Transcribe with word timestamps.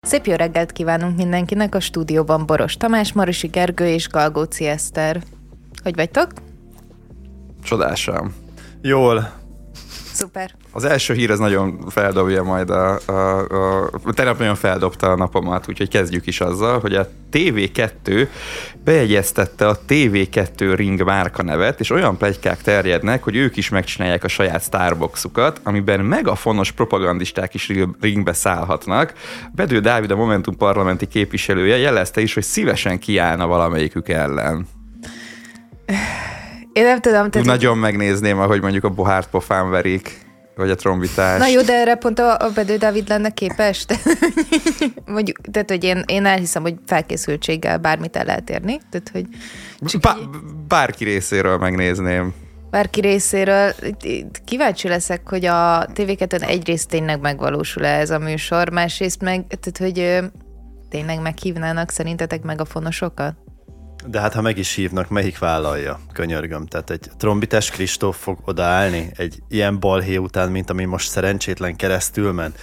Szép 0.00 0.26
jó 0.26 0.34
reggelt 0.34 0.72
kívánunk 0.72 1.16
mindenkinek 1.16 1.74
a 1.74 1.80
stúdióban 1.80 2.46
Boros 2.46 2.76
Tamás, 2.76 3.12
Marosi 3.12 3.46
Gergő 3.46 3.86
és 3.86 4.08
Galgóci 4.08 4.66
Eszter. 4.66 5.22
Hogy 5.82 5.94
vagytok? 5.94 6.30
Csodásan. 7.62 8.34
Jól. 8.82 9.44
Szuper. 10.16 10.50
Az 10.72 10.84
első 10.84 11.14
hír 11.14 11.30
az 11.30 11.38
nagyon 11.38 11.84
feldobja 11.88 12.42
majd 12.42 12.70
a, 12.70 12.98
a, 13.06 13.12
a, 13.12 13.84
a 13.84 14.34
nagyon 14.38 14.54
feldobta 14.54 15.10
a 15.10 15.16
napomat, 15.16 15.68
úgyhogy 15.68 15.88
kezdjük 15.88 16.26
is 16.26 16.40
azzal, 16.40 16.80
hogy 16.80 16.94
a 16.94 17.08
TV2 17.32 18.28
bejegyeztette 18.84 19.68
a 19.68 19.78
TV2 19.88 20.72
Ring 20.76 21.04
márka 21.04 21.42
nevet, 21.42 21.80
és 21.80 21.90
olyan 21.90 22.16
plegykák 22.16 22.62
terjednek, 22.62 23.22
hogy 23.22 23.36
ők 23.36 23.56
is 23.56 23.68
megcsinálják 23.68 24.24
a 24.24 24.28
saját 24.28 24.62
Starbucksukat, 24.62 25.60
amiben 25.62 26.00
megafonos 26.00 26.72
propagandisták 26.72 27.54
is 27.54 27.72
ringbe 28.00 28.32
szállhatnak. 28.32 29.12
Bedő 29.54 29.80
Dávid, 29.80 30.10
a 30.10 30.16
Momentum 30.16 30.56
parlamenti 30.56 31.06
képviselője 31.06 31.76
jelezte 31.76 32.20
is, 32.20 32.34
hogy 32.34 32.42
szívesen 32.42 32.98
kiállna 32.98 33.46
valamelyikük 33.46 34.08
ellen. 34.08 34.66
Én 36.76 36.84
nem 36.84 37.00
tudom. 37.00 37.30
Tehát 37.30 37.46
Nagyon 37.46 37.78
megnézném, 37.78 38.38
ahogy 38.38 38.60
mondjuk 38.60 38.84
a 38.84 38.88
bohárt 38.88 39.28
pofán 39.28 39.70
verik 39.70 40.24
vagy 40.56 40.70
a 40.70 40.74
trombitás. 40.74 41.38
Na 41.38 41.46
jó, 41.46 41.60
de 41.60 41.72
erre 41.72 41.94
pont 41.94 42.18
a, 42.18 42.36
a 42.38 42.50
Bedő 42.54 42.76
Dávid 42.76 43.08
lenne 43.08 43.30
képes. 43.30 43.86
mondjuk, 45.06 45.40
tehát, 45.50 45.70
hogy 45.70 45.84
én, 45.84 46.02
én 46.06 46.26
elhiszem, 46.26 46.62
hogy 46.62 46.74
felkészültséggel 46.86 47.78
bármit 47.78 48.16
el 48.16 48.24
lehet 48.24 48.50
érni. 48.50 48.80
Tehát, 48.90 49.10
hogy 49.12 49.26
Bá- 50.00 50.18
bárki 50.68 51.04
részéről 51.04 51.58
megnézném. 51.58 52.34
Bárki 52.70 53.00
részéről. 53.00 53.72
Kíváncsi 54.44 54.88
leszek, 54.88 55.28
hogy 55.28 55.44
a 55.44 55.86
tv 55.92 56.10
egyrészt 56.40 56.88
tényleg 56.88 57.20
megvalósul-e 57.20 57.98
ez 57.98 58.10
a 58.10 58.18
műsor, 58.18 58.70
másrészt 58.70 59.22
meg, 59.22 59.44
tehát, 59.46 59.78
hogy 59.78 60.28
tényleg 60.88 61.20
meghívnának 61.20 61.90
szerintetek 61.90 62.42
meg 62.42 62.60
a 62.60 62.64
fonosokat? 62.64 63.34
De 64.06 64.20
hát 64.20 64.34
ha 64.34 64.40
meg 64.40 64.58
is 64.58 64.74
hívnak, 64.74 65.08
melyik 65.08 65.38
vállalja? 65.38 66.00
Könyörgöm. 66.12 66.66
Tehát 66.66 66.90
egy 66.90 67.10
trombitás 67.16 67.70
Kristóf 67.70 68.16
fog 68.20 68.38
odaállni 68.44 69.10
egy 69.16 69.42
ilyen 69.48 69.80
balhé 69.80 70.16
után, 70.16 70.50
mint 70.50 70.70
ami 70.70 70.84
most 70.84 71.10
szerencsétlen 71.10 71.76
keresztül 71.76 72.32
ment. 72.32 72.58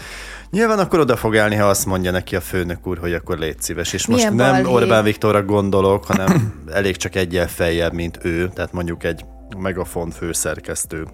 Nyilván 0.51 0.79
akkor 0.79 0.99
oda 0.99 1.15
fog 1.15 1.37
állni, 1.37 1.55
ha 1.55 1.67
azt 1.67 1.85
mondja 1.85 2.11
neki 2.11 2.35
a 2.35 2.41
főnök 2.41 2.87
úr, 2.87 2.97
hogy 2.97 3.13
akkor 3.13 3.37
légy 3.37 3.61
szíves. 3.61 3.93
És 3.93 4.05
Milyen 4.05 4.33
most 4.33 4.45
nem 4.45 4.63
balhé? 4.63 4.75
Orbán 4.75 5.03
Viktorra 5.03 5.43
gondolok, 5.43 6.05
hanem 6.05 6.53
elég 6.71 6.97
csak 6.97 7.15
egyel 7.15 7.47
feljebb, 7.47 7.93
mint 7.93 8.19
ő, 8.21 8.49
tehát 8.53 8.71
mondjuk 8.71 9.03
egy 9.03 9.25
megafon 9.57 10.09
főszerkesztő 10.09 11.07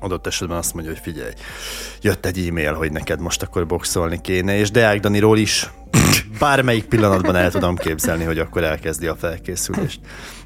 adott 0.00 0.26
esetben 0.26 0.56
azt 0.56 0.74
mondja, 0.74 0.92
hogy 0.92 1.02
figyelj, 1.02 1.32
jött 2.00 2.26
egy 2.26 2.46
e-mail, 2.48 2.72
hogy 2.72 2.92
neked 2.92 3.20
most 3.20 3.42
akkor 3.42 3.66
boxolni 3.66 4.20
kéne, 4.20 4.56
és 4.56 4.70
Deák 4.70 5.00
Daniról 5.00 5.38
is 5.38 5.70
bármelyik 6.38 6.84
pillanatban 6.84 7.36
el 7.36 7.50
tudom 7.50 7.76
képzelni, 7.76 8.24
hogy 8.24 8.38
akkor 8.38 8.64
elkezdi 8.64 9.06
a 9.06 9.16
felkészülést. 9.16 10.00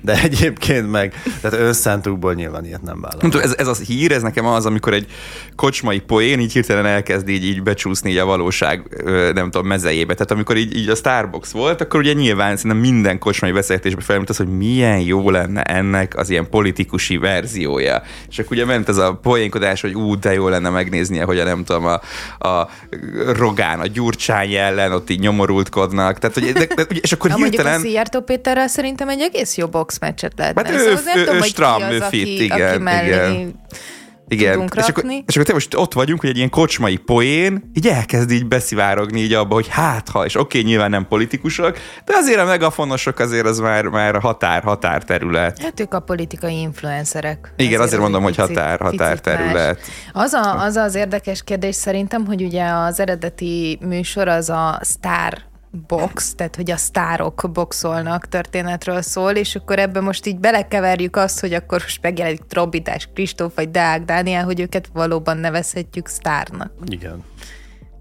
De 0.05 0.23
egyébként 0.23 0.91
meg, 0.91 1.23
tehát 1.41 1.61
önszántukból 1.61 2.35
nyilván 2.35 2.65
ilyet 2.65 2.83
nem 2.83 3.01
vállal. 3.01 3.43
Ez, 3.43 3.55
ez 3.59 3.67
az 3.67 3.81
hír, 3.81 4.13
ez 4.13 4.23
nekem 4.23 4.47
az, 4.47 4.67
amikor 4.67 4.93
egy 4.93 5.07
kocsmai 5.57 5.99
poén 5.99 6.41
így 6.41 6.53
hirtelen 6.53 6.87
elkezd 6.87 7.29
így, 7.29 7.45
így 7.45 7.63
becsúszni 7.63 8.11
így 8.11 8.17
a 8.17 8.25
valóság, 8.25 9.03
nem 9.35 9.51
tudom, 9.51 9.67
mezejébe. 9.67 10.13
Tehát 10.13 10.31
amikor 10.31 10.57
így, 10.57 10.77
így 10.77 10.89
a 10.89 10.95
Starbucks 10.95 11.53
volt, 11.53 11.81
akkor 11.81 12.01
ugye 12.01 12.13
nyilván 12.13 12.57
szerintem 12.57 12.81
minden 12.81 13.19
kocsmai 13.19 13.53
beszélgetésben 13.53 14.05
felmerült 14.05 14.31
az, 14.31 14.37
hogy 14.37 14.57
milyen 14.57 14.99
jó 14.99 15.31
lenne 15.31 15.63
ennek 15.63 16.17
az 16.17 16.31
ilyen 16.31 16.49
politikusi 16.49 17.17
verziója. 17.17 18.03
És 18.29 18.39
akkor 18.39 18.57
ugye 18.57 18.65
ment 18.65 18.89
ez 18.89 18.97
a 18.97 19.15
poénkodás, 19.15 19.81
hogy 19.81 19.95
ú, 19.95 20.19
de 20.19 20.33
jó 20.33 20.49
lenne 20.49 20.69
megnéznie, 20.69 21.25
hogy 21.25 21.39
a 21.39 21.45
nem 21.45 21.65
tudom, 21.65 21.85
a, 21.85 22.01
a 22.49 22.69
Rogán, 23.37 23.81
a 23.81 23.87
Gyurcsány 23.87 24.53
ellen 24.53 24.93
ott 24.93 25.11
így 25.11 25.21
nyomorultkodnak. 25.33 26.19
Tehát, 26.19 26.39
hogy, 26.39 26.53
de, 26.53 26.67
de, 26.75 26.83
és 27.01 27.13
akkor 27.13 27.31
Na, 27.31 27.37
hirtelen... 27.37 27.65
Mondjuk 27.65 27.85
a 27.85 27.89
Szijjártó 27.89 28.21
Péterrel 28.21 28.69
szerintem 28.69 29.09
egy 29.09 29.21
egész 29.21 29.57
jó 29.57 29.67
boxmeccset 29.67 30.33
lehetne. 30.37 30.63
Hát 30.63 30.73
ő, 30.73 30.79
szóval 30.79 30.93
ő, 30.93 31.03
nem 31.05 31.19
ő, 31.19 31.25
tudom, 31.25 31.43
ő 31.43 31.45
stram, 31.45 31.83
ő 31.83 32.01
fit, 32.01 32.23
aki, 32.23 32.45
igen, 32.45 32.87
aki 32.87 33.55
igen. 34.33 34.53
Igen, 34.53 34.69
és 34.77 34.89
akkor, 34.89 35.05
és 35.27 35.35
akkor 35.35 35.47
te 35.47 35.53
most 35.53 35.75
ott 35.75 35.93
vagyunk, 35.93 36.21
hogy 36.21 36.31
egy 36.31 36.37
ilyen 36.37 36.51
kocsmai 36.51 36.97
poén 36.97 37.71
így 37.75 37.87
elkezd 37.87 38.31
így 38.31 38.47
beszivárogni 38.47 39.21
így 39.21 39.33
abba, 39.33 39.55
hogy 39.55 39.69
hát 39.69 40.09
ha, 40.09 40.25
és 40.25 40.35
oké, 40.35 40.59
okay, 40.59 40.71
nyilván 40.71 40.91
nem 40.91 41.07
politikusok, 41.09 41.79
de 42.05 42.13
azért 42.17 42.39
a 42.39 42.45
megafonosok 42.45 43.19
azért 43.19 43.47
az 43.47 43.59
már, 43.59 43.85
már 43.85 44.21
határ, 44.21 44.63
határ 44.63 45.03
terület. 45.03 45.63
Hát 45.63 45.81
ők 45.81 45.95
a 45.95 46.01
politikai 46.01 46.61
influencerek. 46.61 47.53
Igen, 47.57 47.69
azért, 47.73 47.83
azért 47.83 48.01
mondom, 48.01 48.23
hogy 48.23 48.37
határ, 48.37 48.81
határ 48.81 49.21
terület. 49.21 49.81
Az, 50.13 50.33
a, 50.33 50.63
az 50.63 50.77
az 50.77 50.95
érdekes 50.95 51.45
kérdés 51.45 51.75
szerintem, 51.75 52.27
hogy 52.27 52.43
ugye 52.43 52.65
az 52.65 53.01
eredeti 53.01 53.79
műsor 53.81 54.29
az 54.29 54.51
a 54.51 54.79
sztár 54.83 55.51
box, 55.87 56.35
tehát 56.35 56.57
hogy 56.57 56.71
a 56.71 56.77
sztárok 56.77 57.51
boxolnak 57.53 58.29
történetről 58.29 59.03
szól, 59.03 59.33
és 59.33 59.55
akkor 59.55 59.79
ebbe 59.79 60.01
most 60.01 60.27
így 60.27 60.39
belekeverjük 60.39 61.17
azt, 61.17 61.41
hogy 61.41 61.53
akkor 61.53 61.81
most 61.81 62.03
megjelenik 62.03 62.43
Trobitás 62.49 63.09
Kristóf 63.15 63.55
vagy 63.55 63.71
Deák 63.71 64.05
Dániel, 64.05 64.45
hogy 64.45 64.61
őket 64.61 64.89
valóban 64.93 65.37
nevezhetjük 65.37 66.07
sztárnak. 66.07 66.73
Igen. 66.87 67.25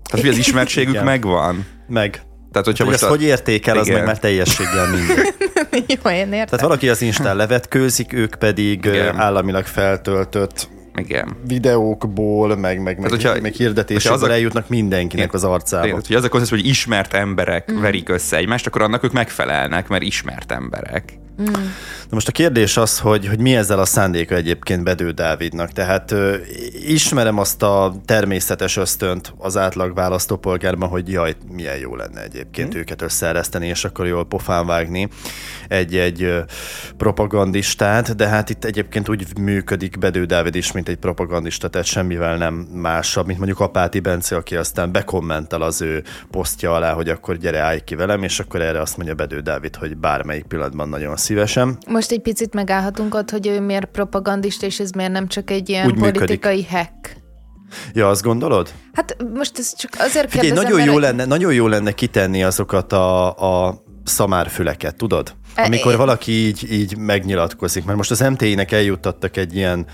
Tehát, 0.04 0.26
hogy 0.26 0.28
az 0.28 0.38
ismertségük 0.38 0.94
Igen. 0.94 1.04
megvan. 1.04 1.66
Meg. 1.88 2.22
Tehát, 2.52 2.68
hogyha 2.68 2.84
hogy 2.84 2.94
most 2.94 3.04
ezt 3.04 3.04
a... 3.04 3.16
hogy 3.16 3.24
értékel, 3.24 3.78
az 3.78 3.88
meg 3.88 4.06
már 4.06 4.20
teljességgel 4.20 4.88
minden. 4.90 5.26
Jó, 6.03 6.12
én 6.12 6.34
értem. 6.34 6.46
Tehát 6.46 6.62
valaki 6.62 6.90
az 6.90 7.02
Instán 7.02 7.36
levetkőzik, 7.36 8.14
ők 8.14 8.36
pedig 8.36 8.86
Igen. 8.86 9.20
államilag 9.20 9.66
feltöltött 9.66 10.70
igen. 10.96 11.35
videókból, 11.47 12.56
meg, 12.56 12.81
meg, 12.81 13.00
meg, 13.00 13.09
hogyha, 13.09 13.41
meg 13.41 13.53
hirdetésből 13.53 14.13
azok, 14.13 14.29
eljutnak 14.29 14.69
mindenkinek 14.69 15.25
igen, 15.25 15.35
az 15.35 15.44
arcába. 15.44 15.85
Igen, 15.85 16.02
hogy 16.07 16.16
az 16.16 16.24
a 16.24 16.29
koncept, 16.29 16.52
hogy 16.52 16.68
ismert 16.68 17.13
emberek 17.13 17.72
mm. 17.72 17.79
verik 17.79 18.09
össze 18.09 18.38
egymást, 18.38 18.68
akkor 18.68 18.81
annak 18.81 19.03
ők 19.03 19.12
megfelelnek, 19.12 19.88
mert 19.88 20.03
ismert 20.03 20.52
emberek. 20.52 21.19
Mm. 21.42 21.46
Na 22.12 22.18
most 22.18 22.28
a 22.28 22.31
kérdés 22.31 22.78
az, 22.78 23.00
hogy, 23.00 23.28
hogy 23.28 23.40
mi 23.40 23.56
ezzel 23.56 23.80
a 23.80 23.86
szándéka 23.86 24.36
egyébként 24.36 24.84
Bedő 24.84 25.12
Dávidnak. 25.12 25.72
Tehát 25.72 26.12
ö, 26.12 26.36
ismerem 26.86 27.38
azt 27.38 27.64
a 27.64 27.96
természetes 28.06 28.78
ösztönt 28.78 29.34
az 29.38 29.58
átlag 29.58 29.96
választópolgárban, 29.96 30.90
hogy 30.90 31.09
jaj, 31.09 31.36
milyen 31.52 31.78
jó 31.78 31.96
lenne 31.96 32.22
egyébként 32.24 32.75
mm. 32.75 32.80
őket 32.80 33.02
összeereszteni, 33.02 33.68
és 33.68 33.84
akkor 33.84 34.08
jól 34.08 34.25
pofán 34.25 34.66
vágni 34.66 35.09
egy-egy 35.68 36.34
propagandistát, 36.97 38.16
de 38.16 38.28
hát 38.28 38.50
itt 38.50 38.66
egyébként 38.66 39.09
úgy 39.09 39.38
működik 39.40 39.97
Bedő 39.97 40.25
Dávid 40.25 40.56
is, 40.56 40.72
mint 40.72 40.90
egy 40.90 40.97
propagandista, 40.97 41.68
tehát 41.68 41.88
semmivel 41.88 42.38
nem 42.38 42.53
másabb, 42.74 43.25
mint 43.25 43.38
mondjuk 43.38 43.59
Apáti 43.59 44.00
Bence, 44.00 44.36
aki 44.36 44.56
aztán 44.56 44.91
bekommentel 44.91 45.62
az 45.62 45.81
ő 45.81 46.03
posztja 46.31 46.74
alá, 46.74 46.94
hogy 46.94 47.09
akkor 47.09 47.38
gyere, 47.38 47.59
állj 47.59 47.80
ki 47.84 47.96
velem, 47.96 48.24
és 48.24 48.40
akkor 48.40 48.62
erre 48.62 48.81
azt 48.81 48.97
mondja 48.97 49.16
Bedő 49.16 49.40
Dávid, 49.40 49.75
hogy 49.75 49.97
bármelyik 49.97 50.46
pillanatban 50.46 50.90
nagyon 50.90 51.18
szívesen. 51.22 51.78
Most 51.88 52.12
egy 52.12 52.22
picit 52.22 52.54
megállhatunk 52.54 53.16
ott, 53.16 53.30
hogy 53.30 53.48
ő 53.48 53.62
miért 53.62 53.86
propagandista, 53.86 54.66
és 54.66 54.80
ez 54.80 54.92
miért 54.92 55.12
nem 55.12 55.28
csak 55.28 55.52
egy 55.52 55.70
ilyen 55.70 55.86
Úgy 55.86 55.98
politikai 56.00 56.56
működik. 56.56 56.70
hack. 56.70 57.20
Ja, 57.94 58.09
azt 58.09 58.22
gondolod? 58.22 58.70
Hát 58.94 59.18
most 59.34 59.58
ez 59.58 59.76
csak 59.76 59.92
azért 59.98 60.30
Figyelj, 60.30 60.48
kérdezem, 60.50 60.72
nagyon, 60.72 60.94
jó 60.94 61.00
lenne, 61.00 61.26
nagyon 61.26 61.54
jó 61.54 61.68
lenne 61.68 61.92
kitenni 61.92 62.44
azokat 62.44 62.94
a, 62.94 63.30
a 63.68 63.84
szamárfüleket, 64.04 64.96
tudod? 64.96 65.36
E, 65.56 65.64
Amikor 65.64 65.98
valaki 65.98 66.32
így, 66.32 66.72
így 66.72 66.98
megnyilatkozik, 66.98 67.86
mert 67.86 67.98
most 67.98 68.12
az 68.12 68.20
MTI-nek 68.20 68.72
eljuttattak 68.72 69.38
egy 69.38 69.56
ilyen 69.56 69.86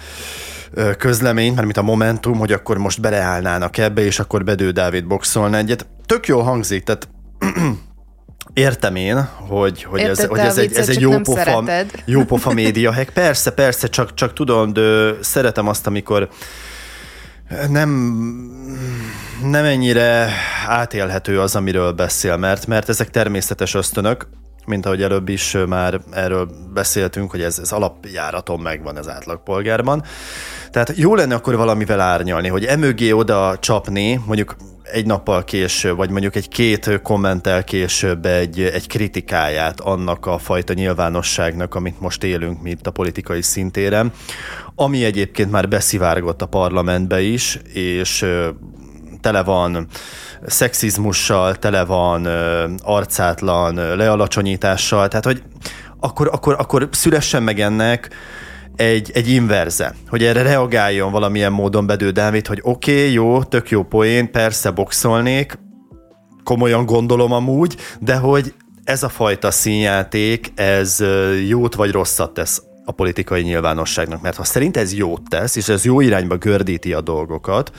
közleményt, 0.98 1.54
mert 1.54 1.66
mint 1.66 1.78
a 1.78 1.82
Momentum, 1.82 2.38
hogy 2.38 2.52
akkor 2.52 2.78
most 2.78 3.02
beleállnának 3.02 3.78
ebbe, 3.78 4.02
és 4.02 4.20
akkor 4.20 4.44
Bedő 4.44 4.72
Dávid 4.72 5.08
boxolna 5.08 5.58
egyet. 5.58 5.88
Tök 6.06 6.28
jó 6.28 6.40
hangzik, 6.40 6.84
tehát 6.84 7.10
Értem 8.58 8.96
én, 8.96 9.30
hogy, 9.48 9.84
hogy 9.84 10.00
ez, 10.00 10.26
hogy 10.26 10.40
ez, 10.40 10.58
egy, 10.58 10.74
ez 10.74 10.90
egy 10.90 11.00
jó 11.00 11.20
pofa, 11.20 11.64
jó 12.06 12.24
pofa 12.24 12.54
média 12.54 12.94
hack. 12.94 13.10
Persze, 13.10 13.52
persze, 13.52 13.88
csak, 13.88 14.14
csak 14.14 14.34
tudom, 14.34 14.74
de 14.74 15.12
szeretem 15.22 15.68
azt, 15.68 15.88
amikor 15.88 16.30
nem, 17.70 17.90
nem 19.44 19.66
ennyire 19.66 20.30
átélhető 20.68 21.40
az, 21.40 21.56
amiről 21.56 21.92
beszél, 21.92 22.38
mert, 22.38 22.68
mert 22.68 22.90
ezek 22.90 23.10
természetes 23.10 23.74
ösztönök, 23.74 24.28
mint 24.68 24.86
ahogy 24.86 25.02
előbb 25.02 25.30
is 25.30 25.58
már 25.68 26.02
erről 26.12 26.50
beszéltünk, 26.74 27.32
hogy 27.32 27.42
ez, 27.42 27.60
ez 27.60 27.72
alapjáraton 27.72 28.60
megvan 28.60 28.98
az 28.98 29.10
átlagpolgárban. 29.10 30.04
Tehát 30.72 30.94
jó 30.96 31.16
lenne 31.16 31.36
akkor 31.36 31.56
valamivel 31.56 32.00
árnyalni, 32.00 32.48
hogy 32.48 32.66
emögé 32.66 33.12
oda 33.12 33.58
csapni, 33.60 34.22
mondjuk 34.26 34.56
egy 34.92 35.06
nappal 35.06 35.44
később, 35.44 35.98
vagy 35.98 36.10
mondjuk 36.10 36.36
egy 36.36 36.48
két 36.48 37.02
kommentel 37.02 37.64
később 37.64 38.26
egy, 38.26 38.62
egy 38.62 38.88
kritikáját 38.88 39.80
annak 39.80 40.26
a 40.26 40.38
fajta 40.38 40.74
nyilvánosságnak, 40.74 41.76
amit 41.76 42.00
most 42.00 42.24
élünk, 42.24 42.62
mint 42.62 42.88
a 42.88 42.92
politikai 42.92 43.42
szintéren, 43.42 44.12
ami 44.76 45.06
egyébként 45.06 45.52
már 45.52 45.68
beszivárgott 45.68 46.42
a 46.42 46.46
parlamentbe 46.46 47.22
is, 47.22 47.60
és 47.74 48.26
tele 49.22 49.44
van 49.44 49.88
szexizmussal, 50.46 51.56
tele 51.56 51.86
van 51.86 52.26
arcátlan 52.84 53.76
lealacsonyítással, 53.76 55.08
tehát 55.08 55.26
hogy 55.26 55.44
akkor, 56.00 56.30
akkor, 56.32 56.56
akkor 56.60 56.90
szülessen 56.92 57.44
meg 57.44 57.60
ennek 57.60 58.10
egy, 58.76 59.12
egy 59.14 59.30
inverze, 59.30 59.96
hogy 60.10 60.24
erre 60.24 60.42
reagáljon 60.42 61.12
valamilyen 61.12 61.52
módon 61.52 61.86
Bedő 61.86 62.10
Dávid, 62.10 62.48
hogy 62.48 62.60
oké, 62.62 63.00
okay, 63.00 63.12
jó, 63.12 63.44
tök 63.44 63.70
jó 63.70 63.84
poén, 63.84 64.32
persze 64.32 64.72
boxolnék, 64.72 65.60
komolyan 66.44 66.86
gondolom 66.86 67.32
amúgy, 67.32 67.76
de 68.00 68.16
hogy 68.16 68.54
ez 68.84 69.04
a 69.04 69.10
fajta 69.10 69.52
színjáték, 69.52 70.52
ez 70.56 71.04
jót 71.48 71.76
vagy 71.76 71.92
rosszat 71.92 72.34
tesz 72.34 72.67
a 72.88 72.92
politikai 72.92 73.42
nyilvánosságnak, 73.42 74.22
mert 74.22 74.36
ha 74.36 74.44
szerint 74.44 74.78
ez 74.78 74.94
jót 74.94 75.22
tesz, 75.30 75.56
és 75.56 75.70
ez 75.70 75.86
jó 75.86 76.00
irányba 76.02 76.38
gördíti 76.38 76.94
a 76.94 77.02
dolgokat, 77.02 77.72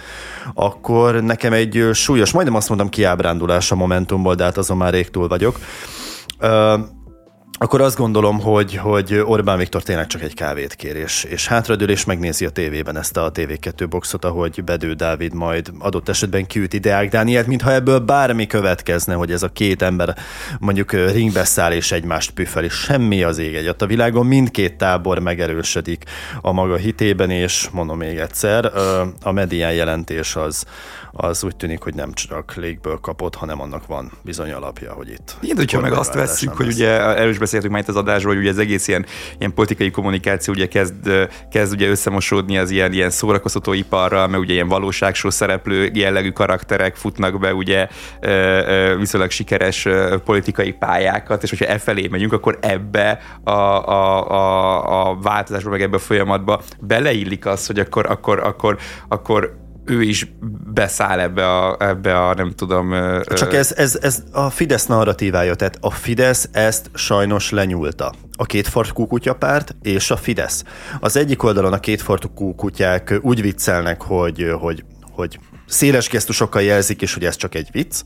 akkor 0.55 1.23
nekem 1.23 1.53
egy 1.53 1.89
súlyos, 1.93 2.33
majdnem 2.33 2.57
azt 2.57 2.69
mondom 2.69 2.89
kiábrándulás 2.89 3.73
a 3.73 3.75
Momentumból, 3.75 4.35
de 4.35 4.45
hát 4.45 4.57
azon 4.57 4.77
már 4.77 4.93
rég 4.93 5.11
túl 5.11 5.29
vagyok 5.29 5.59
akkor 7.61 7.81
azt 7.81 7.97
gondolom, 7.97 8.41
hogy, 8.41 8.75
hogy 8.77 9.15
Orbán 9.25 9.59
Viktor 9.59 9.83
tényleg 9.83 10.07
csak 10.07 10.23
egy 10.23 10.35
kávét 10.35 10.75
kér, 10.75 10.97
és, 10.97 11.25
és 11.25 11.47
hátradől 11.47 11.91
és 11.91 12.05
megnézi 12.05 12.45
a 12.45 12.51
tévében 12.51 12.97
ezt 12.97 13.17
a 13.17 13.33
TV2 13.33 13.87
boxot, 13.89 14.25
ahogy 14.25 14.65
Bedő 14.65 14.93
Dávid 14.93 15.35
majd 15.35 15.71
adott 15.79 16.09
esetben 16.09 16.47
kiüti 16.47 16.79
Deák 16.79 17.11
Dánielt, 17.11 17.47
mintha 17.47 17.73
ebből 17.73 17.99
bármi 17.99 18.47
következne, 18.47 19.15
hogy 19.15 19.33
ez 19.33 19.43
a 19.43 19.49
két 19.49 19.83
ember 19.83 20.17
mondjuk 20.59 20.93
ringbe 20.93 21.45
száll 21.45 21.73
és 21.73 21.93
egymást 21.93 22.39
és 22.39 22.73
semmi 22.73 23.23
az 23.23 23.39
ég 23.39 23.55
egyet. 23.55 23.83
A 23.83 23.87
világon 23.87 24.27
mindkét 24.27 24.77
tábor 24.77 25.19
megerősödik 25.19 26.05
a 26.41 26.53
maga 26.53 26.77
hitében, 26.77 27.31
és 27.31 27.69
mondom 27.73 27.99
még 27.99 28.19
egyszer, 28.19 28.73
a 29.23 29.33
medián 29.33 29.73
jelentés 29.73 30.37
az, 30.37 30.65
az 31.13 31.45
úgy 31.45 31.57
tűnik, 31.57 31.83
hogy 31.83 31.95
nem 31.95 32.13
csak 32.13 32.55
légből 32.55 32.99
kapott, 33.01 33.35
hanem 33.35 33.61
annak 33.61 33.87
van 33.87 34.13
bizony 34.23 34.53
alapja, 34.53 34.93
hogy 34.93 35.09
itt. 35.09 35.37
Igen, 35.41 35.57
hogyha 35.57 35.81
meg 35.81 35.93
azt 35.93 36.15
vesszük, 36.15 36.53
hogy 36.53 36.67
ugye 36.67 36.89
erről 36.89 37.31
is 37.31 37.39
beszéltünk 37.49 37.73
már 37.73 37.83
itt 37.83 37.89
az 37.89 37.97
adásról, 37.97 38.33
hogy 38.33 38.43
ugye 38.43 38.51
az 38.51 38.59
egész 38.59 38.89
ilyen, 38.89 39.07
ilyen 39.39 39.55
politikai 39.55 39.91
kommunikáció 39.91 40.55
ugye 40.55 40.67
kezd, 40.67 41.29
kezd 41.51 41.73
ugye 41.73 41.89
összemosódni 41.89 42.59
az 42.59 42.71
ilyen, 42.71 42.93
ilyen 42.93 43.11
szórakoztató 43.11 43.73
iparral, 43.73 44.29
mert 44.29 44.43
ugye 44.43 44.53
ilyen 44.53 44.69
valóságsó 44.69 45.31
szereplő 45.31 45.91
jellegű 45.95 46.31
karakterek 46.31 46.97
futnak 46.97 47.39
be 47.39 47.55
ugye 47.55 47.89
viszonylag 48.99 49.31
sikeres 49.31 49.89
politikai 50.25 50.73
pályákat, 50.73 51.43
és 51.43 51.51
hogyha 51.51 51.67
e 51.67 51.79
felé 51.79 52.07
megyünk, 52.11 52.33
akkor 52.33 52.59
ebbe 52.61 53.19
a, 53.45 53.51
a, 53.51 54.31
a, 54.31 55.11
a 55.11 55.19
változásba, 55.23 55.71
meg 55.71 55.83
ebbe 55.83 55.97
a 55.97 56.01
folyamatba 56.01 56.61
beleillik 56.81 57.47
az, 57.47 57.67
hogy 57.67 57.79
akkor, 57.79 58.07
akkor, 58.11 58.41
akkor, 58.41 58.79
akkor 59.09 59.67
ő 59.89 60.03
is 60.03 60.33
beszáll 60.73 61.21
ebbe 61.21 61.57
a, 61.57 61.77
ebbe 61.79 62.19
a 62.27 62.35
nem 62.35 62.51
tudom... 62.51 62.95
Csak 63.23 63.55
ez, 63.55 63.73
ez, 63.77 63.99
ez 64.03 64.23
a 64.33 64.51
Fidesz 64.51 64.87
narratívája, 64.87 65.55
tehát 65.55 65.79
a 65.81 65.91
Fidesz 65.91 66.49
ezt 66.53 66.91
sajnos 66.95 67.51
lenyúlta. 67.51 68.13
A 68.37 68.45
kétfarkú 68.45 69.07
kutyapárt 69.07 69.77
és 69.83 70.11
a 70.11 70.17
Fidesz. 70.17 70.65
Az 71.01 71.17
egyik 71.17 71.43
oldalon 71.43 71.73
a 71.73 71.81
kétfarkú 71.81 72.55
kutyák 72.55 73.19
úgy 73.23 73.43
viccelnek, 73.43 74.03
hogy, 74.03 74.53
hogy 74.61 74.85
hogy 75.19 75.39
széles 75.69 76.09
gesztusokkal 76.09 76.63
jelzik, 76.63 77.03
és 77.03 77.15
hogy 77.15 77.25
ez 77.25 77.37
csak 77.37 77.55
egy 77.55 77.69
vicc. 77.73 78.01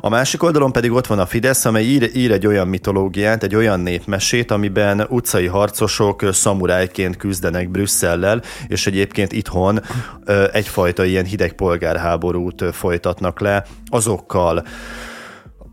A 0.00 0.08
másik 0.08 0.42
oldalon 0.42 0.72
pedig 0.72 0.92
ott 0.92 1.06
van 1.06 1.18
a 1.18 1.26
Fidesz, 1.26 1.64
amely 1.64 1.84
ír, 1.84 2.10
ír 2.14 2.32
egy 2.32 2.46
olyan 2.46 2.68
mitológiát, 2.68 3.42
egy 3.42 3.54
olyan 3.54 3.80
népmesét, 3.80 4.50
amiben 4.50 5.06
utcai 5.08 5.46
harcosok 5.46 6.32
szamurájként 6.32 7.16
küzdenek 7.16 7.70
Brüsszellel, 7.70 8.42
és 8.68 8.86
egyébként 8.86 9.32
itthon 9.32 9.80
egyfajta 10.52 11.04
ilyen 11.04 11.24
hideg 11.24 11.52
polgárháborút 11.52 12.64
folytatnak 12.72 13.40
le 13.40 13.64
azokkal, 13.86 14.64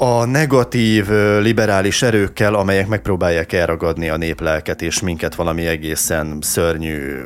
a 0.04 0.25
negatív 0.25 1.10
liberális 1.42 2.02
erőkkel, 2.02 2.54
amelyek 2.54 2.88
megpróbálják 2.88 3.54
elragadni 3.54 4.10
a 4.10 4.18
néplelket, 4.18 4.81
és 4.81 5.02
minket 5.02 5.36
valami 5.36 5.66
egészen 5.66 6.38
szörnyű 6.42 7.19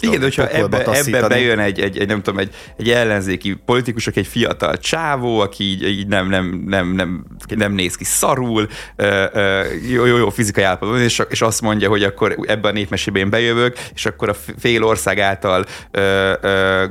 igen, 0.00 0.20
hogyha 0.20 0.48
ebbe, 0.48 0.84
ebbe 0.84 1.28
bejön 1.28 1.58
egy, 1.58 1.80
egy, 1.80 1.98
egy, 1.98 2.06
nem 2.06 2.22
tudom, 2.22 2.38
egy, 2.38 2.54
egy 2.76 2.90
ellenzéki 2.90 3.60
politikusok, 3.64 4.16
egy 4.16 4.26
fiatal 4.26 4.78
csávó, 4.78 5.38
aki 5.38 5.64
így, 5.64 5.82
így 5.82 6.06
nem, 6.06 6.28
nem, 6.28 6.62
nem, 6.66 6.94
nem, 6.94 7.24
nem 7.56 7.72
néz 7.72 7.94
ki 7.94 8.04
szarul, 8.04 8.68
jó, 9.90 10.04
jó, 10.04 10.16
jó 10.16 10.30
fizikai 10.30 10.64
állapotban, 10.64 11.00
és, 11.00 11.22
és 11.28 11.42
azt 11.42 11.60
mondja, 11.60 11.88
hogy 11.88 12.02
akkor 12.02 12.36
ebben 12.46 12.70
a 12.70 12.74
népmesében 12.74 13.30
bejövök, 13.30 13.78
és 13.94 14.06
akkor 14.06 14.28
a 14.28 14.34
fél 14.58 14.84
ország 14.84 15.18
által 15.18 15.64
ö, 15.90 16.32
ö, 16.40 16.84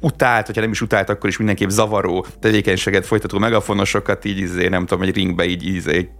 utált, 0.00 0.46
hogyha 0.46 0.60
nem 0.60 0.70
is 0.70 0.80
utált, 0.80 1.08
akkor 1.08 1.28
is 1.28 1.36
mindenképp 1.36 1.68
zavaró 1.68 2.26
tevékenységet 2.40 3.06
folytató 3.06 3.38
megafonosokat 3.38 4.24
így, 4.24 4.38
izé, 4.38 4.68
nem 4.68 4.86
tudom, 4.86 5.02
egy 5.02 5.14
ringbe 5.14 5.44
így 5.44 5.66
izé, 5.66 6.10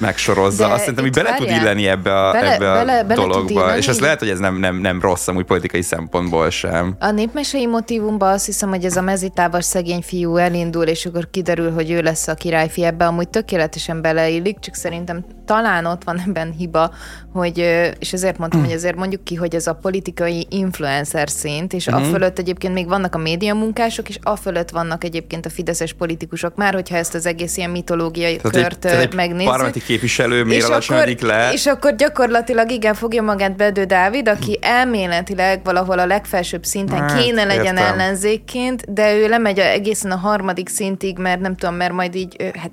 megsorozza, 0.00 0.68
azt 0.68 0.78
szerintem, 0.78 1.04
hogy 1.04 1.12
bele 1.12 1.34
tud 1.34 1.48
illeni 1.48 1.86
ebbe 1.86 2.28
a, 2.28 2.32
bele, 2.32 2.54
ebbe 2.54 2.70
a 2.70 2.74
bele, 2.74 3.04
bele 3.04 3.20
dologba, 3.20 3.76
és 3.76 3.88
ez 3.88 4.00
lehet, 4.00 4.18
hogy 4.18 4.28
ez 4.28 4.38
nem, 4.38 4.56
nem, 4.56 4.76
nem 4.76 5.00
rossz 5.00 5.28
amúgy 5.28 5.44
politikai 5.44 5.82
szempontból 5.82 6.50
sem. 6.50 6.96
A 6.98 7.10
népmesei 7.10 7.66
motivumban 7.66 8.32
azt 8.32 8.46
hiszem, 8.46 8.68
hogy 8.68 8.84
ez 8.84 8.96
a 8.96 9.02
mezitávas 9.02 9.64
szegény 9.64 10.02
fiú 10.02 10.36
elindul, 10.36 10.84
és 10.84 11.06
akkor 11.06 11.30
kiderül, 11.30 11.72
hogy 11.72 11.90
ő 11.90 12.00
lesz 12.00 12.28
a 12.28 12.34
királyfi, 12.34 12.84
ebbe 12.84 13.06
amúgy 13.06 13.28
tökéletesen 13.28 14.02
beleillik, 14.02 14.58
csak 14.58 14.74
szerintem 14.74 15.24
talán 15.44 15.84
ott 15.86 16.04
van 16.04 16.22
ebben 16.26 16.52
hiba, 16.58 16.92
hogy, 17.32 17.58
és 17.98 18.12
ezért 18.12 18.38
mondtam, 18.38 18.60
mm. 18.60 18.64
hogy 18.64 18.72
ezért 18.72 18.96
mondjuk 18.96 19.24
ki, 19.24 19.34
hogy 19.34 19.54
ez 19.54 19.66
a 19.66 19.74
politikai 19.74 20.46
influencer 20.50 21.30
szint, 21.30 21.72
és 21.72 21.90
mm. 21.90 21.94
a 21.94 22.00
fölött 22.00 22.38
egyébként 22.38 22.74
még 22.74 22.88
vannak 22.88 23.14
a 23.14 23.18
média 23.18 23.54
munkások, 23.54 24.08
és 24.08 24.18
a 24.22 24.36
fölött 24.36 24.70
vannak 24.70 25.04
egyébként 25.04 25.46
a 25.46 25.50
fideszes 25.50 25.92
politikusok, 25.92 26.56
már 26.56 26.74
hogyha 26.74 26.96
ezt 26.96 27.14
az 27.14 27.26
egész 27.26 27.56
ilyen 27.56 27.70
mitológiai 27.70 28.36
tehát 28.36 28.52
kört 28.56 28.84
egy, 28.84 29.14
megnézzük 29.14 29.84
képviselő 29.86 30.44
miért 30.44 30.64
alacsonyodik 30.64 31.20
le. 31.20 31.52
És 31.52 31.66
akkor 31.66 31.94
gyakorlatilag 31.94 32.70
igen, 32.70 32.94
fogja 32.94 33.22
magát 33.22 33.56
Bedő 33.56 33.84
Dávid, 33.84 34.28
aki 34.28 34.58
elméletileg 34.60 35.60
valahol 35.64 35.98
a 35.98 36.06
legfelsőbb 36.06 36.64
szinten 36.64 36.98
hát, 36.98 37.22
kéne 37.22 37.44
legyen 37.44 37.76
értem. 37.76 37.92
ellenzékként, 37.92 38.92
de 38.92 39.14
ő 39.16 39.28
lemegy 39.28 39.58
egészen 39.58 40.10
a 40.10 40.16
harmadik 40.16 40.68
szintig, 40.68 41.18
mert 41.18 41.40
nem 41.40 41.56
tudom, 41.56 41.74
mert 41.74 41.92
majd 41.92 42.14
így, 42.14 42.36
hát, 42.54 42.70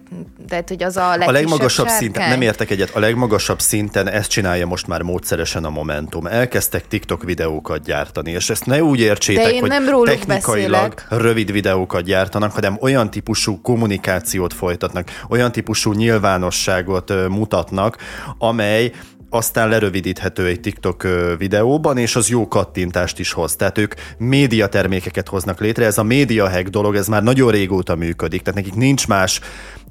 tehát, 0.47 0.67
hogy 0.69 0.83
az 0.83 0.97
a 0.97 1.11
A 1.11 1.31
legmagasabb 1.31 1.87
szinten, 1.87 2.29
nem 2.29 2.41
értek 2.61 2.79
egyet, 2.79 2.95
a 2.95 2.99
legmagasabb 2.99 3.59
szinten 3.59 4.09
ezt 4.09 4.29
csinálja 4.29 4.65
most 4.65 4.87
már 4.87 5.01
módszeresen 5.01 5.65
a 5.65 5.69
Momentum. 5.69 6.25
Elkezdtek 6.25 6.87
TikTok 6.87 7.23
videókat 7.23 7.83
gyártani, 7.83 8.31
és 8.31 8.49
ezt 8.49 8.65
ne 8.65 8.83
úgy 8.83 8.99
értsétek, 8.99 9.59
hogy 9.59 9.69
nem 9.69 9.85
technikailag 10.03 10.93
beszélek. 10.93 11.05
rövid 11.09 11.51
videókat 11.51 12.03
gyártanak, 12.03 12.51
hanem 12.51 12.77
olyan 12.81 13.09
típusú 13.09 13.61
kommunikációt 13.61 14.53
folytatnak, 14.53 15.07
olyan 15.29 15.51
típusú 15.51 15.91
nyilvánosságot 15.93 17.27
mutatnak, 17.29 17.97
amely 18.37 18.91
aztán 19.33 19.69
lerövidíthető 19.69 20.45
egy 20.45 20.59
TikTok 20.59 21.07
videóban, 21.37 21.97
és 21.97 22.15
az 22.15 22.29
jó 22.29 22.47
kattintást 22.47 23.19
is 23.19 23.31
hoz. 23.31 23.55
Tehát 23.55 23.77
ők 23.77 23.93
médiatermékeket 24.17 25.27
hoznak 25.27 25.59
létre. 25.59 25.85
Ez 25.85 25.97
a 25.97 26.03
média 26.03 26.49
hack 26.49 26.67
dolog, 26.67 26.95
ez 26.95 27.07
már 27.07 27.23
nagyon 27.23 27.51
régóta 27.51 27.95
működik, 27.95 28.41
tehát 28.41 28.59
nekik 28.59 28.75
nincs 28.75 29.07
más 29.07 29.41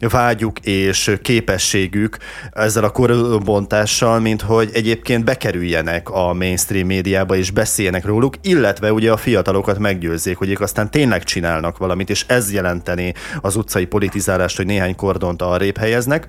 vágyuk 0.08 0.58
és 0.58 1.16
képességük 1.22 2.16
ezzel 2.52 2.84
a 2.84 2.90
korbontással, 2.90 4.20
mint 4.20 4.42
hogy 4.42 4.70
egyébként 4.72 5.24
bekerüljenek 5.24 6.10
a 6.10 6.32
mainstream 6.32 6.86
médiába 6.86 7.36
és 7.36 7.50
beszéljenek 7.50 8.04
róluk, 8.04 8.34
illetve 8.42 8.92
ugye 8.92 9.12
a 9.12 9.16
fiatalokat 9.16 9.78
meggyőzzék, 9.78 10.36
hogy 10.36 10.50
ők 10.50 10.60
aztán 10.60 10.90
tényleg 10.90 11.22
csinálnak 11.22 11.78
valamit, 11.78 12.10
és 12.10 12.24
ez 12.28 12.52
jelenteni 12.52 13.14
az 13.40 13.56
utcai 13.56 13.84
politizálást, 13.84 14.56
hogy 14.56 14.66
néhány 14.66 14.96
kordont 14.96 15.42
arrébb 15.42 15.76
helyeznek. 15.76 16.28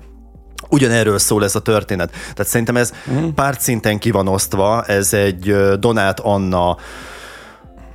Ugyanerről 0.68 1.18
szól 1.18 1.44
ez 1.44 1.54
a 1.54 1.60
történet. 1.60 2.10
Tehát 2.10 2.46
szerintem 2.46 2.76
ez 2.76 2.92
mm. 3.12 3.28
szinten 3.58 3.98
ki 3.98 4.10
van 4.10 4.28
osztva, 4.28 4.84
ez 4.84 5.12
egy 5.12 5.54
Donát 5.78 6.20
Anna 6.20 6.76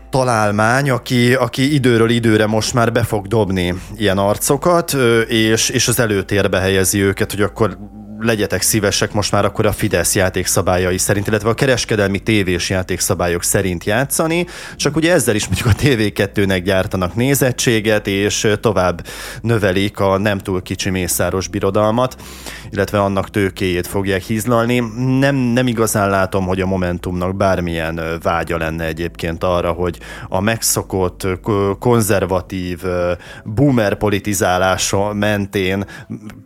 találmány, 0.09 0.89
aki, 0.89 1.33
aki 1.33 1.73
időről 1.73 2.09
időre 2.09 2.45
most 2.45 2.73
már 2.73 2.91
be 2.91 3.03
fog 3.03 3.27
dobni 3.27 3.73
ilyen 3.95 4.17
arcokat, 4.17 4.93
és, 5.27 5.69
és 5.69 5.87
az 5.87 5.99
előtérbe 5.99 6.59
helyezi 6.59 7.01
őket, 7.01 7.31
hogy 7.31 7.41
akkor 7.41 7.77
legyetek 8.19 8.61
szívesek 8.61 9.13
most 9.13 9.31
már 9.31 9.45
akkor 9.45 9.65
a 9.65 9.71
Fidesz 9.71 10.15
játékszabályai 10.15 10.97
szerint, 10.97 11.27
illetve 11.27 11.49
a 11.49 11.53
kereskedelmi 11.53 12.19
tévés 12.19 12.69
játékszabályok 12.69 13.43
szerint 13.43 13.83
játszani, 13.83 14.45
csak 14.75 14.95
ugye 14.95 15.13
ezzel 15.13 15.35
is 15.35 15.47
mondjuk 15.47 15.67
a 15.67 15.81
TV2-nek 15.81 16.61
gyártanak 16.63 17.15
nézettséget, 17.15 18.07
és 18.07 18.47
tovább 18.61 19.05
növelik 19.41 19.99
a 19.99 20.17
nem 20.17 20.37
túl 20.37 20.61
kicsi 20.61 20.89
mészáros 20.89 21.47
birodalmat, 21.47 22.15
illetve 22.69 22.99
annak 23.01 23.29
tőkéjét 23.29 23.87
fogják 23.87 24.21
hízlalni. 24.21 24.79
Nem, 25.19 25.35
nem 25.35 25.67
igazán 25.67 26.09
látom, 26.09 26.45
hogy 26.45 26.61
a 26.61 26.65
Momentumnak 26.65 27.35
bármilyen 27.35 28.01
vágya 28.21 28.57
lenne 28.57 28.85
egyébként 28.85 29.43
arra, 29.43 29.71
hogy 29.71 29.97
a 30.29 30.39
megszokott, 30.39 31.27
konzervatív, 31.79 32.83
boomer 33.43 33.97
politizálása 33.97 35.13
mentén 35.13 35.85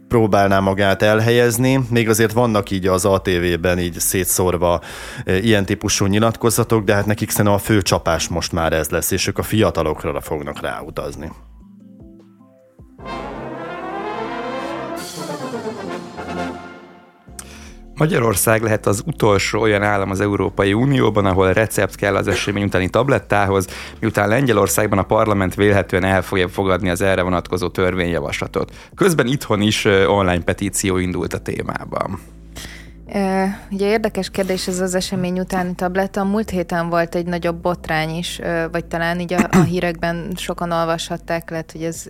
próbálná 0.08 0.60
magát 0.60 1.02
elhelyezni. 1.02 1.61
Még 1.90 2.10
azért 2.10 2.32
vannak 2.32 2.72
így 2.72 2.88
az 2.88 3.06
ATV-ben 3.06 3.80
így 3.80 4.00
szétszórva 4.00 4.82
e, 5.26 5.38
ilyen 5.38 5.66
típusú 5.66 6.06
nyilatkozatok, 6.06 6.84
de 6.84 6.94
hát 6.94 7.06
nekik 7.06 7.30
szerintem 7.30 7.54
a 7.54 7.58
fő 7.58 7.82
csapás 7.82 8.28
most 8.28 8.52
már 8.52 8.74
ez 8.74 8.90
lesz, 8.90 9.12
és 9.12 9.28
ők 9.28 9.38
a 9.38 9.44
fiatalokra 9.44 10.22
fognak 10.22 10.62
ráutazni. 10.62 11.32
Magyarország 18.02 18.62
lehet 18.62 18.86
az 18.86 19.04
utolsó 19.06 19.60
olyan 19.62 19.84
állam 19.84 20.10
az 20.10 20.22
Európai 20.22 20.74
Unióban, 20.74 21.26
ahol 21.26 21.54
recept 21.54 21.96
kell 21.96 22.16
az 22.16 22.28
esemény 22.28 22.64
utáni 22.64 22.90
tablettához, 22.90 23.68
miután 24.00 24.28
Lengyelországban 24.28 25.00
a 25.00 25.04
parlament 25.04 25.56
vélhetően 25.56 26.04
el 26.04 26.22
fogja 26.22 26.48
fogadni 26.48 26.90
az 26.90 27.02
erre 27.02 27.22
vonatkozó 27.22 27.68
törvényjavaslatot. 27.68 28.72
Közben 28.96 29.28
itthon 29.28 29.62
is 29.62 29.86
online 29.86 30.42
petíció 30.44 30.98
indult 30.98 31.34
a 31.34 31.40
témában. 31.40 32.20
Ugye 33.72 33.88
érdekes 33.88 34.30
kérdés 34.30 34.68
ez 34.68 34.80
az 34.80 34.96
esemény 34.96 35.40
utáni 35.40 35.76
tabletta. 35.76 36.24
Múlt 36.24 36.50
héten 36.50 36.90
volt 36.90 37.16
egy 37.16 37.26
nagyobb 37.26 37.62
botrány 37.62 38.10
is, 38.10 38.42
vagy 38.72 38.86
talán 38.86 39.20
így 39.20 39.34
a, 39.34 39.48
a 39.52 39.62
hírekben 39.62 40.32
sokan 40.36 40.72
olvashatták, 40.72 41.50
lehet, 41.50 41.72
hogy 41.72 41.84
ez 41.84 42.06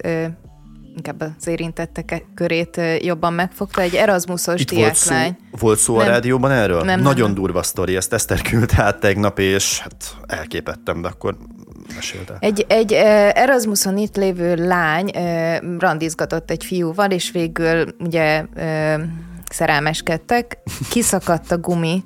inkább 1.05 1.33
az 1.39 1.47
érintettek 1.47 2.25
körét 2.35 2.81
jobban 2.99 3.33
megfogta. 3.33 3.81
Egy 3.81 3.95
Erasmusos 3.95 4.65
diáklány. 4.65 5.37
Volt 5.49 5.49
szó, 5.51 5.57
volt 5.59 5.79
szó 5.79 5.97
nem, 5.97 6.07
a 6.07 6.09
rádióban 6.09 6.51
erről? 6.51 6.81
Nem, 6.81 7.01
Nagyon 7.01 7.25
nem, 7.25 7.35
durva 7.35 7.63
sztori, 7.63 7.95
ezt 7.95 8.13
Eszter 8.13 8.41
küldte 8.41 8.83
át 8.83 8.99
tegnap, 8.99 9.39
és 9.39 9.79
hát 9.79 10.15
elképettem, 10.27 11.01
de 11.01 11.07
akkor 11.07 11.37
mesélte. 11.95 12.37
Egy, 12.39 12.65
egy 12.67 12.93
Erasmuson 13.33 13.97
itt 13.97 14.15
lévő 14.15 14.55
lány 14.55 15.11
randizgatott 15.79 16.51
egy 16.51 16.63
fiúval, 16.65 17.11
és 17.11 17.31
végül 17.31 17.95
ugye 17.99 18.45
szerelmeskedtek, 19.49 20.57
kiszakadt 20.89 21.51
a 21.51 21.57
gumi, 21.57 22.03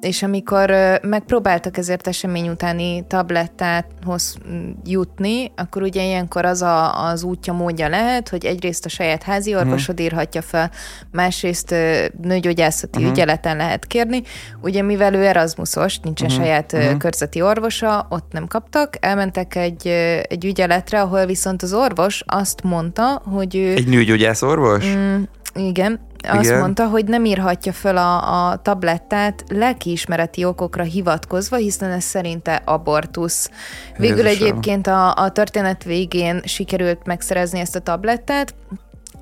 és 0.00 0.22
amikor 0.22 0.72
megpróbáltak 1.02 1.76
ezért 1.76 2.06
esemény 2.06 2.48
utáni 2.48 3.06
tablettához 3.06 4.36
jutni, 4.84 5.52
akkor 5.56 5.82
ugye 5.82 6.04
ilyenkor 6.04 6.44
az 6.44 6.62
a, 6.62 7.04
az 7.04 7.22
útja, 7.22 7.52
módja 7.52 7.88
lehet, 7.88 8.28
hogy 8.28 8.44
egyrészt 8.44 8.84
a 8.84 8.88
saját 8.88 9.22
házi 9.22 9.50
mhm. 9.52 9.60
orvosod 9.60 10.00
írhatja 10.00 10.42
fel, 10.42 10.70
másrészt 11.12 11.74
nőgyógyászati 12.22 12.98
uh-huh. 12.98 13.12
ügyeleten 13.12 13.56
lehet 13.56 13.86
kérni. 13.86 14.22
Ugye 14.60 14.82
mivel 14.82 15.14
ő 15.14 15.26
Erasmusos, 15.26 15.98
nincsen 15.98 16.28
uh-huh. 16.28 16.44
saját 16.44 16.72
uh-huh. 16.72 16.96
körzeti 16.96 17.42
orvosa, 17.42 18.06
ott 18.10 18.32
nem 18.32 18.46
kaptak, 18.46 18.94
elmentek 19.00 19.54
egy, 19.54 19.86
egy 20.28 20.44
ügyeletre, 20.44 21.00
ahol 21.00 21.26
viszont 21.26 21.62
az 21.62 21.72
orvos 21.72 22.22
azt 22.26 22.62
mondta, 22.62 23.22
hogy 23.24 23.56
ő... 23.56 23.74
Egy 23.74 23.88
nőgyógyász 23.88 24.42
orvos? 24.42 24.86
Mm, 24.86 25.22
igen, 25.54 26.00
azt 26.28 26.44
Igen. 26.44 26.58
mondta, 26.58 26.86
hogy 26.86 27.04
nem 27.04 27.24
írhatja 27.24 27.72
föl 27.72 27.96
a, 27.96 28.48
a 28.48 28.56
tablettát 28.56 29.44
lelkiismereti 29.48 30.44
okokra 30.44 30.82
hivatkozva, 30.82 31.56
hiszen 31.56 31.90
ez 31.90 32.04
szerinte 32.04 32.62
abortusz. 32.64 33.50
Végül 33.96 34.26
Jézusom. 34.26 34.46
egyébként 34.46 34.86
a, 34.86 35.14
a 35.14 35.30
történet 35.30 35.84
végén 35.84 36.40
sikerült 36.44 37.06
megszerezni 37.06 37.60
ezt 37.60 37.76
a 37.76 37.80
tablettát, 37.80 38.54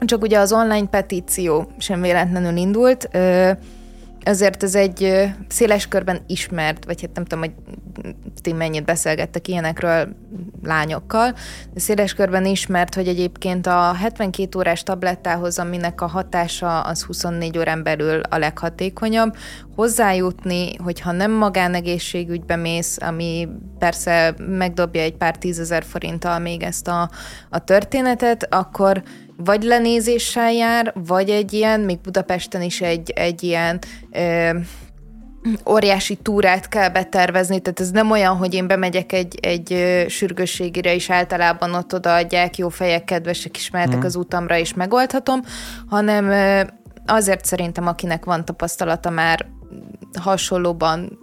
csak 0.00 0.22
ugye 0.22 0.38
az 0.38 0.52
online 0.52 0.86
petíció 0.86 1.70
sem 1.78 2.00
véletlenül 2.00 2.56
indult, 2.56 3.08
ezért 4.24 4.62
ez 4.62 4.74
egy 4.74 5.30
széles 5.48 5.88
körben 5.88 6.20
ismert, 6.26 6.84
vagy 6.84 7.00
hát 7.00 7.14
nem 7.14 7.24
tudom, 7.24 7.44
hogy 7.44 7.52
ti 8.42 8.52
mennyit 8.52 8.84
beszélgettek 8.84 9.48
ilyenekről 9.48 10.08
lányokkal, 10.62 11.34
de 11.72 11.80
széles 11.80 12.14
körben 12.14 12.44
ismert, 12.44 12.94
hogy 12.94 13.08
egyébként 13.08 13.66
a 13.66 13.92
72 13.92 14.58
órás 14.58 14.82
tablettához, 14.82 15.58
aminek 15.58 16.00
a 16.00 16.06
hatása 16.06 16.80
az 16.80 17.02
24 17.02 17.58
órán 17.58 17.82
belül 17.82 18.20
a 18.20 18.38
leghatékonyabb, 18.38 19.36
hozzájutni, 19.76 20.76
hogyha 20.76 21.12
nem 21.12 21.30
magánegészségügybe 21.30 22.56
mész, 22.56 22.98
ami 23.00 23.48
persze 23.78 24.34
megdobja 24.38 25.02
egy 25.02 25.16
pár 25.16 25.38
tízezer 25.38 25.84
forinttal 25.84 26.38
még 26.38 26.62
ezt 26.62 26.88
a, 26.88 27.10
a 27.50 27.58
történetet, 27.58 28.54
akkor 28.54 29.02
vagy 29.36 29.62
lenézéssel 29.62 30.52
jár, 30.52 30.92
vagy 31.06 31.30
egy 31.30 31.52
ilyen, 31.52 31.80
még 31.80 32.00
Budapesten 32.00 32.62
is 32.62 32.80
egy, 32.80 33.10
egy 33.10 33.42
ilyen 33.42 33.78
ö, 34.12 34.58
óriási 35.68 36.14
túrát 36.14 36.68
kell 36.68 36.88
betervezni, 36.88 37.60
tehát 37.60 37.80
ez 37.80 37.90
nem 37.90 38.10
olyan, 38.10 38.36
hogy 38.36 38.54
én 38.54 38.66
bemegyek 38.66 39.12
egy, 39.12 39.38
egy 39.42 39.94
sürgősségire, 40.08 40.94
és 40.94 41.10
általában 41.10 41.74
ott 41.74 41.94
odaadják, 41.94 42.58
jó 42.58 42.68
fejek, 42.68 43.04
kedvesek, 43.04 43.56
ismertek 43.56 43.98
mm. 43.98 44.04
az 44.04 44.16
utamra, 44.16 44.58
és 44.58 44.74
megoldhatom, 44.74 45.40
hanem 45.88 46.30
azért 47.06 47.44
szerintem, 47.44 47.86
akinek 47.86 48.24
van 48.24 48.44
tapasztalata 48.44 49.10
már 49.10 49.46
hasonlóban 50.20 51.18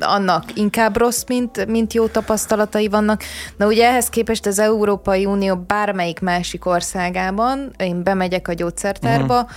annak 0.00 0.44
inkább 0.54 0.96
rossz, 0.96 1.24
mint, 1.26 1.66
mint 1.66 1.92
jó 1.92 2.06
tapasztalatai 2.06 2.88
vannak. 2.88 3.22
Na 3.56 3.66
ugye 3.66 3.88
ehhez 3.88 4.08
képest 4.08 4.46
az 4.46 4.58
Európai 4.58 5.26
Unió 5.26 5.56
bármelyik 5.56 6.20
másik 6.20 6.66
országában, 6.66 7.70
én 7.76 8.02
bemegyek 8.02 8.48
a 8.48 8.52
gyógyszertárba, 8.52 9.34
uh-huh 9.34 9.50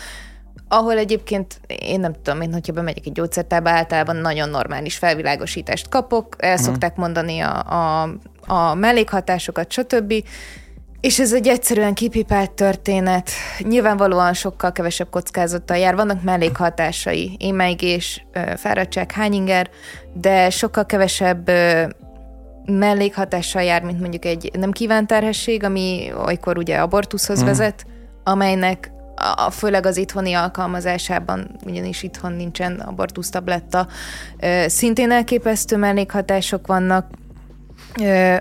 ahol 0.70 0.98
egyébként 0.98 1.60
én 1.68 2.00
nem 2.00 2.14
tudom, 2.24 2.42
én 2.42 2.54
hogyha 2.54 2.74
bemegyek 2.74 3.06
egy 3.06 3.12
gyógyszertárba, 3.12 3.70
általában 3.70 4.16
nagyon 4.16 4.50
normális 4.50 4.98
felvilágosítást 4.98 5.90
kapok, 5.90 6.36
el 6.38 6.52
uh-huh. 6.52 6.66
szokták 6.66 6.96
mondani 6.96 7.40
a, 7.40 7.64
a, 7.64 8.10
a 8.54 8.74
mellékhatásokat, 8.74 9.72
stb. 9.72 10.14
És 11.02 11.20
ez 11.20 11.34
egy 11.34 11.48
egyszerűen 11.48 11.94
kipipált 11.94 12.52
történet. 12.52 13.30
Nyilvánvalóan 13.60 14.34
sokkal 14.34 14.72
kevesebb 14.72 15.10
kockázattal 15.10 15.78
jár. 15.78 15.96
Vannak 15.96 16.24
mellékhatásai, 16.24 17.36
émeigés, 17.40 18.26
fáradtság, 18.56 19.12
hányinger, 19.12 19.70
de 20.14 20.50
sokkal 20.50 20.86
kevesebb 20.86 21.52
mellékhatással 22.66 23.64
jár, 23.64 23.84
mint 23.84 24.00
mondjuk 24.00 24.26
egy 24.26 24.52
nem 24.54 24.72
kívánt 24.72 25.08
terhesség, 25.08 25.64
ami 25.64 26.12
olykor 26.26 26.58
ugye 26.58 26.78
abortuszhoz 26.78 27.44
mm. 27.44 27.46
vezet, 27.46 27.86
amelynek 28.24 28.92
a, 29.36 29.52
főleg 29.52 29.86
az 29.86 29.98
itthoni 29.98 30.34
alkalmazásában, 30.34 31.58
ugyanis 31.66 32.04
itthon 32.04 32.34
nincsen 32.34 32.80
abortusz 32.80 33.30
tabletta, 33.30 33.88
szintén 34.66 35.12
elképesztő 35.12 35.78
mellékhatások 35.78 36.68
vannak, 36.68 37.08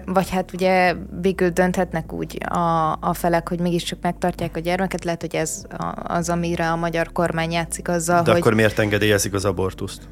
vagy 0.05 0.31
hát 0.31 0.53
ugye 0.53 0.95
végül 1.21 1.49
dönthetnek 1.49 2.13
úgy 2.13 2.39
a, 2.49 2.93
a 3.01 3.15
felek, 3.15 3.49
hogy 3.49 3.61
mégiscsak 3.61 3.99
megtartják 4.03 4.57
a 4.57 4.61
gyermeket. 4.61 5.05
Lehet, 5.05 5.21
hogy 5.21 5.35
ez 5.35 5.65
az, 6.03 6.29
amire 6.29 6.71
a 6.71 6.77
magyar 6.77 7.13
kormány 7.13 7.53
játszik 7.53 7.89
azzal, 7.89 8.23
De 8.23 8.31
hogy... 8.31 8.41
akkor 8.41 8.55
miért 8.55 8.79
engedélyezik 8.79 9.35
az 9.35 9.45
abortuszt? 9.45 10.09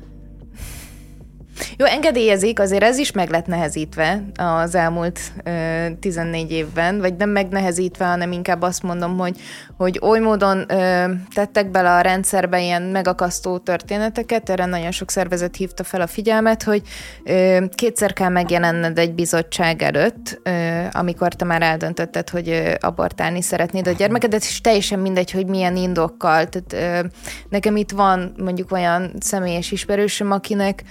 Jó, 1.76 1.87
engedélyezik, 1.87 2.61
azért 2.61 2.82
ez 2.82 2.99
is 2.99 3.12
meg 3.12 3.30
lett 3.30 3.46
nehezítve 3.46 4.23
az 4.37 4.75
elmúlt 4.75 5.20
ö, 5.44 5.87
14 6.00 6.50
évben, 6.50 6.99
vagy 6.99 7.16
nem 7.16 7.30
megnehezítve, 7.30 8.04
hanem 8.04 8.32
inkább 8.32 8.62
azt 8.62 8.82
mondom, 8.82 9.18
hogy, 9.18 9.37
hogy 9.76 9.99
oly 10.02 10.18
módon 10.18 10.64
ö, 10.68 11.04
tettek 11.34 11.70
bele 11.70 11.90
a 11.90 12.00
rendszerbe 12.00 12.62
ilyen 12.62 12.82
megakasztó 12.82 13.58
történeteket, 13.58 14.50
erre 14.50 14.64
nagyon 14.64 14.90
sok 14.90 15.11
szervezet 15.11 15.56
hívta 15.56 15.84
fel 15.84 16.00
a 16.00 16.06
figyelmet, 16.06 16.62
hogy 16.62 16.82
ö, 17.25 17.64
kétszer 17.75 18.12
kell 18.12 18.28
megjelenned 18.28 18.99
egy 18.99 19.14
bizottság 19.14 19.82
előtt, 19.82 20.40
ö, 20.42 20.82
amikor 20.92 21.34
te 21.34 21.44
már 21.44 21.62
eldöntötted, 21.62 22.28
hogy 22.28 22.49
ö, 22.49 22.75
abortálni 22.80 23.42
szeretnéd 23.42 23.87
a 23.87 23.92
gyermekedet, 23.92 24.42
és 24.42 24.61
teljesen 24.61 24.99
mindegy, 24.99 25.30
hogy 25.30 25.46
milyen 25.46 25.76
indokkal. 25.76 26.49
Tehát 26.49 27.04
ö, 27.04 27.08
nekem 27.49 27.76
itt 27.76 27.90
van 27.90 28.34
mondjuk 28.37 28.73
olyan 28.73 29.12
személyes 29.20 29.73
ismerősöm, 29.73 30.30
akinek 30.30 30.82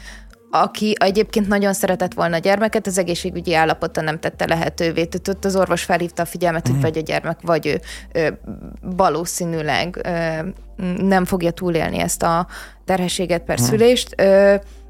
aki 0.56 0.96
egyébként 1.00 1.48
nagyon 1.48 1.74
szeretett 1.74 2.14
volna 2.14 2.36
a 2.36 2.40
gyermeket, 2.40 2.88
az 2.88 2.98
egészségügyi 2.98 3.54
állapota 3.54 4.02
nem 4.02 4.20
tette 4.20 4.46
lehetővé. 4.48 5.06
Tehát 5.06 5.28
ott 5.28 5.46
az 5.46 5.56
orvos 5.56 5.84
felhívta 5.84 6.22
a 6.22 6.26
figyelmet, 6.26 6.68
hogy 6.68 6.76
mm. 6.76 6.82
vagy 6.82 6.98
a 6.98 7.02
gyermek, 7.02 7.38
vagy 7.42 7.66
ő, 7.66 7.82
ő 8.14 8.40
valószínűleg 8.82 10.08
nem 10.98 11.26
fogja 11.26 11.52
túlélni 11.52 12.00
ezt 12.00 12.24
a 12.24 12.48
terhességet 12.86 13.42
per 13.42 13.60
mm. 13.62 13.64
szülést. 13.64 14.16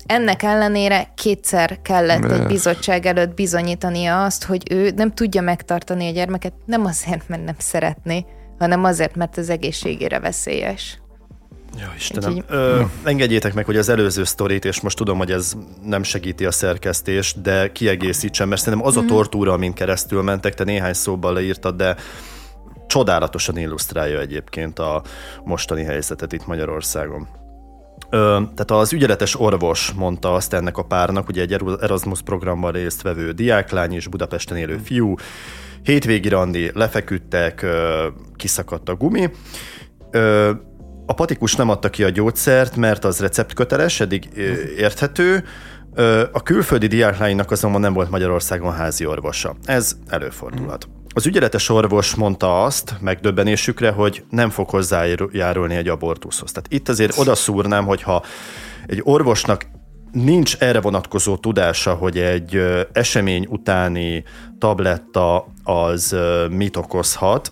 Ennek 0.05 0.43
ellenére 0.43 1.08
kétszer 1.15 1.82
kellett 1.82 2.32
egy 2.32 2.46
bizottság 2.46 3.05
előtt 3.05 3.34
bizonyítania 3.34 4.24
azt, 4.24 4.43
hogy 4.43 4.72
ő 4.72 4.91
nem 4.96 5.12
tudja 5.12 5.41
megtartani 5.41 6.08
a 6.08 6.12
gyermeket, 6.12 6.53
nem 6.65 6.86
azért, 6.86 7.27
mert 7.27 7.43
nem 7.43 7.55
szeretné, 7.58 8.25
hanem 8.60 8.84
azért, 8.84 9.15
mert 9.15 9.38
az 9.38 9.50
egészségére 9.50 10.20
veszélyes. 10.20 11.01
Ja, 11.77 11.94
Istenem. 11.96 12.44
Ö, 12.48 12.82
engedjétek 13.03 13.53
meg, 13.53 13.65
hogy 13.65 13.77
az 13.77 13.89
előző 13.89 14.24
sztorit, 14.24 14.65
és 14.65 14.82
most 14.82 14.98
tudom, 14.98 15.18
hogy 15.18 15.32
ez 15.32 15.53
nem 15.84 16.03
segíti 16.03 16.46
a 16.46 16.51
szerkesztést, 16.51 17.42
de 17.42 17.72
kiegészítsem, 17.72 18.48
mert 18.48 18.62
szerintem 18.62 18.88
az 18.88 18.98
a 18.98 19.00
mhm. 19.00 19.10
tortúra, 19.10 19.53
amin 19.53 19.74
keresztül 19.74 20.22
mentek, 20.22 20.53
te 20.53 20.63
néhány 20.63 20.94
szóban 20.94 21.34
leírtad, 21.34 21.75
de 21.75 21.96
csodálatosan 22.88 23.58
illusztrálja 23.58 24.20
egyébként 24.20 24.80
a 24.80 25.03
mostani 25.44 25.84
helyzetet 25.84 26.34
itt 26.34 26.48
Magyarországon. 26.48 27.27
Ö, 28.10 28.18
tehát 28.56 28.72
az 28.72 28.94
ügyeletes 28.94 29.39
orvos 29.39 29.92
mondta 29.92 30.34
azt 30.34 30.53
ennek 30.53 30.77
a 30.77 30.84
párnak, 30.84 31.27
ugye 31.27 31.42
egy 31.42 31.56
Erasmus 31.82 32.22
programban 32.22 32.72
résztvevő 32.72 33.32
diáklány 33.32 33.94
és 33.94 34.08
Budapesten 34.08 34.58
élő 34.58 34.80
fiú, 34.84 35.15
hétvégi 35.84 36.30
randi, 36.30 36.72
lefeküdtek, 36.74 37.65
kiszakadt 38.36 38.89
a 38.89 38.96
gumi, 38.96 39.30
a 41.05 41.13
patikus 41.13 41.55
nem 41.55 41.69
adta 41.69 41.89
ki 41.89 42.03
a 42.03 42.10
gyógyszert, 42.10 42.75
mert 42.75 43.05
az 43.05 43.19
receptköteles, 43.19 44.00
eddig 44.00 44.29
érthető. 44.77 45.43
A 46.31 46.43
külföldi 46.43 46.88
diáklánynak 46.88 47.51
azonban 47.51 47.81
nem 47.81 47.93
volt 47.93 48.10
Magyarországon 48.10 48.74
házi 48.74 49.05
orvosa. 49.05 49.55
Ez 49.65 49.95
előfordulhat. 50.07 50.88
az 51.13 51.25
ügyeletes 51.25 51.69
orvos 51.69 52.15
mondta 52.15 52.63
azt, 52.63 52.95
megdöbbenésükre, 53.01 53.91
hogy 53.91 54.24
nem 54.29 54.50
fog 54.50 54.69
hozzájárulni 54.69 55.75
egy 55.75 55.88
abortuszhoz. 55.88 56.51
Tehát 56.51 56.74
itt 56.74 56.89
azért 56.89 57.17
odaszúrnám, 57.17 57.86
hogyha 57.86 58.24
egy 58.86 59.01
orvosnak 59.03 59.65
nincs 60.12 60.55
erre 60.57 60.81
vonatkozó 60.81 61.38
tudása, 61.38 61.93
hogy 61.93 62.17
egy 62.17 62.62
esemény 62.91 63.48
utáni 63.50 64.24
tabletta 64.57 65.48
az 65.63 66.15
mit 66.50 66.75
okozhat, 66.75 67.51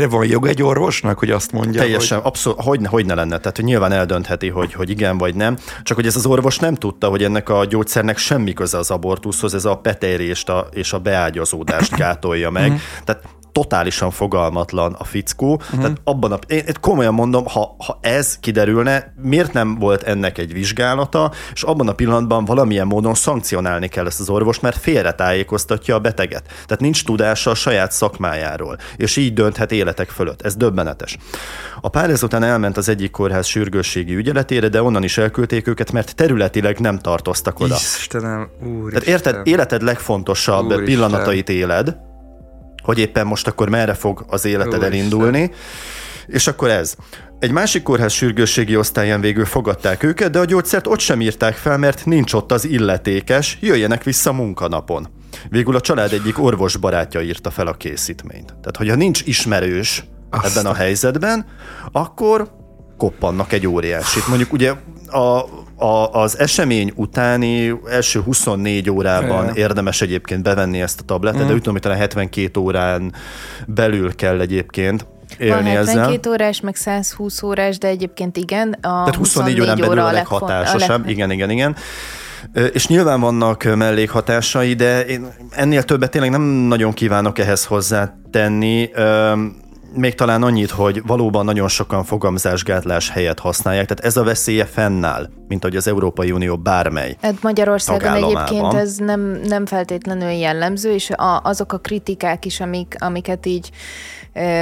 de 0.00 0.08
van 0.08 0.26
jog 0.26 0.46
egy 0.46 0.62
orvosnak, 0.62 1.18
hogy 1.18 1.30
azt 1.30 1.52
mondja, 1.52 1.80
Teljesen, 1.80 2.18
hogy... 2.18 2.26
abszolút, 2.26 2.60
hogy, 2.60 2.80
ne, 2.80 2.88
hogy 2.88 3.06
ne 3.06 3.14
lenne. 3.14 3.38
Tehát, 3.38 3.56
hogy 3.56 3.64
nyilván 3.64 3.92
eldöntheti, 3.92 4.48
hogy, 4.48 4.72
hogy 4.72 4.90
igen 4.90 5.18
vagy 5.18 5.34
nem. 5.34 5.56
Csak 5.82 5.96
hogy 5.96 6.06
ez 6.06 6.16
az 6.16 6.26
orvos 6.26 6.58
nem 6.58 6.74
tudta, 6.74 7.08
hogy 7.08 7.22
ennek 7.22 7.48
a 7.48 7.64
gyógyszernek 7.64 8.18
semmi 8.18 8.52
köze 8.52 8.78
az 8.78 8.90
abortuszhoz, 8.90 9.54
ez 9.54 9.64
a 9.64 9.76
petérést 9.76 10.48
a, 10.48 10.68
és 10.72 10.92
a 10.92 10.98
beágyazódást 10.98 11.96
gátolja 12.02 12.50
meg. 12.50 12.70
Mhm. 12.70 12.78
Tehát 13.04 13.22
totálisan 13.54 14.10
fogalmatlan 14.10 14.92
a 14.92 15.04
fickó. 15.04 15.52
Uh-huh. 15.52 15.80
Tehát 15.80 16.00
abban 16.04 16.32
a, 16.32 16.38
én, 16.46 16.58
én 16.58 16.74
komolyan 16.80 17.14
mondom, 17.14 17.46
ha, 17.46 17.76
ha 17.78 17.98
ez 18.02 18.38
kiderülne, 18.38 19.14
miért 19.22 19.52
nem 19.52 19.78
volt 19.78 20.02
ennek 20.02 20.38
egy 20.38 20.52
vizsgálata, 20.52 21.32
és 21.52 21.62
abban 21.62 21.88
a 21.88 21.92
pillanatban 21.92 22.44
valamilyen 22.44 22.86
módon 22.86 23.14
szankcionálni 23.14 23.88
kell 23.88 24.06
ezt 24.06 24.20
az 24.20 24.28
orvost, 24.28 24.62
mert 24.62 24.78
félretájékoztatja 24.78 25.94
a 25.94 25.98
beteget. 25.98 26.42
Tehát 26.46 26.80
nincs 26.80 27.04
tudása 27.04 27.50
a 27.50 27.54
saját 27.54 27.92
szakmájáról, 27.92 28.78
és 28.96 29.16
így 29.16 29.32
dönthet 29.32 29.72
életek 29.72 30.08
fölött. 30.08 30.42
Ez 30.42 30.56
döbbenetes. 30.56 31.18
A 31.80 31.88
pár 31.88 32.10
ezután 32.10 32.42
elment 32.42 32.76
az 32.76 32.88
egyik 32.88 33.10
kórház 33.10 33.46
sürgősségi 33.46 34.14
ügyeletére, 34.14 34.68
de 34.68 34.82
onnan 34.82 35.02
is 35.02 35.18
elküldték 35.18 35.66
őket, 35.66 35.92
mert 35.92 36.14
területileg 36.14 36.78
nem 36.78 36.98
tartoztak 36.98 37.60
oda. 37.60 37.74
Istenem, 37.74 38.48
úr 38.62 38.90
Tehát 38.90 39.06
érted, 39.06 39.46
életed 39.46 39.82
legfontosabb 39.82 40.64
Úristen. 40.64 40.84
pillanatait 40.84 41.48
éled, 41.48 41.96
hogy 42.84 42.98
éppen 42.98 43.26
most 43.26 43.46
akkor 43.46 43.68
merre 43.68 43.94
fog 43.94 44.24
az 44.28 44.44
életed 44.44 44.80
Jó 44.80 44.86
elindulni. 44.86 45.40
Isten. 45.40 45.56
És 46.26 46.46
akkor 46.46 46.70
ez. 46.70 46.94
Egy 47.38 47.50
másik 47.50 47.82
kórház 47.82 48.12
sürgősségi 48.12 48.76
osztályán 48.76 49.20
végül 49.20 49.44
fogadták 49.44 50.02
őket, 50.02 50.30
de 50.30 50.38
a 50.38 50.44
gyógyszert 50.44 50.86
ott 50.86 50.98
sem 50.98 51.20
írták 51.20 51.54
fel, 51.54 51.78
mert 51.78 52.04
nincs 52.04 52.32
ott 52.32 52.52
az 52.52 52.64
illetékes, 52.64 53.58
jöjjenek 53.60 54.02
vissza 54.02 54.32
munkanapon. 54.32 55.08
Végül 55.48 55.76
a 55.76 55.80
család 55.80 56.12
egyik 56.12 56.42
orvos 56.42 56.76
barátja 56.76 57.20
írta 57.20 57.50
fel 57.50 57.66
a 57.66 57.72
készítményt. 57.72 58.46
Tehát, 58.46 58.76
hogyha 58.76 58.94
nincs 58.94 59.22
ismerős 59.24 60.04
Aztán. 60.30 60.50
ebben 60.50 60.66
a 60.66 60.74
helyzetben, 60.74 61.46
akkor 61.92 62.50
koppannak 62.96 63.52
egy 63.52 63.66
óriásit. 63.66 64.28
Mondjuk 64.28 64.52
ugye 64.52 64.70
a 65.06 65.44
a, 65.76 66.12
az 66.12 66.38
esemény 66.38 66.92
utáni 66.94 67.80
első 67.90 68.20
24 68.20 68.90
órában 68.90 69.44
ja. 69.44 69.52
érdemes 69.54 70.00
egyébként 70.00 70.42
bevenni 70.42 70.80
ezt 70.80 71.00
a 71.00 71.04
tabletet, 71.04 71.42
mm. 71.42 71.46
de 71.46 71.52
úgy 71.52 71.58
tudom, 71.58 71.72
hogy 71.72 71.82
talán 71.82 71.98
72 71.98 72.60
órán 72.60 73.12
belül 73.66 74.14
kell 74.14 74.40
egyébként 74.40 75.06
élni 75.38 75.54
Van 75.54 75.64
72 75.64 76.10
ezzel. 76.10 76.32
órás, 76.32 76.60
meg 76.60 76.74
120 76.74 77.42
órás, 77.42 77.78
de 77.78 77.88
egyébként 77.88 78.36
igen. 78.36 78.72
A 78.72 78.78
Tehát 78.80 79.14
24, 79.14 79.58
24 79.58 79.60
órán 79.60 79.76
belül 79.76 79.92
óra 79.92 80.06
a 80.06 80.12
leghatásosabb. 80.12 81.00
A 81.00 81.04
leg... 81.04 81.10
Igen, 81.10 81.30
igen, 81.30 81.50
igen. 81.50 81.76
És 82.72 82.86
nyilván 82.86 83.20
vannak 83.20 83.74
mellékhatásai, 83.76 84.74
de 84.74 85.04
én 85.06 85.26
ennél 85.50 85.82
többet 85.82 86.10
tényleg 86.10 86.30
nem 86.30 86.42
nagyon 86.42 86.92
kívánok 86.92 87.38
ehhez 87.38 87.64
hozzátenni 87.64 88.90
még 89.94 90.14
talán 90.14 90.42
annyit, 90.42 90.70
hogy 90.70 91.02
valóban 91.06 91.44
nagyon 91.44 91.68
sokan 91.68 92.04
fogamzásgátlás 92.04 93.10
helyett 93.10 93.38
használják, 93.38 93.86
tehát 93.86 94.04
ez 94.04 94.16
a 94.16 94.22
veszélye 94.24 94.64
fennáll, 94.64 95.28
mint 95.48 95.62
hogy 95.62 95.76
az 95.76 95.88
Európai 95.88 96.30
Unió 96.30 96.56
bármely 96.56 97.16
Hát 97.22 97.42
Magyarországon 97.42 98.12
egyébként 98.12 98.74
ez 98.74 98.96
nem, 98.96 99.20
nem 99.44 99.66
feltétlenül 99.66 100.28
jellemző, 100.28 100.92
és 100.92 101.10
a, 101.10 101.40
azok 101.42 101.72
a 101.72 101.78
kritikák 101.78 102.44
is, 102.44 102.60
amik, 102.60 102.96
amiket 102.98 103.46
így 103.46 103.70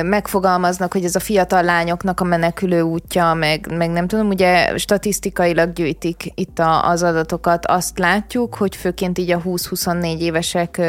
megfogalmaznak, 0.02 0.92
hogy 0.92 1.04
ez 1.04 1.14
a 1.14 1.20
fiatal 1.20 1.62
lányoknak 1.62 2.20
a 2.20 2.24
menekülő 2.24 2.80
útja, 2.80 3.34
meg, 3.34 3.76
meg 3.76 3.90
nem 3.90 4.06
tudom, 4.06 4.28
ugye 4.28 4.76
statisztikailag 4.76 5.72
gyűjtik 5.72 6.32
itt 6.34 6.58
a, 6.58 6.88
az 6.88 7.02
adatokat, 7.02 7.66
azt 7.66 7.98
látjuk, 7.98 8.54
hogy 8.54 8.76
főként 8.76 9.18
így 9.18 9.30
a 9.30 9.42
20-24 9.42 10.18
évesek 10.18 10.80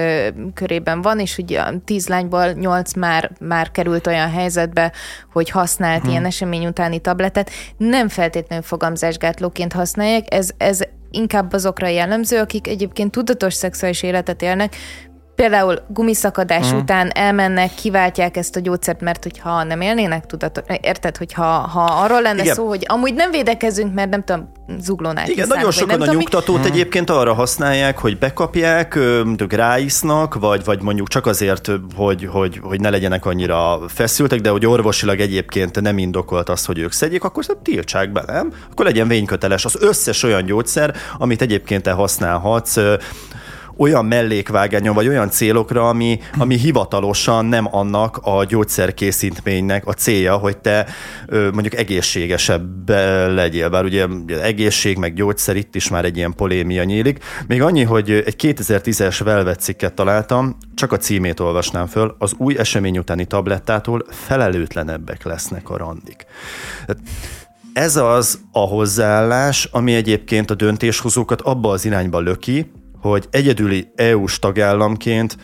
körében 0.53 1.01
van, 1.01 1.19
és 1.19 1.37
ugye 1.37 1.61
10 1.85 2.07
lányból 2.07 2.51
8 2.51 2.93
már, 2.93 3.31
már 3.39 3.71
került 3.71 4.07
olyan 4.07 4.29
helyzetbe, 4.29 4.91
hogy 5.33 5.49
használt 5.49 6.01
hmm. 6.01 6.09
ilyen 6.09 6.25
esemény 6.25 6.65
utáni 6.65 6.99
tabletet. 6.99 7.49
Nem 7.77 8.07
feltétlenül 8.07 8.65
fogamzásgátlóként 8.65 9.73
használják, 9.73 10.33
ez, 10.33 10.49
ez 10.57 10.79
inkább 11.11 11.53
azokra 11.53 11.87
jellemző, 11.87 12.39
akik 12.39 12.67
egyébként 12.67 13.11
tudatos 13.11 13.53
szexuális 13.53 14.03
életet 14.03 14.41
élnek, 14.41 14.75
például 15.35 15.79
gumiszakadás 15.87 16.65
uh-huh. 16.65 16.81
után 16.81 17.09
elmennek, 17.13 17.73
kiváltják 17.75 18.37
ezt 18.37 18.55
a 18.55 18.59
gyógyszert, 18.59 19.01
mert 19.01 19.23
hogyha 19.23 19.63
nem 19.63 19.81
élnének 19.81 20.25
tudatot, 20.25 20.71
érted, 20.81 21.17
hogyha 21.17 21.43
ha 21.43 21.83
arról 21.83 22.21
lenne 22.21 22.41
Igen. 22.41 22.55
szó, 22.55 22.67
hogy 22.67 22.83
amúgy 22.87 23.13
nem 23.13 23.31
védekezünk, 23.31 23.93
mert 23.93 24.09
nem 24.09 24.23
tudom, 24.23 24.51
zuglónál 24.79 25.29
Igen, 25.29 25.47
nagyon 25.47 25.71
sokan 25.71 26.01
a 26.01 26.13
nyugtatót 26.13 26.59
mi? 26.59 26.65
egyébként 26.65 27.09
arra 27.09 27.33
használják, 27.33 27.97
hogy 27.97 28.17
bekapják, 28.17 28.95
mondjuk 29.23 29.53
ráisznak, 29.53 30.35
vagy, 30.35 30.63
vagy 30.63 30.81
mondjuk 30.81 31.07
csak 31.07 31.25
azért, 31.25 31.71
hogy, 31.95 32.29
hogy, 32.31 32.59
hogy 32.63 32.79
ne 32.79 32.89
legyenek 32.89 33.25
annyira 33.25 33.79
feszültek, 33.87 34.39
de 34.39 34.49
hogy 34.49 34.65
orvosilag 34.65 35.19
egyébként 35.19 35.81
nem 35.81 35.97
indokolt 35.97 36.49
az, 36.49 36.65
hogy 36.65 36.79
ők 36.79 36.91
szedjék, 36.91 37.23
akkor 37.23 37.43
ezt 37.47 37.57
tiltsák 37.63 38.11
be, 38.11 38.23
nem? 38.27 38.53
Akkor 38.71 38.85
legyen 38.85 39.07
vényköteles 39.07 39.65
az 39.65 39.77
összes 39.79 40.23
olyan 40.23 40.45
gyógyszer, 40.45 40.95
amit 41.17 41.41
egyébként 41.41 41.83
te 41.83 41.91
használhatsz, 41.91 42.77
olyan 43.77 44.05
mellékvágányon, 44.05 44.95
vagy 44.95 45.07
olyan 45.07 45.29
célokra, 45.29 45.89
ami, 45.89 46.19
ami 46.37 46.57
hivatalosan 46.57 47.45
nem 47.45 47.67
annak 47.71 48.19
a 48.21 48.43
gyógyszerkészítménynek 48.43 49.87
a 49.87 49.93
célja, 49.93 50.35
hogy 50.37 50.57
te 50.57 50.85
mondjuk 51.29 51.75
egészségesebb 51.75 52.89
legyél. 53.29 53.69
Bár 53.69 53.83
ugye 53.83 54.07
egészség, 54.41 54.97
meg 54.97 55.13
gyógyszer 55.13 55.55
itt 55.55 55.75
is 55.75 55.89
már 55.89 56.05
egy 56.05 56.17
ilyen 56.17 56.33
polémia 56.35 56.83
nyílik. 56.83 57.23
Még 57.47 57.61
annyi, 57.61 57.83
hogy 57.83 58.11
egy 58.11 58.35
2010-es 58.37 59.19
Velvet 59.23 59.59
cikket 59.59 59.93
találtam, 59.93 60.57
csak 60.75 60.91
a 60.91 60.97
címét 60.97 61.39
olvasnám 61.39 61.87
föl, 61.87 62.15
az 62.17 62.33
új 62.37 62.57
esemény 62.57 62.97
utáni 62.97 63.25
tablettától 63.25 64.05
felelőtlenebbek 64.09 65.23
lesznek 65.23 65.69
a 65.69 65.77
randik. 65.77 66.25
Ez 67.73 67.95
az 67.95 68.39
a 68.51 68.59
hozzáállás, 68.59 69.69
ami 69.71 69.93
egyébként 69.93 70.51
a 70.51 70.55
döntéshozókat 70.55 71.41
abba 71.41 71.69
az 71.69 71.85
irányba 71.85 72.19
löki, 72.19 72.71
hogy 73.03 73.27
egyedüli 73.29 73.91
EU-s 73.95 74.39
tagállamként 74.39 75.37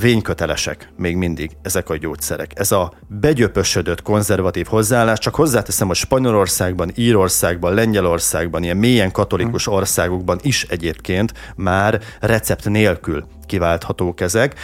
vénykötelesek 0.00 0.92
még 0.96 1.16
mindig 1.16 1.50
ezek 1.62 1.88
a 1.88 1.96
gyógyszerek. 1.96 2.52
Ez 2.54 2.72
a 2.72 2.92
begyöpösödött 3.08 4.02
konzervatív 4.02 4.66
hozzáállás, 4.66 5.18
csak 5.18 5.34
hozzáteszem, 5.34 5.86
hogy 5.86 5.96
Spanyolországban, 5.96 6.90
Írországban, 6.94 7.74
Lengyelországban, 7.74 8.62
ilyen 8.62 8.76
mélyen 8.76 9.12
katolikus 9.12 9.64
hm. 9.64 9.72
országokban 9.72 10.38
is 10.42 10.62
egyébként 10.62 11.32
már 11.56 12.00
recept 12.20 12.68
nélkül 12.68 13.24
kiválthatók 13.50 14.20
ezek. 14.20 14.54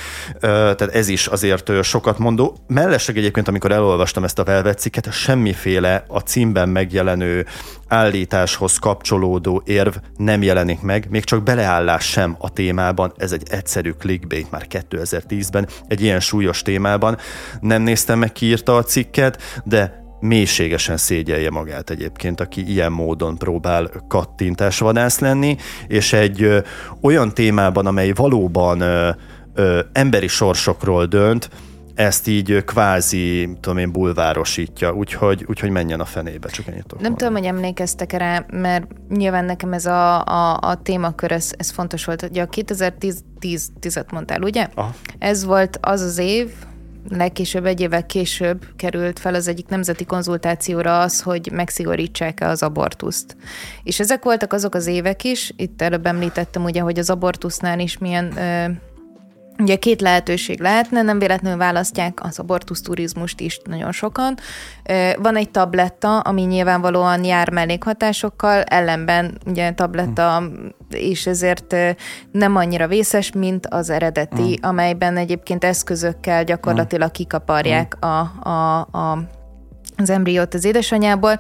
Tehát 0.40 0.82
ez 0.82 1.08
is 1.08 1.26
azért 1.26 1.82
sokat 1.82 2.18
mondó. 2.18 2.56
Mellesleg 2.66 3.16
egyébként, 3.16 3.48
amikor 3.48 3.72
elolvastam 3.72 4.24
ezt 4.24 4.38
a 4.38 4.44
Velvet 4.44 4.90
semmiféle 5.10 6.04
a 6.08 6.18
címben 6.18 6.68
megjelenő 6.68 7.46
állításhoz 7.88 8.78
kapcsolódó 8.78 9.62
érv 9.64 9.94
nem 10.16 10.42
jelenik 10.42 10.80
meg, 10.80 11.06
még 11.10 11.24
csak 11.24 11.42
beleállás 11.42 12.04
sem 12.04 12.36
a 12.38 12.52
témában. 12.52 13.12
Ez 13.16 13.32
egy 13.32 13.42
egyszerű 13.50 13.90
clickbait 13.90 14.50
már 14.50 14.66
2010-ben, 14.70 15.68
egy 15.88 16.02
ilyen 16.02 16.20
súlyos 16.20 16.62
témában. 16.62 17.18
Nem 17.60 17.82
néztem 17.82 18.18
meg, 18.18 18.32
ki 18.32 18.54
a 18.64 18.82
cikket, 18.82 19.42
de 19.64 20.04
mélységesen 20.20 20.96
szégyelje 20.96 21.50
magát 21.50 21.90
egyébként, 21.90 22.40
aki 22.40 22.70
ilyen 22.70 22.92
módon 22.92 23.38
próbál 23.38 23.90
kattintásvadász 24.08 25.18
lenni, 25.18 25.56
és 25.86 26.12
egy 26.12 26.42
ö, 26.42 26.58
olyan 27.00 27.34
témában, 27.34 27.86
amely 27.86 28.12
valóban 28.12 28.80
ö, 28.80 29.10
ö, 29.54 29.80
emberi 29.92 30.28
sorsokról 30.28 31.06
dönt, 31.06 31.50
ezt 31.94 32.26
így 32.28 32.64
kvázi, 32.64 33.56
tudom 33.60 33.78
én, 33.78 33.92
bulvárosítja, 33.92 34.92
úgyhogy, 34.92 35.44
úgyhogy 35.48 35.70
menjen 35.70 36.00
a 36.00 36.04
fenébe, 36.04 36.48
csak 36.48 36.66
ennyit 36.66 37.00
Nem 37.00 37.16
tudom, 37.16 37.32
hogy 37.32 37.44
emlékeztek 37.44 38.12
rá, 38.12 38.44
mert 38.50 38.86
nyilván 39.08 39.44
nekem 39.44 39.72
ez 39.72 39.86
a, 39.86 40.24
a, 40.24 40.58
a 40.60 40.74
témakör, 40.82 41.32
ez, 41.32 41.50
ez 41.56 41.70
fontos 41.70 42.04
volt. 42.04 42.22
Ugye 42.22 42.42
a 42.42 42.46
2010 42.46 43.24
10, 43.38 43.70
10 43.80 44.04
mondtál, 44.10 44.42
ugye? 44.42 44.68
Aha. 44.74 44.94
Ez 45.18 45.44
volt 45.44 45.78
az 45.80 46.00
az 46.00 46.18
év, 46.18 46.50
legkésőbb 47.08 47.66
egy 47.66 47.80
évvel 47.80 48.06
később 48.06 48.64
került 48.76 49.18
fel 49.18 49.34
az 49.34 49.48
egyik 49.48 49.68
nemzeti 49.68 50.04
konzultációra 50.04 51.00
az, 51.00 51.22
hogy 51.22 51.50
megszigorítsák-e 51.52 52.48
az 52.48 52.62
abortuszt. 52.62 53.36
És 53.82 54.00
ezek 54.00 54.24
voltak 54.24 54.52
azok 54.52 54.74
az 54.74 54.86
évek 54.86 55.24
is, 55.24 55.52
itt 55.56 55.82
előbb 55.82 56.06
említettem 56.06 56.64
ugye, 56.64 56.80
hogy 56.80 56.98
az 56.98 57.10
abortusznál 57.10 57.80
is 57.80 57.98
milyen 57.98 58.36
ö, 58.36 58.70
Ugye 59.58 59.76
két 59.76 60.00
lehetőség 60.00 60.60
lehetne, 60.60 61.02
nem 61.02 61.18
véletlenül 61.18 61.58
választják 61.58 62.18
az 62.22 62.38
abortusz 62.38 62.80
turizmust 62.80 63.40
is 63.40 63.60
nagyon 63.64 63.92
sokan. 63.92 64.34
Van 65.18 65.36
egy 65.36 65.50
tabletta, 65.50 66.18
ami 66.18 66.42
nyilvánvalóan 66.42 67.24
jár 67.24 67.50
mellékhatásokkal, 67.50 68.62
ellenben 68.62 69.38
ugye 69.46 69.72
tabletta 69.72 70.42
és 70.90 71.26
ezért 71.26 71.76
nem 72.30 72.56
annyira 72.56 72.86
vészes, 72.86 73.32
mint 73.32 73.66
az 73.66 73.90
eredeti, 73.90 74.50
mm. 74.50 74.68
amelyben 74.68 75.16
egyébként 75.16 75.64
eszközökkel 75.64 76.44
gyakorlatilag 76.44 77.10
kikaparják 77.10 77.96
mm. 77.96 78.08
a, 78.08 78.48
a, 78.48 78.78
a 78.78 79.18
az 79.96 80.10
embriót 80.10 80.54
az 80.54 80.64
édesanyából. 80.64 81.38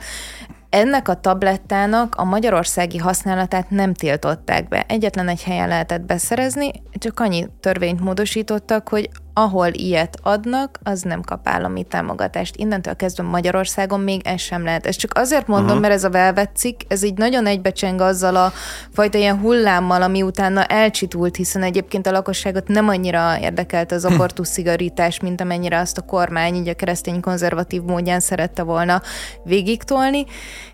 Ennek 0.76 1.08
a 1.08 1.20
tablettának 1.20 2.14
a 2.14 2.24
magyarországi 2.24 2.98
használatát 2.98 3.70
nem 3.70 3.94
tiltották 3.94 4.68
be. 4.68 4.84
Egyetlen 4.88 5.28
egy 5.28 5.42
helyen 5.42 5.68
lehetett 5.68 6.00
beszerezni, 6.00 6.70
csak 6.92 7.20
annyi 7.20 7.46
törvényt 7.60 8.00
módosítottak, 8.00 8.88
hogy 8.88 9.10
ahol 9.38 9.68
ilyet 9.72 10.18
adnak, 10.22 10.78
az 10.82 11.02
nem 11.02 11.22
kap 11.22 11.48
állami 11.48 11.84
támogatást. 11.84 12.56
Innentől 12.56 12.96
kezdve 12.96 13.22
Magyarországon 13.22 14.00
még 14.00 14.26
ez 14.26 14.40
sem 14.40 14.64
lehet. 14.64 14.86
Ez 14.86 14.96
csak 14.96 15.10
azért 15.14 15.46
mondom, 15.46 15.66
uh-huh. 15.66 15.80
mert 15.80 15.94
ez 15.94 16.04
a 16.04 16.10
velvetszik, 16.10 16.82
ez 16.88 17.04
így 17.04 17.16
nagyon 17.16 17.46
egybecseng 17.46 18.00
azzal 18.00 18.36
a 18.36 18.52
fajta 18.92 19.18
ilyen 19.18 19.38
hullámmal, 19.38 20.02
ami 20.02 20.22
utána 20.22 20.64
elcsitult, 20.64 21.36
hiszen 21.36 21.62
egyébként 21.62 22.06
a 22.06 22.10
lakosságot 22.10 22.68
nem 22.68 22.88
annyira 22.88 23.38
érdekelt 23.40 23.92
az 23.92 24.04
abortusz 24.04 24.50
szigorítás, 24.50 25.20
mint 25.20 25.40
amennyire 25.40 25.78
azt 25.78 25.98
a 25.98 26.02
kormány 26.02 26.54
így 26.54 26.68
a 26.68 26.74
keresztény 26.74 27.20
konzervatív 27.20 27.82
módján 27.82 28.20
szerette 28.20 28.62
volna 28.62 29.02
végigtolni, 29.44 30.24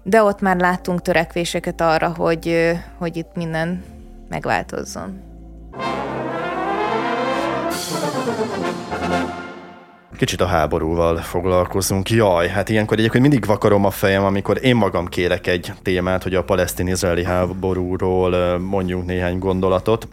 de 0.03 0.22
ott 0.22 0.40
már 0.40 0.57
láttunk 0.57 1.03
törekvéseket 1.03 1.81
arra, 1.81 2.14
hogy, 2.16 2.72
hogy 2.98 3.16
itt 3.16 3.31
minden 3.35 3.85
megváltozzon. 4.29 5.20
Kicsit 10.16 10.40
a 10.40 10.46
háborúval 10.46 11.16
foglalkozunk. 11.16 12.11
Jaj, 12.11 12.48
hát 12.48 12.68
ilyenkor 12.68 12.98
egyébként 12.98 13.22
mindig 13.22 13.46
vakarom 13.46 13.85
a 13.85 13.90
fejem, 13.90 14.25
amikor 14.25 14.59
én 14.62 14.77
magam 14.77 15.07
kérek 15.07 15.46
egy 15.46 15.72
témát, 15.83 16.22
hogy 16.22 16.35
a 16.35 16.44
palesztin-izraeli 16.44 17.25
háborúról 17.25 18.59
mondjunk 18.59 19.07
néhány 19.07 19.38
gondolatot 19.38 20.09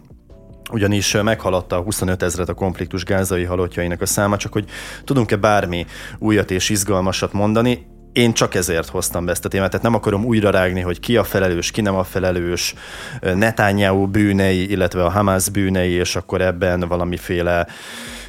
ugyanis 0.72 1.16
meghaladta 1.22 1.76
a 1.76 1.82
25 1.82 2.22
ezret 2.22 2.48
a 2.48 2.54
konfliktus 2.54 3.04
gázai 3.04 3.44
halottjainak 3.44 4.00
a 4.00 4.06
száma, 4.06 4.36
csak 4.36 4.52
hogy 4.52 4.64
tudunk-e 5.04 5.36
bármi 5.36 5.86
újat 6.18 6.50
és 6.50 6.68
izgalmasat 6.68 7.32
mondani. 7.32 7.86
Én 8.12 8.32
csak 8.32 8.54
ezért 8.54 8.88
hoztam 8.88 9.24
be 9.24 9.30
ezt 9.30 9.44
a 9.44 9.48
témát, 9.48 9.70
tehát 9.70 9.84
nem 9.84 9.94
akarom 9.94 10.24
újra 10.24 10.50
rágni, 10.50 10.80
hogy 10.80 11.00
ki 11.00 11.16
a 11.16 11.24
felelős, 11.24 11.70
ki 11.70 11.80
nem 11.80 11.94
a 11.94 12.04
felelős, 12.04 12.74
Netanyahu 13.20 14.06
bűnei, 14.06 14.70
illetve 14.70 15.04
a 15.04 15.10
Hamas 15.10 15.48
bűnei, 15.48 15.90
és 15.90 16.16
akkor 16.16 16.40
ebben 16.40 16.80
valamiféle 16.80 17.66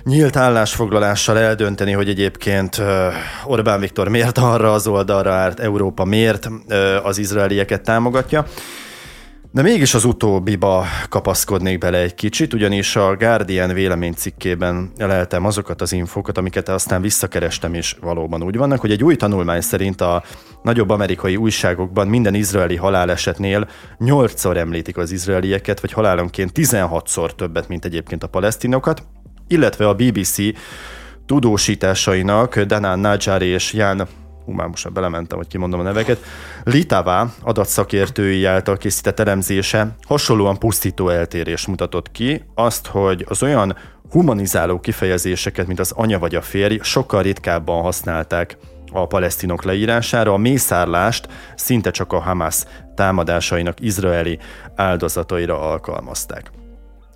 nyílt 0.03 0.35
állásfoglalással 0.35 1.37
eldönteni, 1.37 1.91
hogy 1.91 2.09
egyébként 2.09 2.81
Orbán 3.45 3.79
Viktor 3.79 4.07
miért 4.07 4.37
arra 4.37 4.73
az 4.73 4.87
oldalra 4.87 5.33
állt, 5.33 5.59
Európa 5.59 6.05
miért 6.05 6.49
az 7.03 7.17
izraelieket 7.17 7.81
támogatja. 7.81 8.45
De 9.53 9.61
mégis 9.61 9.93
az 9.93 10.05
utóbbiba 10.05 10.85
kapaszkodnék 11.09 11.77
bele 11.77 11.97
egy 11.97 12.13
kicsit, 12.13 12.53
ugyanis 12.53 12.95
a 12.95 13.15
Guardian 13.15 13.73
véleménycikkében 13.73 14.91
leltem 14.97 15.45
azokat 15.45 15.81
az 15.81 15.91
infokat, 15.91 16.37
amiket 16.37 16.69
aztán 16.69 17.01
visszakerestem, 17.01 17.73
és 17.73 17.95
valóban 18.01 18.43
úgy 18.43 18.57
vannak, 18.57 18.79
hogy 18.79 18.91
egy 18.91 19.03
új 19.03 19.15
tanulmány 19.15 19.61
szerint 19.61 20.01
a 20.01 20.23
nagyobb 20.63 20.89
amerikai 20.89 21.35
újságokban 21.35 22.07
minden 22.07 22.33
izraeli 22.33 22.75
halálesetnél 22.75 23.67
8-szor 23.99 24.57
említik 24.57 24.97
az 24.97 25.11
izraelieket, 25.11 25.79
vagy 25.79 25.91
halálonként 25.91 26.51
16-szor 26.55 27.35
többet, 27.35 27.67
mint 27.67 27.85
egyébként 27.85 28.23
a 28.23 28.27
palesztinokat, 28.27 29.03
illetve 29.51 29.87
a 29.87 29.93
BBC 29.93 30.37
tudósításainak 31.25 32.59
Danán 32.59 32.99
Najjar 32.99 33.41
és 33.41 33.73
Jan 33.73 34.07
hú, 34.45 34.51
már 34.51 34.67
most 34.67 34.91
belementem, 34.91 35.37
hogy 35.37 35.47
kimondom 35.47 35.79
a 35.79 35.83
neveket, 35.83 36.23
Litává 36.63 37.27
adatszakértői 37.41 38.45
által 38.45 38.77
készített 38.77 39.19
elemzése 39.19 39.95
hasonlóan 40.07 40.57
pusztító 40.57 41.09
eltérés 41.09 41.67
mutatott 41.67 42.11
ki, 42.11 42.43
azt, 42.55 42.87
hogy 42.87 43.25
az 43.27 43.43
olyan 43.43 43.75
humanizáló 44.09 44.79
kifejezéseket, 44.79 45.67
mint 45.67 45.79
az 45.79 45.91
anya 45.91 46.19
vagy 46.19 46.35
a 46.35 46.41
férj, 46.41 46.77
sokkal 46.81 47.21
ritkábban 47.21 47.81
használták 47.81 48.57
a 48.91 49.07
palesztinok 49.07 49.63
leírására, 49.63 50.33
a 50.33 50.37
mészárlást 50.37 51.27
szinte 51.55 51.91
csak 51.91 52.13
a 52.13 52.19
Hamas 52.19 52.63
támadásainak 52.95 53.79
izraeli 53.79 54.39
áldozataira 54.75 55.59
alkalmazták. 55.59 56.51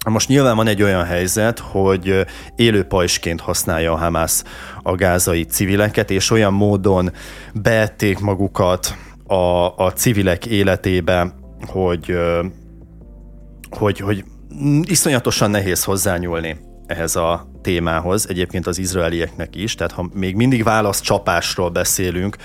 Most 0.09 0.27
nyilván 0.27 0.55
van 0.55 0.67
egy 0.67 0.83
olyan 0.83 1.03
helyzet, 1.03 1.59
hogy 1.59 2.25
élő 2.55 2.83
pajsként 2.83 3.41
használja 3.41 3.91
a 3.91 3.97
Hamász 3.97 4.43
a 4.81 4.95
gázai 4.95 5.43
civileket, 5.43 6.11
és 6.11 6.31
olyan 6.31 6.53
módon 6.53 7.11
beették 7.53 8.19
magukat 8.19 8.95
a, 9.27 9.75
a 9.75 9.91
civilek 9.95 10.45
életébe, 10.45 11.33
hogy, 11.67 12.17
hogy, 13.69 13.99
hogy 13.99 14.23
iszonyatosan 14.83 15.51
nehéz 15.51 15.83
hozzányúlni 15.83 16.73
ehhez 16.87 17.15
a 17.15 17.47
témához, 17.61 18.29
egyébként 18.29 18.67
az 18.67 18.77
izraelieknek 18.77 19.55
is, 19.55 19.75
tehát 19.75 19.91
ha 19.93 20.09
még 20.13 20.35
mindig 20.35 20.63
válasz 20.63 21.01
csapásról 21.01 21.69
beszélünk 21.69 22.37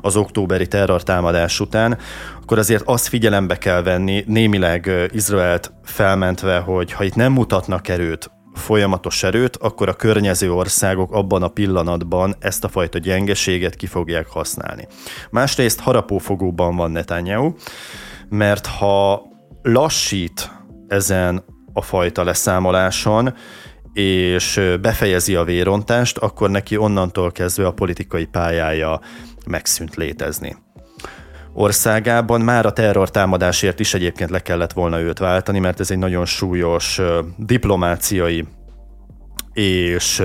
az 0.00 0.16
októberi 0.16 0.66
terrortámadás 0.66 1.60
után, 1.60 1.98
akkor 2.42 2.58
azért 2.58 2.82
azt 2.86 3.08
figyelembe 3.08 3.58
kell 3.58 3.82
venni, 3.82 4.24
némileg 4.26 4.90
Izraelt 5.12 5.72
felmentve, 5.82 6.58
hogy 6.58 6.92
ha 6.92 7.04
itt 7.04 7.14
nem 7.14 7.32
mutatnak 7.32 7.88
erőt, 7.88 8.30
folyamatos 8.54 9.22
erőt, 9.22 9.56
akkor 9.56 9.88
a 9.88 9.94
környező 9.94 10.52
országok 10.52 11.12
abban 11.12 11.42
a 11.42 11.48
pillanatban 11.48 12.34
ezt 12.38 12.64
a 12.64 12.68
fajta 12.68 12.98
gyengeséget 12.98 13.74
ki 13.74 13.86
fogják 13.86 14.26
használni. 14.26 14.86
Másrészt 15.30 15.80
harapófogóban 15.80 16.76
van 16.76 16.90
Netanyahu, 16.90 17.52
mert 18.28 18.66
ha 18.66 19.22
lassít 19.62 20.50
ezen 20.88 21.44
a 21.72 21.82
fajta 21.82 22.24
leszámoláson, 22.24 23.34
és 23.94 24.60
befejezi 24.80 25.34
a 25.34 25.44
vérontást, 25.44 26.18
akkor 26.18 26.50
neki 26.50 26.76
onnantól 26.76 27.32
kezdve 27.32 27.66
a 27.66 27.72
politikai 27.72 28.24
pályája 28.24 29.00
megszűnt 29.46 29.94
létezni. 29.94 30.56
Országában 31.52 32.40
már 32.40 32.66
a 32.66 32.72
terrortámadásért 32.72 33.80
is 33.80 33.94
egyébként 33.94 34.30
le 34.30 34.38
kellett 34.38 34.72
volna 34.72 35.00
őt 35.00 35.18
váltani, 35.18 35.58
mert 35.58 35.80
ez 35.80 35.90
egy 35.90 35.98
nagyon 35.98 36.24
súlyos 36.24 37.00
diplomáciai 37.36 38.46
és, 39.52 40.22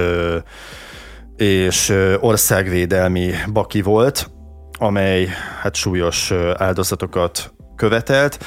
és 1.35 1.93
országvédelmi 2.19 3.31
baki 3.51 3.81
volt, 3.81 4.31
amely 4.77 5.27
hát 5.61 5.75
súlyos 5.75 6.31
áldozatokat 6.57 7.53
követelt, 7.75 8.45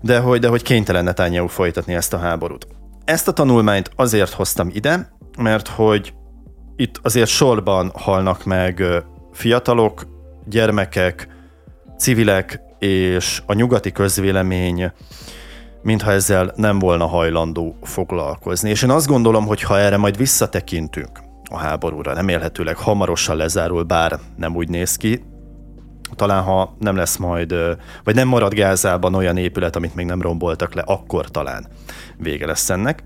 de 0.00 0.18
hogy, 0.18 0.40
de 0.40 0.48
hogy 0.48 0.62
kénytelen 0.62 1.04
Netanyahu 1.04 1.46
folytatni 1.46 1.94
ezt 1.94 2.12
a 2.12 2.18
háborút. 2.18 2.66
Ezt 3.04 3.28
a 3.28 3.32
tanulmányt 3.32 3.90
azért 3.96 4.32
hoztam 4.32 4.70
ide, 4.72 5.16
mert 5.38 5.68
hogy 5.68 6.14
itt 6.76 7.00
azért 7.02 7.28
sorban 7.28 7.90
halnak 7.94 8.44
meg 8.44 8.82
fiatalok, 9.32 10.06
gyermekek, 10.46 11.28
civilek 11.98 12.60
és 12.78 13.42
a 13.46 13.52
nyugati 13.52 13.92
közvélemény 13.92 14.92
mintha 15.82 16.10
ezzel 16.10 16.52
nem 16.56 16.78
volna 16.78 17.06
hajlandó 17.06 17.76
foglalkozni. 17.82 18.70
És 18.70 18.82
én 18.82 18.90
azt 18.90 19.06
gondolom, 19.06 19.46
hogy 19.46 19.62
ha 19.62 19.78
erre 19.78 19.96
majd 19.96 20.16
visszatekintünk 20.16 21.20
a 21.50 21.56
háborúra, 21.56 22.14
remélhetőleg 22.14 22.76
hamarosan 22.76 23.36
lezárul, 23.36 23.82
bár 23.82 24.18
nem 24.36 24.56
úgy 24.56 24.68
néz 24.68 24.96
ki, 24.96 25.24
talán 26.14 26.42
ha 26.42 26.76
nem 26.78 26.96
lesz 26.96 27.16
majd, 27.16 27.54
vagy 28.04 28.14
nem 28.14 28.28
marad 28.28 28.54
Gázában 28.54 29.14
olyan 29.14 29.36
épület, 29.36 29.76
amit 29.76 29.94
még 29.94 30.06
nem 30.06 30.22
romboltak 30.22 30.74
le, 30.74 30.82
akkor 30.86 31.30
talán 31.30 31.66
vége 32.16 32.46
lesz 32.46 32.70
ennek. 32.70 33.02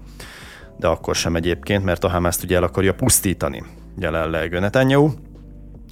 De 0.77 0.87
akkor 0.87 1.14
sem 1.14 1.37
egyébként, 1.37 1.85
mert 1.85 2.05
a 2.05 2.09
Hamaszt 2.09 2.42
ugye 2.42 2.57
el 2.57 2.62
akarja 2.62 2.94
pusztítani 2.94 3.64
jelenleg 3.99 4.61
Netanyahu. 4.61 5.11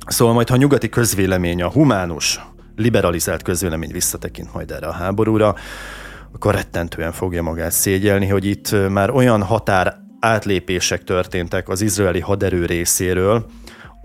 Szóval 0.07 0.35
majd, 0.35 0.49
ha 0.49 0.55
a 0.55 0.59
nyugati 0.59 0.89
közvélemény, 0.89 1.63
a 1.63 1.71
humánus, 1.71 2.41
liberalizált 2.77 3.43
közvélemény 3.43 3.93
visszatekint 3.93 4.55
majd 4.55 4.71
erre 4.71 4.87
a 4.87 4.93
háborúra, 4.93 5.55
akkor 6.33 6.55
rettentően 6.55 7.13
fogja 7.13 7.43
magát 7.43 7.73
szégyelni, 7.73 8.27
hogy 8.27 8.45
itt 8.45 8.89
már 8.89 9.11
olyan 9.11 9.43
határ 9.43 9.97
átlépések 10.21 11.05
történtek 11.05 11.69
az 11.69 11.81
izraeli 11.81 12.21
haderő 12.21 12.67
részéről, 12.67 13.47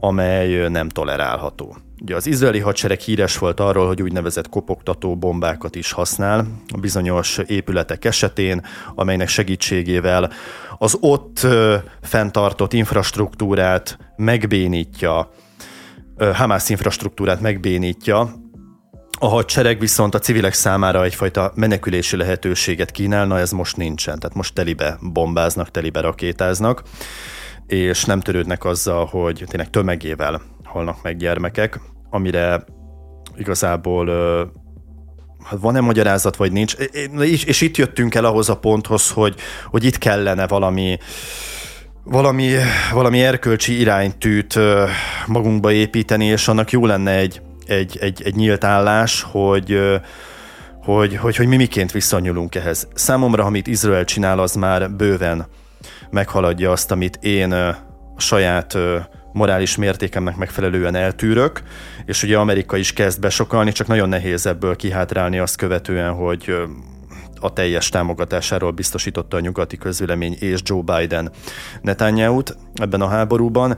amely 0.04 0.70
nem 0.70 0.90
tolerálható. 0.90 1.78
Ugye 2.02 2.16
az 2.16 2.28
izraeli 2.28 2.60
hadsereg 2.60 3.00
híres 3.00 3.38
volt 3.38 3.60
arról, 3.60 3.88
hogy 3.88 4.02
úgynevezett 4.02 4.50
kopogtató 4.50 5.18
bombákat 5.18 5.76
is 5.76 5.92
használ 5.92 6.46
bizonyos 6.80 7.38
épületek 7.38 8.06
esetén, 8.06 8.66
amelynek 8.96 9.28
segítségével 9.28 10.32
az 10.78 10.98
ott 11.00 11.48
fenntartott 12.02 12.74
infrastruktúrát 12.74 13.98
megbénítja, 14.16 15.32
Hamász 16.34 16.70
infrastruktúrát 16.70 17.42
megbénítja, 17.42 18.34
A 19.24 19.28
hadsereg 19.28 19.80
viszont 19.80 20.16
a 20.16 20.20
civilek 20.20 20.54
számára 20.54 21.04
egyfajta 21.04 21.52
menekülési 21.56 22.18
lehetőséget 22.18 22.92
kínálna, 22.92 23.40
ez 23.40 23.52
most 23.52 23.78
nincsen. 23.78 24.20
Tehát 24.20 24.36
most 24.36 24.54
telibe 24.54 24.98
bombáznak, 25.02 25.72
telibe 25.72 26.00
rakétáznak, 26.00 26.84
és 27.72 28.06
nem 28.06 28.20
törődnek 28.20 28.66
azzal, 28.66 29.06
hogy 29.06 29.44
tényleg 29.48 29.70
tömegével 29.70 30.42
halnak 30.64 31.02
meg 31.04 31.18
gyermekek, 31.18 31.80
amire 32.10 32.64
igazából 33.38 34.08
hát 35.44 35.60
van-e 35.60 35.80
magyarázat, 35.80 36.36
vagy 36.36 36.52
nincs. 36.52 36.76
És, 37.20 37.44
és 37.44 37.62
itt 37.62 37.78
jöttünk 37.78 38.16
el 38.16 38.26
ahhoz 38.26 38.50
a 38.50 38.58
ponthoz, 38.58 39.10
hogy, 39.10 39.36
hogy 39.66 39.84
itt 39.84 39.98
kellene 39.98 40.48
valami 40.48 40.98
valami, 42.04 42.52
valami 42.94 43.22
erkölcsi 43.22 43.80
iránytűt 43.80 44.60
magunkba 45.28 45.72
építeni, 45.72 46.26
és 46.26 46.48
annak 46.48 46.72
jó 46.72 46.86
lenne 46.86 47.12
egy, 47.12 47.42
egy, 47.66 47.98
egy, 48.02 48.22
egy 48.26 48.36
nyílt 48.36 48.64
állás, 48.64 49.22
hogy, 49.32 49.80
hogy, 50.84 51.16
hogy, 51.16 51.36
hogy 51.36 51.48
mi 51.48 51.56
miként 51.56 51.92
viszonyulunk 51.92 52.56
ehhez. 52.56 52.88
Számomra, 52.94 53.44
amit 53.44 53.68
Izrael 53.68 54.06
csinál, 54.06 54.40
az 54.40 54.56
már 54.56 54.92
bőven 54.92 55.48
meghaladja 56.12 56.72
azt, 56.72 56.92
amit 56.92 57.16
én 57.22 57.52
a 57.52 57.78
saját 58.18 58.78
morális 59.34 59.76
mértékemnek 59.76 60.36
megfelelően 60.36 60.96
eltűrök, 60.96 61.62
és 62.06 62.24
ugye 62.24 62.38
Amerika 62.38 62.78
is 62.78 62.94
kezd 62.94 63.20
besokalni, 63.20 63.72
csak 63.72 63.88
nagyon 63.88 64.10
nehéz 64.10 64.46
ebből 64.46 64.76
kihátrálni 64.76 65.40
azt 65.40 65.56
követően, 65.56 66.14
hogy 66.14 66.54
a 67.40 67.54
teljes 67.54 67.90
támogatásáról 67.90 68.72
biztosította 68.72 69.38
a 69.38 69.40
nyugati 69.40 69.78
közvélemény 69.78 70.36
és 70.40 70.60
Joe 70.64 70.82
Biden 70.82 71.32
Netanyahu-t 71.82 72.58
ebben 72.74 73.02
a 73.02 73.08
háborúban, 73.08 73.70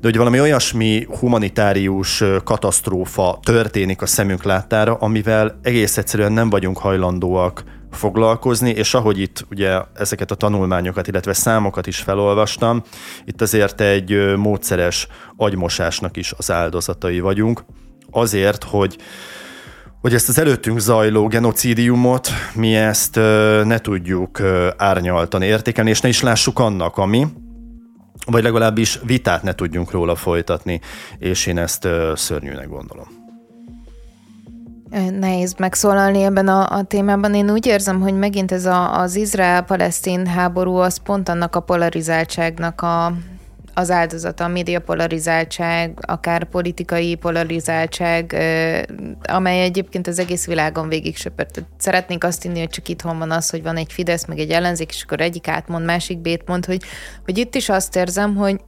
de 0.00 0.08
hogy 0.08 0.16
valami 0.16 0.40
olyasmi 0.40 1.06
humanitárius 1.18 2.24
katasztrófa 2.44 3.38
történik 3.42 4.02
a 4.02 4.06
szemünk 4.06 4.42
láttára, 4.42 4.94
amivel 4.94 5.58
egész 5.62 5.96
egyszerűen 5.96 6.32
nem 6.32 6.50
vagyunk 6.50 6.78
hajlandóak 6.78 7.64
foglalkozni, 7.90 8.70
és 8.70 8.94
ahogy 8.94 9.18
itt 9.18 9.46
ugye 9.50 9.80
ezeket 9.94 10.30
a 10.30 10.34
tanulmányokat, 10.34 11.08
illetve 11.08 11.32
számokat 11.32 11.86
is 11.86 11.98
felolvastam, 11.98 12.82
itt 13.24 13.40
azért 13.40 13.80
egy 13.80 14.36
módszeres 14.36 15.06
agymosásnak 15.36 16.16
is 16.16 16.32
az 16.36 16.50
áldozatai 16.50 17.20
vagyunk, 17.20 17.64
azért, 18.10 18.64
hogy 18.64 18.98
hogy 20.00 20.14
ezt 20.14 20.28
az 20.28 20.38
előttünk 20.38 20.78
zajló 20.78 21.26
genocidiumot 21.26 22.28
mi 22.54 22.74
ezt 22.74 23.14
ne 23.64 23.78
tudjuk 23.78 24.40
árnyaltan 24.76 25.42
értékelni, 25.42 25.90
és 25.90 26.00
ne 26.00 26.08
is 26.08 26.20
lássuk 26.20 26.58
annak, 26.58 26.96
ami, 26.96 27.26
vagy 28.26 28.42
legalábbis 28.42 28.98
vitát 29.02 29.42
ne 29.42 29.52
tudjunk 29.52 29.90
róla 29.90 30.14
folytatni, 30.14 30.80
és 31.18 31.46
én 31.46 31.58
ezt 31.58 31.88
szörnyűnek 32.14 32.68
gondolom. 32.68 33.19
Nehéz 35.18 35.54
megszólalni 35.58 36.22
ebben 36.22 36.48
a, 36.48 36.76
a 36.76 36.82
témában. 36.82 37.34
Én 37.34 37.50
úgy 37.50 37.66
érzem, 37.66 38.00
hogy 38.00 38.14
megint 38.14 38.52
ez 38.52 38.66
a, 38.66 39.00
az 39.00 39.16
Izrael-Palesztin 39.16 40.26
háború 40.26 40.74
az 40.74 40.96
pont 40.96 41.28
annak 41.28 41.56
a 41.56 41.60
polarizáltságnak 41.60 42.82
a, 42.82 43.12
az 43.74 43.90
áldozata, 43.90 44.44
a 44.44 44.48
média 44.48 44.80
polarizáltság, 44.80 45.98
akár 46.00 46.44
politikai 46.44 47.14
polarizáltság, 47.14 48.36
amely 49.22 49.62
egyébként 49.62 50.06
az 50.06 50.18
egész 50.18 50.46
világon 50.46 50.88
végig 50.88 51.16
söpört. 51.16 51.64
Szeretnénk 51.78 52.24
azt 52.24 52.44
inni, 52.44 52.58
hogy 52.58 52.68
csak 52.68 52.88
itthon 52.88 53.18
van 53.18 53.30
az, 53.30 53.50
hogy 53.50 53.62
van 53.62 53.76
egy 53.76 53.92
Fidesz, 53.92 54.26
meg 54.26 54.38
egy 54.38 54.50
ellenzék, 54.50 54.90
és 54.90 55.02
akkor 55.02 55.20
egyik 55.20 55.48
átmond, 55.48 55.84
másik 55.84 56.18
bét 56.18 56.42
mond, 56.46 56.64
hogy, 56.64 56.82
hogy 57.24 57.38
itt 57.38 57.54
is 57.54 57.68
azt 57.68 57.96
érzem, 57.96 58.36
hogy 58.36 58.60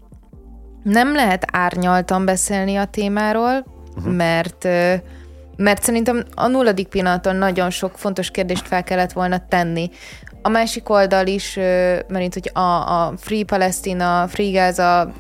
nem 0.83 1.15
lehet 1.15 1.45
árnyaltan 1.53 2.25
beszélni 2.25 2.77
a 2.77 2.85
témáról, 2.85 3.65
uh-huh. 3.97 4.15
mert 4.15 4.69
mert 5.57 5.83
szerintem 5.83 6.25
a 6.35 6.47
nulladik 6.47 6.89
pillanaton 6.89 7.37
nagyon 7.37 7.71
sok 7.71 7.99
fontos 7.99 8.31
kérdést 8.31 8.67
fel 8.67 8.85
kellett 8.85 9.13
volna 9.13 9.47
tenni. 9.49 9.91
A 10.43 10.49
másik 10.49 10.89
oldal 10.89 11.27
is, 11.27 11.55
mert 12.09 12.35
hogy 12.35 12.51
a, 12.53 12.61
a 12.61 13.13
Free 13.17 13.45
Palestina, 13.45 14.29
Free 14.29 14.51
Gaza 14.51 15.13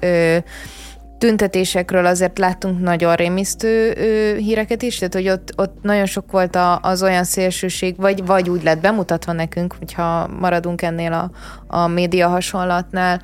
tüntetésekről 1.22 2.06
azért 2.06 2.38
láttunk 2.38 2.80
nagyon 2.80 3.14
rémisztő 3.14 3.94
híreket 4.36 4.82
is, 4.82 4.98
tehát 4.98 5.14
hogy 5.14 5.28
ott, 5.28 5.52
ott 5.56 5.82
nagyon 5.82 6.06
sok 6.06 6.30
volt 6.30 6.56
a, 6.56 6.78
az 6.82 7.02
olyan 7.02 7.24
szélsőség, 7.24 7.96
vagy, 7.96 8.26
vagy 8.26 8.50
úgy 8.50 8.62
lett 8.62 8.80
bemutatva 8.80 9.32
nekünk, 9.32 9.74
hogyha 9.78 10.26
maradunk 10.26 10.82
ennél 10.82 11.12
a, 11.12 11.30
a 11.76 11.86
média 11.86 12.28
hasonlatnál, 12.28 13.20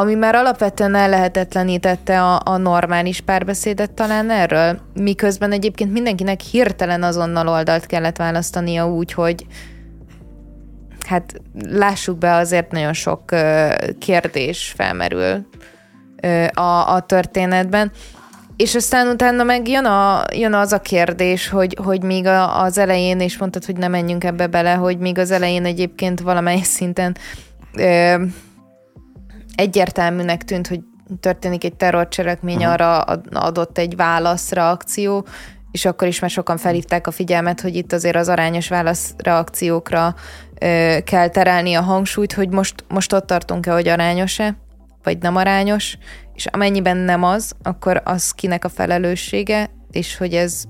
ami 0.00 0.14
már 0.14 0.34
alapvetően 0.34 0.94
ellehetetlenítette 0.94 2.22
a, 2.22 2.40
a 2.44 2.56
normális 2.56 3.20
párbeszédet 3.20 3.90
talán 3.90 4.30
erről, 4.30 4.78
miközben 4.94 5.52
egyébként 5.52 5.92
mindenkinek 5.92 6.40
hirtelen 6.40 7.02
azonnal 7.02 7.48
oldalt 7.48 7.86
kellett 7.86 8.16
választania 8.16 8.88
úgy, 8.88 9.12
hogy 9.12 9.46
hát 11.06 11.34
lássuk 11.68 12.18
be, 12.18 12.34
azért 12.34 12.70
nagyon 12.70 12.92
sok 12.92 13.22
kérdés 13.98 14.74
felmerül 14.76 15.46
a, 16.52 16.94
a 16.94 17.00
történetben. 17.06 17.92
És 18.56 18.74
aztán 18.74 19.08
utána 19.08 19.42
meg 19.42 19.68
jön, 19.68 19.84
a, 19.84 20.24
jön 20.32 20.54
az 20.54 20.72
a 20.72 20.80
kérdés, 20.80 21.48
hogy, 21.48 21.76
hogy 21.84 22.02
még 22.02 22.26
a, 22.26 22.62
az 22.62 22.78
elején, 22.78 23.20
és 23.20 23.38
mondtad, 23.38 23.64
hogy 23.64 23.76
nem 23.76 23.90
menjünk 23.90 24.24
ebbe 24.24 24.46
bele, 24.46 24.72
hogy 24.72 24.98
még 24.98 25.18
az 25.18 25.30
elején 25.30 25.64
egyébként 25.64 26.20
valamely 26.20 26.60
szinten 26.60 27.16
ö, 27.76 28.14
egyértelműnek 29.60 30.44
tűnt, 30.44 30.66
hogy 30.66 30.80
történik 31.20 31.64
egy 31.64 31.76
terrorcselekmény, 31.76 32.64
arra 32.64 32.98
adott 33.32 33.78
egy 33.78 33.96
válaszreakció, 33.96 35.26
és 35.70 35.84
akkor 35.84 36.08
is 36.08 36.20
már 36.20 36.30
sokan 36.30 36.56
felhívták 36.56 37.06
a 37.06 37.10
figyelmet, 37.10 37.60
hogy 37.60 37.76
itt 37.76 37.92
azért 37.92 38.16
az 38.16 38.28
arányos 38.28 38.68
válaszreakciókra 38.68 40.14
ö, 40.60 40.96
kell 41.04 41.28
terelni 41.28 41.74
a 41.74 41.80
hangsúlyt, 41.80 42.32
hogy 42.32 42.48
most, 42.48 42.84
most 42.88 43.12
ott 43.12 43.26
tartunk-e, 43.26 43.72
hogy 43.72 43.88
arányos-e, 43.88 44.56
vagy 45.02 45.18
nem 45.18 45.36
arányos, 45.36 45.98
és 46.34 46.46
amennyiben 46.46 46.96
nem 46.96 47.22
az, 47.22 47.52
akkor 47.62 48.02
az 48.04 48.30
kinek 48.30 48.64
a 48.64 48.68
felelőssége, 48.68 49.70
és 49.90 50.16
hogy 50.16 50.34
ez 50.34 50.64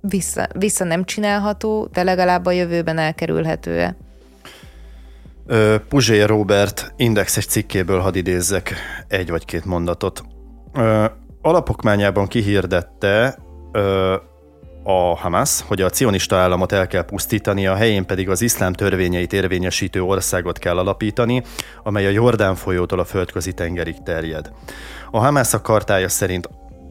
vissza, 0.00 0.46
vissza 0.58 0.84
nem 0.84 1.04
csinálható, 1.04 1.88
de 1.92 2.02
legalább 2.02 2.46
a 2.46 2.50
jövőben 2.50 2.98
elkerülhető-e. 2.98 3.96
Puzsé 5.88 6.22
Robert 6.22 6.92
indexes 6.96 7.46
cikkéből 7.46 8.00
hadd 8.00 8.14
idézzek 8.14 8.74
egy 9.08 9.30
vagy 9.30 9.44
két 9.44 9.64
mondatot. 9.64 10.22
Alapokmányában 11.42 12.26
kihirdette 12.26 13.38
a 14.82 15.16
Hamas, 15.16 15.62
hogy 15.66 15.80
a 15.80 15.90
cionista 15.90 16.36
államot 16.36 16.72
el 16.72 16.86
kell 16.86 17.04
pusztítani, 17.04 17.66
a 17.66 17.74
helyén 17.74 18.06
pedig 18.06 18.28
az 18.28 18.42
iszlám 18.42 18.72
törvényeit 18.72 19.32
érvényesítő 19.32 20.02
országot 20.02 20.58
kell 20.58 20.78
alapítani, 20.78 21.42
amely 21.82 22.06
a 22.06 22.10
Jordán 22.10 22.54
folyótól 22.54 22.98
a 22.98 23.04
földközi 23.04 23.52
tengerig 23.52 24.02
terjed. 24.04 24.52
A 25.10 25.18
Hamas 25.18 25.54
a 25.54 25.60
kartája 25.60 26.08
szerint 26.08 26.48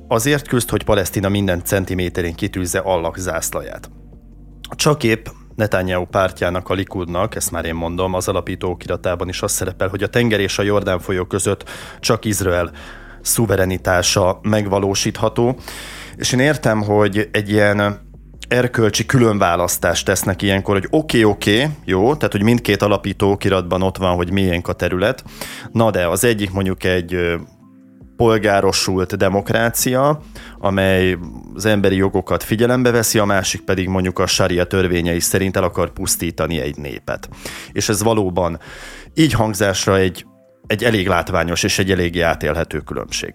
azért 0.08 0.48
küzd, 0.48 0.70
hogy 0.70 0.84
Palesztina 0.84 1.30
minden 1.30 1.64
centiméterén 1.64 2.36
kitűzze 2.36 2.80
Allah 2.80 3.16
zászlaját. 3.16 3.90
Csak 4.76 5.04
épp 5.04 5.26
Netanyahu 5.56 6.06
pártjának, 6.06 6.70
a 6.70 6.74
Likudnak, 6.74 7.36
ezt 7.36 7.52
már 7.52 7.66
én 7.66 7.76
mondom, 7.76 8.14
az 8.14 8.28
alapító 8.28 8.70
okiratában 8.70 9.28
is 9.28 9.42
az 9.42 9.52
szerepel, 9.52 9.88
hogy 9.88 10.04
a 10.04 10.08
tenger 10.08 10.40
és 10.40 10.60
a 10.60 10.64
Jordán 10.64 11.00
folyó 11.00 11.26
között 11.26 11.70
csak 12.00 12.26
Izrael 12.26 12.72
szuverenitása 13.22 14.40
megvalósítható. 14.42 15.56
És 16.16 16.32
én 16.32 16.40
értem, 16.40 16.82
hogy 16.82 17.30
egy 17.32 17.50
ilyen 17.50 18.04
erkölcsi 18.48 19.06
különválasztást 19.06 20.06
tesznek 20.06 20.42
ilyenkor, 20.42 20.74
hogy 20.74 20.88
oké, 20.90 21.24
okay, 21.24 21.32
oké, 21.32 21.62
okay, 21.62 21.76
jó, 21.86 22.16
tehát 22.16 22.32
hogy 22.32 22.44
mindkét 22.44 22.82
alapító 22.82 23.32
okiratban 23.32 23.82
ott 23.82 23.98
van, 23.98 24.16
hogy 24.16 24.32
milyen 24.32 24.62
a 24.64 24.74
terület, 24.74 25.24
na 25.72 25.92
de 25.92 26.08
az 26.08 26.24
egyik 26.24 26.52
mondjuk 26.52 26.84
egy 26.84 27.36
polgárosult 28.18 29.18
demokrácia, 29.18 30.22
amely 30.58 31.18
az 31.54 31.66
emberi 31.66 31.96
jogokat 31.96 32.44
figyelembe 32.44 32.92
veszi, 32.92 33.20
a 33.20 33.26
másik 33.26 33.62
pedig 33.62 33.88
mondjuk 33.88 34.20
a 34.20 34.28
saria 34.28 34.66
törvényei 34.66 35.20
szerint 35.20 35.58
el 35.58 35.64
akar 35.64 35.90
pusztítani 35.94 36.60
egy 36.60 36.78
népet. 36.78 37.30
És 37.72 37.90
ez 37.90 38.04
valóban 38.04 38.60
így 39.14 39.32
hangzásra 39.32 39.98
egy, 39.98 40.26
egy 40.68 40.84
elég 40.84 41.08
látványos 41.08 41.64
és 41.64 41.80
egy 41.80 41.92
eléggé 41.92 42.22
átélhető 42.22 42.80
különbség. 42.80 43.34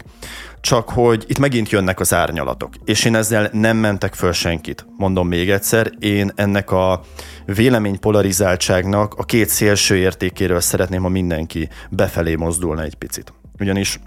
Csak 0.61 0.89
hogy 0.89 1.25
itt 1.27 1.39
megint 1.39 1.71
jönnek 1.71 2.01
az 2.01 2.15
árnyalatok, 2.15 2.75
és 2.85 3.05
én 3.05 3.15
ezzel 3.15 3.49
nem 3.53 3.77
mentek 3.77 4.15
föl 4.15 4.33
senkit. 4.33 4.87
Mondom 4.97 5.29
még 5.29 5.51
egyszer, 5.51 5.91
én 5.99 6.33
ennek 6.35 6.71
a 6.71 7.01
vélemény 7.45 7.99
polarizáltságnak 7.99 9.15
a 9.15 9.25
két 9.25 9.49
szélső 9.49 9.97
értékéről 9.97 10.61
szeretném, 10.61 11.03
ha 11.03 11.09
mindenki 11.09 11.69
befelé 11.91 12.35
mozdulna 12.35 12.83
egy 12.83 12.95
picit. 12.95 13.33
Ugyanis 13.59 14.01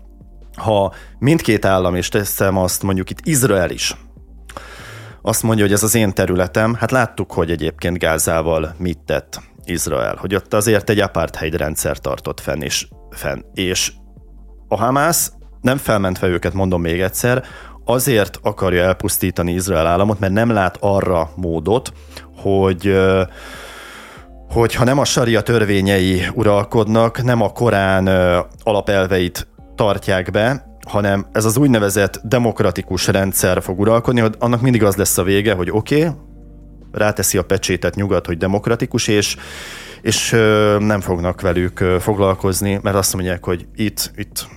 ha 0.56 0.94
mindkét 1.20 1.66
állam, 1.66 1.96
és 1.96 2.10
teszem 2.10 2.58
azt 2.58 2.84
mondjuk 2.84 3.10
itt 3.10 3.20
Izrael 3.24 3.70
is, 3.70 3.96
azt 5.22 5.44
mondja, 5.44 5.64
hogy 5.64 5.74
ez 5.74 5.84
az 5.84 5.96
én 5.96 6.14
területem, 6.14 6.74
hát 6.74 6.92
láttuk, 6.92 7.32
hogy 7.32 7.52
egyébként 7.52 7.98
Gázával 7.98 8.74
mit 8.78 9.00
tett 9.00 9.42
Izrael, 9.66 10.16
hogy 10.20 10.36
ott 10.36 10.54
azért 10.54 10.90
egy 10.90 11.00
apartheid 11.00 11.56
rendszer 11.56 11.98
tartott 11.98 12.40
fenn, 12.40 12.62
és, 12.62 12.88
fenn. 13.12 13.42
és 13.54 13.92
a 14.68 14.78
Hamász 14.78 15.32
nem 15.62 15.78
felmentve 15.78 16.28
őket, 16.28 16.54
mondom 16.54 16.82
még 16.82 17.02
egyszer, 17.02 17.44
azért 17.86 18.40
akarja 18.42 18.84
elpusztítani 18.84 19.54
Izrael 19.54 19.88
államot, 19.88 20.20
mert 20.20 20.34
nem 20.34 20.50
lát 20.50 20.78
arra 20.80 21.30
módot, 21.36 21.94
hogy 22.36 22.96
hogy 24.50 24.74
ha 24.74 24.84
nem 24.84 25.00
a 25.00 25.06
saria 25.06 25.42
törvényei 25.42 26.24
uralkodnak, 26.34 27.24
nem 27.24 27.42
a 27.42 27.52
Korán 27.52 28.08
alapelveit 28.64 29.48
tartják 29.76 30.32
be, 30.32 30.66
hanem 30.88 31.26
ez 31.32 31.46
az 31.46 31.58
úgynevezett 31.58 32.22
demokratikus 32.24 33.08
rendszer 33.08 33.62
fog 33.62 33.80
uralkodni, 33.80 34.20
hogy 34.20 34.36
annak 34.40 34.62
mindig 34.62 34.84
az 34.84 34.96
lesz 34.96 35.18
a 35.18 35.24
vége, 35.24 35.54
hogy 35.54 35.70
oké, 35.72 36.06
okay, 36.06 36.16
ráteszi 36.92 37.38
a 37.38 37.44
pecsétet 37.44 37.96
nyugat, 37.96 38.26
hogy 38.26 38.38
demokratikus, 38.38 39.08
és, 39.08 39.36
és 40.02 40.30
nem 40.80 41.02
fognak 41.02 41.42
velük 41.42 41.84
foglalkozni, 42.00 42.80
mert 42.82 42.96
azt 42.96 43.14
mondják, 43.14 43.46
hogy 43.46 43.68
itt, 43.76 44.12
itt 44.16 44.48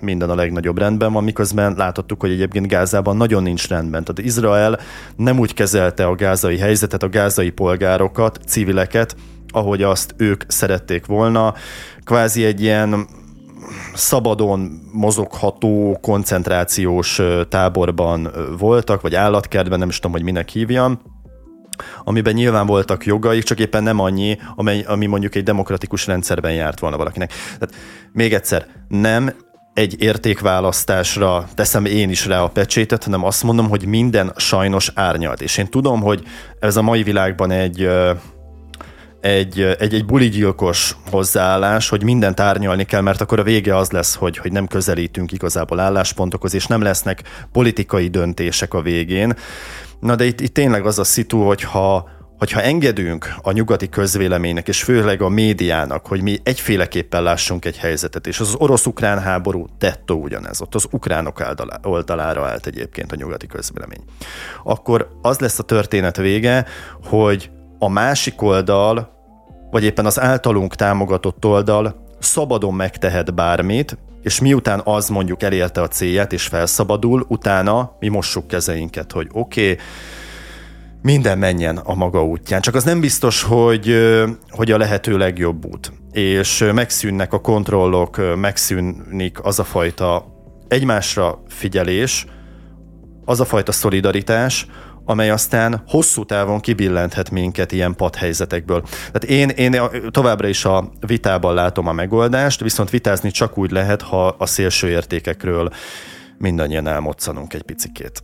minden 0.00 0.30
a 0.30 0.34
legnagyobb 0.34 0.78
rendben 0.78 1.12
van, 1.12 1.24
miközben 1.24 1.74
láthattuk, 1.76 2.20
hogy 2.20 2.30
egyébként 2.30 2.68
Gázában 2.68 3.16
nagyon 3.16 3.42
nincs 3.42 3.68
rendben. 3.68 4.04
Tehát 4.04 4.30
Izrael 4.30 4.78
nem 5.16 5.38
úgy 5.38 5.54
kezelte 5.54 6.06
a 6.06 6.14
gázai 6.14 6.58
helyzetet, 6.58 7.02
a 7.02 7.08
gázai 7.08 7.50
polgárokat, 7.50 8.40
civileket, 8.46 9.16
ahogy 9.48 9.82
azt 9.82 10.14
ők 10.16 10.42
szerették 10.46 11.06
volna. 11.06 11.54
Kvázi 12.04 12.44
egy 12.44 12.62
ilyen 12.62 13.06
szabadon 13.96 14.80
mozogható 14.92 15.98
koncentrációs 16.00 17.20
táborban 17.48 18.30
voltak, 18.58 19.00
vagy 19.00 19.14
állatkertben, 19.14 19.78
nem 19.78 19.88
is 19.88 19.94
tudom, 19.94 20.12
hogy 20.12 20.22
minek 20.22 20.48
hívjam, 20.48 21.00
amiben 22.04 22.34
nyilván 22.34 22.66
voltak 22.66 23.06
jogaik, 23.06 23.42
csak 23.42 23.60
éppen 23.60 23.82
nem 23.82 24.00
annyi, 24.00 24.38
amely, 24.54 24.84
ami 24.86 25.06
mondjuk 25.06 25.34
egy 25.34 25.42
demokratikus 25.42 26.06
rendszerben 26.06 26.52
járt 26.52 26.80
volna 26.80 26.96
valakinek. 26.96 27.32
Tehát 27.58 27.74
még 28.12 28.34
egyszer, 28.34 28.66
nem 28.88 29.34
egy 29.74 30.02
értékválasztásra 30.02 31.48
teszem 31.54 31.84
én 31.84 32.10
is 32.10 32.26
rá 32.26 32.42
a 32.42 32.48
pecsétet, 32.48 33.04
hanem 33.04 33.24
azt 33.24 33.42
mondom, 33.42 33.68
hogy 33.68 33.86
minden 33.86 34.32
sajnos 34.36 34.92
árnyalt. 34.94 35.40
És 35.40 35.58
én 35.58 35.66
tudom, 35.66 36.00
hogy 36.00 36.22
ez 36.60 36.76
a 36.76 36.82
mai 36.82 37.02
világban 37.02 37.50
egy 37.50 37.88
egy, 39.26 39.60
egy, 39.60 39.94
egy 39.94 40.04
buligyilkos 40.04 40.96
hozzáállás, 41.10 41.88
hogy 41.88 42.02
mindent 42.02 42.40
árnyalni 42.40 42.84
kell, 42.84 43.00
mert 43.00 43.20
akkor 43.20 43.38
a 43.38 43.42
vége 43.42 43.76
az 43.76 43.90
lesz, 43.90 44.14
hogy, 44.14 44.36
hogy 44.36 44.52
nem 44.52 44.66
közelítünk 44.66 45.32
igazából 45.32 45.80
álláspontokhoz, 45.80 46.54
és 46.54 46.66
nem 46.66 46.82
lesznek 46.82 47.22
politikai 47.52 48.08
döntések 48.08 48.74
a 48.74 48.82
végén. 48.82 49.34
Na 50.00 50.14
de 50.14 50.24
itt, 50.24 50.40
itt 50.40 50.54
tényleg 50.54 50.86
az 50.86 50.98
a 50.98 51.04
szitu, 51.04 51.42
hogyha 51.42 52.14
hogyha 52.38 52.62
engedünk 52.62 53.34
a 53.42 53.52
nyugati 53.52 53.88
közvéleménynek, 53.88 54.68
és 54.68 54.82
főleg 54.82 55.22
a 55.22 55.28
médiának, 55.28 56.06
hogy 56.06 56.22
mi 56.22 56.38
egyféleképpen 56.42 57.22
lássunk 57.22 57.64
egy 57.64 57.76
helyzetet, 57.76 58.26
és 58.26 58.40
az 58.40 58.54
orosz-ukrán 58.58 59.20
háború 59.20 59.66
tettó 59.78 60.22
ugyanez, 60.22 60.60
ott 60.60 60.74
az 60.74 60.86
ukránok 60.90 61.42
oldalára 61.82 62.46
állt 62.46 62.66
egyébként 62.66 63.12
a 63.12 63.16
nyugati 63.16 63.46
közvélemény, 63.46 64.04
akkor 64.64 65.08
az 65.22 65.38
lesz 65.38 65.58
a 65.58 65.62
történet 65.62 66.16
vége, 66.16 66.66
hogy 67.04 67.50
a 67.78 67.88
másik 67.88 68.42
oldal, 68.42 69.15
vagy 69.70 69.84
éppen 69.84 70.06
az 70.06 70.20
általunk 70.20 70.74
támogatott 70.74 71.44
oldal 71.44 72.04
szabadon 72.18 72.74
megtehet 72.74 73.34
bármit, 73.34 73.98
és 74.22 74.40
miután 74.40 74.80
az 74.84 75.08
mondjuk 75.08 75.42
elérte 75.42 75.80
a 75.80 75.88
célját 75.88 76.32
és 76.32 76.46
felszabadul, 76.46 77.24
utána 77.28 77.96
mi 78.00 78.08
mossuk 78.08 78.46
kezeinket, 78.46 79.12
hogy 79.12 79.28
oké, 79.32 79.70
okay, 79.70 79.84
minden 81.02 81.38
menjen 81.38 81.76
a 81.76 81.94
maga 81.94 82.24
útján. 82.24 82.60
Csak 82.60 82.74
az 82.74 82.84
nem 82.84 83.00
biztos, 83.00 83.42
hogy, 83.42 83.96
hogy 84.50 84.70
a 84.70 84.78
lehető 84.78 85.16
legjobb 85.16 85.64
út. 85.64 85.92
És 86.12 86.64
megszűnnek 86.74 87.32
a 87.32 87.40
kontrollok, 87.40 88.36
megszűnik 88.36 89.44
az 89.44 89.58
a 89.58 89.64
fajta 89.64 90.26
egymásra 90.68 91.42
figyelés, 91.48 92.26
az 93.24 93.40
a 93.40 93.44
fajta 93.44 93.72
szolidaritás, 93.72 94.66
amely 95.08 95.30
aztán 95.30 95.82
hosszú 95.86 96.24
távon 96.24 96.60
kibillenthet 96.60 97.30
minket 97.30 97.72
ilyen 97.72 97.94
padhelyzetekből. 97.94 98.82
Tehát 98.82 99.24
én, 99.24 99.48
én 99.48 99.80
továbbra 100.10 100.48
is 100.48 100.64
a 100.64 100.90
vitában 101.06 101.54
látom 101.54 101.86
a 101.86 101.92
megoldást, 101.92 102.60
viszont 102.60 102.90
vitázni 102.90 103.30
csak 103.30 103.58
úgy 103.58 103.70
lehet, 103.70 104.02
ha 104.02 104.26
a 104.26 104.46
szélső 104.46 104.88
értékekről 104.88 105.70
mindannyian 106.38 106.86
elmoccanunk 106.86 107.54
egy 107.54 107.62
picikét. 107.62 108.22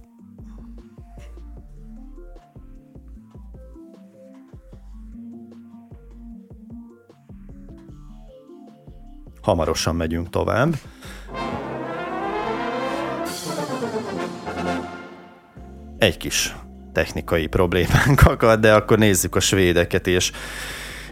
Hamarosan 9.42 9.96
megyünk 9.96 10.30
tovább. 10.30 10.74
Egy 15.98 16.16
kis 16.16 16.54
technikai 16.92 17.46
problémánk 17.46 18.22
akad, 18.24 18.60
de 18.60 18.74
akkor 18.74 18.98
nézzük 18.98 19.36
a 19.36 19.40
svédeket, 19.40 20.06
és 20.06 20.30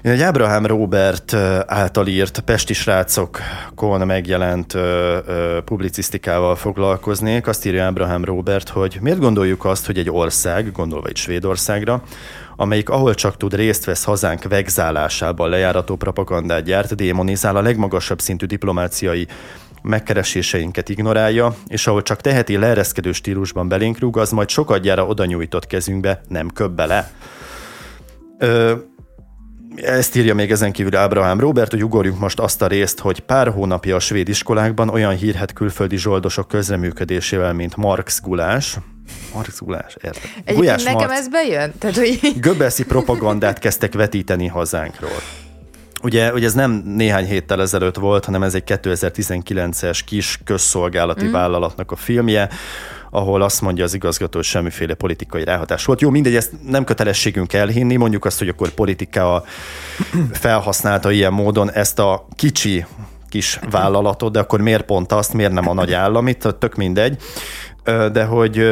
én 0.02 0.12
egy 0.12 0.20
Abraham 0.20 0.66
Robert 0.66 1.34
által 1.66 2.06
írt 2.06 2.40
Pesti 2.40 2.74
srácokon 2.74 4.06
megjelent 4.06 4.76
publicisztikával 5.64 6.56
foglalkoznék. 6.56 7.46
Azt 7.46 7.66
írja 7.66 7.86
Abraham 7.86 8.24
Robert, 8.24 8.68
hogy 8.68 8.98
miért 9.00 9.18
gondoljuk 9.18 9.64
azt, 9.64 9.86
hogy 9.86 9.98
egy 9.98 10.10
ország, 10.10 10.72
gondolva 10.72 11.08
itt 11.08 11.16
Svédországra, 11.16 12.02
amelyik 12.56 12.88
ahol 12.88 13.14
csak 13.14 13.36
tud 13.36 13.54
részt 13.54 13.84
vesz 13.84 14.04
hazánk 14.04 14.42
vegzálásában 14.44 15.48
lejárató 15.48 15.96
propagandát 15.96 16.64
gyárt, 16.64 16.94
démonizál 16.94 17.56
a 17.56 17.62
legmagasabb 17.62 18.20
szintű 18.20 18.46
diplomáciai 18.46 19.26
megkereséseinket 19.82 20.88
ignorálja, 20.88 21.56
és 21.66 21.86
ahol 21.86 22.02
csak 22.02 22.20
teheti 22.20 22.56
leereszkedő 22.56 23.12
stílusban 23.12 23.68
belénk 23.68 23.98
rúg, 23.98 24.18
az 24.18 24.30
majd 24.30 24.48
sokadjára 24.48 25.06
oda 25.06 25.24
nyújtott 25.24 25.66
kezünkbe 25.66 26.20
nem 26.28 26.48
köbb 26.48 26.72
bele. 26.72 27.10
Ö, 28.38 28.74
ezt 29.76 30.16
írja 30.16 30.34
még 30.34 30.50
ezen 30.50 30.72
kívül 30.72 30.96
Ábrahám 30.96 31.40
Robert, 31.40 31.70
hogy 31.70 31.84
ugorjunk 31.84 32.18
most 32.18 32.40
azt 32.40 32.62
a 32.62 32.66
részt, 32.66 32.98
hogy 32.98 33.20
pár 33.20 33.48
hónapja 33.48 33.96
a 33.96 34.00
svéd 34.00 34.28
iskolákban 34.28 34.88
olyan 34.88 35.16
hírhet 35.16 35.52
külföldi 35.52 35.96
zsoldosok 35.96 36.48
közreműködésével, 36.48 37.52
mint 37.52 37.76
Marx 37.76 38.20
Gulás, 38.20 38.76
Marx 39.34 39.60
Gulás, 39.60 39.96
érted? 40.02 40.56
Gulyás 40.56 40.82
nekem 40.82 40.98
Marx, 40.98 41.18
ez 41.18 41.28
bejön? 41.28 41.72
Tehát, 41.78 41.96
hogy... 41.96 42.20
Göbbelszi 42.40 42.84
propagandát 42.84 43.58
kezdtek 43.58 43.94
vetíteni 43.94 44.46
hazánkról. 44.46 45.20
Ugye, 46.02 46.32
ugye 46.32 46.46
ez 46.46 46.54
nem 46.54 46.70
néhány 46.70 47.26
héttel 47.26 47.60
ezelőtt 47.60 47.96
volt, 47.96 48.24
hanem 48.24 48.42
ez 48.42 48.54
egy 48.54 48.62
2019-es 48.66 50.00
kis 50.06 50.40
közszolgálati 50.44 51.26
mm. 51.26 51.32
vállalatnak 51.32 51.90
a 51.90 51.96
filmje, 51.96 52.48
ahol 53.10 53.42
azt 53.42 53.60
mondja 53.60 53.84
az 53.84 53.94
igazgató, 53.94 54.36
hogy 54.36 54.46
semmiféle 54.46 54.94
politikai 54.94 55.44
ráhatás 55.44 55.84
volt. 55.84 56.00
Jó, 56.00 56.10
mindegy, 56.10 56.36
ezt 56.36 56.52
nem 56.66 56.84
kötelességünk 56.84 57.52
elhinni, 57.52 57.96
mondjuk 57.96 58.24
azt, 58.24 58.38
hogy 58.38 58.48
akkor 58.48 58.68
politika 58.68 59.44
felhasználta 60.32 61.10
ilyen 61.10 61.32
módon 61.32 61.70
ezt 61.70 61.98
a 61.98 62.26
kicsi 62.36 62.84
kis 63.28 63.60
vállalatot, 63.70 64.32
de 64.32 64.38
akkor 64.38 64.60
miért 64.60 64.84
pont 64.84 65.12
azt, 65.12 65.32
miért 65.32 65.52
nem 65.52 65.68
a 65.68 65.74
nagy 65.74 65.92
államit, 65.92 66.54
tök 66.58 66.74
mindegy. 66.74 67.16
De 67.84 68.24
hogy 68.24 68.64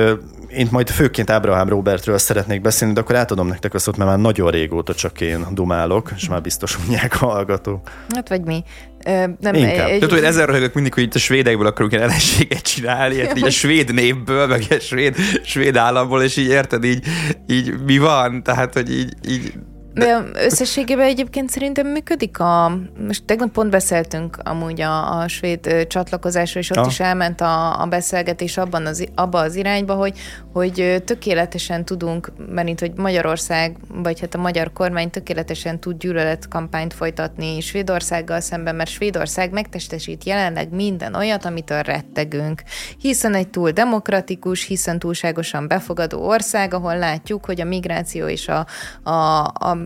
én 0.48 0.68
majd 0.70 0.90
főként 0.90 1.30
Ábrahám 1.30 1.68
Robertről 1.68 2.18
szeretnék 2.18 2.60
beszélni, 2.60 2.94
de 2.94 3.00
akkor 3.00 3.16
átadom 3.16 3.46
nektek 3.46 3.74
azt, 3.74 3.96
mert 3.96 4.10
már 4.10 4.18
nagyon 4.18 4.50
régóta 4.50 4.94
csak 4.94 5.20
én 5.20 5.46
dumálok, 5.50 6.12
és 6.16 6.28
már 6.28 6.40
biztos 6.40 6.78
unják 6.86 7.22
a 7.22 7.26
hallgató. 7.26 7.82
Hát 8.14 8.28
vagy 8.28 8.44
mi. 8.44 8.64
Ö, 9.06 9.24
nem, 9.40 9.54
Inkább. 9.54 9.88
Egy... 9.88 10.00
Tudod, 10.00 10.18
hogy 10.18 10.26
ezzel 10.26 10.46
röhögök 10.46 10.74
mindig, 10.74 10.94
hogy 10.94 11.02
itt 11.02 11.14
a 11.14 11.18
svédekből 11.18 11.66
akarunk 11.66 11.92
ilyen 11.92 12.04
ellenséget 12.04 12.62
csinálni, 12.62 13.14
ja, 13.14 13.30
így 13.36 13.46
a 13.46 13.50
svéd 13.50 13.94
népből, 13.94 14.46
meg 14.46 14.66
a 14.70 14.80
svéd, 14.80 15.16
svéd 15.44 15.76
államból, 15.76 16.22
és 16.22 16.36
így 16.36 16.48
érted, 16.48 16.84
így, 16.84 17.06
így 17.46 17.74
mi 17.86 17.98
van, 17.98 18.42
tehát, 18.42 18.72
hogy 18.72 18.98
így, 18.98 19.14
így 19.28 19.52
de 19.98 20.24
összességében 20.34 21.06
egyébként 21.06 21.50
szerintem 21.50 21.86
működik 21.86 22.38
a... 22.38 22.78
Most 23.06 23.24
tegnap 23.24 23.52
pont 23.52 23.70
beszéltünk 23.70 24.38
amúgy 24.44 24.80
a, 24.80 25.20
a 25.20 25.28
svéd 25.28 25.86
csatlakozásról, 25.88 26.62
és 26.62 26.70
ott 26.70 26.76
ja. 26.76 26.86
is 26.86 27.00
elment 27.00 27.40
a, 27.40 27.80
a 27.80 27.86
beszélgetés 27.86 28.56
abban 28.56 28.86
az, 28.86 29.06
abba 29.14 29.38
az 29.38 29.54
irányba, 29.54 29.94
hogy, 29.94 30.18
hogy 30.52 31.02
tökéletesen 31.04 31.84
tudunk, 31.84 32.32
mert 32.50 32.80
hogy 32.80 32.92
Magyarország, 32.96 33.76
vagy 33.88 34.20
hát 34.20 34.34
a 34.34 34.38
magyar 34.38 34.72
kormány 34.72 35.10
tökéletesen 35.10 35.80
tud 35.80 35.98
gyűlöletkampányt 35.98 36.94
folytatni 36.94 37.60
Svédországgal 37.60 38.40
szemben, 38.40 38.74
mert 38.74 38.90
Svédország 38.90 39.52
megtestesít 39.52 40.24
jelenleg 40.24 40.70
minden 40.70 41.14
olyat, 41.14 41.44
amitől 41.44 41.82
rettegünk. 41.82 42.62
Hiszen 42.98 43.34
egy 43.34 43.48
túl 43.48 43.70
demokratikus, 43.70 44.64
hiszen 44.64 44.98
túlságosan 44.98 45.68
befogadó 45.68 46.26
ország, 46.26 46.74
ahol 46.74 46.98
látjuk, 46.98 47.44
hogy 47.44 47.60
a 47.60 47.64
migráció 47.64 48.26
és 48.26 48.48
a, 48.48 48.66
a, 49.02 49.44
a 49.44 49.76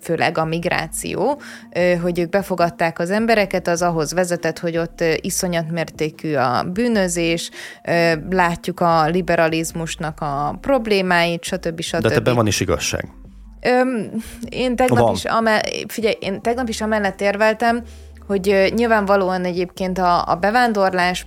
főleg 0.00 0.38
a 0.38 0.44
migráció, 0.44 1.40
hogy 2.02 2.18
ők 2.18 2.28
befogadták 2.28 2.98
az 2.98 3.10
embereket, 3.10 3.68
az 3.68 3.82
ahhoz 3.82 4.12
vezetett, 4.12 4.58
hogy 4.58 4.76
ott 4.76 5.04
iszonyat 5.20 5.70
mértékű 5.70 6.34
a 6.34 6.62
bűnözés, 6.62 7.50
látjuk 8.30 8.80
a 8.80 9.06
liberalizmusnak 9.06 10.20
a 10.20 10.58
problémáit, 10.60 11.44
stb. 11.44 11.80
stb. 11.80 12.06
De 12.06 12.14
ebben 12.14 12.34
van 12.34 12.46
is 12.46 12.60
igazság. 12.60 13.08
Öm, 13.62 14.10
én 14.48 14.76
tegnap 14.76 14.98
van. 14.98 15.14
is, 15.14 15.24
amell- 15.24 15.68
figyelj, 15.88 16.14
én 16.20 16.40
tegnap 16.40 16.68
is 16.68 16.80
amellett 16.80 17.20
érveltem, 17.20 17.82
hogy 18.26 18.72
nyilvánvalóan 18.74 19.44
egyébként 19.44 19.98
a, 19.98 20.28
a 20.28 20.34
bevándorlás 20.34 21.24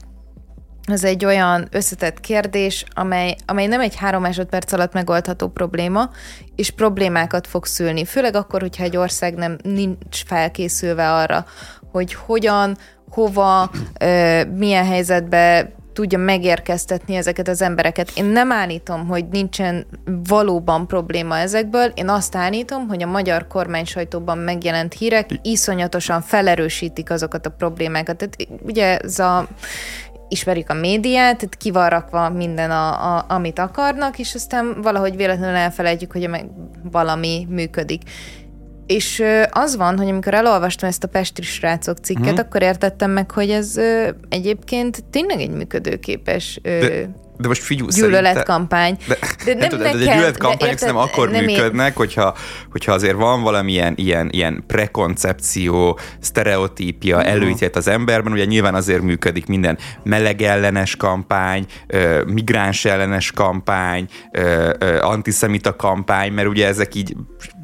ez 0.85 1.03
egy 1.03 1.25
olyan 1.25 1.67
összetett 1.71 2.19
kérdés, 2.19 2.85
amely, 2.93 3.35
amely 3.45 3.67
nem 3.67 3.79
egy 3.79 3.95
három 3.95 4.21
másodperc 4.21 4.71
alatt 4.71 4.93
megoldható 4.93 5.47
probléma, 5.47 6.09
és 6.55 6.69
problémákat 6.69 7.47
fog 7.47 7.65
szülni. 7.65 8.05
Főleg 8.05 8.35
akkor, 8.35 8.61
hogyha 8.61 8.83
egy 8.83 8.97
ország 8.97 9.35
nem 9.35 9.57
nincs 9.63 10.23
felkészülve 10.25 11.13
arra, 11.13 11.45
hogy 11.91 12.13
hogyan, 12.13 12.77
hova, 13.09 13.71
milyen 14.55 14.85
helyzetbe 14.85 15.71
tudja 15.93 16.17
megérkeztetni 16.17 17.15
ezeket 17.15 17.47
az 17.47 17.61
embereket. 17.61 18.11
Én 18.15 18.25
nem 18.25 18.51
állítom, 18.51 19.07
hogy 19.07 19.27
nincsen 19.27 19.85
valóban 20.27 20.87
probléma 20.87 21.37
ezekből, 21.37 21.91
én 21.93 22.09
azt 22.09 22.35
állítom, 22.35 22.87
hogy 22.87 23.03
a 23.03 23.07
magyar 23.07 23.47
kormány 23.47 23.85
sajtóban 23.85 24.37
megjelent 24.37 24.93
hírek 24.93 25.29
iszonyatosan 25.41 26.21
felerősítik 26.21 27.11
azokat 27.11 27.45
a 27.45 27.49
problémákat. 27.49 28.17
Tehát 28.17 28.37
ugye 28.61 28.97
ez 28.97 29.19
a 29.19 29.47
ismerik 30.33 30.69
a 30.69 30.73
médiát, 30.73 31.37
tehát 31.37 31.57
ki 31.57 31.71
van 31.71 31.89
rakva 31.89 32.29
minden, 32.29 32.71
a, 32.71 33.15
a, 33.15 33.25
amit 33.27 33.59
akarnak, 33.59 34.19
és 34.19 34.35
aztán 34.35 34.81
valahogy 34.81 35.15
véletlenül 35.15 35.55
elfelejtjük, 35.55 36.11
hogy 36.11 36.29
valami 36.91 37.47
működik. 37.49 38.01
És 38.85 39.23
az 39.49 39.75
van, 39.75 39.97
hogy 39.97 40.09
amikor 40.09 40.33
elolvastam 40.33 40.89
ezt 40.89 41.03
a 41.03 41.07
Pesti 41.07 41.41
srácok 41.41 41.97
cikket, 41.97 42.27
hmm. 42.27 42.37
akkor 42.37 42.61
értettem 42.61 43.11
meg, 43.11 43.31
hogy 43.31 43.49
ez 43.49 43.79
egyébként 44.29 45.03
tényleg 45.09 45.39
egy 45.39 45.49
működőképes 45.49 46.59
de, 46.61 47.09
de 47.43 47.49
most 47.49 47.61
figyelj, 47.61 47.89
gyűlöletkampány. 47.91 48.97
De, 49.07 49.17
de 49.45 49.53
nem, 49.59 49.69
nem, 49.69 49.79
de, 49.79 49.91
de 49.91 50.13
gyűlöletkampányok 50.13 50.79
nem 50.79 50.97
akkor 50.97 51.29
nem 51.29 51.43
működnek, 51.43 51.87
ér... 51.87 51.95
hogyha, 51.95 52.35
hogyha 52.71 52.91
azért 52.91 53.15
van 53.15 53.41
valamilyen 53.41 53.93
ilyen, 53.95 54.29
ilyen 54.31 54.63
prekoncepció, 54.67 55.99
sztereotípia, 56.19 57.17
uh-huh. 57.17 57.31
előítélet 57.31 57.75
az 57.75 57.87
emberben, 57.87 58.31
ugye 58.31 58.45
nyilván 58.45 58.75
azért 58.75 59.01
működik 59.01 59.45
minden 59.45 59.77
meleg 60.03 60.41
ellenes 60.41 60.95
kampány, 60.95 61.65
migráns 62.25 62.85
ellenes 62.85 63.31
kampány, 63.31 64.07
antiszemita 64.99 65.75
kampány, 65.75 66.31
mert 66.31 66.47
ugye 66.47 66.67
ezek 66.67 66.95
így 66.95 67.15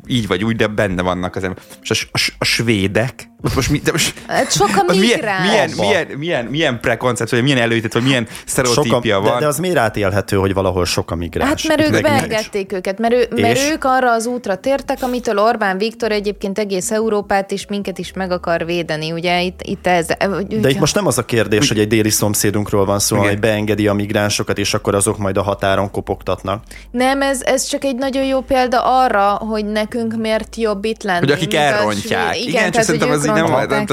így 0.10 0.28
vagy 0.28 0.44
úgy, 0.44 0.56
de 0.56 0.68
benne 0.68 1.02
vannak 1.02 1.36
az 1.36 1.44
emberek. 1.44 1.68
És 1.82 1.90
a, 1.90 1.96
a, 2.12 2.20
a 2.38 2.46
svédek, 2.46 3.29
most, 3.56 3.70
mi, 3.70 3.80
de 3.84 3.92
most, 3.92 4.14
hát 4.28 4.52
sok 4.52 4.70
a 4.76 4.94
milyen, 4.94 5.20
milyen, 5.42 5.70
milyen, 5.78 6.08
milyen, 6.18 6.46
milyen 6.46 6.80
prekoncepció, 6.80 7.38
vagy 7.38 7.48
milyen 7.48 7.64
előítet, 7.64 7.94
vagy 7.94 8.04
milyen 8.04 8.28
sztereotípia 8.46 9.20
van. 9.20 9.34
De, 9.34 9.40
de, 9.40 9.48
az 9.48 9.60
miért 9.60 9.78
átélhető, 9.78 10.38
hogy 10.38 10.54
valahol 10.54 10.86
sok 10.86 11.12
a 11.12 11.16
migráns? 11.16 11.68
Hát 11.68 11.78
mert 11.78 11.96
ők 11.96 12.02
beengedték 12.02 12.74
őket, 12.74 13.00
mert, 13.00 13.14
ő, 13.14 13.28
mert 13.36 13.60
ők 13.72 13.84
arra 13.84 14.12
az 14.12 14.26
útra 14.26 14.56
tértek, 14.56 14.98
amitől 15.02 15.38
Orbán 15.38 15.78
Viktor 15.78 16.12
egyébként 16.12 16.60
egész 16.60 16.92
Európát 16.92 17.52
és 17.52 17.66
minket 17.68 17.98
is 17.98 18.14
meg 18.14 18.32
akar 18.32 18.66
védeni, 18.66 19.12
ugye 19.12 19.42
itt, 19.42 19.60
itt 19.62 19.88
ez. 19.88 20.08
Ugye? 20.44 20.60
De 20.60 20.70
itt 20.70 20.80
most 20.80 20.96
nem 20.96 21.08
az 21.08 21.18
a 21.18 21.26
kérdés, 21.26 21.68
hogy 21.68 21.80
egy 21.80 21.88
déli 21.88 22.10
szomszédunkról 22.10 22.86
van 22.86 23.00
szó, 23.00 23.18
hogy 23.18 23.40
beengedi 23.40 23.88
a 23.88 23.94
migránsokat, 23.94 24.58
és 24.58 24.74
akkor 24.74 24.96
azok 24.96 25.18
majd 25.18 25.38
a 25.38 25.42
határon 25.42 25.92
kopogtatnak. 25.92 26.64
Nem, 26.92 27.22
ez, 27.22 27.42
ez 27.42 27.64
csak 27.64 27.84
egy 27.84 27.96
nagyon 27.96 28.24
jó 28.24 28.42
példa 28.42 29.04
arra, 29.04 29.30
hogy 29.30 29.66
nekünk 29.66 30.16
miért 30.16 30.56
jobb 30.56 30.86
itt 30.86 31.04
lenni. 31.04 31.20
Hogy 31.20 31.32
akik 31.32 31.54
elrontják. 31.54 32.38
Igen, 32.38 32.50
Igen 32.50 32.72
csak 32.72 32.84
szerintem 32.84 33.12
az 33.12 33.29
így 33.30 33.44
nem, 33.44 33.68
nem 33.68 33.86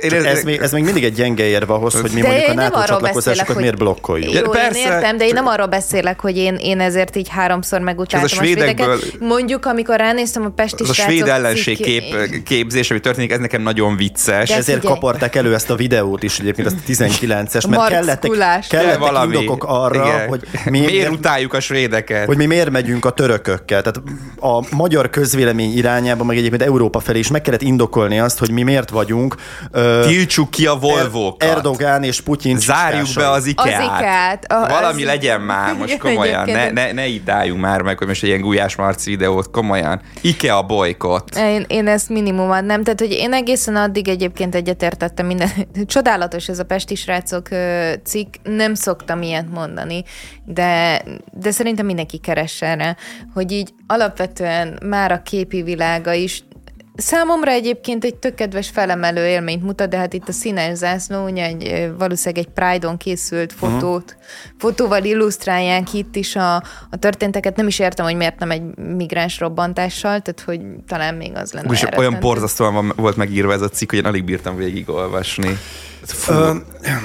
ez, 0.00 0.24
ez, 0.24 0.42
még, 0.42 0.60
ez 0.60 0.72
még 0.72 0.84
mindig 0.84 1.04
egy 1.04 1.14
gyenge 1.14 1.44
érve 1.44 1.72
ahhoz, 1.72 2.00
hogy 2.00 2.10
mi 2.14 2.20
de 2.20 2.28
mondjuk 2.28 2.48
a 2.48 2.54
NATO 2.54 2.84
csatlakozásokat 2.84 3.46
hogy... 3.46 3.62
miért 3.62 3.76
blokkoljuk. 3.76 4.32
Jó, 4.32 4.50
Persze, 4.50 4.78
én 4.78 4.86
értem, 4.86 5.16
de 5.16 5.26
én 5.26 5.34
nem 5.34 5.46
arról 5.46 5.66
beszélek, 5.66 6.20
hogy 6.20 6.36
én, 6.36 6.54
én 6.54 6.80
ezért 6.80 7.16
így 7.16 7.28
háromszor 7.28 7.80
megutáltam 7.80 8.38
a, 8.38 8.40
a 8.40 8.44
svédeket. 8.44 9.18
Mondjuk, 9.20 9.66
amikor 9.66 9.96
ránéztem 9.96 10.44
a 10.44 10.48
Pesti 10.48 10.82
Az 10.82 10.90
a 10.90 10.92
svéd 10.92 11.26
ellenség 11.26 11.80
kép, 11.80 12.02
képzés, 12.44 12.90
ami 12.90 13.00
történik, 13.00 13.32
ez 13.32 13.38
nekem 13.38 13.62
nagyon 13.62 13.96
vicces. 13.96 14.48
De 14.48 14.56
ezért 14.56 14.84
kaparták 14.84 15.34
elő 15.34 15.54
ezt 15.54 15.70
a 15.70 15.74
videót 15.74 16.22
is 16.22 16.38
egyébként, 16.38 16.66
azt 16.66 16.76
a 16.76 16.92
19-es, 16.92 17.68
mert 17.68 17.88
kellettek, 17.88 18.30
kellettek 18.68 18.98
valami, 18.98 19.36
indokok 19.36 19.64
arra, 19.64 20.06
igen. 20.06 20.28
hogy 20.28 20.42
mi, 20.64 20.80
miért 20.80 21.10
utáljuk 21.10 21.52
a 21.52 21.60
svédeket. 21.60 22.26
Hogy 22.26 22.36
mi 22.36 22.46
miért 22.46 22.70
megyünk 22.70 23.04
a 23.04 23.10
törökökkel. 23.10 23.82
Tehát 23.82 24.02
a 24.40 24.76
magyar 24.76 25.10
közvélemény 25.10 25.76
irányába, 25.76 26.24
meg 26.24 26.36
egyébként 26.36 26.62
Európa 26.62 27.00
felé 27.00 27.18
is 27.18 27.28
meg 27.28 27.42
kellett 27.42 27.62
indokolni 27.62 28.20
azt, 28.20 28.38
hogy 28.38 28.50
mi 28.50 28.62
miért 28.62 28.77
vagyunk 28.86 29.34
Tiltsuk 30.02 30.50
ki 30.50 30.66
a 30.66 30.74
Volvo-kat. 30.74 31.42
Erdogán 31.42 32.02
és 32.02 32.20
Putyin 32.20 32.58
Zárjuk 32.58 33.08
be 33.14 33.30
az 33.30 33.46
Ikea-t. 33.46 33.66
Az 33.66 33.84
Ikea-t. 33.84 34.44
A, 34.52 34.68
Valami 34.68 35.02
az... 35.02 35.08
legyen 35.08 35.40
már, 35.40 35.74
most 35.74 35.98
komolyan. 35.98 36.50
Ne, 36.50 36.70
ne, 36.70 36.92
ne 36.92 37.06
itt 37.06 37.28
álljunk 37.28 37.60
már 37.60 37.82
meg, 37.82 37.98
hogy 37.98 38.06
most 38.06 38.22
egy 38.22 38.28
ilyen 38.28 38.40
Gulyás 38.40 38.76
Marci 38.76 39.10
videót, 39.10 39.50
komolyan. 39.50 40.00
Ikea 40.20 40.62
bolykot. 40.62 41.36
Én, 41.36 41.64
én 41.68 41.86
ezt 41.86 42.08
minimum 42.08 42.50
adnám. 42.50 42.82
Tehát, 42.82 43.00
hogy 43.00 43.12
én 43.12 43.32
egészen 43.32 43.76
addig 43.76 44.08
egyébként 44.08 44.54
egyetértettem 44.54 45.26
minden. 45.26 45.50
Csodálatos 45.86 46.48
ez 46.48 46.58
a 46.58 46.64
Pesti 46.64 46.94
srácok 46.94 47.48
cikk. 48.04 48.34
Nem 48.42 48.74
szoktam 48.74 49.22
ilyet 49.22 49.50
mondani, 49.50 50.02
de, 50.44 51.02
de 51.32 51.50
szerintem 51.50 51.86
mindenki 51.86 52.18
keres 52.18 52.62
erre, 52.62 52.96
hogy 53.34 53.52
így 53.52 53.72
alapvetően 53.86 54.78
már 54.84 55.12
a 55.12 55.22
képi 55.22 55.62
világa 55.62 56.12
is 56.12 56.44
Számomra 57.00 57.50
egyébként 57.50 58.04
egy 58.04 58.14
tök 58.14 58.34
kedves 58.34 58.68
felemelő 58.68 59.26
élményt 59.26 59.62
mutat, 59.62 59.88
de 59.88 59.96
hát 59.96 60.12
itt 60.12 60.28
a 60.28 60.32
színes 60.32 60.76
zászló, 60.76 61.24
ugye 61.24 61.44
egy, 61.44 61.92
valószínűleg 61.98 62.46
egy 62.46 62.52
Pride-on 62.52 62.96
készült 62.96 63.52
fotót, 63.52 64.16
uh-huh. 64.16 64.58
fotóval 64.58 65.04
illusztrálják 65.04 65.92
itt 65.92 66.16
is 66.16 66.36
a, 66.36 66.54
a 66.90 66.96
történteket. 66.98 67.56
Nem 67.56 67.66
is 67.66 67.78
értem, 67.78 68.04
hogy 68.04 68.16
miért 68.16 68.38
nem 68.38 68.50
egy 68.50 68.62
migráns 68.76 69.38
robbantással, 69.38 70.20
tehát 70.20 70.42
hogy 70.44 70.60
talán 70.86 71.14
még 71.14 71.32
az 71.34 71.52
lenne. 71.52 71.72
És 71.72 71.84
olyan 71.96 72.16
borzasztóan 72.20 72.92
volt 72.96 73.16
megírva 73.16 73.52
ez 73.52 73.62
a 73.62 73.68
cikk, 73.68 73.90
hogy 73.90 73.98
én 73.98 74.04
alig 74.04 74.24
bírtam 74.24 74.56
végigolvasni. 74.56 75.58
Fú. 76.02 76.32
Ö, 76.32 76.54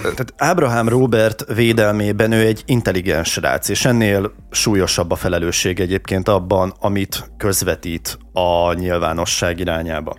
tehát 0.02 0.34
Ábrahám 0.38 0.90
Robert 0.90 1.54
védelmében 1.54 2.32
ő 2.32 2.46
egy 2.46 2.64
intelligens 2.66 3.32
srác, 3.32 3.70
és 3.70 3.86
ennél 3.86 4.32
súlyosabb 4.52 5.12
a 5.12 5.16
felelősség 5.16 5.80
egyébként 5.80 6.28
abban, 6.28 6.74
amit 6.80 7.32
közvetít 7.38 8.18
a 8.34 8.74
nyilvánosság 8.74 9.60
irányába. 9.60 10.18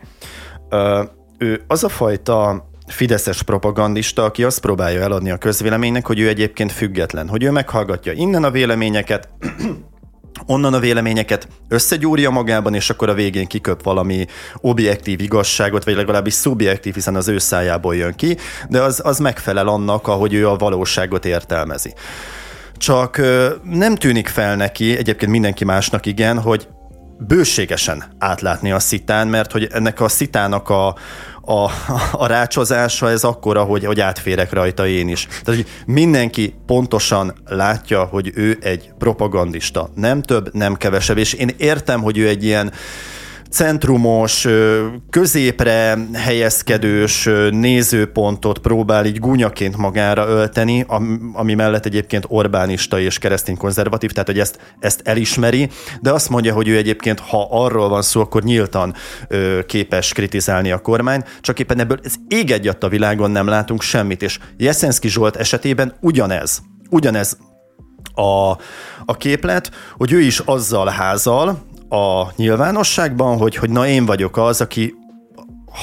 Ö, 0.68 1.02
ő 1.38 1.64
az 1.66 1.84
a 1.84 1.88
fajta 1.88 2.68
fideszes 2.86 3.42
propagandista, 3.42 4.24
aki 4.24 4.44
azt 4.44 4.60
próbálja 4.60 5.00
eladni 5.00 5.30
a 5.30 5.36
közvéleménynek, 5.36 6.06
hogy 6.06 6.20
ő 6.20 6.28
egyébként 6.28 6.72
független, 6.72 7.28
hogy 7.28 7.42
ő 7.42 7.50
meghallgatja 7.50 8.12
innen 8.12 8.44
a 8.44 8.50
véleményeket, 8.50 9.28
onnan 10.46 10.74
a 10.74 10.78
véleményeket 10.78 11.48
összegyúrja 11.68 12.30
magában, 12.30 12.74
és 12.74 12.90
akkor 12.90 13.08
a 13.08 13.14
végén 13.14 13.46
kiköp 13.46 13.82
valami 13.82 14.26
objektív 14.60 15.20
igazságot, 15.20 15.84
vagy 15.84 15.94
legalábbis 15.94 16.34
szubjektív, 16.34 16.94
hiszen 16.94 17.16
az 17.16 17.28
ő 17.28 17.38
szájából 17.38 17.96
jön 17.96 18.14
ki, 18.14 18.36
de 18.68 18.82
az, 18.82 19.00
az 19.04 19.18
megfelel 19.18 19.68
annak, 19.68 20.08
ahogy 20.08 20.34
ő 20.34 20.48
a 20.48 20.56
valóságot 20.56 21.24
értelmezi. 21.24 21.94
Csak 22.76 23.20
nem 23.62 23.94
tűnik 23.94 24.28
fel 24.28 24.56
neki, 24.56 24.96
egyébként 24.96 25.30
mindenki 25.30 25.64
másnak 25.64 26.06
igen, 26.06 26.38
hogy 26.40 26.68
bőségesen 27.18 28.04
átlátni 28.18 28.72
a 28.72 28.78
szitán, 28.78 29.28
mert 29.28 29.52
hogy 29.52 29.68
ennek 29.72 30.00
a 30.00 30.08
szitának 30.08 30.68
a, 30.68 30.96
a, 31.46 31.70
a 32.12 32.26
rácsozása 32.26 33.10
ez 33.10 33.24
akkora, 33.24 33.62
hogy, 33.62 33.84
hogy 33.84 34.00
átférek 34.00 34.52
rajta 34.52 34.86
én 34.86 35.08
is. 35.08 35.26
Tehát, 35.26 35.60
hogy 35.60 35.66
mindenki 35.86 36.54
pontosan 36.66 37.34
látja, 37.46 38.04
hogy 38.04 38.30
ő 38.34 38.58
egy 38.60 38.92
propagandista. 38.98 39.90
Nem 39.94 40.22
több, 40.22 40.54
nem 40.54 40.74
kevesebb. 40.74 41.18
És 41.18 41.32
én 41.32 41.50
értem, 41.56 42.02
hogy 42.02 42.18
ő 42.18 42.28
egy 42.28 42.44
ilyen 42.44 42.72
centrumos, 43.54 44.46
középre 45.10 45.98
helyezkedős 46.12 47.28
nézőpontot 47.50 48.58
próbál 48.58 49.06
így 49.06 49.18
gúnyaként 49.18 49.76
magára 49.76 50.26
ölteni, 50.26 50.84
ami 51.32 51.54
mellett 51.54 51.86
egyébként 51.86 52.24
Orbánista 52.28 53.00
és 53.00 53.18
keresztény 53.18 53.56
konzervatív, 53.56 54.10
tehát 54.10 54.28
hogy 54.28 54.38
ezt, 54.38 54.58
ezt 54.78 55.00
elismeri, 55.04 55.68
de 56.00 56.12
azt 56.12 56.28
mondja, 56.28 56.54
hogy 56.54 56.68
ő 56.68 56.76
egyébként, 56.76 57.20
ha 57.20 57.48
arról 57.50 57.88
van 57.88 58.02
szó, 58.02 58.20
akkor 58.20 58.42
nyíltan 58.42 58.94
képes 59.66 60.12
kritizálni 60.12 60.70
a 60.70 60.78
kormány, 60.78 61.22
csak 61.40 61.58
éppen 61.58 61.80
ebből 61.80 61.98
ez 62.02 62.14
ég 62.28 62.50
egyat 62.50 62.84
a 62.84 62.88
világon 62.88 63.30
nem 63.30 63.46
látunk 63.46 63.82
semmit, 63.82 64.22
és 64.22 64.38
Jeszenszki 64.56 65.08
Zsolt 65.08 65.36
esetében 65.36 65.94
ugyanez, 66.00 66.62
ugyanez 66.90 67.36
a, 68.14 68.50
a 69.04 69.16
képlet, 69.16 69.70
hogy 69.96 70.12
ő 70.12 70.20
is 70.20 70.38
azzal 70.38 70.88
házal, 70.88 71.72
a 71.94 72.32
nyilvánosságban, 72.36 73.36
hogy, 73.36 73.56
hogy 73.56 73.70
na 73.70 73.86
én 73.86 74.06
vagyok 74.06 74.36
az, 74.36 74.60
aki 74.60 74.94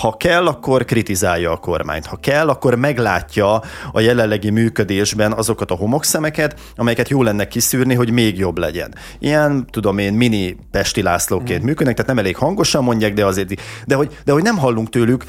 ha 0.02 0.18
kell, 0.18 0.48
akkor 0.48 0.86
kritizálja 0.86 1.52
a 1.52 1.58
kormányt. 1.58 2.06
Ha 2.06 2.16
kell, 2.16 2.50
akkor 2.50 2.76
meglátja 2.76 3.62
a 3.92 4.00
jelenlegi 4.00 4.50
működésben 4.50 5.32
azokat 5.32 5.72
a 5.72 5.76
homokszemeket, 5.76 6.60
amelyeket 6.76 7.10
jó 7.10 7.24
lenne 7.24 7.48
kiszűrni, 7.48 7.94
hogy 7.94 8.12
még 8.12 8.38
jobb 8.38 8.58
legyen. 8.58 8.96
Ilyen, 9.20 9.68
tudom 9.70 9.98
én, 9.98 10.14
mini 10.14 10.58
Pesti 10.72 11.02
Lászlóként 11.02 11.62
mm. 11.62 11.66
működnek, 11.66 11.96
tehát 11.96 12.10
nem 12.10 12.20
elég 12.20 12.36
hangosan 12.36 12.84
mondják, 12.84 13.14
de 13.14 13.26
azért, 13.26 13.62
de 13.86 13.96
hogy, 13.96 14.18
de 14.26 14.32
hogy 14.32 14.44
nem 14.44 14.58
hallunk 14.58 14.90
tőlük 14.90 15.26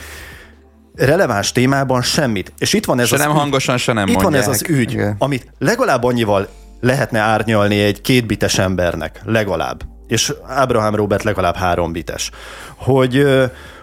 releváns 0.95 1.53
témában 1.53 2.03
semmit. 2.03 2.53
És 2.59 2.73
itt 2.73 2.85
van 2.85 3.01
ez 3.01 3.09
se 3.09 3.15
az 3.15 3.21
nem 3.21 3.31
ügy, 3.31 3.37
hangosan, 3.37 3.77
se 3.77 3.93
nem 3.93 4.07
Itt 4.07 4.23
mondják. 4.23 4.45
van 4.45 4.55
ez 4.55 4.61
az 4.61 4.69
ügy, 4.69 4.93
Igen. 4.93 5.17
amit 5.19 5.53
legalább 5.59 6.05
annyival 6.05 6.49
lehetne 6.81 7.19
árnyalni 7.19 7.81
egy 7.81 8.01
kétbites 8.01 8.59
embernek, 8.59 9.21
legalább 9.25 9.83
és 10.13 10.33
Abraham 10.57 10.95
Robert 10.95 11.23
legalább 11.23 11.57
három 11.57 11.93
bites, 11.93 12.31
hogy, 12.77 13.27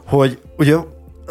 hogy 0.05 0.39
ugye 0.57 0.75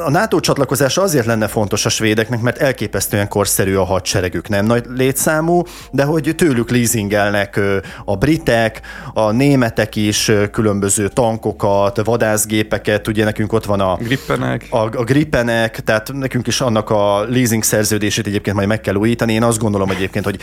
a 0.05 0.11
NATO 0.11 0.41
csatlakozás 0.41 0.97
azért 0.97 1.27
lenne 1.27 1.47
fontos 1.47 1.85
a 1.85 1.89
svédeknek, 1.89 2.41
mert 2.41 2.59
elképesztően 2.59 3.29
korszerű 3.29 3.75
a 3.75 3.85
hadseregük, 3.85 4.49
nem 4.49 4.67
nagy 4.67 4.85
létszámú, 4.89 5.63
de 5.91 6.05
hogy 6.05 6.33
tőlük 6.37 6.71
leasingelnek 6.71 7.61
a 8.05 8.17
britek, 8.17 8.81
a 9.15 9.31
németek 9.31 9.97
is 9.97 10.33
különböző 10.53 11.09
tankokat, 11.09 12.05
vadászgépeket, 12.05 13.09
ugye 13.09 13.25
nekünk 13.25 13.53
ott 13.53 13.65
van 13.65 13.81
a 13.81 13.97
Grippenek, 13.97 14.67
a, 14.71 14.77
a 14.77 15.05
Grippenek, 15.05 15.81
tehát 15.81 16.13
nekünk 16.13 16.47
is 16.47 16.61
annak 16.61 16.91
a 16.91 17.25
leasing 17.29 17.63
szerződését 17.63 18.27
egyébként 18.27 18.57
majd 18.57 18.69
meg 18.69 18.81
kell 18.81 18.95
újítani. 18.95 19.33
Én 19.33 19.43
azt 19.43 19.59
gondolom 19.59 19.91
egyébként, 19.91 20.25
hogy 20.25 20.39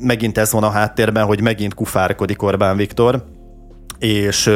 megint 0.00 0.38
ez 0.38 0.52
van 0.52 0.62
a 0.62 0.70
háttérben, 0.70 1.24
hogy 1.24 1.40
megint 1.40 1.74
kufárkodik 1.74 2.42
Orbán 2.42 2.76
Viktor 2.76 3.35
és 3.98 4.50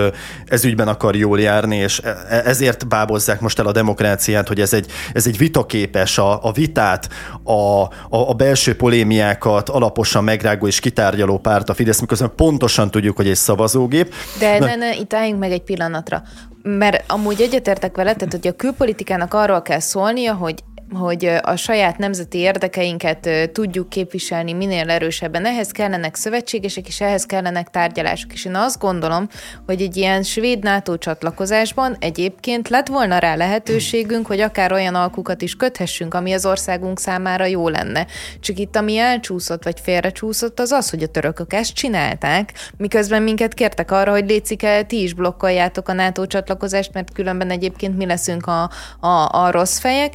ez 0.46 0.64
ügyben 0.64 0.88
akar 0.88 1.16
jól 1.16 1.40
járni, 1.40 1.76
és 1.76 2.00
e, 2.04 2.08
e, 2.28 2.42
ezért 2.44 2.88
bábozzák 2.88 3.40
most 3.40 3.58
el 3.58 3.66
a 3.66 3.72
demokráciát, 3.72 4.48
hogy 4.48 4.60
ez 4.60 4.72
egy, 4.72 4.86
ez 5.12 5.26
egy 5.26 5.38
vitaképes, 5.38 6.18
a, 6.18 6.44
a 6.44 6.52
vitát, 6.52 7.08
a, 7.42 7.52
a, 7.52 7.88
a 8.08 8.34
belső 8.34 8.76
polémiákat 8.76 9.68
alaposan 9.68 10.24
megrágó 10.24 10.66
és 10.66 10.80
kitárgyaló 10.80 11.38
párt 11.38 11.68
a 11.68 11.74
Fidesz, 11.74 12.00
miközben 12.00 12.32
pontosan 12.36 12.90
tudjuk, 12.90 13.16
hogy 13.16 13.28
egy 13.28 13.36
szavazógép. 13.36 14.14
De 14.38 14.58
ne, 14.58 14.76
ne, 14.76 14.94
itt 14.94 15.14
álljunk 15.14 15.40
meg 15.40 15.52
egy 15.52 15.62
pillanatra 15.62 16.22
mert 16.62 17.04
amúgy 17.06 17.40
egyetértek 17.40 17.96
vele, 17.96 18.14
tehát 18.14 18.32
hogy 18.32 18.46
a 18.46 18.56
külpolitikának 18.56 19.34
arról 19.34 19.62
kell 19.62 19.78
szólnia, 19.78 20.34
hogy 20.34 20.64
hogy 20.92 21.24
a 21.42 21.56
saját 21.56 21.98
nemzeti 21.98 22.38
érdekeinket 22.38 23.50
tudjuk 23.52 23.88
képviselni 23.88 24.52
minél 24.52 24.90
erősebben. 24.90 25.44
Ehhez 25.44 25.70
kellenek 25.70 26.14
szövetségesek, 26.14 26.88
és 26.88 27.00
ehhez 27.00 27.26
kellenek 27.26 27.68
tárgyalások. 27.68 28.32
És 28.32 28.44
én 28.44 28.54
azt 28.54 28.78
gondolom, 28.78 29.28
hogy 29.66 29.82
egy 29.82 29.96
ilyen 29.96 30.22
svéd 30.22 30.62
NATO 30.62 30.98
csatlakozásban 30.98 31.96
egyébként 31.98 32.68
lett 32.68 32.86
volna 32.86 33.18
rá 33.18 33.34
lehetőségünk, 33.34 34.26
hogy 34.26 34.40
akár 34.40 34.72
olyan 34.72 34.94
alkukat 34.94 35.42
is 35.42 35.54
köthessünk, 35.54 36.14
ami 36.14 36.32
az 36.32 36.46
országunk 36.46 36.98
számára 36.98 37.44
jó 37.44 37.68
lenne. 37.68 38.06
Csak 38.40 38.58
itt 38.58 38.76
ami 38.76 38.98
elcsúszott, 38.98 39.64
vagy 39.64 39.80
félrecsúszott, 39.80 40.60
az 40.60 40.70
az, 40.70 40.90
hogy 40.90 41.02
a 41.02 41.06
törökök 41.06 41.52
ezt 41.52 41.72
csinálták, 41.72 42.52
miközben 42.76 43.22
minket 43.22 43.54
kértek 43.54 43.90
arra, 43.90 44.10
hogy 44.10 44.28
létszik 44.28 44.62
el, 44.62 44.86
ti 44.86 45.02
is 45.02 45.14
blokkoljátok 45.14 45.88
a 45.88 45.92
NATO 45.92 46.26
csatlakozást, 46.26 46.92
mert 46.92 47.12
különben 47.12 47.50
egyébként 47.50 47.96
mi 47.96 48.06
leszünk 48.06 48.46
a, 48.46 48.70
a, 49.00 49.28
a 49.32 49.50
rossz 49.50 49.78
fejek 49.78 50.14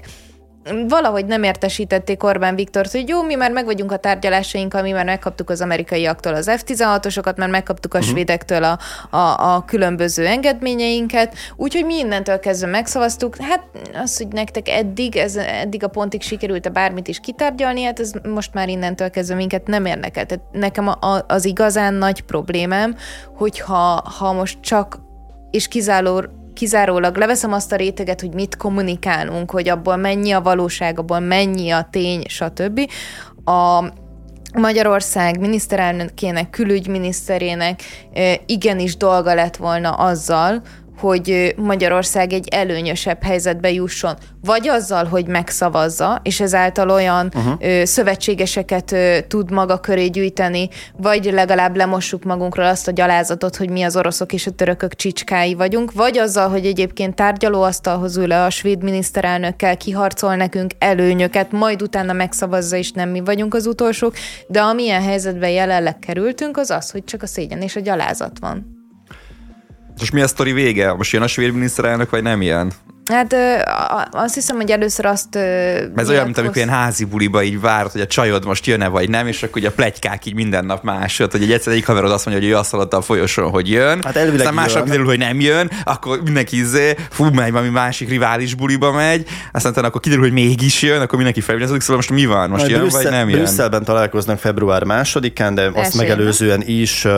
valahogy 0.88 1.26
nem 1.26 1.44
értesítették 1.44 2.24
Orbán 2.24 2.56
Viktort, 2.56 2.92
hogy 2.92 3.10
jó, 3.10 3.24
mi 3.24 3.36
már 3.36 3.52
meg 3.52 3.66
vagyunk 3.66 3.92
a 3.92 3.98
tárgyalásainkkal, 3.98 4.82
mi 4.82 4.92
már 4.92 5.06
megkaptuk 5.06 5.50
az 5.50 5.62
amerikaiaktól 5.62 6.34
az 6.34 6.52
F-16-osokat, 6.58 7.38
már 7.38 7.50
megkaptuk 7.50 7.94
a 7.94 7.98
uh-huh. 7.98 8.14
svédektől 8.14 8.64
a, 8.64 8.80
a, 9.18 9.54
a 9.56 9.66
különböző 9.66 10.26
engedményeinket, 10.26 11.36
úgyhogy 11.56 11.86
mi 11.86 11.98
innentől 11.98 12.40
kezdve 12.40 12.68
megszavaztuk. 12.68 13.36
Hát 13.36 13.64
az, 13.94 14.18
hogy 14.18 14.28
nektek 14.28 14.70
eddig, 14.70 15.16
ez, 15.16 15.36
eddig 15.36 15.84
a 15.84 15.88
pontig 15.88 16.22
sikerült-e 16.22 16.70
bármit 16.70 17.08
is 17.08 17.20
kitárgyalni, 17.20 17.84
hát 17.84 18.00
ez 18.00 18.12
most 18.24 18.54
már 18.54 18.70
innentől 18.70 19.10
kezdve 19.10 19.36
minket 19.36 19.68
nem 19.68 19.86
érdekel. 19.86 20.26
Tehát 20.26 20.44
nekem 20.52 20.88
a, 20.88 20.98
a, 21.00 21.26
az 21.28 21.46
igazán 21.46 21.94
nagy 21.94 22.22
problémám, 22.22 22.96
hogyha 23.36 24.04
ha 24.18 24.34
most 24.34 24.62
csak 24.62 24.98
és 25.52 25.68
kizárólag 25.68 26.30
kizárólag 26.56 27.18
leveszem 27.18 27.54
azt 27.54 27.72
a 27.72 27.76
réteget, 27.76 28.22
hogy 28.22 28.34
mit 28.34 28.58
kommunikálunk, 28.58 29.52
hogy 29.52 29.70
abból 29.70 29.96
mennyi 29.96 30.32
a 30.32 30.42
valóság, 30.42 31.00
abból 31.00 31.20
mennyi 31.20 31.70
a 31.70 31.88
tény, 31.92 32.24
stb. 32.28 32.90
A 33.46 33.84
Magyarország 34.54 35.40
miniszterelnökének, 35.40 36.50
külügyminiszterének 36.50 37.82
igenis 38.46 38.98
dolga 38.98 39.34
lett 39.34 39.56
volna 39.56 39.92
azzal, 39.92 40.62
hogy 41.06 41.54
Magyarország 41.58 42.34
egy 42.34 42.48
előnyösebb 42.52 43.24
helyzetbe 43.24 43.72
jusson. 43.72 44.16
Vagy 44.42 44.68
azzal, 44.68 45.06
hogy 45.06 45.28
megszavazza, 45.28 46.20
és 46.24 46.40
ezáltal 46.40 46.90
olyan 46.90 47.32
uh-huh. 47.36 47.84
szövetségeseket 47.84 48.96
tud 49.28 49.52
maga 49.52 49.80
köré 49.80 50.08
gyűjteni, 50.08 50.70
vagy 50.98 51.26
legalább 51.32 51.76
lemossuk 51.76 52.24
magunkról 52.24 52.66
azt 52.66 52.88
a 52.88 52.92
gyalázatot, 52.92 53.56
hogy 53.56 53.70
mi 53.70 53.84
az 53.84 53.98
oroszok 53.98 54.34
és 54.34 54.48
a 54.48 54.52
törökök 54.52 54.96
csicskái 54.96 55.54
vagyunk, 55.54 55.92
vagy 55.92 56.18
azzal, 56.18 56.50
hogy 56.50 56.66
egyébként 56.66 57.16
tárgyalóasztalhoz 57.16 58.18
ül 58.18 58.28
le 58.28 58.44
a 58.44 58.50
svéd 58.50 58.84
miniszterelnökkel, 58.84 59.78
kiharcol 59.78 60.36
nekünk 60.36 60.72
előnyöket, 60.80 61.52
majd 61.52 61.82
utána 61.82 62.14
megszavazza, 62.14 62.76
és 62.76 62.92
nem 62.92 63.10
mi 63.10 63.20
vagyunk 63.20 63.54
az 63.54 63.66
utolsók, 63.66 64.14
de 64.48 64.62
amilyen 64.62 65.02
helyzetben 65.04 65.50
jelenleg 65.50 66.00
kerültünk, 66.00 66.58
az 66.58 66.70
az, 66.70 66.92
hogy 66.92 67.04
csak 67.04 67.24
a 67.24 67.28
szégyen 67.28 67.62
és 67.62 67.76
a 67.76 67.80
gyalázat 67.80 68.40
van. 68.40 68.75
És 70.02 70.12
mi 70.12 70.22
a 70.22 70.28
sztori 70.28 70.52
vége? 70.52 70.94
Most 70.94 71.12
jön 71.12 71.22
a 71.22 71.28
svéd 71.28 71.54
miniszterelnök, 71.54 72.10
vagy 72.10 72.24
nem 72.24 72.42
ilyen? 72.42 72.72
Hát 73.12 73.34
ö, 73.34 73.56
azt 74.12 74.34
hiszem, 74.34 74.56
hogy 74.56 74.72
először 74.72 75.06
azt... 75.06 75.36
Ö, 75.36 75.40
ez 75.96 76.10
olyan, 76.10 76.24
mint 76.24 76.38
amikor 76.38 76.56
ilyen 76.56 76.70
házi 76.70 77.06
buliba 77.06 77.44
így 77.44 77.62
várt, 77.62 77.92
hogy 77.92 78.02
a 78.02 78.08
csajod 78.08 78.46
most 78.46 78.66
jön-e 78.66 78.88
vagy 78.88 79.10
nem, 79.10 79.28
és 79.28 79.44
akkor 79.44 79.58
ugye 79.58 79.68
a 79.68 79.72
plegykák 79.72 80.26
így 80.26 80.34
minden 80.34 80.66
nap 80.66 80.84
másod, 80.84 81.32
hogy 81.32 81.42
egy 81.42 81.52
egyszer 81.52 81.74
egyik 81.74 81.86
haverod 81.86 82.12
azt 82.12 82.26
mondja, 82.26 82.44
hogy 82.44 82.54
ő 82.54 82.58
azt 82.58 82.72
hallotta 82.72 82.98
a 82.98 83.02
folyosón, 83.02 83.50
hogy 83.50 83.70
jön, 83.70 84.04
hát 84.04 84.18
aztán 84.18 84.54
másnap 84.54 84.84
kiderül, 84.84 85.06
hogy 85.06 85.18
nem 85.18 85.40
jön, 85.40 85.72
akkor 85.84 86.22
mindenki 86.24 86.58
izé, 86.58 86.96
fú, 87.10 87.26
megy 87.26 87.52
valami 87.52 87.70
másik 87.70 88.10
rivális 88.10 88.54
buliba 88.54 88.92
megy, 88.92 89.28
aztán 89.52 89.72
utána 89.72 89.88
akkor 89.88 90.02
kiderül, 90.02 90.24
hogy 90.24 90.34
mégis 90.34 90.82
jön, 90.82 91.02
akkor 91.02 91.16
mindenki 91.16 91.42
felvigyázódik, 91.42 91.82
szóval 91.82 91.96
most 91.96 92.12
mi 92.12 92.26
van? 92.26 92.50
Most 92.50 92.62
Majd 92.62 92.72
jön, 92.72 92.80
Brüsszel, 92.80 93.02
vagy 93.02 93.12
nem 93.12 93.30
jön? 93.30 93.40
Brüsszelben 93.40 93.84
találkoznak 93.84 94.40
február 94.40 94.84
másodikán, 94.84 95.56
de 95.56 95.72
azt 95.74 95.96
megelőzően 95.96 96.64
is 96.66 97.06
uh, 97.06 97.12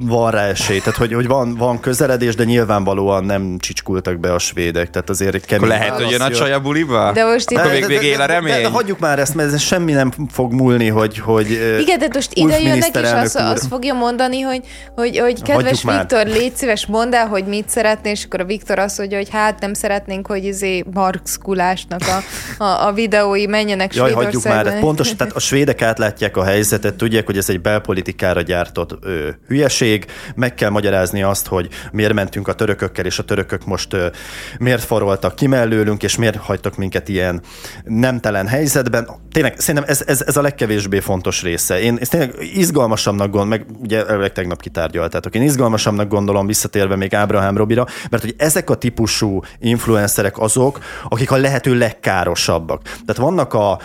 van 0.00 0.30
rá 0.30 0.42
esély, 0.42 0.78
tehát 0.78 0.96
hogy, 0.96 1.12
hogy 1.12 1.26
van, 1.26 1.54
van 1.54 1.80
közeledés, 1.80 2.34
de 2.34 2.44
nyilvánvalóan 2.44 3.24
nem 3.24 3.58
csicskultak 3.58 4.18
be 4.18 4.32
a 4.32 4.38
svédek, 4.38 4.90
tehát 4.90 5.10
azért 5.10 5.44
kemény 5.44 5.70
Akkor 5.70 5.78
lehet, 5.78 6.02
hogy 6.02 6.10
jön 6.10 6.20
a 6.20 6.30
csaj 6.30 6.52
a 6.52 6.60
buliba? 6.60 7.12
De 7.12 7.24
most 7.24 7.50
itt... 7.50 7.58
Akkor 7.58 7.70
még, 7.70 7.86
még 7.86 8.02
él 8.02 8.20
a 8.20 8.26
remény? 8.26 8.52
De, 8.52 8.56
de, 8.56 8.62
de, 8.62 8.68
hagyjuk 8.68 8.98
már 8.98 9.18
ezt, 9.18 9.34
mert 9.34 9.52
ez 9.52 9.60
semmi 9.60 9.92
nem 9.92 10.12
fog 10.30 10.52
múlni, 10.52 10.88
hogy, 10.88 11.18
hogy 11.18 11.50
Igen, 11.80 11.98
de 11.98 12.08
most 12.12 12.30
ide 12.34 12.60
jönnek, 12.60 12.96
és 12.96 13.10
azt, 13.10 13.36
azt 13.36 13.66
fogja 13.66 13.94
mondani, 13.94 14.40
hogy, 14.40 14.60
hogy, 14.94 15.18
hogy 15.18 15.42
kedves 15.42 15.82
hagyjuk 15.82 15.98
Viktor, 15.98 16.26
már. 16.26 16.36
légy 16.36 16.54
szíves, 16.54 16.86
mondd 16.86 17.14
el, 17.14 17.26
hogy 17.26 17.44
mit 17.44 17.68
szeretnél, 17.68 18.12
és 18.12 18.24
akkor 18.24 18.40
a 18.40 18.44
Viktor 18.44 18.78
azt 18.78 18.98
mondja, 18.98 19.16
hogy 19.16 19.28
hát 19.30 19.60
nem 19.60 19.74
szeretnénk, 19.74 20.26
hogy 20.26 20.44
izé 20.44 20.84
marxkulásnak 20.94 22.00
a, 22.00 22.64
a, 22.64 22.86
a 22.86 22.92
videói 22.92 23.46
menjenek 23.46 23.94
Jaj, 23.94 24.12
hagyjuk 24.12 24.44
már, 24.44 24.80
pontos, 24.80 25.16
tehát 25.16 25.34
a 25.34 25.38
svédek 25.38 25.82
átlátják 25.82 26.36
a 26.36 26.44
helyzetet, 26.44 26.94
tudják, 26.94 27.26
hogy 27.26 27.36
ez 27.36 27.48
egy 27.48 27.60
belpolitikára 27.60 28.40
gyártott 28.40 28.98
ő, 29.04 29.38
hülyeség, 29.48 30.06
meg 30.34 30.54
kell 30.54 30.70
magyarázni 30.70 31.22
azt, 31.22 31.46
hogy 31.46 31.68
miért 31.92 32.12
mentünk 32.12 32.48
a 32.48 32.52
törökökkel, 32.52 33.04
és 33.04 33.18
a 33.18 33.24
törökök 33.24 33.64
most 33.66 33.92
ö, 33.92 34.06
miért 34.58 34.84
faroltak 34.84 35.34
ki 35.34 35.46
mellőlünk, 35.46 36.02
és 36.02 36.16
miért 36.16 36.36
hagytak 36.36 36.76
minket 36.76 37.08
ilyen 37.08 37.40
nemtelen 37.84 38.46
helyzetben. 38.46 39.08
Tényleg, 39.32 39.54
szerintem 39.58 39.90
ez, 39.90 40.02
ez, 40.06 40.22
ez 40.26 40.36
a 40.36 40.42
legkevésbé 40.42 41.00
fontos 41.00 41.42
része. 41.42 41.80
Én 41.80 41.96
ezt 42.00 42.10
tényleg 42.10 42.34
izgalmasabbnak 42.54 43.30
gondolom, 43.30 43.48
meg 43.48 43.66
ugye 43.82 44.06
elvileg 44.06 44.32
tegnap 44.32 44.60
kitárgyaltátok, 44.60 45.34
én 45.34 45.42
izgalmasabbnak 45.42 46.08
gondolom 46.08 46.46
visszatérve 46.46 46.96
még 46.96 47.14
Ábrahám 47.14 47.56
Robira, 47.56 47.86
mert 48.10 48.22
hogy 48.22 48.34
ezek 48.36 48.70
a 48.70 48.74
típusú 48.74 49.42
influencerek 49.58 50.38
azok, 50.38 50.78
akik 51.08 51.30
a 51.30 51.36
lehető 51.36 51.74
legkárosabbak. 51.74 52.82
Tehát 52.82 53.16
vannak 53.16 53.54
a, 53.54 53.78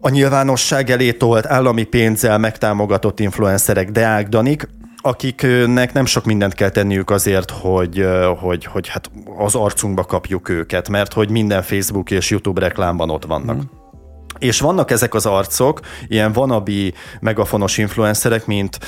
a 0.00 0.08
nyilvánosság 0.08 0.90
elé 0.90 1.12
tolt 1.12 1.46
állami 1.46 1.84
pénzzel 1.84 2.38
megtámogatott 2.38 3.20
influencerek, 3.20 3.90
Deák 3.90 4.28
Danik, 4.28 4.68
akiknek 5.02 5.92
nem 5.92 6.04
sok 6.04 6.24
mindent 6.24 6.54
kell 6.54 6.68
tenniük 6.68 7.10
azért, 7.10 7.50
hogy, 7.50 8.06
hogy, 8.40 8.64
hogy 8.64 8.88
hát 8.88 9.10
az 9.38 9.54
arcunkba 9.54 10.04
kapjuk 10.04 10.48
őket, 10.48 10.88
mert 10.88 11.12
hogy 11.12 11.30
minden 11.30 11.62
Facebook 11.62 12.10
és 12.10 12.30
YouTube 12.30 12.60
reklámban 12.60 13.10
ott 13.10 13.24
vannak. 13.24 13.56
Mm. 13.56 13.80
És 14.38 14.60
vannak 14.60 14.90
ezek 14.90 15.14
az 15.14 15.26
arcok, 15.26 15.80
ilyen 16.08 16.32
vanabi 16.32 16.94
megafonos 17.20 17.78
influencerek, 17.78 18.46
mint, 18.46 18.78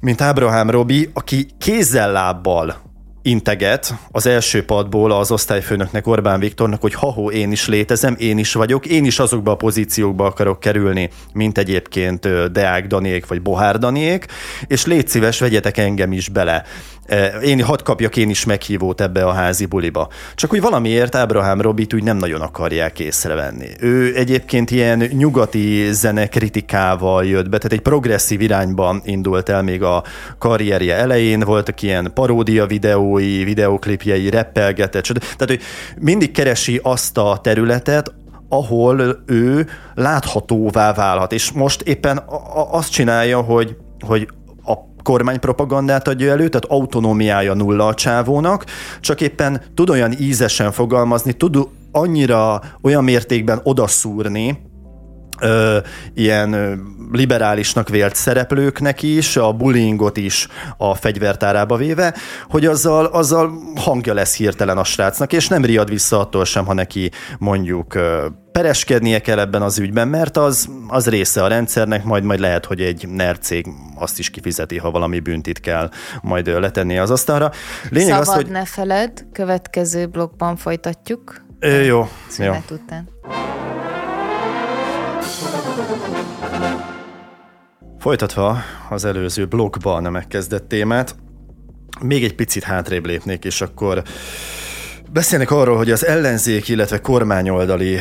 mint 0.00 0.20
Abraham 0.20 0.70
Robi, 0.70 1.10
aki 1.14 1.46
kézzel-lábbal 1.58 2.89
integet 3.22 3.94
az 4.10 4.26
első 4.26 4.64
padból 4.64 5.12
az 5.12 5.30
osztályfőnöknek, 5.30 6.06
Orbán 6.06 6.40
Viktornak, 6.40 6.80
hogy 6.80 6.94
ha 6.94 7.14
én 7.32 7.52
is 7.52 7.68
létezem, 7.68 8.16
én 8.18 8.38
is 8.38 8.52
vagyok, 8.52 8.86
én 8.86 9.04
is 9.04 9.18
azokba 9.18 9.50
a 9.50 9.56
pozíciókba 9.56 10.24
akarok 10.24 10.60
kerülni, 10.60 11.10
mint 11.32 11.58
egyébként 11.58 12.52
Deák 12.52 12.86
Daniék 12.86 13.26
vagy 13.26 13.42
Bohár 13.42 13.78
Daniék, 13.78 14.26
és 14.66 14.86
légy 14.86 15.08
szíves, 15.08 15.38
vegyetek 15.38 15.76
engem 15.76 16.12
is 16.12 16.28
bele. 16.28 16.64
Én 17.42 17.62
hadd 17.62 17.82
kapjak 17.82 18.16
én 18.16 18.30
is 18.30 18.44
meghívót 18.44 19.00
ebbe 19.00 19.24
a 19.24 19.32
házi 19.32 19.66
buliba. 19.66 20.08
Csak 20.34 20.50
hogy 20.50 20.60
valamiért 20.60 21.14
Ábrahám 21.14 21.60
Robit 21.60 21.94
úgy 21.94 22.02
nem 22.02 22.16
nagyon 22.16 22.40
akarják 22.40 22.98
észrevenni. 22.98 23.68
Ő 23.80 24.16
egyébként 24.16 24.70
ilyen 24.70 24.98
nyugati 24.98 25.92
zene 25.92 26.28
kritikával 26.28 27.26
jött 27.26 27.48
be, 27.48 27.56
tehát 27.56 27.72
egy 27.72 27.80
progresszív 27.80 28.40
irányban 28.40 29.00
indult 29.04 29.48
el 29.48 29.62
még 29.62 29.82
a 29.82 30.04
karrierje 30.38 30.94
elején, 30.94 31.40
voltak 31.40 31.82
ilyen 31.82 32.10
paródia 32.14 32.66
videói, 32.66 33.44
videoklipjei, 33.44 34.30
reppelgetett, 34.30 35.04
tehát 35.04 35.46
hogy 35.46 35.60
mindig 35.98 36.30
keresi 36.30 36.80
azt 36.82 37.18
a 37.18 37.38
területet, 37.42 38.14
ahol 38.48 39.22
ő 39.26 39.68
láthatóvá 39.94 40.92
válhat. 40.92 41.32
És 41.32 41.52
most 41.52 41.80
éppen 41.82 42.22
azt 42.70 42.92
csinálja, 42.92 43.40
hogy, 43.40 43.76
hogy 44.06 44.28
kormánypropagandát 45.10 46.08
adja 46.08 46.30
elő, 46.30 46.48
tehát 46.48 46.80
autonómiája 46.80 47.54
nulla 47.54 47.86
a 47.86 47.94
csávónak, 47.94 48.64
csak 49.00 49.20
éppen 49.20 49.62
tud 49.74 49.90
olyan 49.90 50.12
ízesen 50.18 50.72
fogalmazni, 50.72 51.32
tud 51.32 51.68
annyira 51.92 52.60
olyan 52.82 53.04
mértékben 53.04 53.60
odaszúrni, 53.62 54.69
ö, 55.40 55.78
ilyen 56.14 56.52
ö, 56.52 56.74
liberálisnak 57.12 57.88
vélt 57.88 58.14
szereplőknek 58.14 59.02
is, 59.02 59.36
a 59.36 59.52
bullyingot 59.52 60.16
is 60.16 60.48
a 60.76 60.94
fegyvertárába 60.94 61.76
véve, 61.76 62.14
hogy 62.48 62.66
azzal, 62.66 63.04
azzal 63.04 63.52
hangja 63.76 64.14
lesz 64.14 64.36
hirtelen 64.36 64.78
a 64.78 64.84
srácnak, 64.84 65.32
és 65.32 65.48
nem 65.48 65.64
riad 65.64 65.88
vissza 65.88 66.20
attól 66.20 66.44
sem, 66.44 66.66
ha 66.66 66.72
neki 66.72 67.10
mondjuk 67.38 67.94
ö, 67.94 68.26
pereskednie 68.52 69.18
kell 69.18 69.38
ebben 69.38 69.62
az 69.62 69.78
ügyben, 69.78 70.08
mert 70.08 70.36
az, 70.36 70.68
az 70.88 71.08
része 71.08 71.42
a 71.42 71.48
rendszernek, 71.48 72.04
majd 72.04 72.24
majd 72.24 72.40
lehet, 72.40 72.64
hogy 72.64 72.80
egy 72.80 73.08
NER 73.08 73.38
cég 73.38 73.66
azt 73.94 74.18
is 74.18 74.30
kifizeti, 74.30 74.78
ha 74.78 74.90
valami 74.90 75.20
büntit 75.20 75.60
kell 75.60 75.90
majd 76.22 76.46
letenni 76.46 76.98
az 76.98 77.10
asztalra. 77.10 77.50
Lényeg 77.90 78.08
Szabad 78.08 78.28
az, 78.28 78.34
hogy... 78.34 78.46
ne 78.46 78.64
feled, 78.64 79.26
következő 79.32 80.06
blogban 80.06 80.56
folytatjuk. 80.56 81.44
Ö, 81.58 81.80
jó. 81.80 82.08
Szünet 82.28 82.64
jó. 82.70 82.76
után. 82.76 83.08
Folytatva 88.00 88.58
az 88.88 89.04
előző 89.04 89.46
blogban 89.46 90.02
megkezdett 90.02 90.68
témát, 90.68 91.16
még 92.00 92.24
egy 92.24 92.34
picit 92.34 92.62
hátrébb 92.62 93.06
lépnék, 93.06 93.44
és 93.44 93.60
akkor 93.60 94.02
beszélnek 95.12 95.50
arról, 95.50 95.76
hogy 95.76 95.90
az 95.90 96.06
ellenzék, 96.06 96.68
illetve 96.68 97.00
kormányoldali 97.00 97.98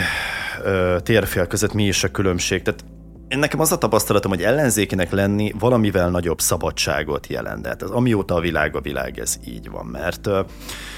ö, 0.63 0.97
térfél 1.03 1.47
között 1.47 1.73
mi 1.73 1.83
is 1.83 2.03
a 2.03 2.11
különbség. 2.11 2.61
Tehát 2.61 2.83
én 3.27 3.39
nekem 3.39 3.59
az 3.59 3.71
a 3.71 3.77
tapasztalatom, 3.77 4.31
hogy 4.31 4.43
ellenzékinek 4.43 5.11
lenni 5.11 5.53
valamivel 5.59 6.09
nagyobb 6.09 6.39
szabadságot 6.39 7.27
jelent. 7.27 7.61
Tehát 7.61 7.81
az, 7.81 7.89
amióta 7.89 8.35
a 8.35 8.39
világ 8.39 8.75
a 8.75 8.81
világ, 8.81 9.19
ez 9.19 9.35
így 9.47 9.69
van. 9.69 9.85
Mert 9.85 10.27
ö, 10.27 10.39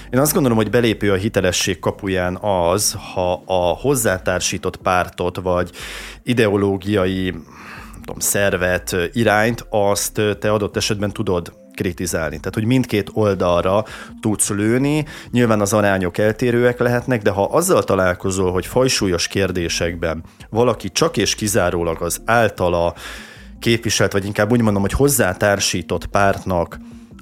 én 0.09 0.19
azt 0.19 0.33
gondolom, 0.33 0.57
hogy 0.57 0.69
belépő 0.69 1.11
a 1.11 1.15
hitelesség 1.15 1.79
kapuján 1.79 2.37
az, 2.41 2.95
ha 3.13 3.41
a 3.45 3.77
hozzátársított 3.79 4.77
pártot, 4.77 5.37
vagy 5.37 5.71
ideológiai 6.23 7.33
tudom, 8.11 8.29
szervet, 8.29 8.95
irányt, 9.13 9.65
azt 9.69 10.21
te 10.39 10.51
adott 10.51 10.75
esetben 10.75 11.11
tudod 11.11 11.53
kritizálni. 11.73 12.37
Tehát, 12.37 12.53
hogy 12.53 12.65
mindkét 12.65 13.09
oldalra 13.13 13.85
tudsz 14.21 14.49
lőni, 14.49 15.05
nyilván 15.29 15.61
az 15.61 15.73
arányok 15.73 16.17
eltérőek 16.17 16.79
lehetnek, 16.79 17.21
de 17.21 17.29
ha 17.29 17.43
azzal 17.43 17.83
találkozol, 17.83 18.51
hogy 18.51 18.65
fajsúlyos 18.65 19.27
kérdésekben 19.27 20.23
valaki 20.49 20.89
csak 20.89 21.17
és 21.17 21.35
kizárólag 21.35 22.01
az 22.01 22.21
általa 22.25 22.93
képviselt, 23.59 24.11
vagy 24.11 24.25
inkább 24.25 24.51
úgy 24.51 24.61
mondom, 24.61 24.81
hogy 24.81 24.93
hozzátársított 24.93 26.05
pártnak 26.05 26.79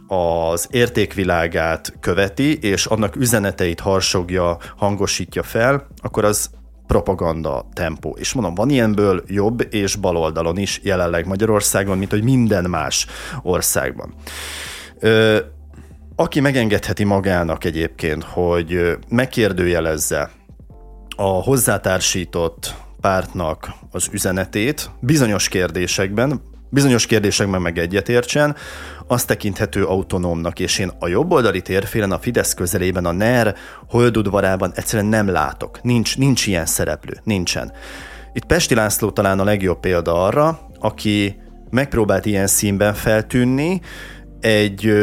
az 0.07 0.67
értékvilágát 0.71 1.93
követi, 1.99 2.57
és 2.57 2.85
annak 2.85 3.15
üzeneteit 3.15 3.79
harsogja, 3.79 4.57
hangosítja 4.77 5.43
fel, 5.43 5.87
akkor 6.01 6.25
az 6.25 6.49
propaganda 6.89 7.65
tempó. 7.73 8.15
És 8.19 8.33
mondom, 8.33 8.53
van 8.55 8.69
ilyenből 8.69 9.23
jobb 9.27 9.73
és 9.73 9.95
baloldalon 9.95 10.57
is 10.57 10.79
jelenleg 10.83 11.27
Magyarországon, 11.27 11.97
mint 11.97 12.11
hogy 12.11 12.23
minden 12.23 12.69
más 12.69 13.05
országban. 13.41 14.13
Ö, 14.99 15.37
aki 16.15 16.39
megengedheti 16.39 17.03
magának 17.03 17.63
egyébként, 17.63 18.23
hogy 18.23 18.97
megkérdőjelezze 19.09 20.31
a 21.15 21.23
hozzátársított 21.23 22.75
pártnak 23.01 23.73
az 23.91 24.07
üzenetét 24.11 24.89
bizonyos 24.99 25.47
kérdésekben, 25.47 26.41
bizonyos 26.69 27.05
kérdésekben 27.05 27.61
meg 27.61 27.77
egyetértsen, 27.77 28.55
az 29.07 29.25
tekinthető 29.25 29.85
autonómnak, 29.85 30.59
és 30.59 30.79
én 30.79 30.91
a 30.99 31.07
jobboldali 31.07 31.61
térfélen, 31.61 32.11
a 32.11 32.19
Fidesz 32.19 32.53
közelében, 32.53 33.05
a 33.05 33.11
NER 33.11 33.55
holdudvarában 33.87 34.71
egyszerűen 34.75 35.09
nem 35.09 35.27
látok. 35.27 35.81
Nincs, 35.81 36.17
nincs 36.17 36.47
ilyen 36.47 36.65
szereplő, 36.65 37.19
nincsen. 37.23 37.71
Itt 38.33 38.45
Pesti 38.45 38.75
László 38.75 39.11
talán 39.11 39.39
a 39.39 39.43
legjobb 39.43 39.79
példa 39.79 40.23
arra, 40.23 40.59
aki 40.79 41.39
megpróbált 41.69 42.25
ilyen 42.25 42.47
színben 42.47 42.93
feltűnni, 42.93 43.81
egy 44.39 44.93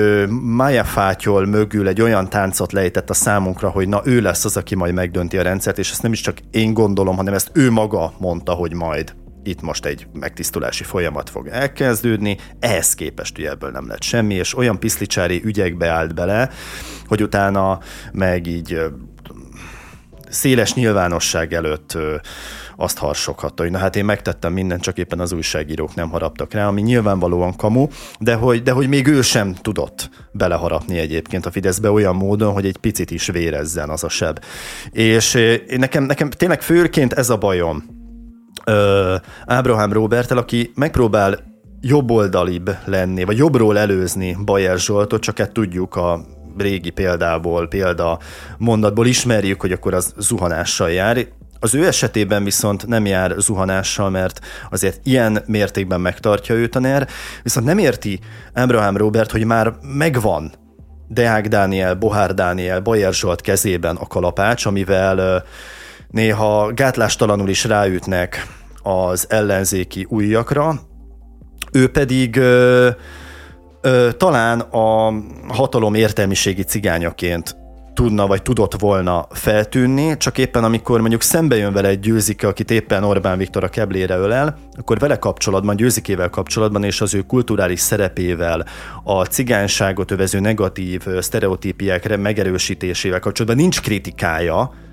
Maya 0.43 0.85
fátyol 0.85 1.47
mögül 1.47 1.89
egy 1.89 2.01
olyan 2.01 2.29
táncot 2.29 2.73
lejtett 2.73 3.11
a 3.11 3.15
számunkra, 3.15 3.69
hogy 3.69 3.89
na 3.89 4.01
ő 4.05 4.21
lesz 4.21 4.45
az, 4.45 4.57
aki 4.57 4.75
majd 4.75 4.95
megdönti 4.95 5.39
a 5.39 5.43
rendszert, 5.43 5.79
és 5.79 5.91
ezt 5.91 6.03
nem 6.03 6.13
is 6.13 6.21
csak 6.21 6.39
én 6.51 6.75
gondolom, 6.75 7.17
hanem 7.17 7.35
ezt 7.35 7.51
ő 7.53 7.71
maga 7.71 8.13
mondta, 8.19 8.53
hogy 8.53 8.73
majd 8.73 9.15
itt 9.47 9.61
most 9.61 9.85
egy 9.85 10.07
megtisztulási 10.13 10.85
folyamat 10.85 11.31
fog 11.31 11.47
elkezdődni, 11.47 12.37
ehhez 12.61 12.95
képest 12.95 13.39
ugye 13.39 13.51
ebből 13.51 13.71
nem 13.71 13.89
lett 13.89 14.03
semmi, 14.03 14.35
és 14.35 14.57
olyan 14.57 14.79
piszlicsári 14.79 15.41
ügyekbe 15.45 15.89
állt 15.89 16.15
bele, 16.15 16.51
hogy 17.07 17.23
utána 17.23 17.79
meg 18.13 18.47
így 18.47 18.81
széles 20.29 20.75
nyilvánosság 20.75 21.53
előtt 21.53 21.99
azt 22.77 22.99
harsoghatta, 22.99 23.63
hogy 23.63 23.73
na 23.73 23.79
hát 23.79 23.97
én 23.97 24.05
megtettem 24.05 24.53
mindent, 24.53 24.83
csak 24.83 24.99
éppen 24.99 25.21
az 25.21 25.33
újságírók 25.33 25.95
nem 25.95 26.11
haraptak 26.11 26.53
rá, 26.53 26.67
ami 26.67 26.81
nyilvánvalóan 26.81 27.57
kamu, 27.57 27.87
de 28.19 28.35
hogy, 28.35 28.63
de 28.63 28.71
hogy 28.71 28.89
még 28.89 29.07
ő 29.07 29.23
sem 29.23 29.55
tudott 29.55 30.11
beleharapni 30.33 30.99
egyébként 30.99 31.47
a 31.47 31.51
Fideszbe 31.51 31.91
olyan 31.91 32.17
módon, 32.17 32.53
hogy 32.53 32.67
egy 32.67 32.77
picit 32.77 33.11
is 33.11 33.27
vérezzen 33.27 33.91
az 33.91 34.05
a 34.05 34.09
seb. 34.09 34.45
És 34.91 35.39
nekem, 35.77 36.05
nekem 36.05 36.31
tényleg 36.31 36.63
főként 36.63 37.13
ez 37.13 37.31
a 37.31 37.37
bajom, 37.37 37.96
Ábrahám 39.47 39.93
Robertel, 39.93 40.39
aki 40.39 40.73
megpróbál 40.75 41.39
jobboldalibb 41.81 42.77
lenni, 42.85 43.25
vagy 43.25 43.37
jobbról 43.37 43.79
előzni 43.79 44.37
Bajer 44.45 44.79
Zsoltot, 44.79 45.23
csak 45.23 45.39
hát 45.39 45.53
tudjuk 45.53 45.97
a 45.97 46.21
régi 46.59 46.91
példából, 46.91 47.69
példa 47.69 48.19
mondatból 48.59 49.07
ismerjük, 49.07 49.61
hogy 49.61 49.73
akkor 49.73 49.95
az 49.95 50.15
zuhanással 50.19 50.91
jár. 50.91 51.27
Az 51.61 51.75
ő 51.75 51.87
esetében 51.87 52.45
viszont 52.45 52.87
nem 52.87 53.07
jár 53.07 53.35
zuhanással, 53.39 54.11
mert 54.11 54.41
azért 54.71 55.01
ilyen 55.03 55.43
mértékben 55.47 56.01
megtartja 56.01 56.55
őt 56.55 56.77
a 56.77 56.79
NER, 56.79 57.09
viszont 57.43 57.67
nem 57.67 57.79
érti 57.79 58.21
Ábrahám 58.53 58.97
Robert, 58.97 59.31
hogy 59.31 59.45
már 59.45 59.75
megvan 59.81 60.53
Deák 61.09 61.49
Dániel, 61.49 61.95
Bohár 61.95 62.35
Dániel, 62.35 62.81
Bajer 62.81 63.13
Zsolt 63.13 63.41
kezében 63.41 63.97
a 63.97 64.07
kalapács, 64.07 64.67
amivel 64.67 65.45
néha 66.17 66.73
gátlástalanul 66.73 67.49
is 67.49 67.65
ráütnek 67.65 68.47
az 68.83 69.27
ellenzéki 69.29 70.07
újjakra, 70.09 70.81
ő 71.73 71.91
pedig 71.91 72.37
ö, 72.37 72.89
ö, 73.81 74.09
talán 74.17 74.61
a 74.61 75.13
hatalom 75.49 75.95
értelmiségi 75.95 76.63
cigányaként 76.63 77.57
tudna 77.95 78.27
vagy 78.27 78.43
tudott 78.43 78.81
volna 78.81 79.27
feltűnni, 79.31 80.17
csak 80.17 80.39
éppen 80.39 80.65
amikor 80.65 81.01
mondjuk 81.01 81.23
szembe 81.23 81.57
jön 81.57 81.73
vele 81.73 81.89
egy 81.89 82.01
győzike, 82.01 82.47
akit 82.47 82.71
éppen 82.71 83.05
Orbán 83.05 83.39
Viktor 83.39 83.65
a 83.65 83.69
keblére 83.69 84.17
ölel, 84.17 84.59
akkor 84.79 84.99
vele 84.99 85.19
kapcsolatban, 85.19 85.77
győzikével 85.77 86.31
kapcsolatban 86.31 86.85
és 86.85 87.01
az 87.01 87.15
ő 87.15 87.21
kulturális 87.21 87.81
szerepével, 87.81 88.67
a 89.05 89.25
cigányságot 89.25 90.11
övező 90.11 90.41
negatív 90.41 91.07
sztereotípiák 91.21 92.19
megerősítésével 92.19 93.21
kapcsolatban 93.21 93.61
nincs 93.61 93.81
kritikája, 93.81 94.85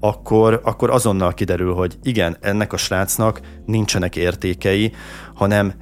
akkor, 0.00 0.60
akkor 0.64 0.90
azonnal 0.90 1.34
kiderül, 1.34 1.74
hogy 1.74 1.98
igen, 2.02 2.36
ennek 2.40 2.72
a 2.72 2.76
srácnak 2.76 3.40
nincsenek 3.66 4.16
értékei, 4.16 4.92
hanem 5.34 5.72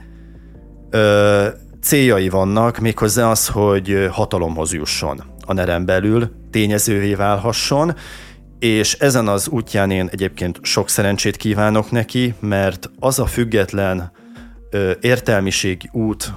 ö, 0.90 1.46
céljai 1.82 2.28
vannak, 2.28 2.78
méghozzá 2.78 3.30
az, 3.30 3.48
hogy 3.48 4.08
hatalomhoz 4.10 4.72
jusson 4.72 5.22
a 5.46 5.52
nerem 5.52 5.84
belül, 5.84 6.30
tényezővé 6.50 7.14
válhasson, 7.14 7.94
és 8.58 8.94
ezen 8.94 9.28
az 9.28 9.48
útján 9.48 9.90
én 9.90 10.08
egyébként 10.12 10.58
sok 10.62 10.88
szerencsét 10.88 11.36
kívánok 11.36 11.90
neki, 11.90 12.34
mert 12.40 12.90
az 12.98 13.18
a 13.18 13.26
független 13.26 14.12
ö, 14.70 14.92
értelmiség 15.00 15.88
út, 15.92 16.32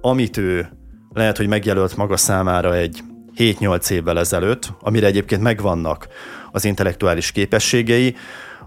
amit 0.00 0.36
ő 0.36 0.68
lehet, 1.12 1.36
hogy 1.36 1.48
megjelölt 1.48 1.96
maga 1.96 2.16
számára 2.16 2.74
egy 2.74 3.02
7-8 3.36 3.90
évvel 3.90 4.18
ezelőtt, 4.18 4.72
amire 4.80 5.06
egyébként 5.06 5.42
megvannak 5.42 6.08
az 6.52 6.64
intellektuális 6.64 7.32
képességei, 7.32 8.14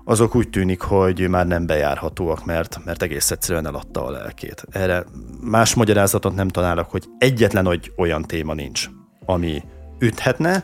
azok 0.03 0.36
úgy 0.36 0.49
tűnik, 0.49 0.82
hogy 0.82 1.28
már 1.30 1.47
nem 1.47 1.65
bejárhatóak, 1.65 2.45
mert, 2.45 2.80
mert 2.86 3.01
egész 3.01 3.32
egyszerűen 3.32 3.67
eladta 3.67 4.05
a 4.05 4.11
lelkét. 4.11 4.65
Erre 4.72 5.03
más 5.41 5.74
magyarázatot 5.74 6.36
nem 6.36 6.47
találok, 6.47 6.91
hogy 6.91 7.03
egyetlen 7.17 7.65
hogy 7.65 7.91
olyan 7.97 8.22
téma 8.22 8.53
nincs, 8.53 8.89
ami 9.26 9.63
üthetne, 9.99 10.63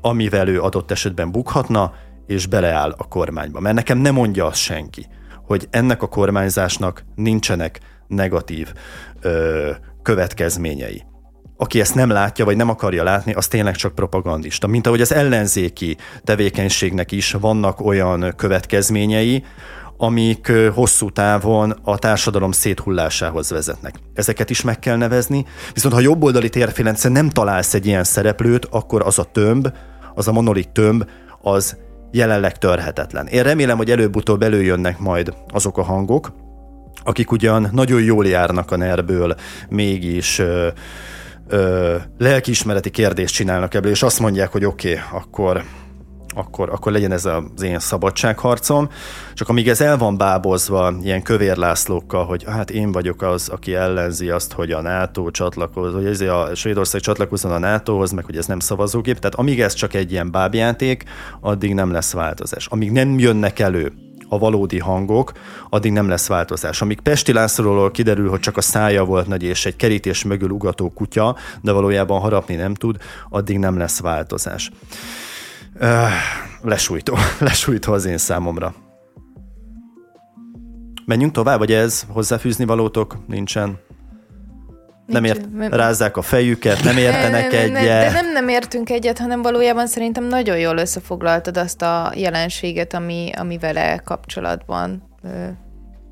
amivel 0.00 0.48
ő 0.48 0.60
adott 0.60 0.90
esetben 0.90 1.30
bukhatna, 1.30 1.92
és 2.26 2.46
beleáll 2.46 2.94
a 2.96 3.08
kormányba. 3.08 3.60
Mert 3.60 3.74
nekem 3.74 3.98
nem 3.98 4.14
mondja 4.14 4.46
azt 4.46 4.60
senki, 4.60 5.06
hogy 5.46 5.66
ennek 5.70 6.02
a 6.02 6.08
kormányzásnak 6.08 7.04
nincsenek 7.14 7.80
negatív 8.06 8.72
ö, 9.20 9.70
következményei 10.02 11.04
aki 11.60 11.80
ezt 11.80 11.94
nem 11.94 12.10
látja, 12.10 12.44
vagy 12.44 12.56
nem 12.56 12.68
akarja 12.68 13.02
látni, 13.02 13.32
az 13.32 13.48
tényleg 13.48 13.74
csak 13.74 13.94
propagandista. 13.94 14.66
Mint 14.66 14.86
ahogy 14.86 15.00
az 15.00 15.12
ellenzéki 15.12 15.96
tevékenységnek 16.24 17.12
is 17.12 17.32
vannak 17.32 17.80
olyan 17.80 18.32
következményei, 18.36 19.44
amik 19.96 20.52
hosszú 20.74 21.10
távon 21.10 21.76
a 21.82 21.98
társadalom 21.98 22.52
széthullásához 22.52 23.50
vezetnek. 23.50 23.94
Ezeket 24.14 24.50
is 24.50 24.62
meg 24.62 24.78
kell 24.78 24.96
nevezni, 24.96 25.46
viszont 25.72 25.94
ha 25.94 26.00
jobboldali 26.00 26.48
térfélence 26.48 27.08
nem 27.08 27.28
találsz 27.28 27.74
egy 27.74 27.86
ilyen 27.86 28.04
szereplőt, 28.04 28.64
akkor 28.64 29.02
az 29.02 29.18
a 29.18 29.24
tömb, 29.24 29.72
az 30.14 30.28
a 30.28 30.32
monolit 30.32 30.68
tömb, 30.68 31.04
az 31.42 31.76
jelenleg 32.10 32.58
törhetetlen. 32.58 33.26
Én 33.26 33.42
remélem, 33.42 33.76
hogy 33.76 33.90
előbb-utóbb 33.90 34.42
előjönnek 34.42 34.98
majd 34.98 35.34
azok 35.52 35.78
a 35.78 35.82
hangok, 35.82 36.32
akik 37.04 37.30
ugyan 37.30 37.68
nagyon 37.72 38.02
jól 38.02 38.26
járnak 38.26 38.70
a 38.70 38.76
nerből, 38.76 39.34
mégis 39.68 40.38
ö, 40.38 40.68
ö, 41.48 41.96
lelkiismereti 42.18 42.90
kérdést 42.90 43.34
csinálnak 43.34 43.74
ebből, 43.74 43.90
és 43.90 44.02
azt 44.02 44.20
mondják, 44.20 44.52
hogy 44.52 44.64
oké, 44.64 44.90
okay, 44.90 45.20
akkor 45.20 45.62
akkor, 46.34 46.70
akkor 46.70 46.92
legyen 46.92 47.12
ez 47.12 47.24
az 47.24 47.62
én 47.62 47.78
szabadságharcom. 47.78 48.88
Csak 49.34 49.48
amíg 49.48 49.68
ez 49.68 49.80
el 49.80 49.96
van 49.96 50.16
bábozva 50.16 50.94
ilyen 51.02 51.22
kövér 51.22 51.56
Lászlókkal, 51.56 52.24
hogy 52.24 52.44
hát 52.44 52.70
én 52.70 52.92
vagyok 52.92 53.22
az, 53.22 53.48
aki 53.48 53.74
ellenzi 53.74 54.28
azt, 54.28 54.52
hogy 54.52 54.70
a 54.70 54.80
NATO 54.80 55.30
csatlakoz, 55.30 55.92
hogy 55.92 56.06
ez 56.06 56.20
a 56.20 56.50
Svédország 56.54 57.00
csatlakozzon 57.00 57.52
a 57.52 57.58
NATO-hoz, 57.58 58.10
meg 58.10 58.24
hogy 58.24 58.36
ez 58.36 58.46
nem 58.46 58.58
szavazógép. 58.58 59.18
Tehát 59.18 59.34
amíg 59.34 59.60
ez 59.60 59.72
csak 59.72 59.94
egy 59.94 60.12
ilyen 60.12 60.30
bábjáték, 60.30 61.04
addig 61.40 61.74
nem 61.74 61.92
lesz 61.92 62.12
változás. 62.12 62.66
Amíg 62.66 62.92
nem 62.92 63.18
jönnek 63.18 63.58
elő 63.58 63.92
a 64.28 64.38
valódi 64.38 64.78
hangok, 64.78 65.32
addig 65.68 65.92
nem 65.92 66.08
lesz 66.08 66.26
változás. 66.26 66.82
Amíg 66.82 67.00
Pesti 67.00 67.32
Lászlóról 67.32 67.90
kiderül, 67.90 68.30
hogy 68.30 68.40
csak 68.40 68.56
a 68.56 68.60
szája 68.60 69.04
volt 69.04 69.26
nagy 69.26 69.42
és 69.42 69.66
egy 69.66 69.76
kerítés 69.76 70.24
mögül 70.24 70.50
ugató 70.50 70.90
kutya, 70.90 71.36
de 71.60 71.72
valójában 71.72 72.20
harapni 72.20 72.54
nem 72.54 72.74
tud, 72.74 72.96
addig 73.28 73.58
nem 73.58 73.78
lesz 73.78 74.00
változás. 74.00 74.70
Lesújtó, 76.62 77.16
lesújtó 77.40 77.92
az 77.92 78.04
én 78.04 78.18
számomra. 78.18 78.74
Menjünk 81.04 81.32
tovább, 81.32 81.58
vagy 81.58 81.72
ez 81.72 82.04
hozzáfűzni 82.08 82.64
valótok 82.64 83.16
nincsen? 83.26 83.78
Nem 85.08 85.24
ért, 85.24 85.48
rázzák 85.70 86.16
a 86.16 86.22
fejüket, 86.22 86.84
nem 86.84 86.96
értenek 87.06 87.52
egyet. 87.52 87.72
De 87.82 88.10
nem, 88.10 88.32
nem 88.32 88.48
értünk 88.48 88.90
egyet, 88.90 89.18
hanem 89.18 89.42
valójában 89.42 89.86
szerintem 89.86 90.24
nagyon 90.24 90.58
jól 90.58 90.76
összefoglaltad 90.76 91.56
azt 91.56 91.82
a 91.82 92.12
jelenséget, 92.16 92.94
ami, 92.94 93.30
ami 93.36 93.58
vele 93.58 94.00
kapcsolatban 94.04 95.02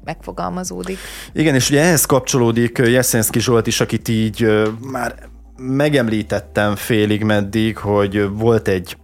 megfogalmazódik. 0.04 0.98
Igen, 1.32 1.54
és 1.54 1.70
ugye 1.70 1.80
ehhez 1.80 2.04
kapcsolódik 2.04 2.78
Jeszenszki 2.78 3.40
Zsolt 3.40 3.66
is, 3.66 3.80
akit 3.80 4.08
így 4.08 4.66
már 4.92 5.14
megemlítettem 5.56 6.76
félig 6.76 7.22
meddig, 7.22 7.76
hogy 7.76 8.28
volt 8.30 8.68
egy 8.68 8.96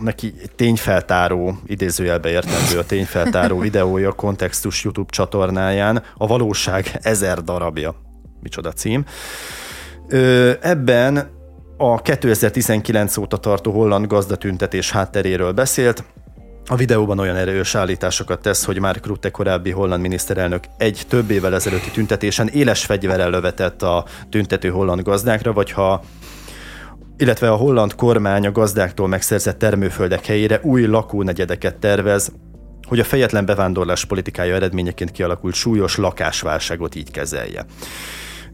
neki 0.00 0.34
tényfeltáró, 0.56 1.58
idézőjelbe 1.66 2.28
értendő 2.28 2.78
a 2.78 2.86
tényfeltáró 2.86 3.58
videója, 3.68 4.12
kontextus 4.12 4.84
YouTube 4.84 5.10
csatornáján, 5.10 6.02
a 6.16 6.26
valóság 6.26 6.98
ezer 7.02 7.42
darabja. 7.42 8.05
Micsoda 8.46 8.72
cím. 8.72 9.04
Ebben 10.60 11.30
a 11.76 12.02
2019 12.02 13.16
óta 13.16 13.36
tartó 13.36 13.72
holland 13.72 14.06
gazdatüntetés 14.06 14.90
hátteréről 14.90 15.52
beszélt, 15.52 16.04
a 16.68 16.76
videóban 16.76 17.18
olyan 17.18 17.36
erős 17.36 17.74
állításokat 17.74 18.40
tesz, 18.40 18.64
hogy 18.64 18.78
Mark 18.78 19.06
Rutte 19.06 19.30
korábbi 19.30 19.70
holland 19.70 20.02
miniszterelnök 20.02 20.64
egy 20.78 21.02
több 21.08 21.30
évvel 21.30 21.54
ezelőtti 21.54 21.90
tüntetésen 21.90 22.48
éles 22.48 22.84
fegyverrel 22.84 23.30
lövetett 23.30 23.82
a 23.82 24.04
tüntető 24.30 24.68
holland 24.68 25.02
gazdákra, 25.02 25.52
vagy 25.52 25.70
ha 25.70 26.02
illetve 27.16 27.50
a 27.50 27.56
holland 27.56 27.94
kormány 27.94 28.46
a 28.46 28.52
gazdáktól 28.52 29.08
megszerzett 29.08 29.58
termőföldek 29.58 30.26
helyére 30.26 30.60
új 30.62 30.86
lakónegyedeket 30.86 31.76
tervez, 31.76 32.32
hogy 32.86 33.00
a 33.00 33.04
fejetlen 33.04 33.44
bevándorlás 33.44 34.04
politikája 34.04 34.54
eredményeként 34.54 35.10
kialakult 35.10 35.54
súlyos 35.54 35.96
lakásválságot 35.96 36.94
így 36.94 37.10
kezelje. 37.10 37.64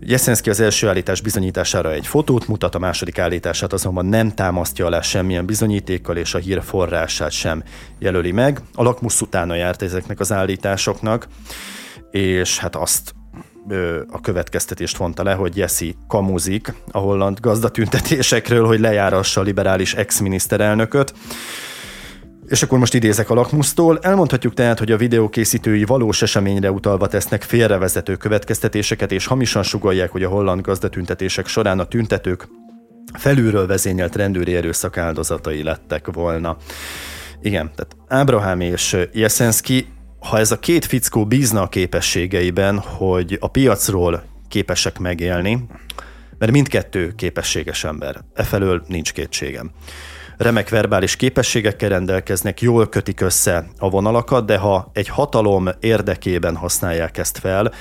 Jeszenszki 0.05 0.51
az 0.51 0.61
első 0.61 0.89
állítás 0.89 1.21
bizonyítására 1.21 1.93
egy 1.93 2.07
fotót 2.07 2.49
mutat, 2.49 2.75
a 2.75 2.79
második 2.79 3.19
állítását 3.19 3.73
azonban 3.73 4.07
nem 4.07 4.35
támasztja 4.35 4.87
alá 4.87 5.01
semmilyen 5.01 5.47
bizonyítékkal, 5.47 6.17
és 6.17 6.35
a 6.35 6.39
hír 6.39 6.63
forrását 6.63 7.31
sem 7.31 7.63
jelöli 7.99 8.33
meg. 8.33 8.61
A 8.75 8.83
lakmusz 8.83 9.21
utána 9.21 9.55
járt 9.55 9.83
ezeknek 9.83 10.21
az 10.21 10.33
állításoknak, 10.33 11.27
és 12.11 12.59
hát 12.59 12.77
azt 12.77 13.15
a 14.11 14.21
következtetést 14.21 14.97
vonta 14.97 15.23
le, 15.23 15.33
hogy 15.33 15.57
Jesse 15.57 15.87
kamuzik 16.09 16.75
a 16.91 16.99
holland 16.99 17.41
gazdatüntetésekről, 17.41 18.67
hogy 18.67 18.81
lejárassa 18.81 19.41
a 19.41 19.45
liberális 19.45 19.95
ex-miniszterelnököt. 19.95 21.15
És 22.53 22.63
akkor 22.63 22.79
most 22.79 22.95
idézek 22.95 23.31
a 23.31 23.35
lakmusztól. 23.35 23.99
Elmondhatjuk 23.99 24.55
tehát, 24.55 24.79
hogy 24.79 24.93
a 24.93 24.97
videókészítői 24.97 25.85
valós 25.85 26.23
eseményre 26.23 26.71
utalva 26.71 27.07
tesznek 27.07 27.43
félrevezető 27.43 28.17
következtetéseket, 28.17 29.13
és 29.13 29.27
hamisan 29.27 29.63
sugalják, 29.63 30.11
hogy 30.11 30.23
a 30.23 30.29
holland 30.29 30.61
gazdatüntetések 30.61 31.47
során 31.47 31.79
a 31.79 31.85
tüntetők 31.85 32.49
felülről 33.19 33.67
vezényelt 33.67 34.17
rendőri 34.17 34.55
erőszak 34.57 34.97
áldozatai 34.97 35.63
lettek 35.63 36.07
volna. 36.13 36.57
Igen, 37.43 37.71
tehát 37.75 37.97
Ábrahám 38.09 38.61
és 38.61 38.97
Jeszenszki 39.13 39.87
ha 40.19 40.39
ez 40.39 40.51
a 40.51 40.59
két 40.59 40.85
fickó 40.85 41.27
bízna 41.27 41.63
a 41.63 41.69
képességeiben, 41.69 42.79
hogy 42.79 43.37
a 43.41 43.49
piacról 43.49 44.23
képesek 44.49 44.99
megélni, 44.99 45.67
mert 46.39 46.53
mindkettő 46.53 47.13
képességes 47.17 47.85
ember, 47.85 48.21
efelől 48.35 48.83
nincs 48.89 49.13
kétségem. 49.13 49.71
Remek 50.43 50.69
verbális 50.69 51.17
képességekkel 51.17 51.89
rendelkeznek, 51.89 52.61
jól 52.61 52.89
kötik 52.89 53.21
össze 53.21 53.67
a 53.79 53.91
vonalakat, 53.91 54.47
de 54.47 54.57
ha 54.57 54.91
egy 54.93 55.09
hatalom 55.09 55.69
érdekében 55.81 56.57
használják 56.57 57.19
ezt 57.19 57.39
fel, 57.39 57.73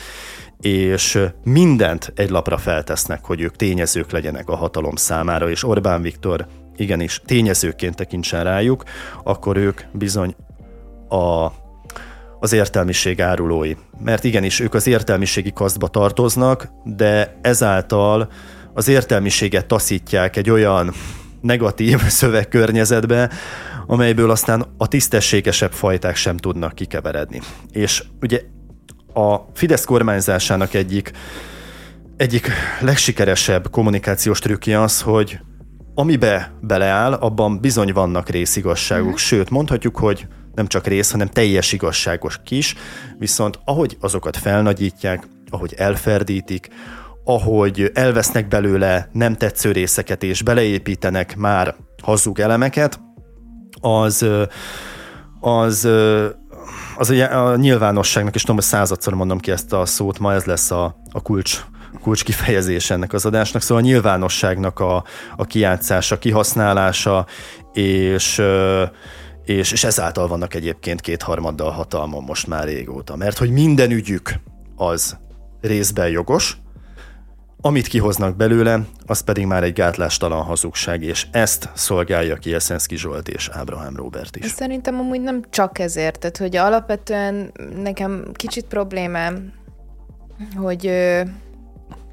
és 0.59 1.19
mindent 1.43 2.11
egy 2.15 2.29
lapra 2.29 2.57
feltesznek, 2.57 3.25
hogy 3.25 3.41
ők 3.41 3.55
tényezők 3.55 4.11
legyenek 4.11 4.49
a 4.49 4.55
hatalom 4.55 4.95
számára, 4.95 5.49
és 5.49 5.63
Orbán 5.63 6.01
Viktor 6.01 6.47
igenis 6.75 7.21
tényezőként 7.25 7.95
tekintsen 7.95 8.43
rájuk, 8.43 8.83
akkor 9.23 9.57
ők 9.57 9.81
bizony 9.93 10.35
a 11.09 11.51
az 12.39 12.53
értelmiség 12.53 13.21
árulói. 13.21 13.73
Mert 14.03 14.23
igenis, 14.23 14.59
ők 14.59 14.73
az 14.73 14.87
értelmiségi 14.87 15.53
kasztba 15.53 15.87
tartoznak, 15.87 16.67
de 16.83 17.37
ezáltal 17.41 18.31
az 18.73 18.87
értelmiséget 18.87 19.65
taszítják 19.65 20.35
egy 20.35 20.49
olyan 20.49 20.93
negatív 21.41 22.01
szövegkörnyezetbe, 22.19 23.29
amelyből 23.87 24.31
aztán 24.31 24.65
a 24.77 24.87
tisztességesebb 24.87 25.71
fajták 25.71 26.15
sem 26.15 26.37
tudnak 26.37 26.75
kikeveredni. 26.75 27.41
És 27.71 28.03
ugye 28.21 28.41
a 29.13 29.35
Fidesz 29.53 29.85
kormányzásának 29.85 30.73
egyik, 30.73 31.11
egyik 32.17 32.51
legsikeresebb 32.81 33.69
kommunikációs 33.69 34.39
trükkje 34.39 34.81
az, 34.81 35.01
hogy 35.01 35.39
amibe 35.95 36.51
beleáll, 36.61 37.13
abban 37.13 37.59
bizony 37.59 37.93
vannak 37.93 38.29
részigazságok, 38.29 39.11
mm. 39.11 39.15
sőt 39.15 39.49
mondhatjuk, 39.49 39.97
hogy 39.97 40.27
nem 40.55 40.67
csak 40.67 40.87
rész, 40.87 41.11
hanem 41.11 41.27
teljes 41.27 41.71
igazságos 41.71 42.39
kis, 42.43 42.75
viszont 43.17 43.59
ahogy 43.65 43.97
azokat 43.99 44.37
felnagyítják, 44.37 45.27
ahogy 45.49 45.73
elferdítik, 45.77 46.67
ahogy 47.33 47.91
elvesznek 47.93 48.47
belőle 48.47 49.09
nem 49.11 49.35
tetsző 49.35 49.71
részeket 49.71 50.23
és 50.23 50.41
beleépítenek 50.41 51.35
már 51.35 51.75
hazug 52.01 52.39
elemeket, 52.39 52.99
az, 53.81 54.25
az, 55.39 55.87
az 56.97 57.09
a 57.09 57.55
nyilvánosságnak, 57.55 58.35
és 58.35 58.41
tudom, 58.41 58.55
hogy 58.55 58.65
századszor 58.65 59.13
mondom 59.13 59.39
ki 59.39 59.51
ezt 59.51 59.73
a 59.73 59.85
szót, 59.85 60.19
ma 60.19 60.33
ez 60.33 60.43
lesz 60.43 60.71
a, 60.71 60.95
a 61.11 61.21
kulcs 61.21 61.61
kulcs 62.01 62.23
kifejezés 62.23 62.89
ennek 62.89 63.13
az 63.13 63.25
adásnak, 63.25 63.61
szóval 63.61 63.83
a 63.83 63.85
nyilvánosságnak 63.85 64.79
a, 64.79 65.03
a 65.35 65.45
kijátszása, 65.45 66.17
kihasználása, 66.17 67.25
és 67.73 68.41
és, 69.45 69.71
és 69.71 69.83
ezáltal 69.83 70.27
vannak 70.27 70.53
egyébként 70.53 71.01
kétharmaddal 71.01 71.71
hatalmon 71.71 72.23
most 72.23 72.47
már 72.47 72.65
régóta. 72.65 73.15
Mert 73.15 73.37
hogy 73.37 73.51
minden 73.51 73.91
ügyük 73.91 74.33
az 74.75 75.17
részben 75.61 76.09
jogos, 76.09 76.57
amit 77.61 77.87
kihoznak 77.87 78.35
belőle, 78.35 78.79
az 79.05 79.19
pedig 79.19 79.45
már 79.45 79.63
egy 79.63 79.73
gátlástalan 79.73 80.43
hazugság, 80.43 81.03
és 81.03 81.27
ezt 81.31 81.69
szolgálja 81.73 82.35
ki 82.35 82.53
Eszenszki 82.53 82.97
Zsolt 82.97 83.27
és 83.27 83.49
Ábrahám 83.53 83.95
Robert 83.95 84.35
is. 84.35 84.45
Szerintem 84.45 84.99
amúgy 84.99 85.21
nem 85.21 85.41
csak 85.49 85.79
ezért, 85.79 86.19
tehát 86.19 86.37
hogy 86.37 86.55
alapvetően 86.55 87.51
nekem 87.75 88.25
kicsit 88.33 88.65
problémám, 88.65 89.53
hogy 90.55 90.87
ö, 90.87 91.21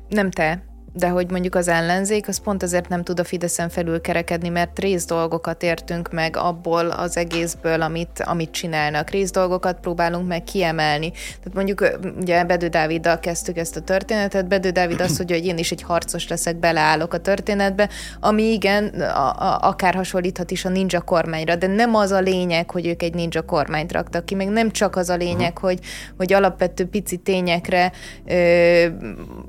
nem 0.08 0.30
te, 0.30 0.62
de 0.92 1.08
hogy 1.08 1.30
mondjuk 1.30 1.54
az 1.54 1.68
ellenzék, 1.68 2.28
az 2.28 2.38
pont 2.38 2.62
azért 2.62 2.88
nem 2.88 3.02
tud 3.02 3.20
a 3.20 3.24
Fideszen 3.24 3.68
felül 3.68 4.00
kerekedni, 4.00 4.48
mert 4.48 4.78
rész 4.78 5.04
dolgokat 5.04 5.62
értünk 5.62 6.12
meg 6.12 6.36
abból 6.36 6.86
az 6.90 7.16
egészből, 7.16 7.82
amit, 7.82 8.22
amit 8.24 8.50
csinálnak. 8.50 9.10
Rész 9.10 9.30
dolgokat 9.30 9.80
próbálunk 9.80 10.28
meg 10.28 10.44
kiemelni. 10.44 11.10
Tehát 11.10 11.54
mondjuk 11.54 11.98
ugye 12.20 12.44
Bedő 12.44 12.68
Dáviddal 12.68 13.18
kezdtük 13.18 13.56
ezt 13.56 13.76
a 13.76 13.80
történetet, 13.80 14.48
Bedő 14.48 14.70
Dávid 14.70 15.00
azt 15.00 15.18
mondja, 15.18 15.36
hogy 15.36 15.46
én 15.46 15.58
is 15.58 15.70
egy 15.70 15.82
harcos 15.82 16.28
leszek, 16.28 16.56
beleállok 16.56 17.14
a 17.14 17.18
történetbe, 17.18 17.88
ami 18.20 18.42
igen, 18.42 18.86
a, 19.00 19.28
a, 19.28 19.58
akár 19.60 19.94
hasonlíthat 19.94 20.50
is 20.50 20.64
a 20.64 20.68
ninja 20.68 21.00
kormányra, 21.00 21.56
de 21.56 21.66
nem 21.66 21.94
az 21.94 22.10
a 22.10 22.20
lényeg, 22.20 22.70
hogy 22.70 22.86
ők 22.86 23.02
egy 23.02 23.14
ninja 23.14 23.42
kormányt 23.42 23.92
raktak 23.92 24.24
ki, 24.24 24.34
meg 24.34 24.48
nem 24.48 24.70
csak 24.70 24.96
az 24.96 25.08
a 25.08 25.16
lényeg, 25.16 25.52
uh-huh. 25.54 25.68
hogy, 25.68 25.78
hogy 26.16 26.32
alapvető 26.32 26.86
pici 26.86 27.16
tényekre, 27.16 27.92
ö, 28.26 28.86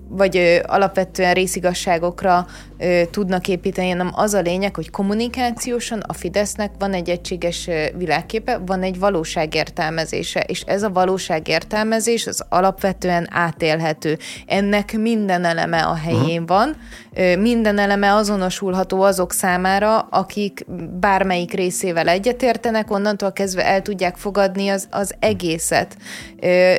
vagy 0.08 0.38
ö, 0.38 0.58
alapvetően 0.66 1.29
részigasságokra 1.34 2.48
ö, 2.78 3.02
tudnak 3.12 3.48
építeni, 3.48 3.90
hanem 3.90 4.12
az 4.14 4.34
a 4.34 4.40
lényeg, 4.40 4.76
hogy 4.76 4.90
kommunikációsan 4.90 6.00
a 6.08 6.14
Fidesznek 6.14 6.72
van 6.80 6.94
egy 6.94 7.10
egységes 7.10 7.70
világképe, 7.98 8.58
van 8.66 8.84
egy 8.84 9.00
valóságértelmezése, 9.00 10.40
és 10.40 10.62
ez 10.62 10.84
a 10.84 10.90
valóságértelmezés 10.90 12.28
az 12.28 12.46
alapvetően 12.50 13.28
átélhető. 13.32 14.18
Ennek 14.46 14.98
minden 14.98 15.46
eleme 15.46 15.84
a 15.84 15.96
helyén 15.96 16.42
uh-huh. 16.42 16.48
van, 16.48 16.78
minden 17.40 17.78
eleme 17.78 18.14
azonosulható 18.14 19.02
azok 19.02 19.34
számára, 19.34 20.00
akik 20.00 20.66
bármelyik 21.00 21.54
részével 21.54 22.08
egyetértenek, 22.08 22.92
onnantól 22.92 23.32
kezdve 23.32 23.66
el 23.66 23.82
tudják 23.82 24.16
fogadni 24.16 24.70
az, 24.70 24.88
az 24.92 25.16
egészet. 25.20 25.98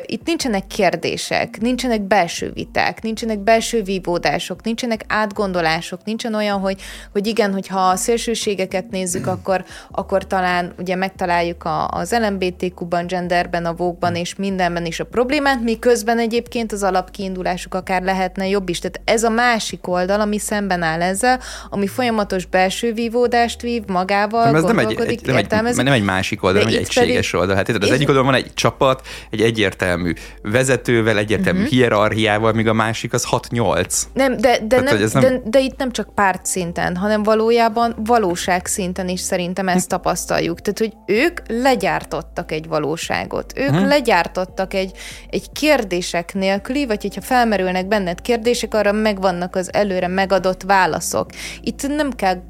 Itt 0.05 0.25
nincsenek 0.25 0.67
kérdések, 0.67 1.61
nincsenek 1.61 2.01
belső 2.01 2.51
viták, 2.53 3.01
nincsenek 3.01 3.39
belső 3.39 3.81
vívódások, 3.81 4.40
nincsenek 4.63 5.03
átgondolások, 5.07 5.99
nincsen 6.03 6.33
olyan, 6.33 6.59
hogy, 6.59 6.81
hogy 7.11 7.27
igen, 7.27 7.53
hogyha 7.53 7.79
a 7.79 7.95
szélsőségeket 7.95 8.89
nézzük, 8.89 9.27
akkor, 9.27 9.65
akkor 9.91 10.27
talán 10.27 10.73
ugye 10.77 10.95
megtaláljuk 10.95 11.63
a, 11.63 11.87
az 11.87 12.15
LMBTQ-ban, 12.19 13.07
genderben, 13.07 13.65
a 13.65 13.73
vókban 13.73 14.15
és 14.15 14.35
mindenben 14.35 14.85
is 14.85 14.99
a 14.99 15.05
problémát, 15.05 15.63
miközben 15.63 16.19
egyébként 16.19 16.71
az 16.71 16.83
alapkiindulásuk 16.83 17.73
akár 17.73 18.01
lehetne 18.01 18.47
jobb 18.47 18.69
is. 18.69 18.79
Tehát 18.79 19.01
ez 19.05 19.23
a 19.23 19.29
másik 19.29 19.87
oldal, 19.87 20.21
ami 20.21 20.37
szemben 20.37 20.81
áll 20.81 21.01
ezzel, 21.01 21.39
ami 21.69 21.87
folyamatos 21.87 22.45
belső 22.45 22.93
vívódást 22.93 23.61
vív 23.61 23.83
magával, 23.87 24.45
nem, 24.45 24.55
ez 24.55 24.63
nem 24.63 24.79
egy, 24.79 24.99
egy, 24.99 25.25
nem, 25.25 25.35
egy, 25.35 25.75
nem 25.75 25.93
egy 25.93 26.03
másik 26.03 26.43
oldal, 26.43 26.61
hanem 26.61 26.75
egy 26.75 26.81
egységes 26.81 27.29
pedig... 27.29 27.39
oldal. 27.39 27.55
Hát 27.55 27.69
az 27.69 27.87
és... 27.87 27.89
egyik 27.89 28.07
oldalon 28.07 28.31
van 28.31 28.39
egy 28.39 28.53
csapat, 28.53 29.07
egy 29.29 29.41
egyértelmű 29.41 30.13
vezetővel, 30.41 31.17
egyértelmű 31.17 31.59
uh-huh. 31.59 31.73
hierarchiával, 31.73 32.53
míg 32.53 32.67
a 32.67 32.73
másik 32.73 33.13
az 33.13 33.27
6-8. 33.31 34.01
Nem, 34.13 34.30
de, 34.35 34.59
de, 34.59 34.81
Tehát, 34.81 35.13
nem, 35.13 35.21
nem... 35.21 35.21
De, 35.21 35.41
de 35.49 35.59
itt 35.59 35.77
nem 35.77 35.91
csak 35.91 36.13
párt 36.13 36.45
szinten, 36.45 36.95
hanem 36.95 37.23
valójában 37.23 37.95
valóság 38.05 38.65
szinten 38.65 39.07
is 39.07 39.19
szerintem 39.19 39.67
ezt 39.67 39.87
tapasztaljuk. 39.87 40.61
Tehát, 40.61 40.79
hogy 40.79 41.15
ők 41.15 41.39
legyártottak 41.47 42.51
egy 42.51 42.67
valóságot. 42.67 43.53
Ők 43.55 43.69
uh-huh. 43.69 43.87
legyártottak 43.87 44.73
egy, 44.73 44.91
egy 45.29 45.51
kérdések 45.51 46.33
nélküli, 46.33 46.85
vagy 46.85 47.01
hogyha 47.01 47.21
felmerülnek 47.21 47.87
benned 47.87 48.21
kérdések, 48.21 48.73
arra 48.73 48.91
megvannak 48.91 49.55
az 49.55 49.73
előre 49.73 50.07
megadott 50.07 50.63
válaszok. 50.63 51.29
Itt 51.61 51.87
nem 51.87 52.11
kell 52.11 52.41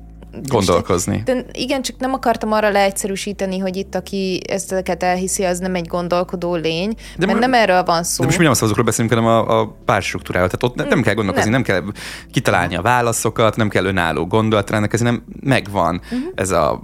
gondolkozni. 0.44 1.22
De 1.26 1.46
igen, 1.52 1.82
csak 1.82 1.98
nem 1.98 2.14
akartam 2.14 2.52
arra 2.52 2.70
leegyszerűsíteni, 2.70 3.58
hogy 3.58 3.76
itt, 3.76 3.96
aki 3.96 4.42
ezeket 4.48 5.04
elhiszi, 5.04 5.44
az 5.44 5.60
nem 5.60 5.76
egy 5.76 5.88
gondolkodó 5.88 6.56
lény, 6.56 6.94
de 7.18 7.26
mert 7.26 7.40
nem 7.40 7.54
erről 7.54 7.84
van 7.84 8.04
szó. 8.04 8.20
De 8.20 8.26
most 8.26 8.38
mi 8.38 8.44
nem 8.44 8.54
azokról 8.54 8.86
beszélünk, 8.86 9.14
hanem 9.14 9.30
a, 9.30 9.60
a 9.60 9.78
párstruktúráról. 9.86 10.50
Tehát 10.50 10.64
ott 10.64 10.76
nem, 10.76 10.88
nem 10.88 11.02
kell 11.02 11.14
gondolkozni, 11.14 11.50
nem. 11.50 11.62
nem 11.66 11.82
kell 11.82 11.92
kitalálni 12.32 12.76
a 12.76 12.82
válaszokat, 12.82 13.56
nem 13.56 13.70
kell 13.70 13.86
önálló 13.86 14.28
gondolatra 14.28 14.72
rendelkezni, 14.72 15.06
nem 15.06 15.24
megvan 15.40 16.02
uh-huh. 16.04 16.32
ez 16.36 16.52
a 16.52 16.84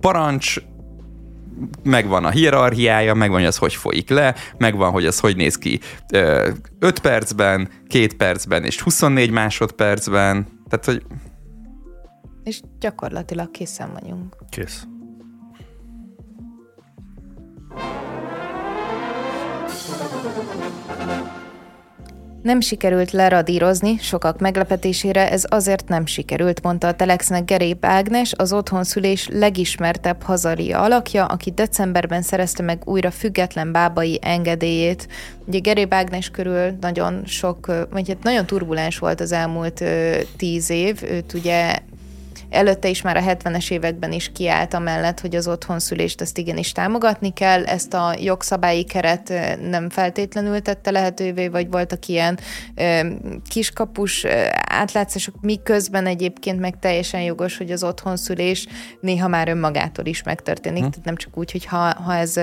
parancs, 0.00 0.56
megvan 1.82 2.24
a 2.24 2.30
hierarchiája, 2.30 3.14
megvan, 3.14 3.38
hogy 3.38 3.46
az 3.46 3.56
hogy 3.56 3.74
folyik 3.74 4.10
le, 4.10 4.34
megvan, 4.58 4.90
hogy 4.90 5.06
az 5.06 5.20
hogy 5.20 5.36
néz 5.36 5.58
ki 5.58 5.80
5 6.78 6.98
percben, 6.98 7.68
2 7.88 8.06
percben 8.16 8.64
és 8.64 8.80
24 8.80 9.30
másodpercben. 9.30 10.46
Tehát, 10.68 10.84
hogy... 10.84 11.02
És 12.44 12.60
gyakorlatilag 12.78 13.50
készen 13.50 13.92
vagyunk. 13.92 14.36
Kész. 14.48 14.86
Nem 22.42 22.60
sikerült 22.60 23.10
leradírozni, 23.10 23.96
sokak 23.98 24.38
meglepetésére 24.38 25.30
ez 25.30 25.44
azért 25.48 25.88
nem 25.88 26.06
sikerült, 26.06 26.62
mondta 26.62 26.86
a 26.86 26.94
Telexnek 26.94 27.44
Gerép 27.44 27.84
Ágnes, 27.84 28.32
az 28.36 28.52
otthonszülés 28.52 29.28
legismertebb 29.32 30.22
hazaria 30.22 30.82
alakja, 30.82 31.26
aki 31.26 31.50
decemberben 31.50 32.22
szerezte 32.22 32.62
meg 32.62 32.82
újra 32.84 33.10
független 33.10 33.72
bábai 33.72 34.18
engedélyét. 34.22 35.08
Ugye 35.46 35.58
Gerép 35.58 35.94
Ágnes 35.94 36.30
körül 36.30 36.76
nagyon 36.80 37.22
sok, 37.26 37.86
vagy 37.90 38.08
hát 38.08 38.22
nagyon 38.22 38.46
turbulens 38.46 38.98
volt 38.98 39.20
az 39.20 39.32
elmúlt 39.32 39.84
tíz 40.36 40.70
év, 40.70 41.02
őt 41.02 41.32
ugye 41.32 41.78
Előtte 42.50 42.88
is 42.88 43.02
már 43.02 43.16
a 43.16 43.20
70-es 43.20 43.70
években 43.70 44.12
is 44.12 44.32
kiállt 44.32 44.74
amellett, 44.74 45.20
hogy 45.20 45.36
az 45.36 45.48
otthonszülést 45.48 46.20
ezt 46.20 46.38
igenis 46.38 46.72
támogatni 46.72 47.32
kell. 47.32 47.64
Ezt 47.64 47.94
a 47.94 48.14
jogszabályi 48.18 48.84
keret 48.84 49.32
nem 49.70 49.90
feltétlenül 49.90 50.60
tette 50.60 50.90
lehetővé, 50.90 51.48
vagy 51.48 51.70
voltak 51.70 52.06
ilyen 52.06 52.38
kiskapus 53.48 54.26
átlátszások, 54.66 55.34
miközben 55.40 56.06
egyébként 56.06 56.60
meg 56.60 56.78
teljesen 56.78 57.22
jogos, 57.22 57.56
hogy 57.56 57.70
az 57.70 57.82
otthonszülés 57.82 58.66
néha 59.00 59.28
már 59.28 59.48
önmagától 59.48 60.04
is 60.04 60.22
megtörténik, 60.22 60.82
hm. 60.82 60.88
tehát 60.90 61.04
nem 61.04 61.16
csak 61.16 61.38
úgy, 61.38 61.52
hogy 61.52 61.64
ha, 61.64 61.94
ha 62.02 62.14
ez 62.14 62.40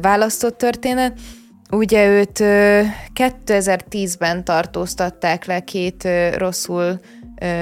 választott 0.00 0.58
történet. 0.58 1.18
Ugye 1.70 2.06
őt 2.06 2.38
2010-ben 3.14 4.44
tartóztatták 4.44 5.44
le 5.44 5.60
két 5.60 6.08
rosszul 6.36 7.00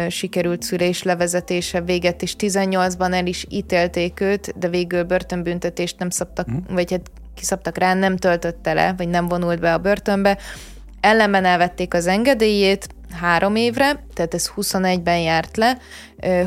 sikerült 0.08 0.62
szülés 0.62 1.02
levezetése 1.02 1.80
véget, 1.80 2.22
és 2.22 2.34
18-ban 2.38 3.12
el 3.12 3.26
is 3.26 3.46
ítélték 3.48 4.20
őt, 4.20 4.58
de 4.58 4.68
végül 4.68 5.02
börtönbüntetést 5.02 5.98
nem 5.98 6.10
szabtak, 6.10 6.50
mm. 6.50 6.74
vagy 6.74 6.90
hát 6.90 7.10
kiszabtak 7.34 7.78
rá, 7.78 7.94
nem 7.94 8.16
töltötte 8.16 8.72
le, 8.72 8.94
vagy 8.96 9.08
nem 9.08 9.28
vonult 9.28 9.60
be 9.60 9.72
a 9.72 9.78
börtönbe. 9.78 10.38
Ellenben 11.00 11.44
elvették 11.44 11.94
az 11.94 12.06
engedélyét 12.06 12.86
három 13.20 13.56
évre, 13.56 14.04
tehát 14.14 14.34
ez 14.34 14.50
21-ben 14.56 15.18
járt 15.18 15.56
le. 15.56 15.78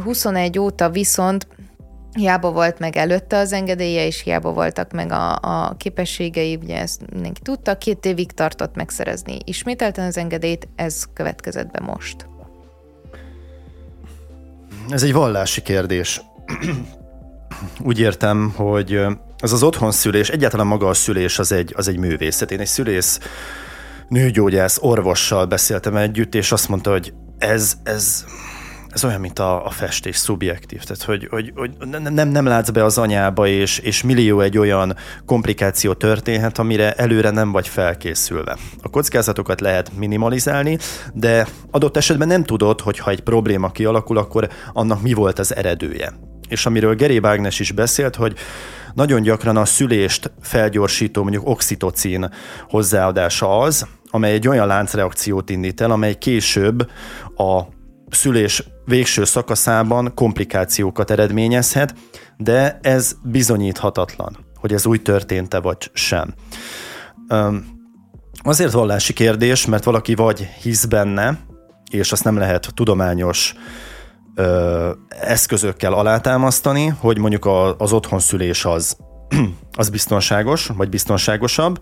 21 0.03 0.59
óta 0.59 0.89
viszont 0.89 1.47
hiába 2.13 2.51
volt 2.51 2.79
meg 2.79 2.95
előtte 2.95 3.37
az 3.37 3.53
engedélye, 3.53 4.05
és 4.05 4.21
hiába 4.21 4.53
voltak 4.53 4.91
meg 4.91 5.11
a, 5.11 5.35
a 5.41 5.75
képességei, 5.77 6.55
ugye 6.55 6.79
ezt 6.79 7.11
mindenki 7.11 7.41
tudta, 7.41 7.77
két 7.77 8.05
évig 8.05 8.31
tartott 8.31 8.75
megszerezni 8.75 9.37
ismételten 9.45 10.05
az 10.05 10.17
engedélyt, 10.17 10.67
ez 10.75 11.03
következett 11.13 11.71
be 11.71 11.79
most. 11.79 12.27
Ez 14.89 15.03
egy 15.03 15.13
vallási 15.13 15.61
kérdés. 15.61 16.21
Úgy 17.79 17.99
értem, 17.99 18.53
hogy 18.55 18.99
ez 19.37 19.51
az 19.51 19.63
otthonszülés, 19.63 20.29
egyáltalán 20.29 20.67
maga 20.67 20.87
a 20.87 20.93
szülés 20.93 21.39
az 21.39 21.51
egy, 21.51 21.73
az 21.75 21.87
egy 21.87 21.97
művészet. 21.97 22.51
Én 22.51 22.59
egy 22.59 22.67
szülész 22.67 23.19
nőgyógyász 24.07 24.77
orvossal 24.81 25.45
beszéltem 25.45 25.95
együtt, 25.95 26.35
és 26.35 26.51
azt 26.51 26.69
mondta, 26.69 26.91
hogy 26.91 27.13
ez, 27.37 27.73
ez, 27.83 28.25
ez 28.93 29.03
olyan, 29.03 29.19
mint 29.19 29.39
a, 29.39 29.65
a 29.65 29.69
festés 29.69 30.15
szubjektív, 30.15 30.83
tehát 30.83 31.03
hogy, 31.03 31.27
hogy, 31.29 31.51
hogy 31.55 31.71
nem, 32.13 32.27
nem 32.27 32.45
látsz 32.45 32.69
be 32.69 32.83
az 32.83 32.97
anyába, 32.97 33.47
és, 33.47 33.77
és 33.77 34.03
millió 34.03 34.41
egy 34.41 34.57
olyan 34.57 34.95
komplikáció 35.25 35.93
történhet, 35.93 36.57
amire 36.57 36.93
előre 36.93 37.29
nem 37.29 37.51
vagy 37.51 37.67
felkészülve. 37.67 38.57
A 38.81 38.89
kockázatokat 38.89 39.61
lehet 39.61 39.91
minimalizálni, 39.97 40.77
de 41.13 41.47
adott 41.71 41.97
esetben 41.97 42.27
nem 42.27 42.43
tudod, 42.43 42.81
hogy 42.81 42.99
ha 42.99 43.09
egy 43.09 43.21
probléma 43.21 43.71
kialakul, 43.71 44.17
akkor 44.17 44.49
annak 44.73 45.01
mi 45.01 45.13
volt 45.13 45.39
az 45.39 45.55
eredője. 45.55 46.13
És 46.47 46.65
amiről 46.65 46.95
Geri 46.95 47.19
Ágnes 47.23 47.59
is 47.59 47.71
beszélt, 47.71 48.15
hogy 48.15 48.37
nagyon 48.93 49.21
gyakran 49.21 49.57
a 49.57 49.65
szülést 49.65 50.31
felgyorsító 50.41 51.21
mondjuk 51.21 51.47
oxitocin 51.47 52.29
hozzáadása 52.69 53.59
az, 53.59 53.87
amely 54.11 54.33
egy 54.33 54.47
olyan 54.47 54.67
láncreakciót 54.67 55.49
indít 55.49 55.81
el, 55.81 55.91
amely 55.91 56.15
később 56.15 56.89
a 57.35 57.77
szülés 58.09 58.63
végső 58.85 59.23
szakaszában 59.23 60.11
komplikációkat 60.15 61.11
eredményezhet, 61.11 61.93
de 62.37 62.79
ez 62.81 63.15
bizonyíthatatlan, 63.23 64.37
hogy 64.55 64.73
ez 64.73 64.85
úgy 64.85 65.01
történt-e 65.01 65.59
vagy 65.59 65.89
sem. 65.93 66.33
Azért 68.43 68.71
vallási 68.71 69.13
kérdés, 69.13 69.65
mert 69.65 69.83
valaki 69.83 70.15
vagy 70.15 70.47
hisz 70.61 70.85
benne, 70.85 71.39
és 71.91 72.11
azt 72.11 72.23
nem 72.23 72.37
lehet 72.37 72.71
tudományos 72.73 73.53
ö, 74.35 74.91
eszközökkel 75.09 75.93
alátámasztani, 75.93 76.87
hogy 76.87 77.17
mondjuk 77.17 77.45
a, 77.45 77.75
az 77.75 77.93
otthonszülés 77.93 78.65
az, 78.65 78.97
az 79.77 79.89
biztonságos, 79.89 80.67
vagy 80.67 80.89
biztonságosabb, 80.89 81.79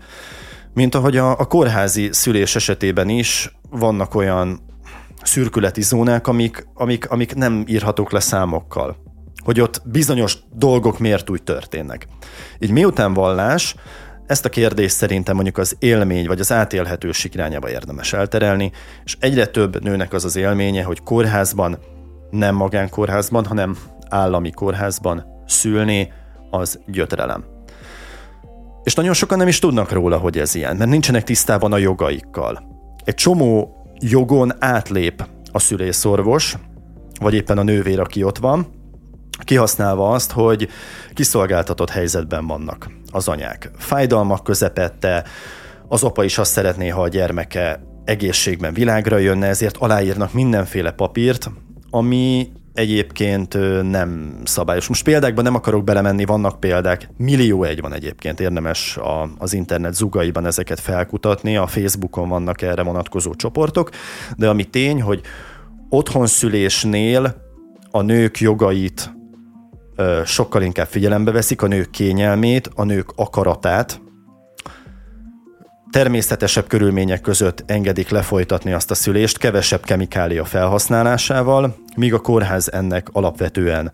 mint 0.74 0.94
ahogy 0.94 1.16
a, 1.16 1.30
a 1.30 1.44
kórházi 1.44 2.08
szülés 2.12 2.56
esetében 2.56 3.08
is 3.08 3.52
vannak 3.70 4.14
olyan 4.14 4.60
szürkületi 5.22 5.82
zónák, 5.82 6.26
amik, 6.26 6.66
amik, 6.74 7.10
amik 7.10 7.34
nem 7.34 7.64
írhatók 7.66 8.12
le 8.12 8.20
számokkal. 8.20 8.96
Hogy 9.44 9.60
ott 9.60 9.82
bizonyos 9.84 10.38
dolgok 10.52 10.98
miért 10.98 11.30
úgy 11.30 11.42
történnek. 11.42 12.06
Így 12.58 12.70
miután 12.70 13.14
vallás, 13.14 13.74
ezt 14.26 14.44
a 14.44 14.48
kérdést 14.48 14.94
szerintem 14.94 15.34
mondjuk 15.34 15.58
az 15.58 15.76
élmény 15.78 16.26
vagy 16.26 16.40
az 16.40 16.52
átélhetőség 16.52 17.34
irányába 17.34 17.70
érdemes 17.70 18.12
elterelni, 18.12 18.72
és 19.04 19.16
egyre 19.20 19.46
több 19.46 19.82
nőnek 19.82 20.12
az 20.12 20.24
az 20.24 20.36
élménye, 20.36 20.82
hogy 20.82 21.02
kórházban, 21.02 21.78
nem 22.30 22.54
magánkórházban, 22.54 23.44
hanem 23.44 23.76
állami 24.08 24.50
kórházban 24.50 25.24
szülni, 25.46 26.12
az 26.50 26.80
gyötrelem. 26.86 27.44
És 28.82 28.94
nagyon 28.94 29.14
sokan 29.14 29.38
nem 29.38 29.48
is 29.48 29.58
tudnak 29.58 29.92
róla, 29.92 30.18
hogy 30.18 30.38
ez 30.38 30.54
ilyen, 30.54 30.76
mert 30.76 30.90
nincsenek 30.90 31.24
tisztában 31.24 31.72
a 31.72 31.78
jogaikkal. 31.78 32.62
Egy 33.04 33.14
csomó 33.14 33.77
jogon 34.00 34.52
átlép 34.58 35.26
a 35.52 35.58
szülészorvos, 35.58 36.56
vagy 37.20 37.34
éppen 37.34 37.58
a 37.58 37.62
nővér, 37.62 38.00
aki 38.00 38.22
ott 38.22 38.38
van, 38.38 38.66
kihasználva 39.44 40.10
azt, 40.10 40.32
hogy 40.32 40.68
kiszolgáltatott 41.14 41.90
helyzetben 41.90 42.46
vannak 42.46 42.90
az 43.12 43.28
anyák. 43.28 43.70
Fájdalmak 43.76 44.44
közepette, 44.44 45.24
az 45.88 46.02
apa 46.02 46.24
is 46.24 46.38
azt 46.38 46.52
szeretné, 46.52 46.88
ha 46.88 47.02
a 47.02 47.08
gyermeke 47.08 47.80
egészségben 48.04 48.74
világra 48.74 49.16
jönne, 49.16 49.46
ezért 49.46 49.76
aláírnak 49.76 50.32
mindenféle 50.32 50.90
papírt, 50.90 51.50
ami 51.90 52.52
egyébként 52.78 53.58
nem 53.90 54.40
szabályos. 54.44 54.88
Most 54.88 55.04
példákban 55.04 55.44
nem 55.44 55.54
akarok 55.54 55.84
belemenni, 55.84 56.24
vannak 56.24 56.60
példák, 56.60 57.08
millió 57.16 57.64
egy 57.64 57.80
van 57.80 57.92
egyébként, 57.92 58.40
érdemes 58.40 58.96
a, 58.96 59.30
az 59.38 59.52
internet 59.52 59.94
zugaiban 59.94 60.46
ezeket 60.46 60.80
felkutatni, 60.80 61.56
a 61.56 61.66
Facebookon 61.66 62.28
vannak 62.28 62.62
erre 62.62 62.82
vonatkozó 62.82 63.34
csoportok, 63.34 63.90
de 64.36 64.48
ami 64.48 64.64
tény, 64.64 65.02
hogy 65.02 65.20
otthonszülésnél 65.88 67.34
a 67.90 68.02
nők 68.02 68.40
jogait 68.40 69.16
sokkal 70.24 70.62
inkább 70.62 70.86
figyelembe 70.86 71.30
veszik, 71.30 71.62
a 71.62 71.66
nők 71.66 71.90
kényelmét, 71.90 72.70
a 72.74 72.84
nők 72.84 73.12
akaratát, 73.16 74.00
természetesebb 75.90 76.66
körülmények 76.66 77.20
között 77.20 77.62
engedik 77.66 78.08
lefolytatni 78.08 78.72
azt 78.72 78.90
a 78.90 78.94
szülést, 78.94 79.38
kevesebb 79.38 79.84
kemikália 79.84 80.44
felhasználásával, 80.44 81.76
míg 81.96 82.14
a 82.14 82.18
kórház 82.18 82.72
ennek 82.72 83.08
alapvetően 83.12 83.92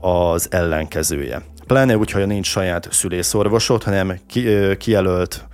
az 0.00 0.46
ellenkezője. 0.50 1.42
Pláne 1.66 1.96
úgy, 1.96 2.10
hogy 2.10 2.26
nincs 2.26 2.46
saját 2.46 2.88
szülészorvosod, 2.90 3.82
hanem 3.82 4.18
ki, 4.26 4.46
kijelölt 4.76 5.44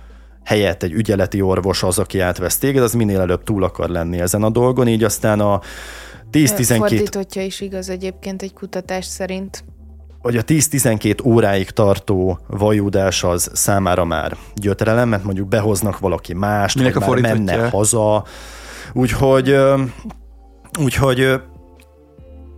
helyett 0.43 0.83
egy 0.83 0.91
ügyeleti 0.91 1.41
orvos 1.41 1.83
az, 1.83 1.99
aki 1.99 2.19
átvesz 2.19 2.57
téged, 2.57 2.83
az 2.83 2.93
minél 2.93 3.19
előbb 3.19 3.43
túl 3.43 3.63
akar 3.63 3.89
lenni 3.89 4.19
ezen 4.19 4.43
a 4.43 4.49
dolgon, 4.49 4.87
így 4.87 5.03
aztán 5.03 5.39
a 5.39 5.61
10-12... 6.31 6.75
Fordítottja 6.77 7.41
is 7.43 7.61
igaz 7.61 7.89
egyébként 7.89 8.41
egy 8.41 8.53
kutatás 8.53 9.05
szerint 9.05 9.63
hogy 10.21 10.37
a 10.37 10.43
10-12 10.43 11.25
óráig 11.25 11.69
tartó 11.69 12.39
vajúdás 12.47 13.23
az 13.23 13.49
számára 13.53 14.05
már 14.05 14.37
gyötrelem, 14.55 15.09
mert 15.09 15.23
mondjuk 15.23 15.47
behoznak 15.47 15.99
valaki 15.99 16.33
mást, 16.33 16.75
Minek 16.75 16.95
a 16.95 16.99
már 16.99 17.19
menne 17.19 17.69
haza. 17.69 18.23
Úgyhogy, 18.93 19.57
úgyhogy 20.79 21.41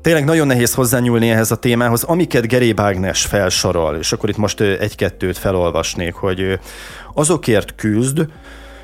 tényleg 0.01 0.25
nagyon 0.25 0.47
nehéz 0.47 0.73
hozzányúlni 0.73 1.29
ehhez 1.29 1.51
a 1.51 1.55
témához, 1.55 2.03
amiket 2.03 2.47
Geri 2.47 2.73
Bágnes 2.73 3.25
felsorol, 3.25 3.95
és 3.95 4.11
akkor 4.11 4.29
itt 4.29 4.37
most 4.37 4.61
egy-kettőt 4.61 5.37
felolvasnék, 5.37 6.13
hogy 6.13 6.59
azokért 7.13 7.75
küzd, 7.75 8.27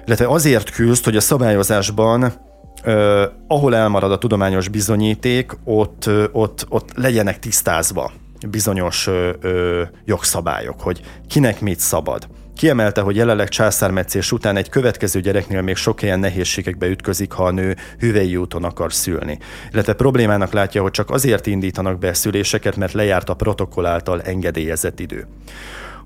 illetve 0.06 0.28
azért 0.28 0.70
küzd, 0.70 1.04
hogy 1.04 1.16
a 1.16 1.22
szabályozásban 1.22 2.46
Uh, 2.86 3.22
ahol 3.48 3.76
elmarad 3.76 4.12
a 4.12 4.18
tudományos 4.18 4.68
bizonyíték, 4.68 5.52
ott, 5.64 6.10
ott, 6.32 6.66
ott 6.70 6.90
legyenek 6.96 7.40
tisztázva 7.40 8.12
bizonyos 8.50 9.08
ö, 9.08 9.34
ö, 9.42 9.84
jogszabályok, 10.06 10.82
hogy 10.82 11.02
kinek 11.28 11.62
mit 11.62 11.80
szabad. 11.80 12.28
Kiemelte, 12.58 13.02
hogy 13.02 13.16
jelenleg 13.16 13.50
császármetszés 13.50 14.32
után 14.32 14.56
egy 14.56 14.70
következő 14.70 15.20
gyereknél 15.20 15.62
még 15.62 15.76
sok 15.76 16.00
helyen 16.00 16.20
nehézségekbe 16.20 16.88
ütközik, 16.88 17.32
ha 17.32 17.46
a 17.46 17.52
nő 17.52 17.76
hüvei 18.00 18.36
úton 18.36 18.64
akar 18.64 18.94
szülni. 18.94 19.38
Illetve 19.72 19.94
problémának 19.94 20.54
látja, 20.54 20.82
hogy 20.82 20.92
csak 20.92 21.10
azért 21.10 21.48
indítanak 21.48 22.00
be 22.00 22.14
szüléseket, 22.14 22.76
mert 22.76 22.94
lejárt 22.94 23.30
a 23.30 23.34
protokoll 23.34 23.86
által 23.86 24.22
engedélyezett 24.22 25.00
idő. 25.00 25.28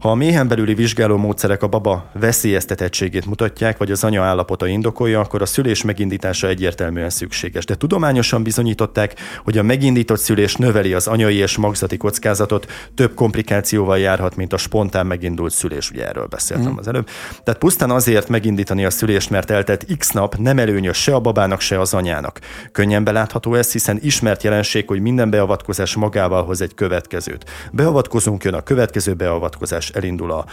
Ha 0.01 0.09
a 0.09 0.15
méhen 0.15 0.47
belüli 0.47 0.73
vizsgáló 0.73 1.17
módszerek 1.17 1.63
a 1.63 1.67
baba 1.67 2.09
veszélyeztetettségét 2.13 3.25
mutatják, 3.25 3.77
vagy 3.77 3.91
az 3.91 4.03
anya 4.03 4.23
állapota 4.23 4.67
indokolja, 4.67 5.19
akkor 5.19 5.41
a 5.41 5.45
szülés 5.45 5.83
megindítása 5.83 6.47
egyértelműen 6.47 7.09
szükséges. 7.09 7.65
De 7.65 7.75
tudományosan 7.75 8.43
bizonyították, 8.43 9.15
hogy 9.43 9.57
a 9.57 9.63
megindított 9.63 10.19
szülés 10.19 10.55
növeli 10.55 10.93
az 10.93 11.07
anyai 11.07 11.35
és 11.35 11.57
magzati 11.57 11.97
kockázatot, 11.97 12.71
több 12.95 13.13
komplikációval 13.13 13.99
járhat, 13.99 14.35
mint 14.35 14.53
a 14.53 14.57
spontán 14.57 15.05
megindult 15.05 15.53
szülés. 15.53 15.91
Ugye 15.91 16.07
erről 16.07 16.25
beszéltem 16.25 16.71
mm. 16.71 16.77
az 16.77 16.87
előbb. 16.87 17.07
Tehát 17.43 17.59
pusztán 17.59 17.89
azért 17.89 18.29
megindítani 18.29 18.85
a 18.85 18.89
szülést, 18.89 19.29
mert 19.29 19.51
eltelt 19.51 19.85
x 19.97 20.11
nap 20.11 20.35
nem 20.35 20.59
előnyös 20.59 20.97
se 20.97 21.15
a 21.15 21.19
babának, 21.19 21.59
se 21.59 21.79
az 21.79 21.93
anyának. 21.93 22.39
Könnyen 22.71 23.03
belátható 23.03 23.55
ez, 23.55 23.71
hiszen 23.71 23.99
ismert 24.01 24.43
jelenség, 24.43 24.87
hogy 24.87 24.99
minden 25.01 25.29
beavatkozás 25.29 25.95
magával 25.95 26.43
hoz 26.43 26.61
egy 26.61 26.73
következőt. 26.73 27.49
Beavatkozunk, 27.71 28.43
jön 28.43 28.53
a 28.53 28.61
következő 28.61 29.13
beavatkozás 29.13 29.90
elindul 29.93 30.31
a 30.31 30.45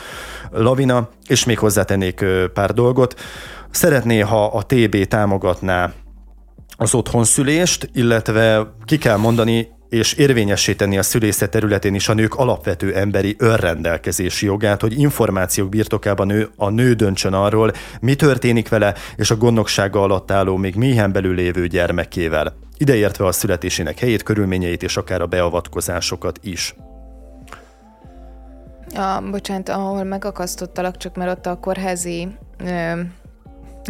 lavina, 0.51 1.09
és 1.27 1.45
még 1.45 1.59
hozzátennék 1.59 2.25
pár 2.55 2.73
dolgot. 2.73 3.21
Szeretné, 3.71 4.21
ha 4.21 4.45
a 4.45 4.63
TB 4.63 5.05
támogatná 5.05 5.93
az 6.77 6.95
otthonszülést, 6.95 7.91
illetve 7.93 8.75
ki 8.85 8.99
kell 8.99 9.17
mondani, 9.17 9.69
és 9.89 10.13
érvényesíteni 10.13 10.99
a 10.99 11.03
szülészet 11.03 11.51
területén 11.51 11.95
is 11.95 12.09
a 12.09 12.15
nők 12.15 12.35
alapvető 12.35 12.95
emberi 12.95 13.37
önrendelkezési 13.39 14.47
jogát, 14.47 14.81
hogy 14.81 14.99
információk 14.99 15.69
birtokában 15.69 16.27
nő, 16.27 16.49
a 16.57 16.69
nő 16.69 16.93
döntsön 16.93 17.33
arról, 17.33 17.73
mi 18.01 18.15
történik 18.15 18.69
vele, 18.69 18.95
és 19.17 19.31
a 19.31 19.37
gondnoksága 19.37 20.03
alatt 20.03 20.31
álló, 20.31 20.57
még 20.57 20.75
méhen 20.75 21.13
belül 21.13 21.35
lévő 21.35 21.67
gyermekével, 21.67 22.57
ideértve 22.77 23.27
a 23.27 23.33
születésének 23.33 23.99
helyét, 23.99 24.23
körülményeit 24.23 24.83
és 24.83 24.97
akár 24.97 25.21
a 25.21 25.27
beavatkozásokat 25.27 26.39
is. 26.43 26.75
A, 28.95 29.23
bocsánat, 29.31 29.69
ahol 29.69 30.05
megakasztottalak, 30.05 30.97
csak 30.97 31.17
mert 31.17 31.31
ott 31.31 31.47
a 31.47 31.59
kórházi 31.61 32.29
ö, 32.65 33.01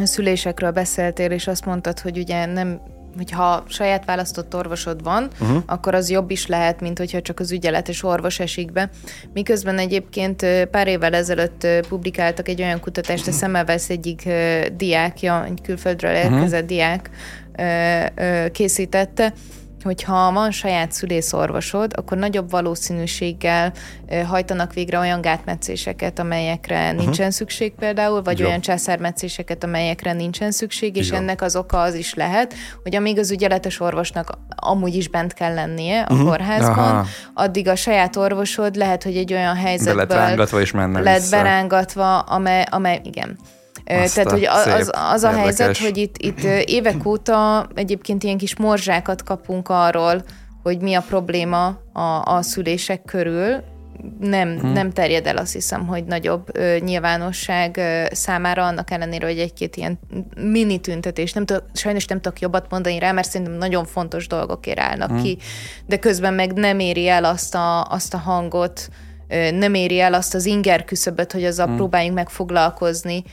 szülésekről 0.05 0.70
beszéltél, 0.70 1.30
és 1.30 1.46
azt 1.46 1.64
mondtad, 1.64 2.01
hogy 2.01 2.18
ugye 2.18 2.46
nem 2.46 2.80
hogyha 3.16 3.64
saját 3.68 4.05
választott 4.05 4.55
orvosod 4.55 5.03
van, 5.03 5.28
uh-huh. 5.40 5.62
akkor 5.66 5.94
az 5.94 6.11
jobb 6.11 6.30
is 6.30 6.46
lehet, 6.46 6.80
mint 6.80 6.99
hogyha 6.99 7.20
csak 7.20 7.40
az 7.40 7.53
ügyeletes 7.53 8.03
orvos 8.03 8.40
esik 8.40 8.72
be. 8.72 8.90
Miközben 9.32 9.78
egyébként 9.78 10.46
pár 10.70 10.86
évvel 10.86 11.14
ezelőtt 11.14 11.66
publikáltak 11.88 12.49
egy 12.49 12.62
olyan 12.62 12.80
kutatást, 12.80 13.26
a 13.26 13.32
Szemmelweis 13.32 13.88
egyik 13.88 14.28
diákja, 14.76 15.44
egy 15.44 15.61
külföldről 15.62 16.12
mhm. 16.12 16.34
érkezett 16.34 16.62
uh-huh. 16.62 16.76
diák 16.76 17.11
készítette, 18.53 19.32
hogyha 19.83 20.33
van 20.33 20.51
saját 20.51 20.93
szülészorvosod, 20.93 21.93
akkor 21.97 22.18
nagyobb 22.18 22.51
valószínűséggel 22.51 23.72
hajtanak 24.26 24.72
végre 24.72 24.99
olyan 24.99 25.20
gátmetszéseket, 25.20 26.18
amelyekre 26.18 26.85
uh-huh. 26.85 27.01
nincsen 27.03 27.31
szükség 27.31 27.72
például, 27.74 28.22
vagy 28.22 28.39
Jó. 28.39 28.47
olyan 28.47 28.61
császármetszéseket, 28.61 29.64
amelyekre 29.64 30.12
nincsen 30.12 30.51
szükség, 30.51 30.97
és 30.97 31.07
Igen. 31.07 31.20
ennek 31.20 31.43
az 31.43 31.57
oka 31.57 31.81
az 31.81 31.95
is 31.95 32.14
lehet, 32.14 32.55
hogy 32.83 32.97
amíg 32.97 33.18
az 33.18 33.31
ügyeletes 33.31 33.81
orvosnak 33.81 34.39
amúgy 34.57 34.95
is 34.95 35.09
bent 35.09 35.33
kell 35.33 35.55
lennie 35.55 36.01
a 36.01 36.12
uh-huh. 36.12 36.29
kórházban, 36.29 36.79
Aha. 36.79 37.07
addig 37.35 37.68
a 37.68 37.76
saját 37.76 38.16
orvosod 38.16 38.76
lehet, 38.76 39.03
hogy 39.03 39.16
egy 39.16 39.33
olyan 39.33 39.57
helyzetből 39.57 39.95
lett 39.95 40.12
rángatva 40.12 40.61
és 40.61 40.72
lett 40.72 41.16
vissza. 41.16 41.37
berángatva, 41.37 42.18
amely, 42.18 42.66
amely 42.70 43.01
igen. 43.05 43.39
Azt 43.89 44.14
Tehát, 44.14 44.30
hogy 44.30 44.45
az, 44.45 44.66
az, 44.66 44.91
az 44.93 45.22
a 45.22 45.30
helyzet, 45.30 45.78
hogy 45.78 45.97
itt, 45.97 46.16
itt 46.18 46.43
évek 46.64 47.07
óta 47.07 47.68
egyébként 47.74 48.22
ilyen 48.22 48.39
kis 48.39 48.57
morzsákat 48.57 49.22
kapunk 49.22 49.68
arról, 49.68 50.22
hogy 50.62 50.80
mi 50.80 50.95
a 50.95 51.05
probléma 51.09 51.66
a, 51.93 52.22
a 52.24 52.43
szülések 52.43 53.05
körül, 53.05 53.62
nem, 54.20 54.59
hmm. 54.59 54.72
nem 54.72 54.93
terjed 54.93 55.26
el 55.26 55.36
azt 55.36 55.53
hiszem, 55.53 55.86
hogy 55.86 56.05
nagyobb 56.05 56.49
ö, 56.53 56.76
nyilvánosság 56.78 57.76
ö, 57.76 58.05
számára, 58.11 58.66
annak 58.66 58.91
ellenére, 58.91 59.26
hogy 59.26 59.39
egy-két 59.39 59.76
ilyen 59.76 59.99
mini 60.36 60.78
tüntetés, 60.78 61.32
nem 61.32 61.47
tudok, 61.47 61.64
sajnos 61.72 62.05
nem 62.05 62.20
tudok 62.20 62.41
jobbat 62.41 62.70
mondani 62.70 62.99
rá, 62.99 63.12
mert 63.12 63.30
szerintem 63.30 63.57
nagyon 63.57 63.84
fontos 63.84 64.26
dolgokért 64.26 64.78
állnak 64.78 65.11
hmm. 65.11 65.22
ki, 65.22 65.39
de 65.86 65.99
közben 65.99 66.34
meg 66.34 66.53
nem 66.53 66.78
éri 66.78 67.09
el 67.09 67.24
azt 67.24 67.55
a, 67.55 67.82
azt 67.82 68.14
a 68.14 68.18
hangot, 68.18 68.89
ö, 69.28 69.51
nem 69.51 69.74
éri 69.74 70.01
el 70.01 70.14
azt 70.14 70.34
az 70.34 70.47
inger 70.47 70.84
küszöböt, 70.84 71.32
hogy 71.32 71.45
azzal 71.45 71.66
hmm. 71.66 71.76
próbáljunk 71.76 72.14
meg 72.14 72.28
foglalkozni, 72.28 73.24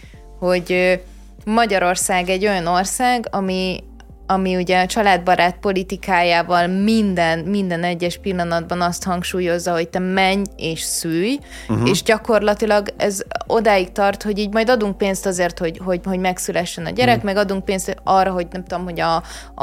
hogy 0.45 0.99
Magyarország 1.45 2.29
egy 2.29 2.45
olyan 2.45 2.67
ország, 2.67 3.27
ami 3.31 3.83
ami 4.27 4.55
ugye 4.55 4.81
a 4.81 4.85
családbarát 4.85 5.57
politikájával 5.59 6.67
minden, 6.67 7.39
minden 7.39 7.83
egyes 7.83 8.17
pillanatban 8.17 8.81
azt 8.81 9.03
hangsúlyozza, 9.03 9.71
hogy 9.71 9.89
te 9.89 9.99
menj 9.99 10.43
és 10.55 10.81
szülj, 10.81 11.39
uh-huh. 11.69 11.89
és 11.89 12.03
gyakorlatilag 12.03 12.87
ez 12.97 13.21
odáig 13.47 13.91
tart, 13.91 14.23
hogy 14.23 14.39
így 14.39 14.53
majd 14.53 14.69
adunk 14.69 14.97
pénzt 14.97 15.25
azért, 15.25 15.59
hogy, 15.59 15.79
hogy, 15.83 15.99
hogy 16.05 16.19
megszülessen 16.19 16.85
a 16.85 16.89
gyerek, 16.89 17.15
uh-huh. 17.15 17.33
meg 17.33 17.43
adunk 17.43 17.65
pénzt 17.65 17.95
arra, 18.03 18.31
hogy 18.31 18.47
nem 18.51 18.63
tudom, 18.63 18.83
hogy 18.83 18.99
a, 18.99 19.15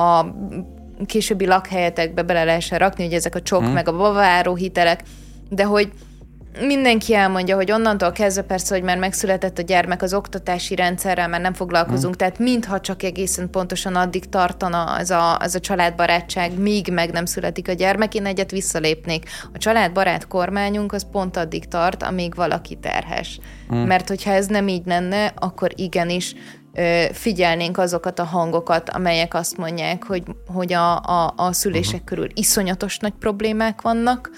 a 0.02 0.34
későbbi 1.06 1.46
lakhelyetekbe 1.46 2.22
bele 2.22 2.44
lehessen 2.44 2.78
rakni, 2.78 3.04
hogy 3.04 3.14
ezek 3.14 3.34
a 3.34 3.42
csok, 3.42 3.60
uh-huh. 3.60 3.74
meg 3.74 3.88
a 3.88 3.96
baváró 3.96 4.54
hitelek, 4.54 5.02
de 5.48 5.64
hogy 5.64 5.92
mindenki 6.60 7.14
elmondja, 7.14 7.56
hogy 7.56 7.72
onnantól 7.72 8.12
kezdve 8.12 8.42
persze, 8.42 8.74
hogy 8.74 8.84
már 8.84 8.98
megszületett 8.98 9.58
a 9.58 9.62
gyermek, 9.62 10.02
az 10.02 10.14
oktatási 10.14 10.74
rendszerrel 10.74 11.28
már 11.28 11.40
nem 11.40 11.52
foglalkozunk, 11.52 12.14
mm. 12.14 12.18
tehát 12.18 12.38
mintha 12.38 12.80
csak 12.80 13.02
egészen 13.02 13.50
pontosan 13.50 13.94
addig 13.94 14.28
tartana 14.28 14.98
ez 14.98 15.10
a, 15.10 15.38
ez 15.40 15.54
a 15.54 15.60
családbarátság, 15.60 16.58
míg 16.58 16.88
meg 16.92 17.12
nem 17.12 17.24
születik 17.24 17.68
a 17.68 17.72
gyermek, 17.72 18.14
én 18.14 18.26
egyet 18.26 18.50
visszalépnék. 18.50 19.28
A 19.52 19.58
családbarát 19.58 20.26
kormányunk 20.26 20.92
az 20.92 21.06
pont 21.10 21.36
addig 21.36 21.68
tart, 21.68 22.02
amíg 22.02 22.34
valaki 22.34 22.74
terhes. 22.74 23.38
Mm. 23.74 23.78
Mert 23.78 24.08
hogyha 24.08 24.30
ez 24.30 24.46
nem 24.46 24.68
így 24.68 24.86
lenne, 24.86 25.32
akkor 25.36 25.70
igenis 25.74 26.34
figyelnénk 27.12 27.78
azokat 27.78 28.18
a 28.18 28.24
hangokat, 28.24 28.90
amelyek 28.90 29.34
azt 29.34 29.56
mondják, 29.56 30.04
hogy, 30.04 30.22
hogy 30.46 30.72
a, 30.72 30.96
a, 30.96 31.32
a 31.36 31.52
szülések 31.52 31.92
uh-huh. 31.94 32.08
körül 32.08 32.28
iszonyatos 32.34 32.98
nagy 32.98 33.12
problémák 33.12 33.80
vannak, 33.80 34.30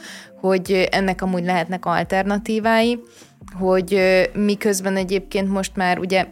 hogy 0.47 0.89
ennek 0.91 1.23
amúgy 1.23 1.45
lehetnek 1.45 1.87
alternatívái, 1.87 2.99
hogy 3.59 4.01
miközben 4.35 4.97
egyébként 4.97 5.49
most 5.49 5.77
már 5.77 5.99
ugye 5.99 6.27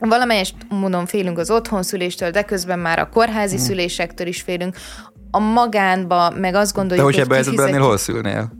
valamelyest 0.00 0.54
módon 0.68 1.06
félünk 1.06 1.38
az 1.38 1.50
otthonszüléstől, 1.50 2.30
de 2.30 2.42
közben 2.42 2.78
már 2.78 2.98
a 2.98 3.08
kórházi 3.08 3.56
hmm. 3.56 3.64
szülésektől 3.64 4.26
is 4.26 4.42
félünk. 4.42 4.76
A 5.30 5.38
magánba 5.38 6.30
meg 6.30 6.54
azt 6.54 6.74
gondoljuk, 6.74 7.06
De 7.06 7.12
hogy 7.12 7.22
ebben 7.22 7.38
kifizet... 7.38 7.58
helyzetben 7.58 7.88
hol 7.88 7.96
szülnél? 7.96 8.59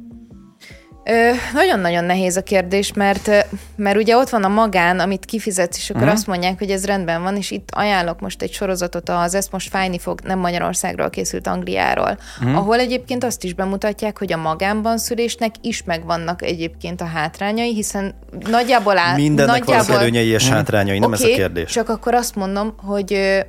Nagyon-nagyon 1.52 2.04
nehéz 2.04 2.36
a 2.36 2.42
kérdés, 2.42 2.92
mert, 2.92 3.30
mert 3.76 3.96
ugye 3.96 4.16
ott 4.16 4.28
van 4.28 4.44
a 4.44 4.48
magán, 4.48 5.00
amit 5.00 5.24
kifizetsz, 5.24 5.76
és 5.76 5.90
akkor 5.90 6.02
uh-huh. 6.02 6.16
azt 6.16 6.26
mondják, 6.26 6.58
hogy 6.58 6.70
ez 6.70 6.84
rendben 6.84 7.22
van, 7.22 7.36
és 7.36 7.50
itt 7.50 7.68
ajánlok 7.72 8.20
most 8.20 8.42
egy 8.42 8.52
sorozatot, 8.52 9.08
az 9.08 9.34
ezt 9.34 9.52
most 9.52 9.68
fájni 9.68 9.98
fog, 9.98 10.20
nem 10.20 10.38
Magyarországról 10.38 11.10
készült 11.10 11.46
Angliáról, 11.46 12.18
uh-huh. 12.40 12.56
ahol 12.56 12.78
egyébként 12.78 13.24
azt 13.24 13.44
is 13.44 13.54
bemutatják, 13.54 14.18
hogy 14.18 14.32
a 14.32 14.36
magánban 14.36 14.98
szülésnek 14.98 15.54
is 15.60 15.82
megvannak 15.82 16.42
egyébként 16.42 17.00
a 17.00 17.06
hátrányai, 17.06 17.74
hiszen 17.74 18.14
nagyjából 18.50 18.98
áll... 18.98 19.16
Mindennek 19.16 19.58
nagyjából, 19.58 19.86
van 19.86 19.96
az 19.96 20.00
előnyei 20.02 20.28
és 20.28 20.48
hátrányai, 20.48 20.98
nem 20.98 21.12
okay, 21.12 21.24
ez 21.24 21.32
a 21.32 21.34
kérdés. 21.34 21.72
csak 21.72 21.88
akkor 21.88 22.14
azt 22.14 22.34
mondom, 22.34 22.74
hogy 22.76 23.40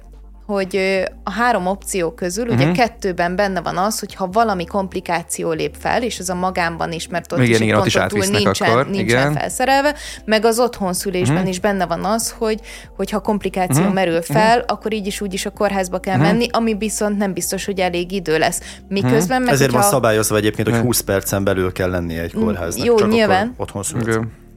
hogy 0.46 1.04
a 1.24 1.32
három 1.32 1.68
opció 1.68 2.12
közül 2.12 2.44
uh-huh. 2.44 2.60
ugye 2.60 2.70
mhm. 2.70 2.78
kettőben 2.78 3.36
benne 3.36 3.62
van 3.62 3.78
az, 3.78 4.00
hogy 4.00 4.16
ha 4.16 4.28
valami 4.32 4.66
komplikáció 4.66 5.52
lép 5.52 5.76
fel, 5.80 6.04
és 6.04 6.20
az 6.20 6.30
a 6.30 6.36
magánban 6.36 6.92
is, 6.92 7.08
mert 7.08 7.32
ott 7.32 7.40
igen, 7.40 7.52
is 7.52 7.60
igen, 7.60 7.78
ott 7.78 7.86
is 7.86 7.98
túl 8.08 8.26
nincsen, 8.26 8.70
akkor, 8.70 8.90
nincsen 8.90 9.04
igen. 9.04 9.34
felszerelve, 9.34 9.96
meg 10.26 10.46
az 10.46 10.60
otthonszülésben 10.60 11.36
uh-huh. 11.36 11.50
is 11.50 11.60
benne 11.60 11.86
van 11.86 12.06
az, 12.06 12.36
hogy 12.38 12.60
hogyha 12.96 13.20
komplikáció 13.20 13.80
uh-huh. 13.80 13.94
merül 13.94 14.22
fel, 14.22 14.58
uh-huh. 14.58 14.72
akkor 14.72 14.94
így 14.94 15.08
is 15.08 15.22
úgy 15.22 15.34
is 15.34 15.46
a 15.46 15.50
kórházba 15.50 16.00
kell 16.00 16.16
uh-huh. 16.16 16.32
menni, 16.32 16.48
ami 16.52 16.74
viszont 16.74 17.18
nem 17.18 17.34
biztos, 17.34 17.66
hogy 17.66 17.80
elég 17.80 18.12
idő 18.12 18.38
lesz. 18.38 18.62
Miközben 18.88 19.22
uh-huh. 19.22 19.44
meg, 19.44 19.54
Ezért 19.54 19.72
hogyha... 19.72 19.84
van 19.84 19.92
szabályozva 19.92 20.36
egyébként, 20.36 20.70
hogy 20.70 20.80
20 20.80 21.00
percen 21.00 21.44
belül 21.44 21.72
kell 21.72 21.90
lennie 21.90 22.22
egy 22.22 22.34
kórháznak. 22.34 22.86
Jó, 22.86 22.96
csak 22.96 23.10
nyilván. 23.10 23.54
Otthon 23.58 23.84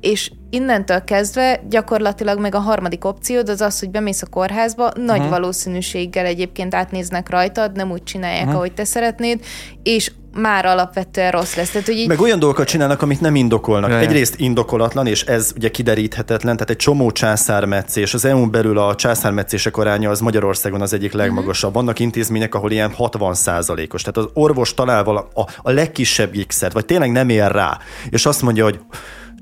és 0.05 0.31
innentől 0.51 1.05
kezdve 1.05 1.61
gyakorlatilag 1.69 2.41
meg 2.41 2.55
a 2.55 2.59
harmadik 2.59 3.05
opciód 3.05 3.49
az 3.49 3.61
az, 3.61 3.79
hogy 3.79 3.91
bemész 3.91 4.23
a 4.23 4.27
kórházba, 4.27 4.91
nagy 4.95 5.17
uh-huh. 5.17 5.33
valószínűséggel 5.33 6.27
egyébként 6.27 6.75
átnéznek 6.75 7.31
rajtad, 7.31 7.77
nem 7.77 7.91
úgy 7.91 8.03
csinálják, 8.03 8.41
uh-huh. 8.41 8.57
ahogy 8.57 8.73
te 8.73 8.85
szeretnéd, 8.85 9.45
és 9.83 10.11
már 10.35 10.67
alapvetően 10.67 11.31
rossz 11.31 11.55
lesz. 11.55 11.71
Tehát, 11.71 11.87
hogy 11.87 11.97
így... 11.97 12.09
Meg 12.09 12.21
olyan 12.21 12.39
dolgokat 12.39 12.67
csinálnak, 12.67 13.03
amit 13.03 13.21
nem 13.21 13.35
indokolnak. 13.35 13.91
Jaj. 13.91 14.03
Egyrészt 14.03 14.35
indokolatlan, 14.39 15.07
és 15.07 15.23
ez 15.23 15.53
ugye 15.57 15.71
kideríthetetlen, 15.71 16.55
tehát 16.55 16.71
egy 16.71 16.77
csomó 16.77 17.11
császármetszés. 17.11 18.15
Az 18.15 18.25
EU-n 18.25 18.51
belül 18.51 18.79
a 18.79 18.95
császármetszések 18.95 19.77
aránya 19.77 20.11
az 20.11 20.21
Magyarországon 20.21 20.81
az 20.81 20.93
egyik 20.93 21.13
legmagasabb. 21.13 21.71
Uh-huh. 21.71 21.85
Vannak 21.85 21.99
intézmények, 21.99 22.55
ahol 22.55 22.71
ilyen 22.71 22.93
60 22.93 23.35
százalékos. 23.35 24.03
Tehát 24.03 24.17
az 24.17 24.29
orvos 24.43 24.75
talál 24.75 25.05
a, 25.05 25.29
a, 25.35 25.47
a 25.63 25.71
legkisebb 25.71 26.35
x 26.47 26.73
vagy 26.73 26.85
tényleg 26.85 27.13
nem 27.13 27.29
ér 27.29 27.51
rá, 27.51 27.79
és 28.11 28.27
azt 28.27 28.43
mondja, 28.43 28.65
hogy 28.65 28.81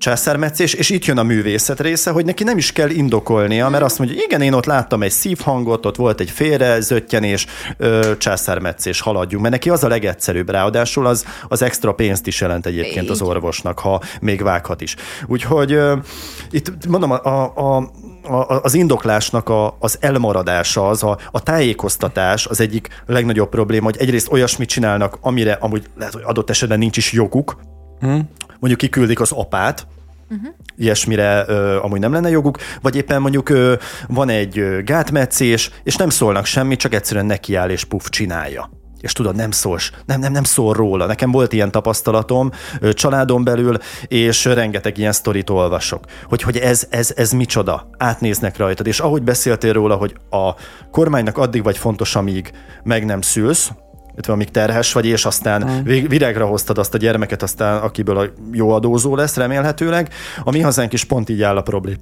császármetszés, 0.02 0.74
és 0.74 0.90
itt 0.90 1.04
jön 1.04 1.18
a 1.18 1.22
művészet 1.22 1.80
része, 1.80 2.10
hogy 2.10 2.24
neki 2.24 2.44
nem 2.44 2.58
is 2.58 2.72
kell 2.72 2.90
indokolnia, 2.90 3.68
mert 3.68 3.84
azt 3.84 3.98
mondja, 3.98 4.22
igen, 4.24 4.40
én 4.40 4.52
ott 4.52 4.64
láttam 4.64 5.02
egy 5.02 5.10
szívhangot, 5.10 5.86
ott 5.86 5.96
volt 5.96 6.20
egy 6.20 6.30
félre 6.30 6.80
zöttyenés, 6.80 7.46
császármetszés, 8.18 9.00
haladjunk, 9.00 9.42
mert 9.42 9.54
neki 9.54 9.70
az 9.70 9.84
a 9.84 9.88
legegyszerűbb, 9.88 10.50
ráadásul 10.50 11.06
az, 11.06 11.24
az 11.48 11.62
extra 11.62 11.92
pénzt 11.92 12.26
is 12.26 12.40
jelent 12.40 12.66
egyébként 12.66 13.10
az 13.10 13.22
orvosnak, 13.22 13.78
ha 13.78 14.00
még 14.20 14.42
vághat 14.42 14.80
is. 14.80 14.96
Úgyhogy 15.26 15.74
uh, 15.74 15.98
itt 16.50 16.86
mondom, 16.86 17.10
a, 17.10 17.24
a, 17.24 17.76
a 17.76 17.90
az 18.62 18.74
indoklásnak 18.74 19.48
a, 19.48 19.76
az 19.78 19.96
elmaradása, 20.00 20.88
az 20.88 21.02
a, 21.02 21.18
a 21.30 21.42
tájékoztatás 21.42 22.46
az 22.46 22.60
egyik 22.60 22.88
legnagyobb 23.06 23.48
probléma, 23.48 23.84
hogy 23.84 23.96
egyrészt 23.96 24.32
olyasmit 24.32 24.68
csinálnak, 24.68 25.18
amire 25.20 25.52
amúgy 25.60 25.84
lehet, 25.96 26.12
hogy 26.12 26.22
adott 26.24 26.50
esetben 26.50 26.78
nincs 26.78 26.96
is 26.96 27.12
joguk, 27.12 27.56
hmm. 28.02 28.28
mondjuk 28.58 28.78
kiküldik 28.78 29.20
az 29.20 29.32
apát, 29.32 29.86
uh-huh. 30.30 30.54
ilyesmire 30.76 31.44
ö, 31.46 31.80
amúgy 31.82 32.00
nem 32.00 32.12
lenne 32.12 32.30
joguk, 32.30 32.58
vagy 32.82 32.96
éppen 32.96 33.20
mondjuk 33.20 33.48
ö, 33.48 33.74
van 34.08 34.28
egy 34.28 34.58
ö, 34.58 34.82
gátmetszés, 34.82 35.70
és 35.82 35.96
nem 35.96 36.08
szólnak 36.08 36.44
semmit, 36.44 36.78
csak 36.78 36.94
egyszerűen 36.94 37.26
nekiáll 37.26 37.70
és 37.70 37.84
puf 37.84 38.08
csinálja 38.08 38.70
és 39.02 39.12
tudod, 39.12 39.36
nem 39.36 39.50
szólsz, 39.50 39.92
nem, 40.06 40.20
nem, 40.20 40.32
nem 40.32 40.44
szól 40.44 40.74
róla. 40.74 41.06
Nekem 41.06 41.30
volt 41.30 41.52
ilyen 41.52 41.70
tapasztalatom 41.70 42.50
családon 42.92 43.44
belül, 43.44 43.76
és 44.08 44.44
rengeteg 44.44 44.98
ilyen 44.98 45.12
sztorit 45.12 45.50
olvasok, 45.50 46.04
hogy, 46.24 46.42
hogy 46.42 46.56
ez, 46.56 46.86
ez, 46.90 47.12
ez 47.16 47.32
micsoda, 47.32 47.88
átnéznek 47.98 48.56
rajtad, 48.56 48.86
és 48.86 49.00
ahogy 49.00 49.22
beszéltél 49.22 49.72
róla, 49.72 49.96
hogy 49.96 50.14
a 50.30 50.54
kormánynak 50.90 51.38
addig 51.38 51.62
vagy 51.62 51.78
fontos, 51.78 52.16
amíg 52.16 52.52
meg 52.82 53.04
nem 53.04 53.20
szülsz, 53.20 53.70
illetve 54.12 54.32
amíg 54.32 54.50
terhes 54.50 54.92
vagy, 54.92 55.06
és 55.06 55.24
aztán 55.24 55.64
mm. 55.64 56.06
virágra 56.08 56.46
hoztad 56.46 56.78
azt 56.78 56.94
a 56.94 56.98
gyermeket, 56.98 57.42
aztán 57.42 57.82
akiből 57.82 58.18
a 58.18 58.24
jó 58.52 58.70
adózó 58.70 59.16
lesz 59.16 59.36
remélhetőleg. 59.36 60.08
A 60.44 60.50
mi 60.50 60.60
hazánk 60.60 60.92
is 60.92 61.04
pont 61.04 61.28
így 61.28 61.42
áll 61.42 61.56
a 61.56 61.62
problém 61.62 61.96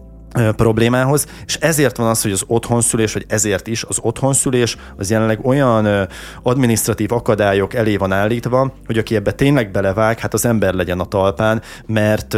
problémához, 0.57 1.27
és 1.47 1.55
ezért 1.55 1.97
van 1.97 2.09
az, 2.09 2.23
hogy 2.23 2.33
az 2.33 2.45
otthonszülés, 2.47 3.13
vagy 3.13 3.25
ezért 3.29 3.67
is 3.67 3.85
az 3.85 3.99
otthonszülés 4.03 4.77
az 4.97 5.11
jelenleg 5.11 5.47
olyan 5.47 6.09
administratív 6.43 7.13
akadályok 7.13 7.75
elé 7.75 7.97
van 7.97 8.13
állítva, 8.13 8.73
hogy 8.87 8.99
aki 8.99 9.15
ebbe 9.15 9.33
tényleg 9.33 9.71
belevág, 9.71 10.19
hát 10.19 10.35
az 10.35 10.45
ember 10.45 10.75
legyen 10.75 11.01
a 11.01 11.05
talpán, 11.05 11.63
mert, 11.87 12.37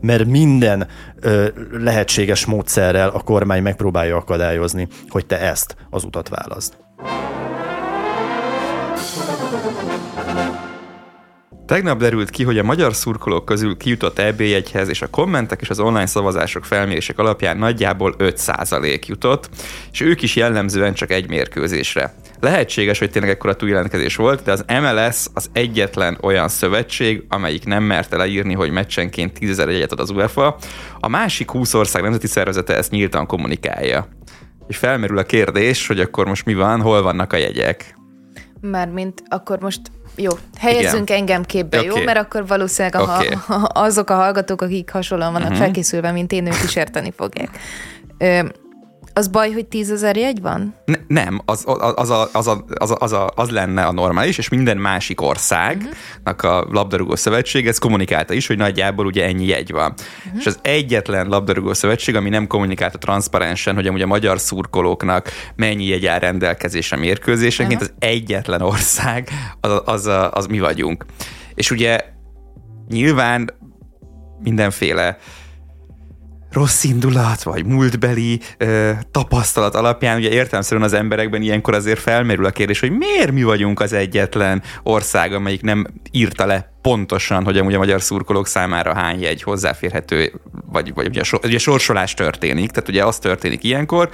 mert 0.00 0.24
minden 0.24 0.86
lehetséges 1.70 2.44
módszerrel 2.44 3.08
a 3.08 3.20
kormány 3.20 3.62
megpróbálja 3.62 4.16
akadályozni, 4.16 4.88
hogy 5.08 5.26
te 5.26 5.40
ezt 5.40 5.76
az 5.90 6.04
utat 6.04 6.28
válaszd. 6.28 6.76
Tegnap 11.66 11.98
derült 11.98 12.30
ki, 12.30 12.44
hogy 12.44 12.58
a 12.58 12.62
magyar 12.62 12.94
szurkolók 12.94 13.44
közül 13.44 13.76
kijutott 13.76 14.18
EB 14.18 14.40
jegyhez, 14.40 14.88
és 14.88 15.02
a 15.02 15.06
kommentek 15.06 15.60
és 15.60 15.70
az 15.70 15.80
online 15.80 16.06
szavazások 16.06 16.64
felmérések 16.64 17.18
alapján 17.18 17.56
nagyjából 17.58 18.14
5% 18.18 19.06
jutott, 19.06 19.48
és 19.92 20.00
ők 20.00 20.22
is 20.22 20.36
jellemzően 20.36 20.94
csak 20.94 21.10
egy 21.10 21.28
mérkőzésre. 21.28 22.14
Lehetséges, 22.40 22.98
hogy 22.98 23.10
tényleg 23.10 23.30
ekkora 23.30 23.56
túljelentkezés 23.56 24.16
volt, 24.16 24.42
de 24.42 24.52
az 24.52 24.64
MLS 24.68 25.26
az 25.34 25.50
egyetlen 25.52 26.18
olyan 26.22 26.48
szövetség, 26.48 27.24
amelyik 27.28 27.64
nem 27.64 27.82
merte 27.82 28.16
leírni, 28.16 28.54
hogy 28.54 28.70
meccsenként 28.70 29.38
10 29.38 29.58
jegyet 29.58 29.92
ad 29.92 30.00
az 30.00 30.10
UEFA. 30.10 30.56
A 31.00 31.08
másik 31.08 31.50
20 31.50 31.74
ország 31.74 32.02
nemzeti 32.02 32.26
szervezete 32.26 32.76
ezt 32.76 32.90
nyíltan 32.90 33.26
kommunikálja. 33.26 34.08
És 34.68 34.76
felmerül 34.76 35.18
a 35.18 35.22
kérdés, 35.22 35.86
hogy 35.86 36.00
akkor 36.00 36.26
most 36.26 36.44
mi 36.44 36.54
van, 36.54 36.80
hol 36.80 37.02
vannak 37.02 37.32
a 37.32 37.36
jegyek. 37.36 37.94
Mármint 38.60 39.22
akkor 39.28 39.58
most 39.60 39.80
jó, 40.16 40.30
helyezzünk 40.58 41.08
Igen. 41.08 41.20
engem 41.20 41.44
képbe, 41.44 41.78
okay. 41.78 41.88
jó? 41.88 42.04
Mert 42.04 42.18
akkor 42.18 42.46
valószínűleg 42.46 43.00
a, 43.00 43.14
okay. 43.14 43.36
azok 43.86 44.10
a 44.10 44.14
hallgatók, 44.14 44.62
akik 44.62 44.90
hasonlóan 44.90 45.32
vannak 45.32 45.48
uh-huh. 45.48 45.64
felkészülve, 45.64 46.10
mint 46.10 46.32
én, 46.32 46.46
ők 46.46 46.62
is 46.64 46.76
érteni 46.76 47.12
fogják. 47.16 47.58
Ö, 48.18 48.40
az 49.16 49.28
baj, 49.28 49.52
hogy 49.52 49.66
tízezer 49.66 50.16
jegy 50.16 50.40
van? 50.40 50.74
Ne, 50.84 50.96
nem, 51.06 51.40
az, 51.44 51.62
az, 51.66 51.92
az, 51.96 52.10
a, 52.10 52.28
az, 52.32 52.46
a, 52.46 52.64
az, 52.74 52.90
a, 52.90 52.96
az, 52.98 53.12
a, 53.12 53.30
az 53.34 53.50
lenne 53.50 53.84
a 53.84 53.92
normális, 53.92 54.38
és 54.38 54.48
minden 54.48 54.76
másik 54.76 55.20
országnak 55.20 56.42
a 56.42 56.66
labdarúgó 56.70 57.16
szövetség 57.16 57.66
ezt 57.66 57.78
kommunikálta 57.78 58.34
is, 58.34 58.46
hogy 58.46 58.56
nagyjából 58.56 59.06
ugye 59.06 59.24
ennyi 59.24 59.46
jegy 59.46 59.70
van. 59.70 59.94
Uh-huh. 60.26 60.40
És 60.40 60.46
az 60.46 60.58
egyetlen 60.62 61.26
labdarúgó 61.26 61.72
szövetség, 61.72 62.14
ami 62.14 62.28
nem 62.28 62.46
kommunikálta 62.46 62.98
transzparensen, 62.98 63.74
hogy 63.74 63.86
amúgy 63.86 64.02
a 64.02 64.06
magyar 64.06 64.40
szurkolóknak 64.40 65.30
mennyi 65.54 65.84
jegy 65.84 66.06
áll 66.06 66.18
rendelkezésre 66.18 66.96
mérkőzésenként, 66.96 67.80
uh-huh. 67.80 67.96
az 68.00 68.08
egyetlen 68.08 68.60
ország, 68.60 69.28
az, 69.60 69.80
az, 69.84 70.06
az, 70.06 70.28
az 70.30 70.46
mi 70.46 70.58
vagyunk. 70.58 71.04
És 71.54 71.70
ugye 71.70 72.00
nyilván 72.88 73.50
mindenféle 74.42 75.18
rossz 76.56 76.84
indulat, 76.84 77.42
vagy 77.42 77.66
múltbeli 77.66 78.40
ö, 78.58 78.90
tapasztalat 79.10 79.74
alapján, 79.74 80.16
ugye 80.16 80.30
értelmszerűen 80.30 80.86
az 80.86 80.92
emberekben 80.92 81.42
ilyenkor 81.42 81.74
azért 81.74 82.00
felmerül 82.00 82.44
a 82.44 82.50
kérdés, 82.50 82.80
hogy 82.80 82.90
miért 82.90 83.32
mi 83.32 83.42
vagyunk 83.42 83.80
az 83.80 83.92
egyetlen 83.92 84.62
ország, 84.82 85.32
amelyik 85.32 85.62
nem 85.62 85.86
írta 86.10 86.46
le 86.46 86.72
pontosan, 86.82 87.44
hogy 87.44 87.58
amúgy 87.58 87.74
a 87.74 87.78
magyar 87.78 88.02
szurkolók 88.02 88.46
számára 88.46 88.94
hány 88.94 89.20
jegy 89.20 89.42
hozzáférhető, 89.42 90.32
vagy, 90.72 90.94
vagy 90.94 91.06
ugye, 91.06 91.20
ugye 91.42 91.58
sorsolás 91.58 92.14
történik, 92.14 92.70
tehát 92.70 92.88
ugye 92.88 93.04
az 93.04 93.18
történik 93.18 93.64
ilyenkor, 93.64 94.10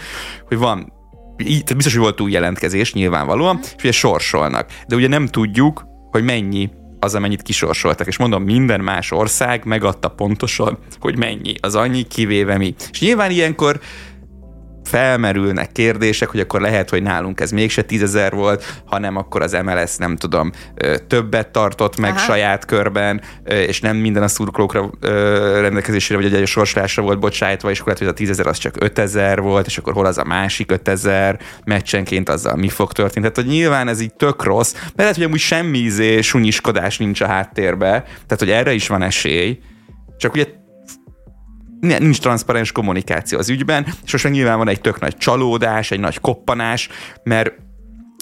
hogy 0.49 0.59
van 0.59 0.93
tehát 1.37 1.75
biztos, 1.75 1.93
hogy 1.93 2.03
volt 2.03 2.17
túl 2.17 2.31
jelentkezés 2.31 2.93
nyilvánvalóan, 2.93 3.59
és 3.63 3.83
ugye 3.83 3.93
sorsolnak. 3.93 4.67
De 4.87 4.97
ugye 4.97 5.09
nem 5.09 5.27
tudjuk, 5.27 5.85
hogy 6.11 6.23
mennyi 6.23 6.71
az, 7.03 7.15
amennyit 7.15 7.43
kisorsoltak. 7.43 8.07
És 8.07 8.17
mondom, 8.17 8.43
minden 8.43 8.81
más 8.81 9.11
ország 9.11 9.65
megadta 9.65 10.09
pontosan, 10.09 10.79
hogy 11.01 11.19
mennyi 11.19 11.55
az 11.61 11.75
annyi, 11.75 12.03
kivéve 12.03 12.57
mi. 12.57 12.75
És 12.91 13.01
nyilván 13.01 13.31
ilyenkor 13.31 13.81
felmerülnek 14.93 15.73
kérdések, 15.73 16.29
hogy 16.29 16.41
akkor 16.41 16.61
lehet, 16.61 16.91
hogy 16.91 17.03
nálunk 17.03 17.41
ez 17.41 17.51
mégse 17.51 17.83
tízezer 17.83 18.33
volt, 18.33 18.83
hanem 18.85 19.17
akkor 19.17 19.43
az 19.43 19.53
MLS 19.65 19.97
nem 19.97 20.17
tudom, 20.17 20.51
többet 21.07 21.49
tartott 21.49 21.97
meg 21.97 22.11
Aha. 22.11 22.19
saját 22.19 22.65
körben, 22.65 23.21
és 23.45 23.81
nem 23.81 23.97
minden 23.97 24.23
a 24.23 24.29
szurkolókra 24.29 24.91
rendelkezésére, 25.61 26.21
vagy 26.21 26.35
egy 26.35 26.47
sorslásra 26.47 27.03
volt 27.03 27.19
bocsájtva, 27.19 27.71
és 27.71 27.81
akkor 27.81 27.93
lehet, 27.93 28.09
hogy 28.09 28.13
a 28.13 28.19
tízezer 28.19 28.47
az 28.47 28.59
csak 28.59 28.75
5000 28.79 29.41
volt, 29.41 29.67
és 29.67 29.79
akkor 29.79 29.93
hol 29.93 30.07
az 30.07 30.19
a 30.19 30.25
másik 30.25 30.71
5000 30.71 31.41
meccsenként 31.65 32.29
azzal 32.29 32.57
mi 32.57 32.69
fog 32.69 32.93
történni. 32.93 33.29
Tehát, 33.29 33.49
hogy 33.49 33.57
nyilván 33.57 33.89
ez 33.89 34.01
így 34.01 34.15
tök 34.15 34.45
rossz, 34.45 34.73
mert 34.73 34.97
lehet, 34.97 35.15
hogy 35.15 35.25
amúgy 35.25 35.39
semmi 35.39 35.79
izé, 35.79 36.21
sunyiskodás 36.21 36.99
nincs 36.99 37.21
a 37.21 37.27
háttérbe, 37.27 37.89
tehát, 38.03 38.39
hogy 38.39 38.51
erre 38.51 38.73
is 38.73 38.89
van 38.89 39.03
esély, 39.03 39.59
csak 40.17 40.33
ugye 40.33 40.47
nincs 41.83 42.21
transzparens 42.21 42.73
kommunikáció 42.73 43.39
az 43.39 43.49
ügyben, 43.49 43.87
és 44.05 44.13
most 44.13 44.31
nyilván 44.31 44.59
van 44.59 44.69
egy 44.69 44.81
tök 44.81 45.01
nagy 45.01 45.17
csalódás, 45.17 45.91
egy 45.91 46.01
nagy 46.01 46.21
koppanás, 46.21 46.89
mert 47.23 47.53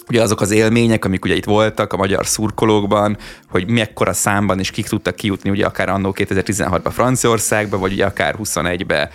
ugye 0.08 0.22
azok 0.22 0.40
az 0.40 0.50
élmények, 0.50 1.04
amik 1.04 1.24
ugye 1.24 1.34
itt 1.34 1.44
voltak 1.44 1.92
a 1.92 1.96
magyar 1.96 2.26
szurkolókban, 2.26 3.16
hogy 3.48 3.68
mekkora 3.68 4.12
számban 4.12 4.60
is 4.60 4.70
kik 4.70 4.86
tudtak 4.86 5.14
kijutni, 5.14 5.50
ugye 5.50 5.66
akár 5.66 5.88
annó 5.88 6.14
2016-ban 6.16 6.90
Franciaországba, 6.92 7.78
vagy 7.78 7.92
ugye 7.92 8.04
akár 8.04 8.36
21-be 8.38 9.10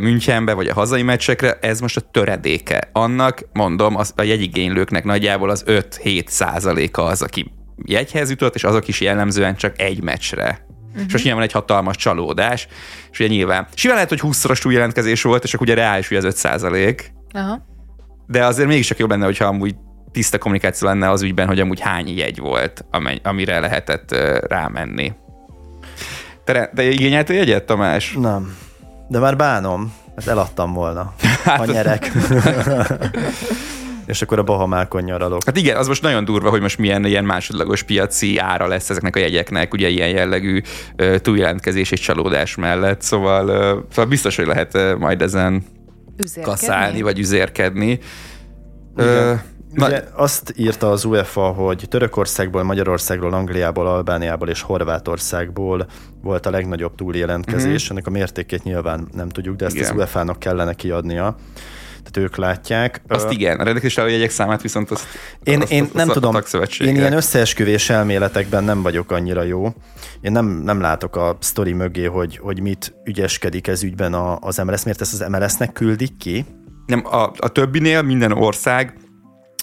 Münchenbe, 0.00 0.52
vagy 0.52 0.68
a 0.68 0.74
hazai 0.74 1.02
meccsekre, 1.02 1.58
ez 1.60 1.80
most 1.80 1.96
a 1.96 2.00
töredéke. 2.00 2.88
Annak, 2.92 3.40
mondom, 3.52 3.96
az, 3.96 4.12
a 4.16 4.22
jegyigénylőknek 4.22 5.04
nagyjából 5.04 5.50
az 5.50 5.64
5-7 5.66 6.26
százaléka 6.26 7.04
az, 7.04 7.22
aki 7.22 7.52
jegyhez 7.84 8.30
jutott, 8.30 8.54
és 8.54 8.64
azok 8.64 8.88
is 8.88 9.00
jellemzően 9.00 9.56
csak 9.56 9.80
egy 9.80 10.02
meccsre 10.02 10.66
Uh-huh. 10.96 11.06
És 11.06 11.12
most 11.12 11.24
nyilván 11.24 11.42
egy 11.42 11.52
hatalmas 11.52 11.96
csalódás, 11.96 12.68
és 13.10 13.18
ugye 13.20 13.28
nyilván, 13.28 13.66
simán 13.74 13.96
lehet, 13.96 14.10
hogy 14.10 14.20
20-szoros 14.22 14.58
túljelentkezés 14.58 15.22
volt, 15.22 15.44
és 15.44 15.54
akkor 15.54 15.66
ugye 15.66 15.76
reális, 15.76 16.08
hogy 16.08 16.16
az 16.16 16.24
5 16.24 16.36
százalék. 16.36 17.12
Uh-huh. 17.34 17.58
De 18.26 18.44
azért 18.44 18.68
mégis 18.68 18.86
csak 18.86 18.98
jobb 18.98 19.10
lenne, 19.10 19.24
hogyha 19.24 19.44
amúgy 19.44 19.74
tiszta 20.12 20.38
kommunikáció 20.38 20.88
lenne 20.88 21.10
az 21.10 21.22
ügyben, 21.22 21.46
hogy 21.46 21.60
amúgy 21.60 21.80
hány 21.80 22.08
jegy 22.08 22.38
volt, 22.38 22.84
amire 23.22 23.60
lehetett 23.60 24.12
uh, 24.12 24.38
rámenni. 24.38 25.12
Te, 26.44 26.70
te 26.74 26.82
igényeltél 26.82 27.36
jegyet, 27.36 27.66
Tamás? 27.66 28.12
Nem. 28.12 28.56
De 29.08 29.18
már 29.18 29.36
bánom, 29.36 29.94
mert 30.14 30.28
eladtam 30.28 30.72
volna. 30.72 31.14
Hát, 31.44 31.60
a 31.60 31.64
nyerek. 31.64 32.10
és 34.06 34.22
akkor 34.22 34.38
a 34.38 34.42
Bahamákon 34.42 35.02
nyaralok. 35.02 35.44
Hát 35.44 35.56
igen, 35.56 35.76
az 35.76 35.88
most 35.88 36.02
nagyon 36.02 36.24
durva, 36.24 36.50
hogy 36.50 36.60
most 36.60 36.78
milyen 36.78 37.04
ilyen 37.04 37.24
másodlagos 37.24 37.82
piaci 37.82 38.38
ára 38.38 38.66
lesz 38.66 38.90
ezeknek 38.90 39.16
a 39.16 39.18
jegyeknek, 39.18 39.72
ugye 39.72 39.88
ilyen 39.88 40.08
jellegű 40.08 40.60
uh, 40.98 41.16
túljelentkezés 41.16 41.90
és 41.90 42.00
csalódás 42.00 42.54
mellett, 42.54 43.02
szóval, 43.02 43.48
uh, 43.48 43.84
szóval 43.90 44.06
biztos, 44.06 44.36
hogy 44.36 44.46
lehet 44.46 44.74
uh, 44.74 44.94
majd 44.98 45.22
ezen 45.22 45.64
üzérkedni? 46.16 46.50
kaszálni, 46.50 47.02
vagy 47.02 47.18
üzérkedni. 47.18 47.98
Igen. 48.96 49.32
Uh, 49.32 49.40
Ugye 49.78 50.04
azt 50.14 50.52
írta 50.56 50.90
az 50.90 51.04
UEFA, 51.04 51.40
hogy 51.40 51.84
Törökországból, 51.88 52.62
Magyarországról, 52.62 53.32
Angliából, 53.32 53.86
Albániából 53.86 54.48
és 54.48 54.60
Horvátországból 54.62 55.86
volt 56.22 56.46
a 56.46 56.50
legnagyobb 56.50 56.94
túljelentkezés. 56.94 57.84
Mm-hmm. 57.84 57.90
Ennek 57.90 58.06
a 58.06 58.10
mértékét 58.10 58.62
nyilván 58.62 59.08
nem 59.12 59.28
tudjuk, 59.28 59.56
de 59.56 59.64
ezt 59.64 59.74
Igen. 59.74 59.90
az 59.90 59.96
UEFA-nak 59.96 60.38
kellene 60.38 60.74
kiadnia 60.74 61.36
ők 62.16 62.36
látják. 62.36 63.02
Azt 63.08 63.30
igen, 63.30 63.52
a 63.52 63.64
rendelkezésre 63.64 64.10
jegyek 64.10 64.30
számát 64.30 64.62
viszont 64.62 64.90
azt, 64.90 65.06
én, 65.44 65.60
azt, 65.60 65.72
én 65.72 65.82
azt, 65.82 65.94
nem 65.94 66.08
azt 66.08 66.18
tudom, 66.18 66.36
én 66.78 66.96
ilyen 66.96 67.12
összeesküvés 67.12 67.90
elméletekben 67.90 68.64
nem 68.64 68.82
vagyok 68.82 69.10
annyira 69.10 69.42
jó. 69.42 69.72
Én 70.20 70.32
nem, 70.32 70.46
nem 70.46 70.80
látok 70.80 71.16
a 71.16 71.36
sztori 71.40 71.72
mögé, 71.72 72.04
hogy, 72.04 72.36
hogy 72.36 72.60
mit 72.60 72.94
ügyeskedik 73.04 73.66
ez 73.66 73.82
ügyben 73.82 74.14
a, 74.14 74.38
az 74.40 74.56
MLS, 74.56 74.84
miért 74.84 75.00
ezt 75.00 75.12
az 75.12 75.28
MLS-nek 75.28 75.72
küldik 75.72 76.16
ki? 76.16 76.44
Nem, 76.86 77.06
a, 77.06 77.32
a 77.36 77.48
többinél 77.48 78.02
minden 78.02 78.32
ország 78.32 78.94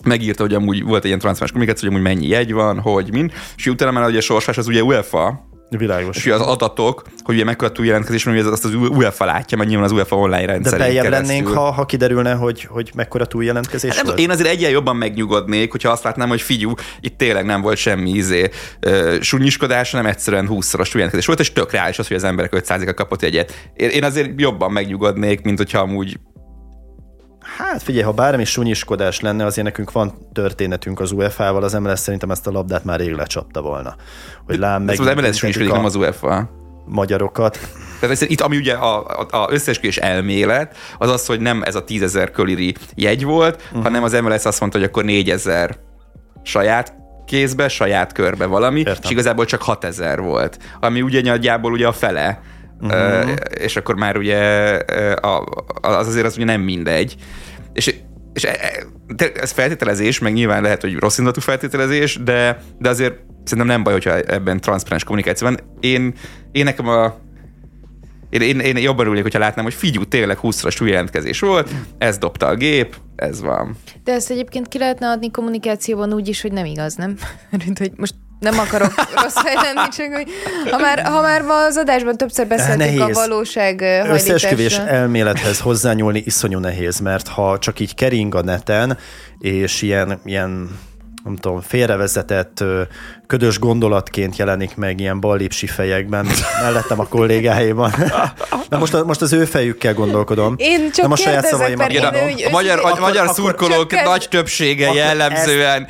megírta, 0.03 0.43
hogy 0.43 0.53
amúgy 0.53 0.83
volt 0.83 1.01
egy 1.01 1.07
ilyen 1.07 1.19
transzfás 1.19 1.51
kommunikáció, 1.51 1.89
hogy 1.89 1.97
amúgy 1.97 2.13
mennyi 2.13 2.27
jegy 2.27 2.53
van, 2.53 2.79
hogy 2.79 3.11
mind, 3.11 3.31
és 3.55 3.67
utána 3.67 3.91
már 3.91 4.07
ugye 4.07 4.17
a 4.17 4.21
sorsás 4.21 4.57
az 4.57 4.67
ugye 4.67 4.83
UEFA, 4.83 5.51
Világos. 5.77 6.17
És 6.17 6.31
az 6.31 6.41
adatok, 6.41 7.03
hogy 7.23 7.35
ugye 7.35 7.43
mekkora 7.43 7.71
túljelentkezés, 7.71 8.23
hogy 8.23 8.37
azt 8.37 8.65
az 8.65 8.73
UEFA 8.73 9.25
látja, 9.25 9.57
mert 9.57 9.69
nyilván 9.69 9.87
az 9.87 9.91
UEFA 9.91 10.15
online 10.15 10.45
rendszer. 10.45 10.71
De 10.71 10.77
beljebb 10.77 11.09
lennénk, 11.09 11.47
ha, 11.47 11.71
ha 11.71 11.85
kiderülne, 11.85 12.33
hogy, 12.33 12.63
hogy 12.63 12.91
mekkora 12.95 13.25
túljelentkezés 13.25 13.95
hát, 13.95 14.05
volt? 14.05 14.19
Én 14.19 14.29
azért 14.29 14.49
egyen 14.49 14.71
jobban 14.71 14.95
megnyugodnék, 14.95 15.71
hogyha 15.71 15.89
azt 15.89 16.03
látnám, 16.03 16.29
hogy 16.29 16.41
figyú, 16.41 16.73
itt 17.01 17.17
tényleg 17.17 17.45
nem 17.45 17.61
volt 17.61 17.77
semmi 17.77 18.09
izé, 18.09 18.49
uh, 18.85 19.21
sunyiskodás, 19.21 19.91
hanem 19.91 20.05
egyszerűen 20.05 20.47
20-szoros 20.49 20.89
túljelentkezés 20.89 21.25
volt, 21.25 21.39
és 21.39 21.53
tök 21.53 21.71
reális 21.71 21.99
az, 21.99 22.07
hogy 22.07 22.17
az 22.17 22.23
emberek 22.23 22.51
5%-a 22.55 22.93
kapott 22.93 23.21
egyet. 23.21 23.69
Én, 23.73 23.89
én 23.89 24.03
azért 24.03 24.29
jobban 24.35 24.71
megnyugodnék, 24.71 25.41
mint 25.41 25.57
hogyha 25.57 25.79
amúgy 25.79 26.19
Hát 27.57 27.83
figyelj, 27.83 28.03
ha 28.03 28.11
bármi 28.11 28.45
sunyiskodás 28.45 29.19
lenne, 29.19 29.45
azért 29.45 29.65
nekünk 29.65 29.91
van 29.91 30.13
történetünk 30.33 30.99
az 30.99 31.11
UEFA-val, 31.11 31.63
az 31.63 31.73
MLS 31.73 31.99
szerintem 31.99 32.31
ezt 32.31 32.47
a 32.47 32.51
labdát 32.51 32.83
már 32.83 32.99
rég 32.99 33.11
lecsapta 33.11 33.61
volna. 33.61 33.95
Hogy 34.45 34.57
lám 34.57 34.83
meg. 34.83 34.99
Az 34.99 35.15
MLS 35.15 35.41
is 35.43 35.57
nem 35.57 35.85
az 35.85 35.95
UEFA. 35.95 36.49
Magyarokat. 36.85 37.59
Tehát 37.99 38.21
itt, 38.21 38.41
ami 38.41 38.57
ugye 38.57 38.73
a, 38.73 39.05
a, 39.05 39.27
a 39.29 39.47
összeesküvés 39.51 39.97
elmélet, 39.97 40.77
az 40.97 41.09
az, 41.09 41.25
hogy 41.25 41.39
nem 41.39 41.61
ez 41.63 41.75
a 41.75 41.83
tízezer 41.83 42.31
köliri 42.31 42.75
jegy 42.95 43.23
volt, 43.23 43.61
uh-huh. 43.61 43.83
hanem 43.83 44.03
az 44.03 44.11
MLS 44.11 44.45
azt 44.45 44.59
mondta, 44.59 44.77
hogy 44.77 44.87
akkor 44.87 45.03
négyezer 45.03 45.77
saját 46.43 46.93
kézbe, 47.25 47.67
saját 47.67 48.11
körbe 48.11 48.45
valami, 48.45 48.79
Értem. 48.79 48.95
és 49.03 49.09
igazából 49.09 49.45
csak 49.45 49.61
6000 49.61 50.21
volt, 50.21 50.57
ami 50.79 51.01
ugye 51.01 51.21
nagyjából 51.21 51.71
ugye 51.71 51.87
a 51.87 51.91
fele 51.91 52.41
uh-huh. 52.83 53.31
és 53.59 53.75
akkor 53.75 53.95
már 53.95 54.17
ugye 54.17 54.37
az 55.81 56.07
azért 56.07 56.25
az 56.25 56.35
ugye 56.35 56.45
nem 56.45 56.61
mindegy. 56.61 57.15
És 57.73 57.95
és 58.33 58.43
e, 58.43 58.49
e, 59.17 59.31
ez 59.33 59.51
feltételezés, 59.51 60.19
meg 60.19 60.33
nyilván 60.33 60.61
lehet, 60.61 60.81
hogy 60.81 60.95
rossz 60.95 61.17
indulatú 61.17 61.41
feltételezés, 61.41 62.19
de, 62.23 62.63
de 62.79 62.89
azért 62.89 63.13
szerintem 63.43 63.67
nem 63.67 63.83
baj, 63.83 63.93
hogyha 63.93 64.19
ebben 64.19 64.59
transzparens 64.59 65.03
kommunikáció 65.03 65.47
van. 65.47 65.59
Én, 65.79 66.13
én 66.51 66.63
nekem 66.63 66.87
a 66.87 67.21
én, 68.29 68.41
én, 68.41 68.59
én 68.59 68.77
jobban 68.77 69.01
örülnék, 69.01 69.23
hogyha 69.23 69.39
látnám, 69.39 69.65
hogy 69.65 69.73
figyú, 69.73 70.03
tényleg 70.03 70.37
20-as 70.41 70.85
jelentkezés 70.85 71.39
volt, 71.39 71.71
ez 71.97 72.17
dobta 72.17 72.47
a 72.47 72.55
gép, 72.55 72.95
ez 73.15 73.41
van. 73.41 73.77
De 74.03 74.11
ezt 74.11 74.31
egyébként 74.31 74.67
ki 74.67 74.77
lehetne 74.77 75.09
adni 75.09 75.31
kommunikációban 75.31 76.13
úgy 76.13 76.27
is, 76.27 76.41
hogy 76.41 76.51
nem 76.51 76.65
igaz, 76.65 76.95
nem? 76.95 77.17
hogy 77.79 77.91
most 77.95 78.15
nem 78.43 78.59
akarok 78.59 78.93
rossz 79.21 79.39
fej 79.45 79.53
lenni, 79.53 79.87
csak 79.89 80.13
hogy 80.13 80.27
ha 80.71 80.77
már, 80.77 81.03
ha 81.05 81.21
már 81.21 81.41
ma 81.41 81.63
az 81.63 81.77
adásban 81.77 82.17
többször 82.17 82.47
beszéltünk 82.47 83.01
a 83.01 83.13
valóság 83.13 83.81
Összeesküvés 84.07 84.77
elmélethez 84.77 85.59
hozzányúlni 85.59 86.21
iszonyú 86.25 86.59
nehéz, 86.59 86.99
mert 86.99 87.27
ha 87.27 87.59
csak 87.59 87.79
így 87.79 87.95
kering 87.95 88.35
a 88.35 88.41
neten, 88.41 88.97
és 89.39 89.81
ilyen, 89.81 90.19
ilyen 90.25 90.79
nem 91.23 91.35
tudom, 91.35 91.61
félrevezetett 91.61 92.63
ködös 93.27 93.59
gondolatként 93.59 94.37
jelenik 94.37 94.75
meg 94.75 94.99
ilyen 94.99 95.19
ballépsi 95.19 95.67
fejekben, 95.67 96.27
mellettem 96.61 96.99
a 96.99 97.07
kollégáiban. 97.07 97.93
Na 98.69 98.77
most, 98.77 99.03
most 99.03 99.21
az 99.21 99.33
ő 99.33 99.45
fejükkel 99.45 99.93
gondolkodom. 99.93 100.55
Én 100.57 100.91
csak 100.91 101.01
nem 101.01 101.11
a 101.11 101.15
saját 101.15 101.45
szavaimat 101.45 101.91
én, 101.91 102.01
mondom. 102.01 102.21
A, 102.43 102.47
a 102.47 102.49
magyar, 102.49 102.79
a, 102.79 102.91
a 102.91 102.99
magyar 102.99 103.29
szurkolók 103.29 103.89
csökken. 103.89 104.03
nagy 104.03 104.27
többsége 104.29 104.85
akkor 104.85 104.97
jellemzően 104.97 105.87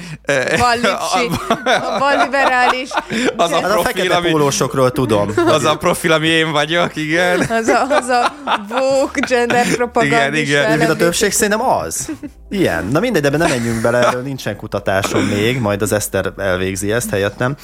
ballépsi, 0.57 1.29
a 1.95 1.99
balliberális. 1.99 2.89
Az 3.35 3.51
a, 3.51 3.59
profil, 3.59 3.77
a 3.77 3.83
fekete 3.83 4.15
ami, 4.15 4.29
pólósokról 4.29 4.91
tudom. 4.91 5.31
Az 5.47 5.65
a 5.65 5.77
profil, 5.77 6.11
ami 6.11 6.27
én 6.27 6.51
vagyok, 6.51 6.95
igen. 6.95 7.39
Az 7.39 7.67
a, 7.67 7.87
az 7.89 8.07
a 8.07 8.33
woke 8.69 9.19
gender 9.27 9.75
propaganda. 9.75 10.37
Igen, 10.37 10.73
igen. 10.73 10.89
a 10.89 10.95
többség 10.95 11.31
szerintem 11.31 11.61
az. 11.69 12.11
Ilyen. 12.49 12.87
Na 12.91 12.99
mindegy, 12.99 13.21
de 13.21 13.37
nem 13.37 13.49
menjünk 13.49 13.81
bele, 13.81 14.13
nincsen 14.23 14.55
kutatásom 14.55 15.22
még, 15.29 15.59
majd 15.59 15.81
az 15.81 15.91
Eszter 15.91 16.33
elvégzi 16.37 16.91
ezt 16.91 17.09
helyettem. 17.09 17.55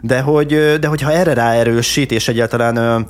De 0.00 0.20
hogy, 0.20 0.78
de 0.80 0.86
hogyha 0.86 1.12
erre 1.12 1.34
ráerősít, 1.34 2.12
és 2.12 2.28
egyáltalán 2.28 3.06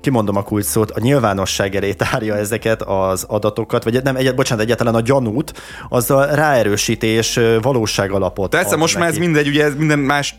kimondom 0.00 0.36
a 0.36 0.42
kulcs 0.42 0.64
szót, 0.64 0.90
a 0.90 1.00
nyilvánosság 1.00 1.74
elé 1.74 1.92
tárja 1.92 2.36
ezeket 2.36 2.82
az 2.82 3.24
adatokat, 3.28 3.84
vagy 3.84 4.02
nem, 4.02 4.16
egyet, 4.16 4.34
bocsánat, 4.34 4.64
egyáltalán 4.64 4.94
a 4.94 5.00
gyanút, 5.00 5.52
azzal 5.88 6.26
ráerősítés 6.26 7.40
valóság 7.62 8.10
alapot. 8.10 8.50
Persze, 8.50 8.76
most 8.76 8.94
neki. 8.94 9.04
már 9.04 9.14
ez 9.14 9.18
mindegy, 9.18 9.48
ugye 9.48 9.64
ez 9.64 9.74
minden 9.76 9.98
más 9.98 10.34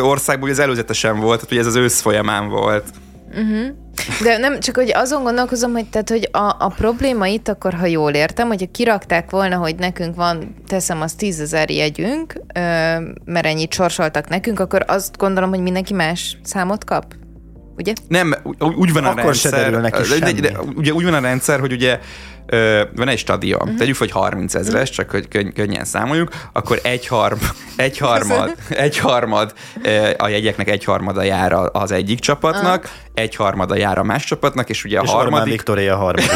országban 0.00 0.42
ugye 0.42 0.52
ez 0.52 0.64
előzetesen 0.64 1.20
volt, 1.20 1.36
tehát 1.36 1.50
ugye 1.50 1.60
ez 1.60 1.66
az 1.66 1.76
ősz 1.76 2.00
folyamán 2.00 2.48
volt. 2.48 2.84
Uh-huh. 3.28 3.83
De 4.22 4.36
nem, 4.36 4.60
csak 4.60 4.76
hogy 4.76 4.92
azon 4.94 5.22
gondolkozom, 5.22 5.72
hogy, 5.72 5.86
tehát, 5.86 6.08
hogy 6.08 6.28
a, 6.32 6.56
a 6.58 6.72
probléma 6.76 7.26
itt 7.26 7.48
akkor, 7.48 7.74
ha 7.74 7.86
jól 7.86 8.12
értem, 8.12 8.48
hogyha 8.48 8.66
kirakták 8.72 9.30
volna, 9.30 9.56
hogy 9.56 9.74
nekünk 9.74 10.16
van, 10.16 10.54
teszem 10.66 11.00
az 11.00 11.12
tízezer 11.12 11.70
jegyünk, 11.70 12.32
mert 13.24 13.46
ennyit 13.46 13.72
sorsoltak 13.72 14.28
nekünk, 14.28 14.60
akkor 14.60 14.84
azt 14.86 15.16
gondolom, 15.16 15.50
hogy 15.50 15.60
mindenki 15.60 15.94
más 15.94 16.38
számot 16.42 16.84
kap? 16.84 17.14
Ugye? 17.76 17.92
Nem, 18.08 18.34
úgy 18.58 18.92
van 18.92 19.04
a 19.04 19.10
Akkor 19.10 19.22
rendszer. 19.22 19.52
se 19.52 19.58
derül 19.58 19.80
neki 19.80 20.08
de, 20.08 20.32
de, 20.32 20.40
de, 20.40 20.58
ugye 20.76 20.92
úgy 20.92 21.04
van 21.04 21.14
a 21.14 21.20
rendszer, 21.20 21.60
hogy 21.60 21.72
ugye 21.72 21.98
ö, 22.46 22.82
van 22.96 23.08
egy 23.08 23.18
stadion, 23.18 23.58
Mhm. 23.58 23.64
uh-huh. 23.64 23.78
tegyük 23.78 23.96
hogy 23.96 24.10
30 24.10 24.54
ezres, 24.54 24.90
csak 24.90 25.10
hogy 25.10 25.28
könny- 25.28 25.52
könnyen 25.54 25.84
számoljuk, 25.84 26.28
akkor 26.52 26.78
egy, 26.82 27.06
harm, 27.06 27.36
egy 27.76 27.98
harmad, 27.98 28.54
egy 28.68 28.98
harmad 28.98 29.52
ö, 29.82 30.10
a 30.18 30.28
jegyeknek 30.28 30.68
egy 30.68 30.84
harmada 30.84 31.22
jár 31.22 31.52
a- 31.52 31.70
az 31.72 31.90
egyik 31.92 32.18
csapatnak, 32.18 32.90
egy 33.14 33.36
harmada 33.36 33.76
jár 33.76 33.98
a 33.98 34.02
más 34.02 34.24
csapatnak, 34.24 34.68
és 34.68 34.84
ugye 34.84 34.98
a 34.98 35.02
És 35.02 35.10
harmadik, 35.10 35.52
Viktoria 35.52 35.94
a 35.94 35.96
harmadik. 35.96 36.30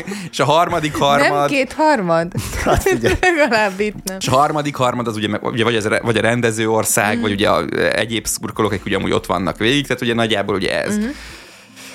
és 0.32 0.38
a 0.40 0.44
harmadik 0.44 0.92
Nem 0.98 1.00
harmad, 1.08 1.48
két 1.50 1.72
harmad? 1.72 2.32
Hát. 2.64 2.90
Legalább 3.20 3.80
itt 3.80 3.94
nem. 4.04 4.16
és 4.20 4.28
a 4.28 4.36
harmadik 4.36 4.74
harmad 4.76 5.06
az 5.06 5.16
ugye, 5.16 5.28
meg- 5.28 5.44
ugye 5.44 5.64
vagy, 5.64 5.76
az, 5.76 5.88
vagy 6.02 6.16
a 6.16 6.20
rendező 6.20 6.70
ország, 6.70 7.20
vagy 7.20 7.32
ugye 7.32 7.48
a, 7.48 7.64
egyéb 7.92 8.26
szurkolók, 8.26 8.72
akik 8.72 8.84
ugye 8.86 8.96
amúgy 8.96 9.12
ott 9.12 9.26
vannak 9.26 9.56
végig, 9.58 9.86
tehát 9.86 10.02
ugye 10.02 10.14
nagyjából 10.14 10.54
ugye 10.54 10.82
ez. 10.82 10.96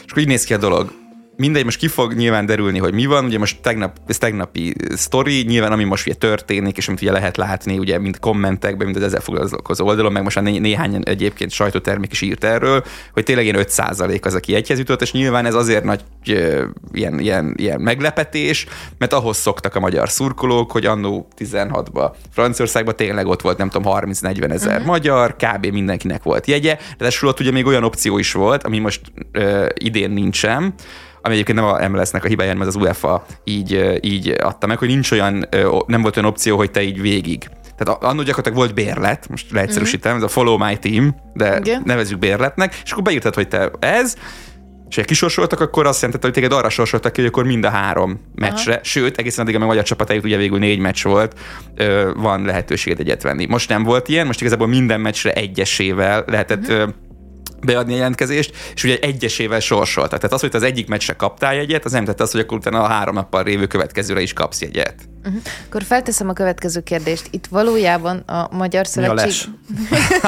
És 0.05 0.09
akkor 0.11 0.21
így 0.21 0.27
néz 0.27 0.43
ki 0.43 0.53
a 0.53 0.57
dolog. 0.57 0.91
Mindegy, 1.35 1.63
most 1.63 1.77
ki 1.77 1.87
fog 1.87 2.13
nyilván 2.13 2.45
derülni, 2.45 2.79
hogy 2.79 2.93
mi 2.93 3.05
van. 3.05 3.25
Ugye 3.25 3.37
most 3.37 3.61
tegnap, 3.61 3.97
ez 4.07 4.17
tegnapi 4.17 4.73
sztori, 4.95 5.43
nyilván 5.47 5.71
ami 5.71 5.83
most 5.83 6.05
ugye 6.05 6.15
történik, 6.15 6.77
és 6.77 6.87
amit 6.87 7.01
ugye 7.01 7.11
lehet 7.11 7.37
látni, 7.37 7.77
ugye 7.77 7.99
mind 7.99 8.19
kommentekben, 8.19 8.85
mind 8.85 8.97
az 8.97 9.03
ezzel 9.03 9.19
foglalkozó 9.19 9.85
oldalon, 9.85 10.11
meg 10.11 10.23
most 10.23 10.35
már 10.35 10.45
né- 10.45 10.59
néhány 10.59 11.01
egyébként 11.03 11.51
sajtótermék 11.51 12.11
is 12.11 12.21
írt 12.21 12.43
erről, 12.43 12.83
hogy 13.13 13.23
tényleg 13.23 13.45
ilyen 13.45 13.65
5% 13.67 14.25
az, 14.25 14.35
aki 14.35 14.55
egyhez 14.55 14.77
jutott, 14.77 15.01
és 15.01 15.11
nyilván 15.11 15.45
ez 15.45 15.55
azért 15.55 15.83
nagy 15.83 16.03
ö, 16.27 16.65
ilyen, 16.91 17.19
ilyen, 17.19 17.53
ilyen 17.57 17.81
meglepetés, 17.81 18.65
mert 18.97 19.13
ahhoz 19.13 19.37
szoktak 19.37 19.75
a 19.75 19.79
magyar 19.79 20.09
szurkolók, 20.09 20.71
hogy 20.71 20.85
annó 20.85 21.27
16-ba 21.37 22.11
Franciaországban 22.31 22.95
tényleg 22.95 23.27
ott 23.27 23.41
volt, 23.41 23.57
nem 23.57 23.69
tudom, 23.69 23.93
30-40 23.95 24.51
ezer 24.51 24.71
uh-huh. 24.71 24.85
magyar, 24.85 25.35
kb. 25.35 25.65
mindenkinek 25.65 26.23
volt 26.23 26.47
jegye, 26.47 26.77
de 26.97 27.11
ott 27.21 27.39
ugye 27.39 27.51
még 27.51 27.65
olyan 27.65 27.83
opció 27.83 28.17
is 28.17 28.31
volt, 28.31 28.63
ami 28.63 28.79
most 28.79 29.01
ö, 29.31 29.67
idén 29.73 30.11
nincsen, 30.11 30.73
ami 31.25 31.33
egyébként 31.33 31.59
nem 31.59 31.67
a 31.67 31.87
MLS-nek 31.87 32.23
a 32.23 32.27
hibája, 32.27 32.51
hanem 32.51 32.67
az 32.67 32.75
UEFA 32.75 33.25
így, 33.43 33.99
így 34.01 34.35
adta 34.39 34.67
meg, 34.67 34.77
hogy 34.77 34.87
nincs 34.87 35.11
olyan, 35.11 35.47
nem 35.85 36.01
volt 36.01 36.17
olyan 36.17 36.29
opció, 36.29 36.57
hogy 36.57 36.71
te 36.71 36.81
így 36.81 37.01
végig. 37.01 37.49
Tehát 37.77 38.03
annó 38.03 38.21
gyakorlatilag 38.21 38.57
volt 38.57 38.73
bérlet, 38.73 39.29
most 39.29 39.51
leegyszerűsítem, 39.51 40.15
ez 40.15 40.23
a 40.23 40.27
Follow 40.27 40.57
My 40.57 40.77
Team, 40.77 41.15
de 41.33 41.57
Igen. 41.57 41.81
nevezzük 41.85 42.19
bérletnek, 42.19 42.81
és 42.83 42.91
akkor 42.91 43.03
beírtad, 43.03 43.35
hogy 43.35 43.47
te 43.47 43.71
ez, 43.79 44.15
és 44.89 44.99
ha 44.99 45.05
kisorsoltak, 45.05 45.59
akkor 45.59 45.85
azt 45.85 46.01
jelentette, 46.01 46.25
hogy 46.25 46.35
téged 46.35 46.51
arra 46.51 46.69
sorsoltak 46.69 47.13
ki, 47.13 47.21
hogy 47.21 47.29
akkor 47.29 47.45
mind 47.45 47.63
a 47.63 47.69
három 47.69 48.19
meccsre, 48.35 48.79
sőt, 48.83 49.17
egészen 49.17 49.43
addig, 49.43 49.55
amíg 49.55 49.67
a 49.67 49.69
magyar 49.69 49.83
csapat 49.83 50.09
eljut, 50.09 50.25
ugye 50.25 50.37
végül 50.37 50.57
négy 50.59 50.79
meccs 50.79 51.03
volt, 51.03 51.39
ö, 51.75 52.11
van 52.15 52.45
lehetőséged 52.45 52.99
egyet 52.99 53.23
venni. 53.23 53.45
Most 53.45 53.69
nem 53.69 53.83
volt 53.83 54.07
ilyen, 54.07 54.25
most 54.25 54.41
igazából 54.41 54.67
minden 54.67 55.01
meccsre 55.01 55.33
egyesével 55.33 56.23
lehetett 56.27 56.67
ö, 56.67 56.85
beadni 57.65 57.93
a 57.93 57.95
jelentkezést, 57.95 58.55
és 58.75 58.83
ugye 58.83 58.97
egyesével 58.99 59.59
sorsoltak. 59.59 60.19
Tehát 60.19 60.33
az, 60.33 60.41
hogy 60.41 60.55
az 60.55 60.63
egyik 60.63 60.87
meccsre 60.87 61.13
kaptál 61.13 61.55
jegyet, 61.55 61.85
az 61.85 61.91
nem 61.91 62.05
tette 62.05 62.23
azt, 62.23 62.31
hogy 62.31 62.41
akkor 62.41 62.57
utána 62.57 62.81
a 62.81 62.87
három 62.87 63.15
nappal 63.15 63.43
révő 63.43 63.67
következőre 63.67 64.21
is 64.21 64.33
kapsz 64.33 64.61
jegyet. 64.61 64.95
Akkor 65.67 65.83
felteszem 65.83 66.29
a 66.29 66.33
következő 66.33 66.81
kérdést. 66.81 67.27
Itt 67.31 67.47
valójában 67.47 68.17
a 68.17 68.47
Magyar 68.51 68.85
Mi 68.95 69.03
a 69.03 69.07
Szövetség... 69.07 69.25
les? 69.25 69.49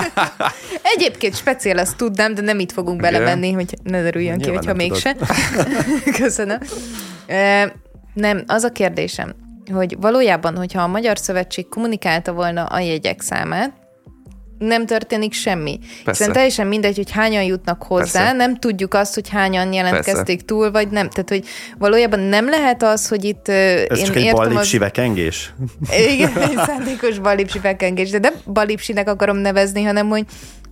Egyébként 0.96 1.36
speciál, 1.36 1.78
azt 1.78 1.98
tudnám, 1.98 2.34
de 2.34 2.42
nem 2.42 2.60
itt 2.60 2.72
fogunk 2.72 3.00
Igen. 3.00 3.12
belemenni, 3.12 3.52
hogy 3.52 3.74
ne 3.84 4.02
derüljön 4.02 4.38
ki, 4.38 4.50
Nyilván 4.50 4.58
hogyha 4.58 4.78
nem 4.78 4.88
mégse. 4.88 5.16
Köszönöm. 6.24 6.60
Nem, 8.14 8.44
az 8.48 8.64
a 8.64 8.72
kérdésem, 8.72 9.36
hogy 9.72 9.98
valójában, 10.00 10.56
hogyha 10.58 10.82
a 10.82 10.88
Magyar 10.88 11.18
Szövetség 11.18 11.68
kommunikálta 11.68 12.34
volna 12.34 12.64
a 12.64 12.80
jegyek 12.80 13.22
számát, 13.22 13.74
nem 14.66 14.86
történik 14.86 15.34
semmi. 15.34 15.80
Hiszen 16.06 16.32
teljesen 16.32 16.68
mindegy, 16.68 16.96
hogy 16.96 17.12
hányan 17.12 17.44
jutnak 17.44 17.84
hozzá, 17.84 18.20
Persze. 18.20 18.32
nem 18.32 18.56
tudjuk 18.60 18.94
azt, 18.94 19.14
hogy 19.14 19.30
hányan 19.30 19.74
jelentkezték 19.74 20.42
túl, 20.42 20.72
vagy 20.72 20.88
nem. 20.90 21.10
Tehát, 21.10 21.30
hogy 21.30 21.44
valójában 21.78 22.20
nem 22.20 22.50
lehet 22.50 22.84
az, 22.84 23.08
hogy 23.08 23.24
itt... 23.24 23.48
Ez 23.48 23.98
én 24.00 24.06
csak 24.06 24.16
egy 24.16 24.24
értem 24.24 24.56
az- 24.56 24.78
vekengés? 24.78 25.54
igen, 26.14 26.38
egy 26.38 26.58
szándékos 26.66 27.20
balipsi 27.20 27.60
felkengés, 27.60 28.10
de 28.10 28.20
nem 28.20 28.34
balipsinek 28.54 29.10
akarom 29.10 29.38
nevezni, 29.38 29.84
hanem 29.84 30.08
hogy, 30.08 30.26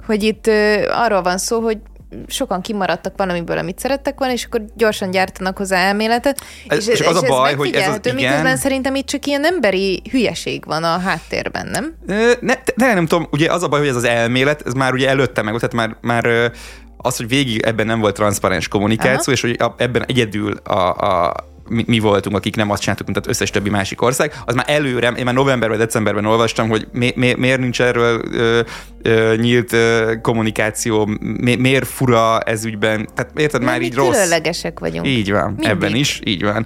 hogy 0.06 0.24
itt 0.24 0.48
ö, 0.48 0.88
arról 0.90 1.22
van 1.22 1.38
szó, 1.38 1.60
hogy 1.60 1.78
sokan 2.28 2.62
kimaradtak 2.62 3.14
valamiből, 3.18 3.58
amit 3.58 3.80
szerettek 3.80 4.18
volna, 4.20 4.34
és 4.34 4.46
akkor 4.46 4.62
gyorsan 4.76 5.12
gyártanak 5.12 5.58
hozzá 5.58 5.78
elméletet. 5.78 6.42
Ez- 6.68 6.90
és 6.90 7.00
az 7.02 7.24
a 7.24 7.28
baj, 7.28 7.56
hogy 7.56 7.74
ez 7.76 7.88
az- 7.88 8.00
igen. 8.04 8.16
miközben 8.16 8.58
szerintem 8.58 8.96
itt 8.96 9.06
csak 9.08 9.26
ilyen 9.26 9.46
emberi 9.46 10.02
hülyeség 10.12 10.66
van 10.66 10.84
a 10.84 10.98
háttérben, 11.00 11.68
nem? 11.68 11.94
Ne, 12.40 12.54
ne, 12.76 12.94
nem 12.94 13.06
tudom, 13.06 13.28
ugye 13.32 13.52
az 13.52 13.64
a 13.64 13.68
baj, 13.68 13.80
hogy 13.80 13.90
ez 13.90 13.96
az 13.96 14.04
elmélet, 14.04 14.62
ez 14.66 14.74
már 14.74 14.94
ugye 14.94 15.10
előtte 15.10 15.42
meg 15.42 15.54
tehát 15.54 15.74
már, 15.74 15.96
már 16.02 16.52
az, 16.98 17.18
hogy 17.18 17.28
végig 17.28 17.62
ebben 17.62 17.86
nem 17.86 18.00
volt 18.00 18.16
transzparens 18.16 18.68
kommunikáció, 18.68 19.20
Aha. 19.20 19.32
és 19.32 19.42
hogy 19.42 19.58
ebben 19.78 20.04
egyedül 20.08 20.54
a, 20.64 20.90
a 20.90 21.34
mi, 21.70 21.84
mi 21.88 22.00
voltunk, 22.00 22.36
akik 22.36 22.56
nem 22.56 22.70
azt 22.70 22.82
csináltuk, 22.82 23.06
mint 23.06 23.18
az 23.20 23.28
összes 23.28 23.50
többi 23.50 23.70
másik 23.70 24.02
ország, 24.02 24.34
az 24.46 24.56
már 24.56 24.66
előre, 24.68 25.10
én 25.10 25.26
már 25.26 25.34
novemberben, 25.34 25.78
decemberben 25.78 26.26
olvastam, 26.26 26.70
hogy 26.70 26.88
mi, 26.92 27.12
mi, 27.16 27.34
miért 27.38 27.60
nincs 27.60 27.82
erről 27.82 28.22
ö, 28.32 28.60
ö, 29.02 29.36
nyílt 29.36 29.74
ö, 29.74 30.14
kommunikáció, 30.22 31.10
mi, 31.20 31.56
miért 31.56 31.88
fura 31.88 32.40
ez 32.40 32.66
ügyben, 32.66 33.08
tehát 33.16 33.40
érted, 33.40 33.62
már 33.64 33.80
mi 33.80 33.86
így 33.86 33.96
rossz. 33.96 34.12
különlegesek 34.12 34.80
vagyunk. 34.80 35.08
Így 35.08 35.32
van, 35.32 35.48
Mindig. 35.48 35.70
ebben 35.70 35.96
is, 35.96 36.20
így 36.24 36.44
van. 36.44 36.66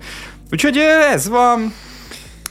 Úgyhogy 0.52 0.78
ez 1.14 1.30
van. 1.30 1.74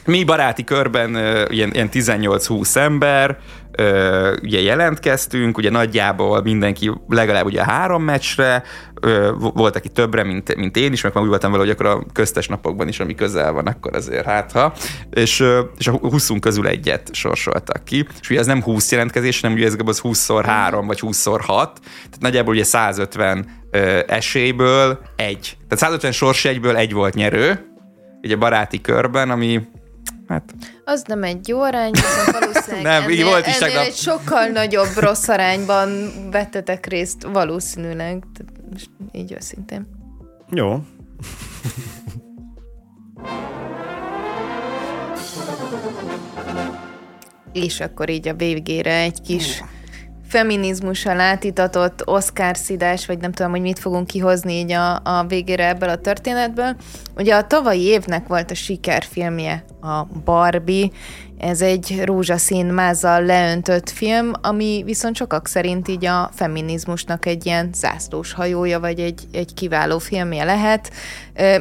Mi 0.05 0.25
baráti 0.25 0.65
körben 0.65 1.11
ilyen, 1.51 1.71
ilyen 1.73 1.89
18-20 1.93 2.77
ember, 2.77 3.39
ö, 3.77 4.37
ugye 4.43 4.61
jelentkeztünk, 4.61 5.57
ugye 5.59 5.71
nagyjából 5.71 6.43
mindenki 6.43 6.93
legalább 7.09 7.45
ugye 7.45 7.65
három 7.65 8.03
meccsre, 8.03 8.63
ö, 9.01 9.33
vo- 9.39 9.55
volt, 9.55 9.77
aki 9.77 9.89
többre, 9.89 10.25
mint, 10.25 10.57
mint 10.57 10.77
én 10.77 10.93
is, 10.93 11.03
meg 11.03 11.15
már 11.15 11.23
úgy 11.23 11.29
voltam 11.29 11.51
vele, 11.51 11.63
hogy 11.63 11.73
akkor 11.73 11.87
a 11.87 12.07
köztes 12.13 12.49
napokban 12.49 12.89
is, 12.89 13.01
ami 13.01 13.15
közel 13.15 13.53
van, 13.53 13.67
akkor 13.67 13.97
azért 13.97 14.25
hát 14.25 14.53
ha. 14.53 14.73
És, 15.11 15.41
ö, 15.41 15.61
és 15.79 15.87
a 15.87 15.93
20 15.93 16.31
közül 16.41 16.67
egyet 16.67 17.15
sorsoltak 17.15 17.85
ki, 17.85 18.07
és 18.21 18.31
ugye 18.31 18.39
ez 18.39 18.47
nem 18.47 18.63
20 18.63 18.91
jelentkezés, 18.91 19.41
hanem 19.41 19.57
ugye 19.57 19.67
ez 19.67 19.77
az 19.85 20.01
20x3 20.03 20.83
vagy 20.87 20.99
20x6, 21.03 21.47
tehát 21.47 22.19
nagyjából 22.21 22.55
ugye 22.55 22.65
150 22.65 23.47
ö, 23.71 23.99
esélyből 24.07 24.99
egy. 25.17 25.57
Tehát 25.69 25.85
150 25.85 26.13
sorsjegyből 26.13 26.77
egy 26.77 26.93
volt 26.93 27.15
nyerő, 27.15 27.71
ugye 28.23 28.37
baráti 28.37 28.81
körben, 28.81 29.31
ami 29.31 29.61
hát 30.29 30.55
Az 30.85 31.03
nem 31.07 31.23
egy 31.23 31.49
jó 31.49 31.61
arány, 31.63 31.91
viszont 31.91 32.39
valószínűleg 32.39 32.85
Nem, 33.01 33.11
így 33.11 33.21
ennél, 33.21 33.31
volt 33.31 33.47
is 33.47 33.61
ennél 33.61 33.79
egy 33.79 33.95
sokkal 33.95 34.47
nagyobb 34.47 34.97
rossz 34.97 35.29
arányban 35.29 36.11
vettetek 36.31 36.87
részt 36.87 37.23
valószínűleg. 37.23 38.25
Most 38.71 38.91
így 39.13 39.33
őszintén. 39.33 39.87
Jó. 40.51 40.83
És 47.53 47.81
akkor 47.81 48.09
így 48.11 48.29
a 48.29 48.35
végére 48.35 48.95
egy 48.95 49.21
kis 49.21 49.63
feminizmussal 50.29 51.21
átitatott 51.21 52.07
Oscar 52.07 52.57
szidás, 52.57 53.07
vagy 53.07 53.19
nem 53.19 53.33
tudom, 53.33 53.51
hogy 53.51 53.61
mit 53.61 53.79
fogunk 53.79 54.07
kihozni 54.07 54.53
így 54.53 54.73
a, 54.73 54.95
a 55.05 55.25
végére 55.29 55.69
ebből 55.69 55.89
a 55.89 56.01
történetből. 56.01 56.77
Ugye 57.17 57.35
a 57.35 57.47
tavalyi 57.47 57.83
évnek 57.83 58.27
volt 58.27 58.51
a 58.51 58.55
sikerfilmje, 58.55 59.65
a 59.81 60.05
Barbie, 60.25 60.89
ez 61.39 61.61
egy 61.61 62.03
rózsaszín 62.05 62.67
mázzal 62.67 63.25
leöntött 63.25 63.91
film, 63.91 64.33
ami 64.43 64.83
viszont 64.85 65.17
sokak 65.17 65.47
szerint 65.47 65.89
így 65.89 66.05
a 66.05 66.31
feminizmusnak 66.35 67.27
egy 67.27 67.47
ilyen 67.47 67.71
zászlós 67.75 68.33
hajója, 68.33 68.81
vagy 68.81 69.01
egy, 69.01 69.23
egy 69.33 69.55
kiváló 69.55 69.99
filmje 69.99 70.45
lehet. 70.45 70.91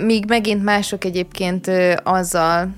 Míg 0.02 0.26
megint 0.28 0.64
mások 0.64 1.04
egyébként 1.04 1.72
azzal 2.04 2.70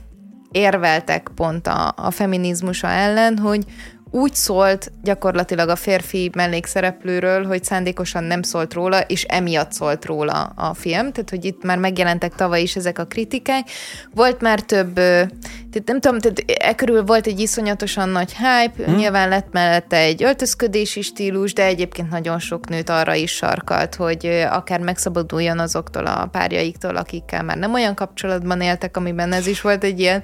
érveltek 0.51 1.29
pont 1.35 1.67
a, 1.67 1.93
a 1.95 2.11
feminizmusa 2.11 2.87
ellen, 2.87 3.37
hogy 3.37 3.65
úgy 4.11 4.33
szólt 4.33 4.91
gyakorlatilag 5.03 5.69
a 5.69 5.75
férfi 5.75 6.31
mellékszereplőről, 6.35 7.45
hogy 7.45 7.63
szándékosan 7.63 8.23
nem 8.23 8.41
szólt 8.41 8.73
róla, 8.73 8.99
és 8.99 9.23
emiatt 9.23 9.71
szólt 9.71 10.05
róla 10.05 10.43
a 10.55 10.73
film, 10.73 11.11
tehát 11.11 11.29
hogy 11.29 11.45
itt 11.45 11.63
már 11.63 11.77
megjelentek 11.77 12.35
tavaly 12.35 12.61
is 12.61 12.75
ezek 12.75 12.99
a 12.99 13.05
kritikák. 13.05 13.69
Volt 14.13 14.41
már 14.41 14.59
több, 14.59 14.93
tehát 14.93 15.83
nem 15.85 15.99
tudom, 15.99 16.19
tehát 16.19 16.43
e 16.59 16.75
körül 16.75 17.03
volt 17.03 17.27
egy 17.27 17.39
iszonyatosan 17.39 18.09
nagy 18.09 18.35
hype, 18.35 18.83
hmm. 18.83 18.95
nyilván 18.95 19.29
lett 19.29 19.51
mellette 19.51 19.97
egy 19.97 20.23
öltözködési 20.23 21.01
stílus, 21.01 21.53
de 21.53 21.65
egyébként 21.65 22.09
nagyon 22.09 22.39
sok 22.39 22.69
nőt 22.69 22.89
arra 22.89 23.13
is 23.13 23.31
sarkalt, 23.31 23.95
hogy 23.95 24.45
akár 24.49 24.79
megszabaduljon 24.79 25.59
azoktól 25.59 26.05
a 26.05 26.25
párjaiktól, 26.31 26.95
akikkel 26.95 27.43
már 27.43 27.57
nem 27.57 27.73
olyan 27.73 27.95
kapcsolatban 27.95 28.61
éltek, 28.61 28.97
amiben 28.97 29.31
ez 29.31 29.47
is 29.47 29.61
volt 29.61 29.83
egy 29.83 29.99
ilyen 29.99 30.23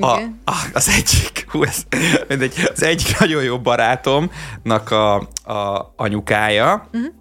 a, 0.00 0.12
a, 0.44 0.54
az 0.72 0.88
egyik, 0.88 1.46
hú, 1.48 1.62
ez, 1.62 1.86
mindegy, 2.28 2.54
az 2.74 2.82
egyik 2.82 3.18
nagyon 3.18 3.42
jó 3.42 3.60
barátomnak 3.60 4.90
a, 4.90 5.14
a 5.52 5.92
anyukája, 5.96 6.88
uh-huh. 6.92 7.12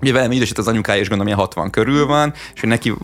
ugye 0.00 0.12
velem 0.12 0.32
idősít 0.32 0.58
az 0.58 0.68
anyukája, 0.68 1.00
és 1.00 1.08
gondolom, 1.08 1.32
ilyen 1.32 1.44
60 1.44 1.70
körül 1.70 2.06
van, 2.06 2.32
és 2.54 2.60
neki 2.60 2.94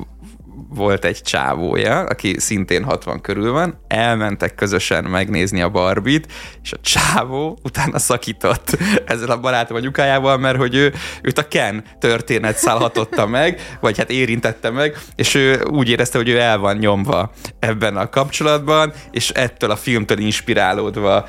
volt 0.75 1.05
egy 1.05 1.23
csávója, 1.23 2.01
aki 2.01 2.35
szintén 2.39 2.85
60 2.85 3.21
körül 3.21 3.53
van, 3.53 3.81
elmentek 3.89 4.55
közösen 4.55 5.05
megnézni 5.05 5.61
a 5.61 5.69
Barbit, 5.69 6.33
és 6.63 6.73
a 6.73 6.77
csávó 6.81 7.59
utána 7.63 7.99
szakított 7.99 8.77
ezzel 9.07 9.31
a 9.31 9.41
barátom 9.41 9.77
anyukájával, 9.77 10.39
mert 10.39 10.57
hogy 10.57 10.75
ő, 10.75 10.93
őt 11.23 11.39
a 11.39 11.49
Ken 11.49 11.85
történet 11.99 12.57
szállhatotta 12.57 13.27
meg, 13.27 13.77
vagy 13.81 13.99
hát 13.99 14.11
érintette 14.11 14.71
meg, 14.71 14.99
és 15.17 15.35
ő 15.35 15.63
úgy 15.63 15.89
érezte, 15.89 16.19
hogy 16.19 16.29
ő 16.29 16.39
el 16.39 16.59
van 16.59 16.77
nyomva 16.77 17.33
ebben 17.59 17.97
a 17.97 18.09
kapcsolatban, 18.09 18.93
és 19.11 19.31
ettől 19.31 19.71
a 19.71 19.77
filmtől 19.77 20.19
inspirálódva 20.19 21.29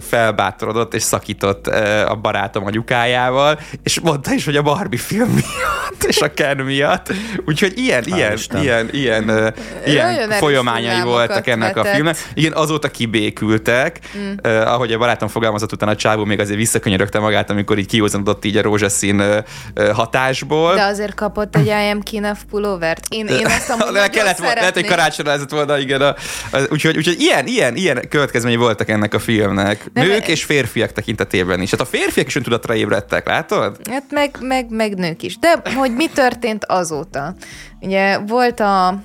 felbátorodott 0.00 0.94
és 0.94 1.02
szakított 1.02 1.66
a 2.06 2.18
barátom 2.22 2.66
anyukájával, 2.66 3.60
és 3.82 4.00
mondta 4.00 4.32
is, 4.32 4.44
hogy 4.44 4.56
a 4.56 4.62
Barbie 4.62 4.98
film 4.98 5.28
miatt, 5.28 6.04
és 6.04 6.20
a 6.20 6.34
Ken 6.34 6.56
miatt. 6.56 7.12
Úgyhogy 7.44 7.78
ilyen, 7.78 8.04
Há, 8.10 8.16
ilyen, 8.16 8.37
Isten. 8.38 8.62
ilyen, 8.62 8.88
ilyen, 8.92 9.30
uh, 9.30 9.46
ilyen 9.86 10.30
folyamányai 10.30 11.00
voltak 11.00 11.46
ennek 11.46 11.74
vetett. 11.74 11.92
a 11.92 11.94
filmnek. 11.94 12.16
Igen, 12.34 12.52
azóta 12.52 12.88
kibékültek, 12.90 13.98
mm. 14.18 14.32
uh, 14.44 14.72
ahogy 14.72 14.92
a 14.92 14.98
barátom 14.98 15.28
fogalmazott, 15.28 15.72
utána 15.72 15.92
a 15.92 15.96
csávó 15.96 16.24
még 16.24 16.40
azért 16.40 16.58
visszakönyörögte 16.58 17.18
magát, 17.18 17.50
amikor 17.50 17.78
így 17.78 17.86
kiózanodott 17.86 18.44
így 18.44 18.56
a 18.56 18.62
rózsaszín 18.62 19.20
uh, 19.20 19.88
hatásból. 19.90 20.74
De 20.74 20.82
azért 20.82 21.14
kapott 21.14 21.56
egy 21.56 21.66
I 21.66 21.70
am 21.70 22.00
Kina 22.00 22.36
pulóvert. 22.50 23.06
Én, 23.08 23.26
én 23.26 23.46
ezt 23.46 23.70
amúgy 23.70 24.10
kellett, 24.10 24.38
lehet, 24.38 24.74
hogy 24.74 24.86
karácsonyra 24.86 25.32
ez 25.32 25.50
volna, 25.50 25.78
igen. 25.78 26.00
A, 26.00 26.14
a, 26.52 26.58
úgyhogy, 26.70 26.96
úgyhogy 26.96 27.20
ilyen, 27.20 27.46
ilyen, 27.46 27.76
ilyen 27.76 28.08
következményei 28.08 28.58
voltak 28.58 28.88
ennek 28.88 29.14
a 29.14 29.18
filmnek. 29.18 29.90
Nem, 29.92 30.06
Nők 30.06 30.28
és 30.28 30.44
férfiak 30.44 30.92
tekintetében 30.92 31.60
is. 31.60 31.70
Hát 31.70 31.80
a 31.80 31.84
férfiak 31.84 32.26
is 32.26 32.36
öntudatra 32.36 32.74
ébredtek, 32.74 33.26
látod? 33.26 33.76
Hát 33.90 34.04
meg, 34.10 34.36
meg, 34.40 34.70
meg 34.70 34.94
nők 34.94 35.22
is. 35.22 35.38
De 35.38 35.62
hogy 35.74 35.94
mi 35.94 36.06
történt 36.06 36.64
azóta? 36.64 37.34
Ugye 37.80 38.18
volt 38.18 38.60
a 38.60 39.00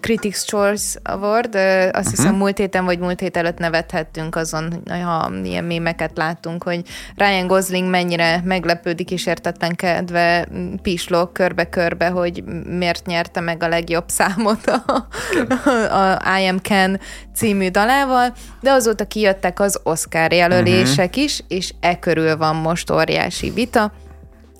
Critics 0.00 0.44
Choice 0.44 0.98
Award, 1.02 1.54
azt 1.54 1.86
uh-huh. 1.86 2.10
hiszem 2.10 2.34
múlt 2.34 2.58
héten 2.58 2.84
vagy 2.84 2.98
múlt 2.98 3.20
hét 3.20 3.36
előtt 3.36 3.58
nevethettünk 3.58 4.36
azon, 4.36 4.82
ha 5.04 5.30
ilyen 5.42 5.64
mémeket 5.64 6.10
láttunk, 6.14 6.62
hogy 6.62 6.82
Ryan 7.16 7.46
Gosling 7.46 7.90
mennyire 7.90 8.40
meglepődik 8.44 9.10
és 9.10 9.26
értetlenkedve 9.26 10.48
pislog 10.82 11.32
körbe-körbe, 11.32 12.08
hogy 12.08 12.44
miért 12.66 13.06
nyerte 13.06 13.40
meg 13.40 13.62
a 13.62 13.68
legjobb 13.68 14.08
számot 14.08 14.66
a, 14.66 15.06
a 15.98 16.38
I 16.38 16.46
Am 16.46 16.60
Ken 16.60 17.00
című 17.34 17.68
dalával, 17.68 18.32
de 18.60 18.70
azóta 18.70 19.04
kijöttek 19.04 19.60
az 19.60 19.80
Oscar 19.82 20.32
jelölések 20.32 21.08
uh-huh. 21.08 21.22
is, 21.22 21.42
és 21.48 21.72
e 21.80 21.98
körül 21.98 22.36
van 22.36 22.56
most 22.56 22.90
óriási 22.90 23.50
vita 23.50 23.92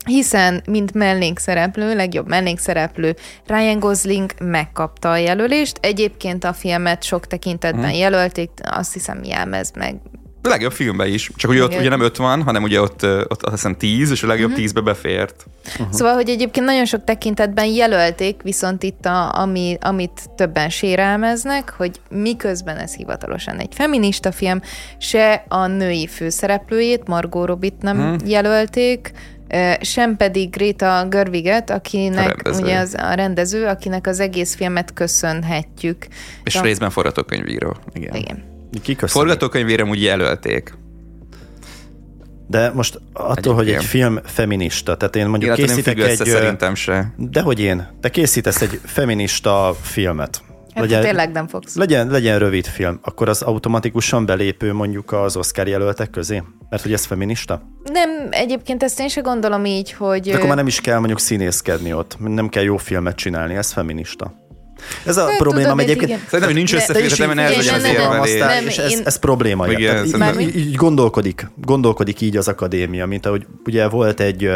hiszen, 0.08 0.62
mint 0.66 0.94
mellékszereplő, 0.94 1.94
legjobb 1.94 2.28
mellékszereplő, 2.28 3.16
Ryan 3.46 3.78
Gosling 3.78 4.32
megkapta 4.40 5.10
a 5.10 5.16
jelölést. 5.16 5.78
Egyébként 5.80 6.44
a 6.44 6.52
filmet 6.52 7.02
sok 7.02 7.26
tekintetben 7.26 7.90
hmm. 7.90 7.98
jelölték, 7.98 8.50
azt 8.62 8.92
hiszem 8.92 9.24
jelmez 9.24 9.72
meg 9.74 9.96
a 10.42 10.48
legjobb 10.48 10.72
filmbe 10.72 11.06
is. 11.06 11.30
Csak 11.36 11.50
ugye 11.50 11.62
ott 11.62 11.78
ugye 11.78 11.88
nem 11.88 12.00
50, 12.00 12.42
hanem 12.42 12.62
ugye 12.62 12.80
ott, 12.80 13.02
ott 13.02 13.42
azt 13.42 13.54
hiszem 13.54 13.76
10, 13.76 14.10
és 14.10 14.22
a 14.22 14.26
legjobb 14.26 14.50
uh-huh. 14.50 14.64
Mhm. 14.64 14.72
10-be 14.72 14.80
befért. 14.80 15.46
Uh-huh. 15.66 15.92
Szóval, 15.92 16.14
hogy 16.14 16.28
egyébként 16.28 16.66
nagyon 16.66 16.84
sok 16.84 17.04
tekintetben 17.04 17.66
jelölték, 17.66 18.42
viszont 18.42 18.82
itt, 18.82 19.06
a, 19.06 19.40
ami, 19.40 19.76
amit 19.80 20.20
többen 20.36 20.68
sérelmeznek, 20.68 21.74
hogy 21.76 22.00
miközben 22.10 22.76
ez 22.76 22.94
hivatalosan 22.94 23.58
egy 23.58 23.74
feminista 23.74 24.32
film, 24.32 24.60
se 24.98 25.44
a 25.48 25.66
női 25.66 26.06
főszereplőjét, 26.06 27.08
Margot 27.08 27.46
Robbit 27.46 27.82
nem 27.82 27.98
uh-huh. 27.98 28.30
jelölték, 28.30 29.12
sem 29.80 30.16
pedig 30.16 30.50
Greta 30.50 31.06
Görviget, 31.08 31.70
akinek 31.70 32.48
a 32.48 32.50
ugye 32.50 32.78
az 32.78 32.94
a 32.98 33.14
rendező, 33.14 33.66
akinek 33.66 34.06
az 34.06 34.20
egész 34.20 34.54
filmet 34.54 34.92
köszönhetjük. 34.92 36.06
És 36.44 36.54
De... 36.54 36.60
részben 36.60 36.90
forgatókönyvíró. 36.90 37.76
Igen. 37.92 38.14
Igen. 38.14 38.42
Ki 38.82 38.96
Forgatókönyvírem 39.00 39.88
úgy 39.88 40.02
jelölték. 40.02 40.74
De 42.46 42.70
most 42.74 43.00
attól, 43.12 43.54
hogy 43.54 43.70
egy 43.70 43.84
film 43.84 44.18
feminista, 44.24 44.96
tehát 44.96 45.16
én 45.16 45.26
mondjuk 45.26 45.58
én 45.58 45.66
készítek 45.66 45.98
egy... 45.98 46.16
szerintem 46.16 46.74
se. 46.74 47.12
De 47.16 47.40
hogy 47.40 47.60
én? 47.60 47.88
Te 48.00 48.10
készítesz 48.10 48.62
egy 48.62 48.80
feminista 48.84 49.76
filmet. 49.80 50.42
Hát 50.78 50.90
legyen, 50.90 51.02
tényleg 51.02 51.32
nem 51.32 51.48
fogsz. 51.48 51.74
Legyen, 51.74 52.08
legyen 52.08 52.38
rövid 52.38 52.66
film, 52.66 52.98
akkor 53.02 53.28
az 53.28 53.42
automatikusan 53.42 54.26
belépő 54.26 54.72
mondjuk 54.72 55.12
az 55.12 55.36
Oscar 55.36 55.68
jelöltek 55.68 56.10
közé? 56.10 56.42
Mert 56.70 56.82
hogy 56.82 56.92
ez 56.92 57.04
feminista? 57.04 57.62
Nem, 57.92 58.10
egyébként 58.30 58.82
ezt 58.82 59.00
én 59.00 59.08
se 59.08 59.20
gondolom 59.20 59.64
így, 59.64 59.92
hogy... 59.92 60.20
De 60.20 60.34
akkor 60.34 60.46
már 60.46 60.56
nem 60.56 60.66
is 60.66 60.80
kell 60.80 60.98
mondjuk 60.98 61.20
színészkedni 61.20 61.92
ott, 61.92 62.16
nem 62.18 62.48
kell 62.48 62.62
jó 62.62 62.76
filmet 62.76 63.16
csinálni, 63.16 63.54
ez 63.54 63.72
feminista. 63.72 64.46
Ez 65.04 65.16
a 65.16 65.26
hát, 65.26 65.36
probléma, 65.36 65.62
tudom, 65.62 65.78
egyébként... 65.78 66.08
Igen. 66.08 66.20
Szerintem, 66.24 66.44
hogy 66.44 66.54
nincs 66.54 66.74
összeférhetetlen, 66.74 67.38
ez 67.38 67.56
legyen 67.56 68.20
az 68.20 68.28
érvelés. 68.28 68.76
És 68.76 68.76
ez, 68.76 69.00
ez 69.04 69.18
probléma. 69.18 69.68
Igen, 69.70 70.04
így, 70.40 70.56
így 70.56 70.74
gondolkodik, 70.74 71.50
gondolkodik 71.56 72.20
így 72.20 72.36
az 72.36 72.48
akadémia, 72.48 73.06
mint 73.06 73.26
ahogy 73.26 73.46
ugye 73.64 73.88
volt 73.88 74.20
egy 74.20 74.50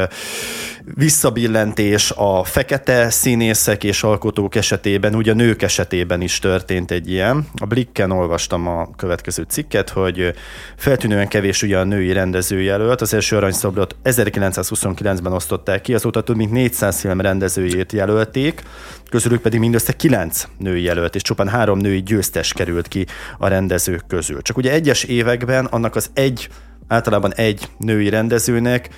visszabillentés 0.94 2.12
a 2.16 2.44
fekete 2.44 3.10
színészek 3.10 3.84
és 3.84 4.02
alkotók 4.02 4.54
esetében, 4.54 5.14
ugye 5.14 5.32
a 5.32 5.34
nők 5.34 5.62
esetében 5.62 6.20
is 6.20 6.38
történt 6.38 6.90
egy 6.90 7.10
ilyen. 7.10 7.46
A 7.56 7.66
Blikken 7.66 8.10
olvastam 8.10 8.68
a 8.68 8.90
következő 8.96 9.44
cikket, 9.48 9.90
hogy 9.90 10.34
feltűnően 10.76 11.28
kevés 11.28 11.62
ugye 11.62 11.78
a 11.78 11.84
női 11.84 12.12
rendezőjelölt. 12.12 13.00
Az 13.00 13.14
első 13.14 13.36
aranyszobrot 13.36 13.96
1929-ben 14.04 15.32
osztották 15.32 15.80
ki, 15.80 15.94
azóta 15.94 16.22
több 16.22 16.36
mint 16.36 16.52
400 16.52 17.00
film 17.00 17.20
rendezőjét 17.20 17.92
jelölték, 17.92 18.62
közülük 19.10 19.40
pedig 19.40 19.60
mindössze 19.60 19.92
9 19.92 20.48
női 20.58 20.82
jelölt, 20.82 21.14
és 21.14 21.22
csupán 21.22 21.48
három 21.48 21.78
női 21.78 22.02
győztes 22.02 22.52
került 22.52 22.88
ki 22.88 23.06
a 23.38 23.48
rendezők 23.48 24.06
közül. 24.06 24.42
Csak 24.42 24.56
ugye 24.56 24.72
egyes 24.72 25.04
években 25.04 25.64
annak 25.64 25.96
az 25.96 26.10
egy 26.14 26.48
általában 26.92 27.34
egy 27.34 27.68
női 27.78 28.08
rendezőnek 28.08 28.88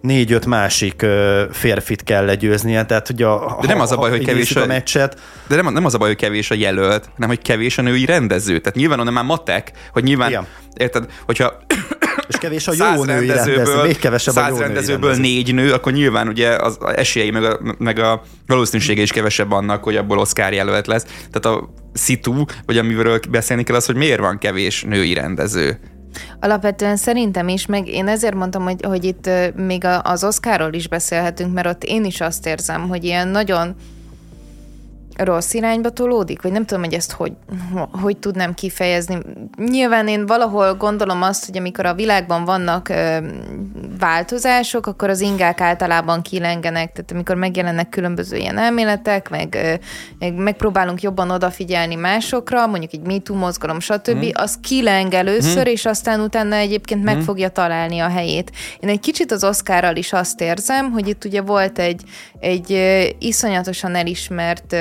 négy-öt 0.00 0.46
másik 0.46 1.06
férfit 1.52 2.02
kell 2.02 2.24
legyőznie, 2.24 2.84
tehát 2.84 3.06
hogy 3.06 3.22
a, 3.22 3.58
de 3.60 3.66
nem 3.66 3.80
az 3.80 3.92
a 3.92 3.96
baj, 3.96 4.10
hogy 4.10 4.24
kevés 4.24 4.56
a, 4.56 4.62
a 4.62 4.66
meccset. 4.66 5.20
De 5.46 5.56
nem, 5.56 5.72
nem 5.72 5.84
az 5.84 5.94
a 5.94 5.98
baj, 5.98 6.08
hogy 6.08 6.16
kevés 6.16 6.50
a 6.50 6.54
jelölt, 6.54 7.08
hanem 7.14 7.28
hogy 7.28 7.42
kevés 7.42 7.78
a 7.78 7.82
női 7.82 8.04
rendező. 8.04 8.58
Tehát 8.58 8.76
nyilván 8.76 9.00
onnan 9.00 9.12
már 9.12 9.24
matek, 9.24 9.72
hogy 9.92 10.02
nyilván, 10.02 10.28
Igen. 10.28 10.46
érted, 10.76 11.06
hogyha 11.26 11.56
és 12.28 12.36
kevés 12.38 12.68
a 12.68 12.72
jó 12.94 13.04
női 13.04 13.26
rendező, 13.26 13.82
még 13.82 13.98
kevesebb 13.98 14.36
a 14.36 14.48
jó 14.48 14.56
rendezőből 14.56 15.10
rendező. 15.10 15.34
négy 15.34 15.54
nő, 15.54 15.72
akkor 15.72 15.92
nyilván 15.92 16.28
ugye 16.28 16.48
az 16.48 16.78
esélyei 16.94 17.30
meg 17.30 17.44
a, 17.44 17.60
meg 17.78 17.98
a 17.98 18.22
valószínűsége 18.46 19.02
is 19.02 19.12
kevesebb 19.12 19.52
annak, 19.52 19.84
hogy 19.84 19.96
abból 19.96 20.18
Oscar 20.18 20.52
jelölt 20.52 20.86
lesz. 20.86 21.04
Tehát 21.32 21.58
a 21.58 21.72
szitu, 21.92 22.44
vagy 22.66 22.78
amiről 22.78 23.20
beszélni 23.30 23.62
kell 23.62 23.76
az, 23.76 23.86
hogy 23.86 23.96
miért 23.96 24.20
van 24.20 24.38
kevés 24.38 24.82
női 24.82 25.14
rendező. 25.14 25.78
Alapvetően 26.40 26.96
szerintem 26.96 27.48
is, 27.48 27.66
meg 27.66 27.88
én 27.88 28.08
ezért 28.08 28.34
mondtam, 28.34 28.62
hogy, 28.62 28.84
hogy 28.84 29.04
itt 29.04 29.30
még 29.54 29.84
az 30.02 30.24
Oscarról 30.24 30.72
is 30.72 30.88
beszélhetünk, 30.88 31.52
mert 31.52 31.66
ott 31.66 31.84
én 31.84 32.04
is 32.04 32.20
azt 32.20 32.46
érzem, 32.46 32.88
hogy 32.88 33.04
ilyen 33.04 33.28
nagyon 33.28 33.74
rossz 35.16 35.54
irányba 35.54 35.90
tolódik, 35.90 36.42
vagy 36.42 36.52
nem 36.52 36.64
tudom, 36.64 36.84
hogy 36.84 36.94
ezt 36.94 37.12
hogy, 37.12 37.32
hogy 37.90 38.16
tudnám 38.16 38.54
kifejezni. 38.54 39.18
Nyilván 39.56 40.08
én 40.08 40.26
valahol 40.26 40.74
gondolom 40.74 41.22
azt, 41.22 41.46
hogy 41.46 41.56
amikor 41.56 41.86
a 41.86 41.94
világban 41.94 42.44
vannak 42.44 42.88
ö, 42.88 43.16
változások, 43.98 44.86
akkor 44.86 45.08
az 45.08 45.20
ingák 45.20 45.60
általában 45.60 46.22
kilengenek, 46.22 46.92
tehát 46.92 47.10
amikor 47.10 47.36
megjelennek 47.36 47.88
különböző 47.88 48.36
ilyen 48.36 48.58
elméletek, 48.58 49.30
meg, 49.30 49.54
ö, 49.54 49.74
meg 50.18 50.34
megpróbálunk 50.34 51.02
jobban 51.02 51.30
odafigyelni 51.30 51.94
másokra, 51.94 52.66
mondjuk 52.66 52.92
egy 52.92 53.06
MeToo 53.06 53.36
mozgalom, 53.36 53.80
stb., 53.80 54.24
mm. 54.24 54.28
az 54.32 54.58
kileng 54.62 55.14
először, 55.14 55.68
mm. 55.68 55.72
és 55.72 55.86
aztán 55.86 56.20
utána 56.20 56.56
egyébként 56.56 57.00
mm. 57.00 57.04
meg 57.04 57.20
fogja 57.20 57.48
találni 57.48 57.98
a 57.98 58.08
helyét. 58.08 58.52
Én 58.80 58.88
egy 58.88 59.00
kicsit 59.00 59.32
az 59.32 59.44
Oscarral 59.44 59.96
is 59.96 60.12
azt 60.12 60.40
érzem, 60.40 60.90
hogy 60.90 61.08
itt 61.08 61.24
ugye 61.24 61.42
volt 61.42 61.78
egy, 61.78 62.02
egy 62.40 62.82
iszonyatosan 63.18 63.94
elismert 63.94 64.76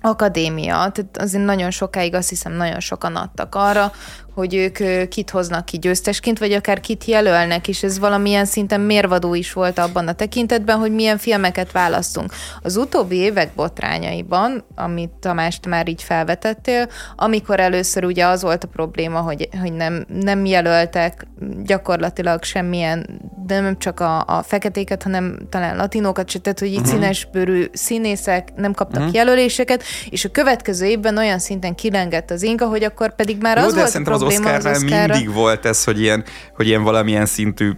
akadémia, 0.00 0.72
tehát 0.72 1.16
azért 1.18 1.44
nagyon 1.44 1.70
sokáig 1.70 2.14
azt 2.14 2.28
hiszem 2.28 2.52
nagyon 2.52 2.80
sokan 2.80 3.16
adtak 3.16 3.54
arra, 3.54 3.92
hogy 4.36 4.54
ők 4.54 5.08
kit 5.08 5.30
hoznak 5.30 5.64
ki 5.64 5.78
győztesként, 5.78 6.38
vagy 6.38 6.52
akár 6.52 6.80
kit 6.80 7.04
jelölnek, 7.04 7.68
és 7.68 7.82
ez 7.82 7.98
valamilyen 7.98 8.44
szinten 8.44 8.80
mérvadó 8.80 9.34
is 9.34 9.52
volt 9.52 9.78
abban 9.78 10.08
a 10.08 10.12
tekintetben, 10.12 10.78
hogy 10.78 10.92
milyen 10.92 11.18
filmeket 11.18 11.72
választunk. 11.72 12.32
Az 12.62 12.76
utóbbi 12.76 13.16
évek 13.16 13.50
botrányaiban, 13.54 14.64
amit 14.74 15.10
Tamást 15.10 15.66
már 15.66 15.88
így 15.88 16.02
felvetettél, 16.02 16.88
amikor 17.16 17.60
először 17.60 18.04
ugye 18.04 18.26
az 18.26 18.42
volt 18.42 18.64
a 18.64 18.68
probléma, 18.68 19.20
hogy, 19.20 19.48
hogy 19.60 19.72
nem, 19.72 20.04
nem 20.08 20.44
jelöltek 20.44 21.26
gyakorlatilag 21.64 22.42
semmilyen, 22.42 23.20
de 23.46 23.60
nem 23.60 23.78
csak 23.78 24.00
a, 24.00 24.24
a 24.26 24.42
feketéket, 24.42 25.02
hanem 25.02 25.38
talán 25.50 25.76
latinókat 25.76 26.30
se, 26.30 26.38
tehát 26.38 26.58
hogy 26.58 26.68
így 26.68 26.74
uh-huh. 26.74 26.92
színesbőrű 26.92 27.64
színészek 27.72 28.52
nem 28.56 28.72
kaptak 28.72 29.00
uh-huh. 29.00 29.14
jelöléseket, 29.14 29.82
és 30.10 30.24
a 30.24 30.28
következő 30.28 30.86
évben 30.86 31.16
olyan 31.18 31.38
szinten 31.38 31.74
kilengett 31.74 32.30
az 32.30 32.42
inga, 32.42 32.66
hogy 32.66 32.84
akkor 32.84 33.14
pedig 33.14 33.40
már 33.40 33.56
Jó, 33.56 33.64
az 33.64 33.74
volt 33.74 33.94
a 33.94 34.02
probléma, 34.02 34.25
Oscarnál 34.26 34.72
az 34.72 34.82
Oscarra. 34.82 35.14
mindig 35.14 35.34
volt 35.34 35.64
ez, 35.64 35.84
hogy 35.84 36.00
ilyen, 36.00 36.24
hogy 36.54 36.66
ilyen 36.66 36.82
valamilyen 36.82 37.26
szintű, 37.26 37.70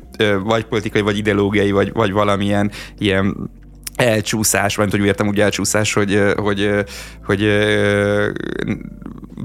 vagy 0.42 0.64
politikai, 0.64 1.00
vagy 1.00 1.18
ideológiai, 1.18 1.70
vagy, 1.70 1.92
vagy 1.92 2.12
valamilyen 2.12 2.70
ilyen 2.98 3.50
elcsúszás, 3.98 4.76
vagy 4.76 4.90
hogy 4.90 5.04
értem 5.04 5.28
úgy 5.28 5.40
elcsúszás, 5.40 5.92
hogy, 5.92 6.22
hogy, 6.36 6.70
hogy 7.24 7.42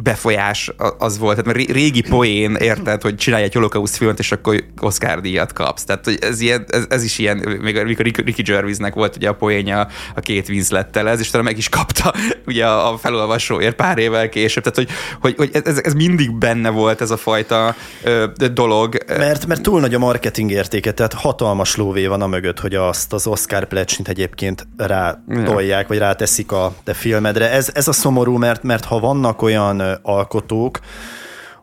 befolyás 0.01 0.71
az 0.97 1.17
volt. 1.17 1.37
Tehát 1.37 1.57
mert 1.57 1.71
régi 1.71 2.01
poén, 2.01 2.55
érted, 2.55 3.01
hogy 3.01 3.15
csinálj 3.15 3.43
egy 3.43 3.53
holokauszt 3.53 3.97
filmet, 3.97 4.19
és 4.19 4.31
akkor 4.31 4.63
Oscar 4.81 5.21
díjat 5.21 5.53
kapsz. 5.53 5.83
Tehát 5.83 6.05
hogy 6.05 6.17
ez, 6.21 6.39
ilyen, 6.39 6.65
ez, 6.69 6.85
ez, 6.89 7.03
is 7.03 7.19
ilyen, 7.19 7.37
még 7.61 7.77
amikor 7.77 8.05
Ricky 8.05 8.41
Gervaisnek 8.41 8.93
volt 8.93 9.15
ugye 9.15 9.29
a 9.29 9.33
poénja 9.33 9.87
a 10.15 10.19
két 10.19 10.49
Winslettel, 10.49 11.09
ez 11.09 11.19
is 11.19 11.29
talán 11.29 11.45
meg 11.45 11.57
is 11.57 11.69
kapta 11.69 12.13
ugye 12.45 12.67
a 12.67 12.97
felolvasóért 12.97 13.75
pár 13.75 13.97
évvel 13.97 14.29
később. 14.29 14.63
Tehát, 14.63 14.77
hogy, 14.77 14.89
hogy, 15.21 15.35
hogy 15.51 15.63
ez, 15.65 15.79
ez 15.83 15.93
mindig 15.93 16.37
benne 16.37 16.69
volt 16.69 17.01
ez 17.01 17.11
a 17.11 17.17
fajta 17.17 17.75
ö, 18.03 18.25
dolog. 18.53 18.97
Mert, 19.07 19.45
mert 19.45 19.61
túl 19.61 19.79
nagy 19.79 19.93
a 19.93 19.99
marketing 19.99 20.51
értéke, 20.51 20.91
tehát 20.91 21.13
hatalmas 21.13 21.75
lóvé 21.75 22.05
van 22.05 22.21
a 22.21 22.27
mögött, 22.27 22.59
hogy 22.59 22.75
azt 22.75 23.13
az 23.13 23.27
Oscar 23.27 23.65
plecsnit 23.65 24.07
egyébként 24.07 24.42
rá 24.77 25.23
tolják, 25.45 25.87
vagy 25.87 25.97
ráteszik 25.97 26.51
a 26.51 26.73
te 26.83 26.93
filmedre. 26.93 27.51
Ez, 27.51 27.69
ez 27.73 27.87
a 27.87 27.91
szomorú, 27.91 28.37
mert, 28.37 28.63
mert 28.63 28.85
ha 28.85 28.99
vannak 28.99 29.41
olyan 29.41 29.79
alkotók, 30.01 30.79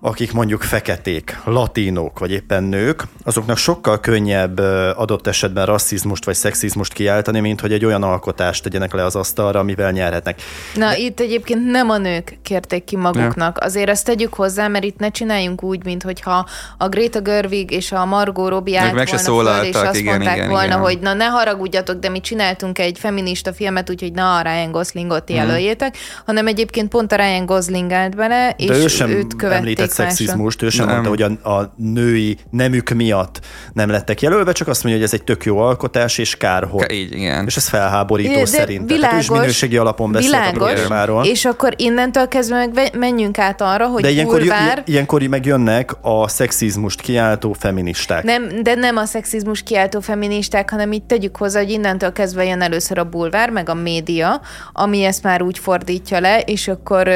akik 0.02 0.32
mondjuk 0.32 0.62
feketék, 0.62 1.40
latinok, 1.44 2.18
vagy 2.18 2.31
éppen 2.31 2.62
nők, 2.62 3.02
azoknak 3.24 3.56
sokkal 3.56 4.01
könnyebb 4.01 4.59
adott 4.97 5.27
esetben 5.27 5.66
rasszizmust 5.66 6.24
vagy 6.24 6.35
szexizmust 6.35 6.93
kiáltani, 6.93 7.40
mint 7.40 7.60
hogy 7.60 7.72
egy 7.72 7.85
olyan 7.85 8.02
alkotást 8.02 8.62
tegyenek 8.62 8.93
le 8.93 9.05
az 9.05 9.16
asztalra, 9.16 9.60
amivel 9.60 9.90
nyerhetnek. 9.90 10.43
Na, 10.74 10.89
De... 10.89 10.97
itt 10.97 11.20
egyébként 11.20 11.70
nem 11.70 11.90
a 11.90 11.98
nők 11.98 12.39
kérték 12.43 12.85
ki 12.85 12.97
maguknak. 12.97 13.56
Ja. 13.60 13.66
Azért 13.66 13.89
ezt 13.89 14.05
tegyük 14.05 14.35
hozzá, 14.35 14.68
mert 14.68 14.85
itt 14.85 14.98
ne 14.98 15.09
csináljunk 15.09 15.62
úgy, 15.62 15.85
mintha 15.85 16.47
a 16.78 16.89
Greta 16.89 17.20
Gerwig 17.20 17.70
és 17.70 17.93
a 17.93 18.05
Margot 18.05 18.48
Robbie 18.48 18.81
állt 18.81 19.27
volna 19.27 19.51
föl, 19.51 19.64
és 19.64 19.74
azt 19.74 19.98
igen, 19.98 20.14
mondták 20.14 20.36
igen, 20.36 20.48
volna, 20.48 20.64
igen. 20.64 20.78
hogy 20.78 20.98
na 20.98 21.12
ne 21.12 21.24
haragudjatok, 21.24 21.98
de 21.98 22.09
mi 22.09 22.20
csináltunk 22.20 22.78
egy 22.78 22.98
feminista 22.98 23.52
filmet, 23.52 23.90
úgyhogy 23.90 24.12
na 24.12 24.36
a 24.36 24.43
Ryan 24.43 24.70
Goslingot 24.70 25.31
jelöljétek, 25.31 25.97
mm. 25.97 26.22
hanem 26.27 26.47
egyébként 26.47 26.89
pont 26.89 27.12
a 27.12 27.16
Ryan 27.16 27.47
Gosling 27.47 27.93
állt 27.93 28.16
bele, 28.16 28.55
és 28.56 28.66
de 28.66 28.77
ő 28.77 28.86
sem 28.86 29.10
őt 29.10 29.36
követték 29.36 29.89
szexizmust, 29.90 30.62
ő 30.62 30.68
sem 30.68 30.86
nem. 30.86 30.94
mondta, 30.94 31.10
hogy 31.10 31.38
a, 31.42 31.50
a 31.50 31.74
női 31.76 32.38
nemük 32.50 32.90
miatt 32.90 33.40
nem 33.72 33.90
lettek 33.90 34.20
jelölve, 34.20 34.52
csak 34.52 34.68
azt 34.68 34.82
mondja, 34.82 35.00
hogy 35.00 35.10
ez 35.12 35.20
egy 35.20 35.24
tök 35.24 35.44
jó 35.44 35.58
alkotás, 35.58 36.18
és 36.18 36.36
kár, 36.36 36.64
hogy. 36.70 36.92
Így, 36.92 37.12
igen. 37.12 37.46
És 37.46 37.56
ez 37.56 37.68
felháborító 37.68 38.38
De 38.38 38.46
szerint. 38.46 38.88
Világos, 38.88 39.08
Tehát 39.08 39.22
is 39.22 39.30
minőségi 39.30 39.76
alapon 39.76 40.12
beszélt 40.12 40.32
világos, 40.32 40.62
a 40.62 40.64
problémáról. 40.64 41.24
És 41.24 41.44
akkor 41.44 41.74
innentől 41.76 42.28
kezdve 42.28 42.56
meg 42.56 42.96
menjünk 42.98 43.38
át 43.38 43.60
arra, 43.60 43.86
hogy 43.86 44.02
de 44.02 44.10
ilyenkor, 44.10 44.38
bulvár... 44.38 44.82
ilyenkor 44.86 45.22
meg 45.22 45.46
jönnek 45.46 45.92
a 46.00 46.28
szexizmust 46.28 47.00
kiáltó 47.00 47.52
feministák. 47.52 48.24
Nem, 48.24 48.62
de 48.62 48.74
nem 48.74 48.96
a 48.96 49.04
szexizmus 49.04 49.62
kiáltó 49.62 50.00
feministák, 50.00 50.70
hanem 50.70 50.92
itt 50.92 51.06
tegyük 51.06 51.36
hozzá, 51.36 51.60
hogy 51.60 51.70
innentől 51.70 52.12
kezdve 52.12 52.44
jön 52.44 52.60
először 52.60 52.98
a 52.98 53.04
bulvár, 53.04 53.50
meg 53.50 53.68
a 53.68 53.74
média, 53.74 54.40
ami 54.72 55.02
ezt 55.02 55.22
már 55.22 55.42
úgy 55.42 55.58
fordítja 55.58 56.20
le, 56.20 56.40
és 56.40 56.68
akkor 56.68 57.08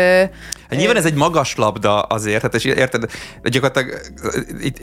Hát 0.74 0.78
nyilván 0.78 0.96
ez 0.96 1.04
egy 1.04 1.14
magas 1.14 1.56
labda 1.56 2.00
azért, 2.00 2.42
hát 2.42 2.54
és 2.64 2.74
érted, 2.76 3.10
gyakorlatilag 3.42 4.00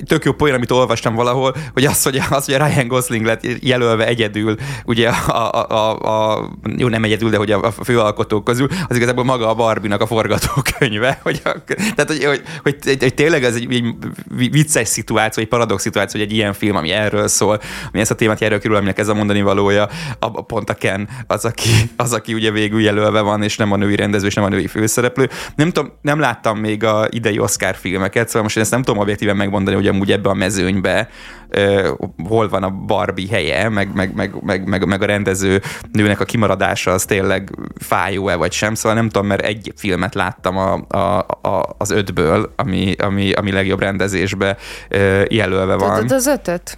tök 0.07 0.25
jó 0.25 0.31
poén, 0.31 0.53
amit 0.53 0.71
olvastam 0.71 1.15
valahol, 1.15 1.55
hogy 1.73 1.85
az, 1.85 2.03
hogy, 2.03 2.21
az, 2.29 2.45
hogy 2.45 2.53
a 2.53 2.65
Ryan 2.65 2.87
Gosling 2.87 3.25
lett 3.25 3.41
jelölve 3.59 4.07
egyedül, 4.07 4.55
ugye 4.85 5.09
a, 5.09 5.51
a, 5.51 5.67
a, 5.69 6.33
a 6.33 6.49
jó 6.77 6.87
nem 6.87 7.03
egyedül, 7.03 7.29
de 7.29 7.37
hogy 7.37 7.51
a, 7.51 7.61
a 7.61 7.71
főalkotók 7.71 8.43
közül, 8.43 8.67
az 8.87 8.95
igazából 8.95 9.23
maga 9.23 9.49
a 9.49 9.53
Barbie-nak 9.53 10.01
a 10.01 10.07
forgatókönyve, 10.07 11.19
hogy, 11.23 11.41
a, 11.43 11.55
tehát 11.65 12.07
hogy, 12.07 12.23
hogy, 12.23 12.41
hogy, 12.63 12.97
hogy, 12.99 13.13
tényleg 13.13 13.43
ez 13.43 13.55
egy, 13.55 13.73
egy 13.73 14.51
vicces 14.51 14.87
szituáció, 14.87 15.43
egy 15.43 15.49
paradox 15.49 15.81
szituáció, 15.81 16.19
hogy 16.19 16.29
egy 16.29 16.35
ilyen 16.35 16.53
film, 16.53 16.75
ami 16.75 16.89
erről 16.89 17.27
szól, 17.27 17.61
ami 17.91 17.99
ezt 17.99 18.11
a 18.11 18.15
témát 18.15 18.41
erről 18.41 18.59
kerül, 18.59 18.75
aminek 18.75 18.99
ez 18.99 19.07
a 19.07 19.13
mondani 19.13 19.41
valója, 19.41 19.89
a, 20.19 20.41
pont 20.41 20.69
a 20.69 20.73
Ken 20.73 21.09
az, 21.27 21.45
aki, 21.45 21.69
az, 21.95 22.13
aki 22.13 22.33
ugye 22.33 22.51
végül 22.51 22.81
jelölve 22.81 23.21
van, 23.21 23.43
és 23.43 23.57
nem 23.57 23.71
a 23.71 23.75
női 23.75 23.95
rendező, 23.95 24.27
és 24.27 24.33
nem 24.33 24.43
a 24.43 24.49
női 24.49 24.67
főszereplő. 24.67 25.29
Nem 25.55 25.71
tudom, 25.71 25.91
nem 26.01 26.19
láttam 26.19 26.59
még 26.59 26.83
a 26.83 27.07
idei 27.09 27.39
Oscar 27.39 27.70
filmeket, 27.75 28.27
szóval 28.27 28.41
most 28.41 28.55
én 28.55 28.63
ezt 28.63 28.71
nem 28.71 28.83
tudom 28.83 29.01
objektíven 29.01 29.35
megmondani, 29.35 29.75
hogy 29.75 29.87
amúgy 29.87 30.11
ebbe 30.11 30.29
a 30.29 30.33
mezőnybe 30.33 31.09
uh, 31.57 31.87
hol 32.27 32.49
van 32.49 32.63
a 32.63 32.69
Barbie 32.69 33.27
helye, 33.29 33.69
meg, 33.69 33.93
meg, 33.93 34.15
meg, 34.15 34.33
meg, 34.43 34.67
meg, 34.67 34.85
meg 34.85 35.01
a 35.01 35.05
rendező 35.05 35.61
nőnek 35.91 36.19
a 36.19 36.25
kimaradása 36.25 36.91
az 36.91 37.05
tényleg 37.05 37.49
fájó-e 37.79 38.35
vagy 38.35 38.51
sem, 38.51 38.75
szóval 38.75 38.97
nem 38.97 39.09
tudom, 39.09 39.27
mert 39.27 39.41
egy 39.41 39.73
filmet 39.75 40.15
láttam 40.15 40.57
a, 40.57 40.73
a, 40.87 41.25
a, 41.41 41.75
az 41.77 41.89
ötből, 41.89 42.53
ami, 42.55 42.95
ami, 42.97 43.31
ami 43.31 43.51
legjobb 43.51 43.79
rendezésbe 43.79 44.57
uh, 44.91 45.23
jelölve 45.29 45.75
van. 45.75 45.93
Tudod 45.93 46.11
az 46.11 46.27
ötöt? 46.27 46.77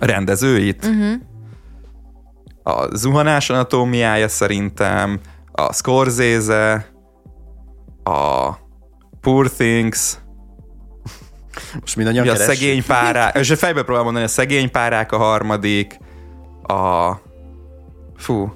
A 0.00 0.06
rendezőit? 0.06 0.84
Uh-huh. 0.84 1.12
A 2.62 2.96
zuhanás 2.96 3.50
anatómiája 3.50 4.28
szerintem, 4.28 5.20
a 5.52 5.72
Scorsese, 5.72 6.86
a 8.04 8.50
Poor 9.20 9.50
Things, 9.50 10.18
most 11.80 11.96
mindannyian 11.96 12.28
a 12.28 12.36
szegény 12.36 12.84
párák, 12.84 13.36
és 13.36 13.52
fejbe 13.56 13.82
próbálom 13.82 14.04
mondani, 14.04 14.24
a 14.24 14.28
szegény 14.28 14.70
párák 14.70 15.12
a 15.12 15.16
harmadik, 15.16 15.98
a 16.62 17.12
fú, 18.16 18.52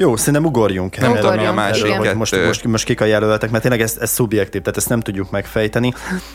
jó, 0.00 0.16
szerintem 0.16 0.44
ugorjunk 0.44 0.96
el. 0.96 1.10
Ugorjunk, 1.10 1.48
a 1.48 1.52
másik 1.52 1.92
hogy 1.92 2.14
most, 2.14 2.44
most, 2.44 2.64
most 2.64 2.84
kik 2.84 3.00
a 3.00 3.04
jelöltek, 3.04 3.50
mert 3.50 3.62
tényleg 3.62 3.80
ez, 3.80 3.96
ez 4.00 4.10
szubjektív, 4.10 4.60
tehát 4.60 4.76
ezt 4.76 4.88
nem 4.88 5.00
tudjuk 5.00 5.30
megfejteni. 5.30 5.92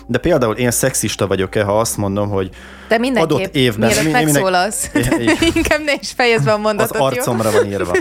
De 0.08 0.18
például 0.18 0.56
én 0.56 0.72
szexista 0.72 1.28
vagyok-e, 1.28 1.64
ha 1.64 1.80
azt 1.80 1.98
mondom, 1.98 2.30
hogy 2.30 2.50
De 2.88 3.00
adott 3.14 3.56
évben... 3.56 3.90
Mielőtt 3.90 4.12
megszólalsz. 4.12 4.90
Inkább 5.56 5.84
ne 5.86 5.94
is 6.00 6.12
fejezd 6.16 6.46
be 6.46 6.52
a 6.52 6.58
mondatot, 6.58 6.96
Az 6.96 7.02
arcomra 7.02 7.52
van 7.52 7.66
írva. 7.66 7.96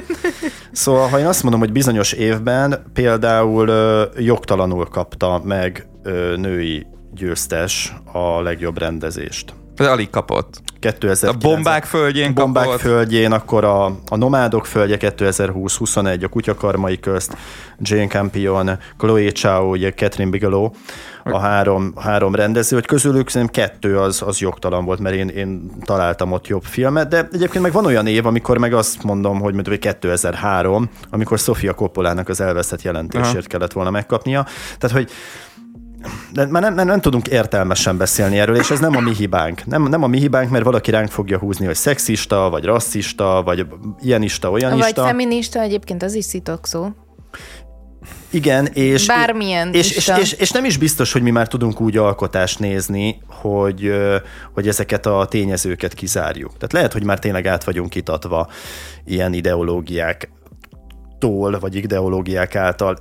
Szóval, 0.73 1.09
ha 1.09 1.19
én 1.19 1.27
azt 1.27 1.43
mondom, 1.43 1.61
hogy 1.61 1.73
bizonyos 1.73 2.13
évben 2.13 2.85
például 2.93 3.69
ö, 3.69 4.05
jogtalanul 4.19 4.87
kapta 4.87 5.41
meg 5.45 5.87
ö, 6.03 6.37
női 6.37 6.87
győztes 7.15 7.95
a 8.13 8.41
legjobb 8.41 8.79
rendezést. 8.79 9.55
Alig 9.89 10.11
kapott. 10.11 10.61
2009. 10.83 11.35
A 11.35 11.49
bombák 11.49 11.85
földjén 11.85 12.35
bombák 12.35 12.65
kapott. 12.65 12.81
földjén, 12.81 13.33
akkor 13.33 13.65
a, 13.65 13.85
a 13.85 14.17
nomádok 14.17 14.67
földje 14.67 14.97
2020-21, 15.01 16.25
a 16.25 16.29
kutyakarmai 16.29 17.01
közt, 17.01 17.37
Jane 17.79 18.07
Campion, 18.07 18.71
Chloe 18.99 19.31
Chao, 19.31 19.71
ugye 19.71 19.93
Catherine 19.93 20.31
Bigelow, 20.31 20.71
a 21.25 21.39
három, 21.39 21.93
három 22.01 22.35
rendező, 22.35 22.77
hogy 22.77 22.87
közülük 22.87 23.29
szerintem 23.29 23.65
kettő 23.65 23.99
az, 23.99 24.23
az 24.27 24.39
jogtalan 24.39 24.85
volt, 24.85 24.99
mert 24.99 25.15
én, 25.15 25.29
én 25.29 25.71
találtam 25.85 26.33
ott 26.33 26.47
jobb 26.47 26.63
filmet, 26.63 27.09
de 27.09 27.29
egyébként 27.33 27.63
meg 27.63 27.73
van 27.73 27.87
olyan 27.87 28.07
év, 28.07 28.27
amikor 28.27 28.59
meg 28.59 28.75
azt 28.75 29.03
mondom, 29.03 29.41
hogy 29.41 29.55
mondjuk 29.55 29.81
2003, 29.81 30.91
amikor 31.11 31.39
Sofia 31.39 31.75
Coppolának 31.75 32.29
az 32.29 32.41
elveszett 32.41 32.83
jelentésért 32.83 33.37
Aha. 33.37 33.47
kellett 33.47 33.73
volna 33.73 33.91
megkapnia. 33.91 34.47
Tehát, 34.79 34.97
hogy 34.97 35.11
de 36.33 36.47
már 36.47 36.63
nem, 36.63 36.75
nem, 36.75 36.87
nem 36.87 37.01
tudunk 37.01 37.27
értelmesen 37.27 37.97
beszélni 37.97 38.39
erről, 38.39 38.57
és 38.57 38.71
ez 38.71 38.81
nem 38.81 38.97
a 38.97 39.01
mi 39.01 39.15
hibánk. 39.15 39.67
Nem, 39.67 39.83
nem 39.83 40.03
a 40.03 40.07
mi 40.07 40.19
hibánk, 40.19 40.51
mert 40.51 40.65
valaki 40.65 40.91
ránk 40.91 41.11
fogja 41.11 41.39
húzni, 41.39 41.67
hogy 41.67 41.75
szexista, 41.75 42.51
vagy 42.51 42.65
rasszista, 42.65 43.43
vagy 43.45 43.67
ilyenista, 44.01 44.51
olyanista. 44.51 45.03
Vagy 45.03 45.11
feminista, 45.11 45.61
egyébként 45.61 46.03
az 46.03 46.15
is 46.15 46.27
szó. 46.63 46.89
Igen, 48.31 48.67
és, 48.67 49.07
Bármilyen 49.07 49.73
és, 49.73 49.97
és, 49.97 50.13
és, 50.21 50.33
és 50.33 50.51
nem 50.51 50.65
is 50.65 50.77
biztos, 50.77 51.13
hogy 51.13 51.23
mi 51.23 51.31
már 51.31 51.49
tudunk 51.49 51.81
úgy 51.81 51.97
alkotást 51.97 52.59
nézni, 52.59 53.23
hogy, 53.27 53.93
hogy 54.53 54.69
ezeket 54.69 55.07
a 55.07 55.27
tényezőket 55.31 55.95
kizárjuk. 55.95 56.53
Tehát 56.53 56.73
lehet, 56.73 56.93
hogy 56.93 57.05
már 57.05 57.19
tényleg 57.19 57.47
át 57.47 57.65
vagyunk 57.65 57.91
kitatva 57.91 58.49
ilyen 59.05 59.33
ideológiák 59.33 60.31
tól, 61.19 61.59
vagy 61.59 61.75
ideológiák 61.75 62.57
által. 62.57 62.99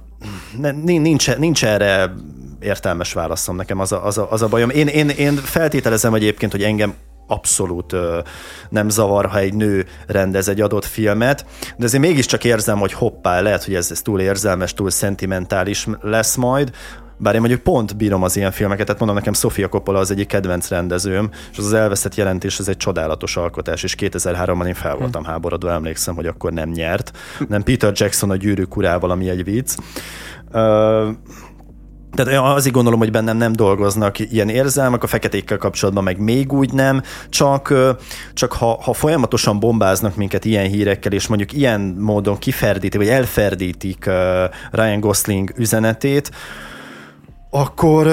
Nincs, 0.84 1.36
nincs 1.38 1.66
erre 1.66 2.14
értelmes 2.62 3.14
válaszom, 3.14 3.56
nekem 3.56 3.80
az 3.80 3.92
a, 3.92 4.06
az 4.06 4.18
a, 4.18 4.32
az 4.32 4.42
a 4.42 4.48
bajom. 4.48 4.70
Én, 4.70 4.88
én, 4.88 5.10
én 5.10 5.36
feltételezem 5.36 6.14
egyébként, 6.14 6.52
hogy 6.52 6.64
engem 6.64 6.94
abszolút 7.28 7.94
ö, 7.94 8.20
nem 8.70 8.90
zavar, 8.90 9.26
ha 9.26 9.38
egy 9.38 9.54
nő 9.54 9.86
rendez 10.08 10.48
egy 10.48 10.62
adott 10.62 10.86
filmet, 10.86 11.46
de 11.78 11.86
azért 11.86 12.04
mégiscsak 12.04 12.44
érzem, 12.44 12.80
hogy 12.80 12.94
hoppá, 12.94 13.42
lehet, 13.42 13.64
hogy 13.64 13.76
ez, 13.76 13.92
ez 13.92 14.02
túl 14.02 14.20
érzelmes, 14.20 14.74
túl 14.74 14.90
szentimentális 14.90 15.88
lesz 16.02 16.36
majd, 16.36 16.72
bár 17.22 17.34
én 17.34 17.40
mondjuk 17.40 17.62
pont 17.62 17.98
bírom 17.98 18.24
az 18.24 18.36
ilyen 18.36 18.52
filmeket, 18.52 18.86
tehát 18.86 19.00
mondom 19.00 19.18
nekem 19.18 19.34
Sofia 19.34 19.68
Coppola 19.68 20.00
az 20.00 20.12
egyik 20.12 20.28
kedvenc 20.28 20.70
rendezőm, 20.70 21.30
és 21.52 21.58
az 21.58 21.66
az 21.66 21.74
elveszett 21.74 22.16
jelentés 22.16 22.60
az 22.60 22.70
egy 22.70 22.78
csodálatos 22.78 23.38
alkotás, 23.38 23.84
és 23.84 23.96
2003-ban 24.00 24.68
én 24.68 24.74
fel 24.74 24.96
voltam 24.96 25.24
háborodva, 25.24 25.72
emlékszem, 25.72 26.16
hogy 26.16 26.26
akkor 26.26 26.54
nem 26.54 26.70
nyert, 26.70 27.12
nem 27.48 27.64
Peter 27.64 27.92
Jackson 27.96 28.30
a 28.30 28.36
gyűrűk 28.36 28.76
urával, 28.76 29.10
ami 29.10 29.30
egy 29.30 29.44
vicc. 29.44 29.76
Tehát 32.14 32.56
azért 32.56 32.74
gondolom, 32.74 33.00
hogy 33.00 33.12
bennem 33.12 33.38
nem 33.38 33.54
dolgoznak 33.54 34.20
ilyen 34.20 34.50
érzelmek, 34.50 35.04
a 35.04 35.08
feketékkel 35.08 35.58
kapcsolatban 35.58 36.04
meg 36.04 36.20
még 36.20 36.54
úgy 36.54 36.74
nem, 36.74 37.02
csak, 37.30 37.74
csak 38.34 38.54
ha, 38.54 38.82
ha 38.82 38.94
folyamatosan 38.94 39.60
bombáznak 39.60 40.16
minket 40.16 40.46
ilyen 40.46 40.68
hírekkel, 40.68 41.12
és 41.12 41.28
mondjuk 41.28 41.54
ilyen 41.54 41.82
módon 41.82 42.38
kiferdítik, 42.38 43.00
vagy 43.00 43.10
elferdítik 43.10 44.10
Ryan 44.72 45.00
Gosling 45.00 45.54
üzenetét, 45.56 46.32
akkor, 47.54 48.08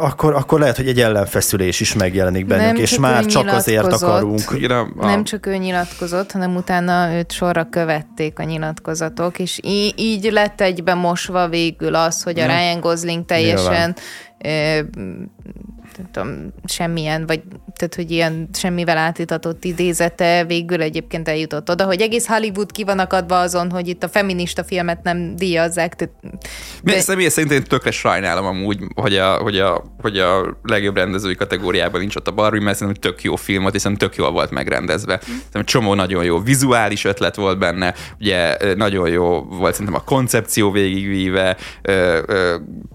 akkor, 0.00 0.34
akkor 0.34 0.60
lehet, 0.60 0.76
hogy 0.76 0.88
egy 0.88 1.00
ellenfeszülés 1.00 1.80
is 1.80 1.94
megjelenik 1.94 2.46
bennünk, 2.46 2.72
nem 2.72 2.82
és 2.82 2.98
már 2.98 3.24
csak 3.24 3.46
azért 3.46 3.92
akarunk. 3.92 4.56
A... 4.70 5.06
Nem 5.06 5.24
csak 5.24 5.46
ő 5.46 5.56
nyilatkozott, 5.56 6.32
hanem 6.32 6.56
utána 6.56 7.14
őt 7.14 7.32
sorra 7.32 7.68
követték 7.68 8.38
a 8.38 8.42
nyilatkozatok, 8.42 9.38
és 9.38 9.60
í- 9.62 10.00
így 10.00 10.32
lett 10.32 10.60
egybe 10.60 10.94
mosva 10.94 11.48
végül 11.48 11.94
az, 11.94 12.22
hogy 12.22 12.40
a 12.40 12.46
Ryan 12.46 12.80
Gosling 12.80 13.24
teljesen 13.24 13.96
nem 14.42 15.30
tudom, 16.12 16.52
semmilyen, 16.64 17.26
vagy 17.26 17.42
tehát, 17.76 17.94
hogy 17.94 18.10
ilyen 18.10 18.48
semmivel 18.52 18.96
átitatott 18.96 19.64
idézete 19.64 20.44
végül 20.44 20.82
egyébként 20.82 21.28
eljutott 21.28 21.70
oda, 21.70 21.84
hogy 21.84 22.00
egész 22.00 22.26
Hollywood 22.26 22.72
ki 22.72 22.84
van 22.84 22.98
akadva 22.98 23.40
azon, 23.40 23.70
hogy 23.70 23.88
itt 23.88 24.02
a 24.02 24.08
feminista 24.08 24.64
filmet 24.64 25.02
nem 25.02 25.36
díjazzák. 25.36 25.94
Tehát, 25.94 26.14
de... 26.82 27.00
Személy 27.00 27.28
szerint 27.28 27.52
én 27.52 27.62
tökre 27.64 27.90
sajnálom 27.90 28.46
amúgy, 28.46 28.78
hogy 28.94 29.16
a, 29.16 29.36
hogy, 29.36 29.58
a, 29.58 29.84
hogy 30.00 30.18
a 30.18 30.58
legjobb 30.62 30.96
rendezői 30.96 31.34
kategóriában 31.34 32.00
nincs 32.00 32.16
ott 32.16 32.28
a 32.28 32.32
Barbie, 32.32 32.60
mert 32.60 32.76
szerintem 32.76 33.10
tök 33.10 33.22
jó 33.22 33.36
film 33.36 33.62
volt, 33.62 33.74
hiszen 33.74 33.96
tök 33.96 34.16
jól 34.16 34.30
volt 34.30 34.50
megrendezve. 34.50 35.20
Szerintem 35.22 35.64
csomó 35.64 35.94
nagyon 35.94 36.24
jó 36.24 36.40
vizuális 36.40 37.04
ötlet 37.04 37.36
volt 37.36 37.58
benne, 37.58 37.94
ugye 38.20 38.56
nagyon 38.74 39.08
jó 39.08 39.42
volt 39.42 39.72
szerintem 39.72 40.00
a 40.00 40.04
koncepció 40.04 40.70
végigvíve, 40.70 41.56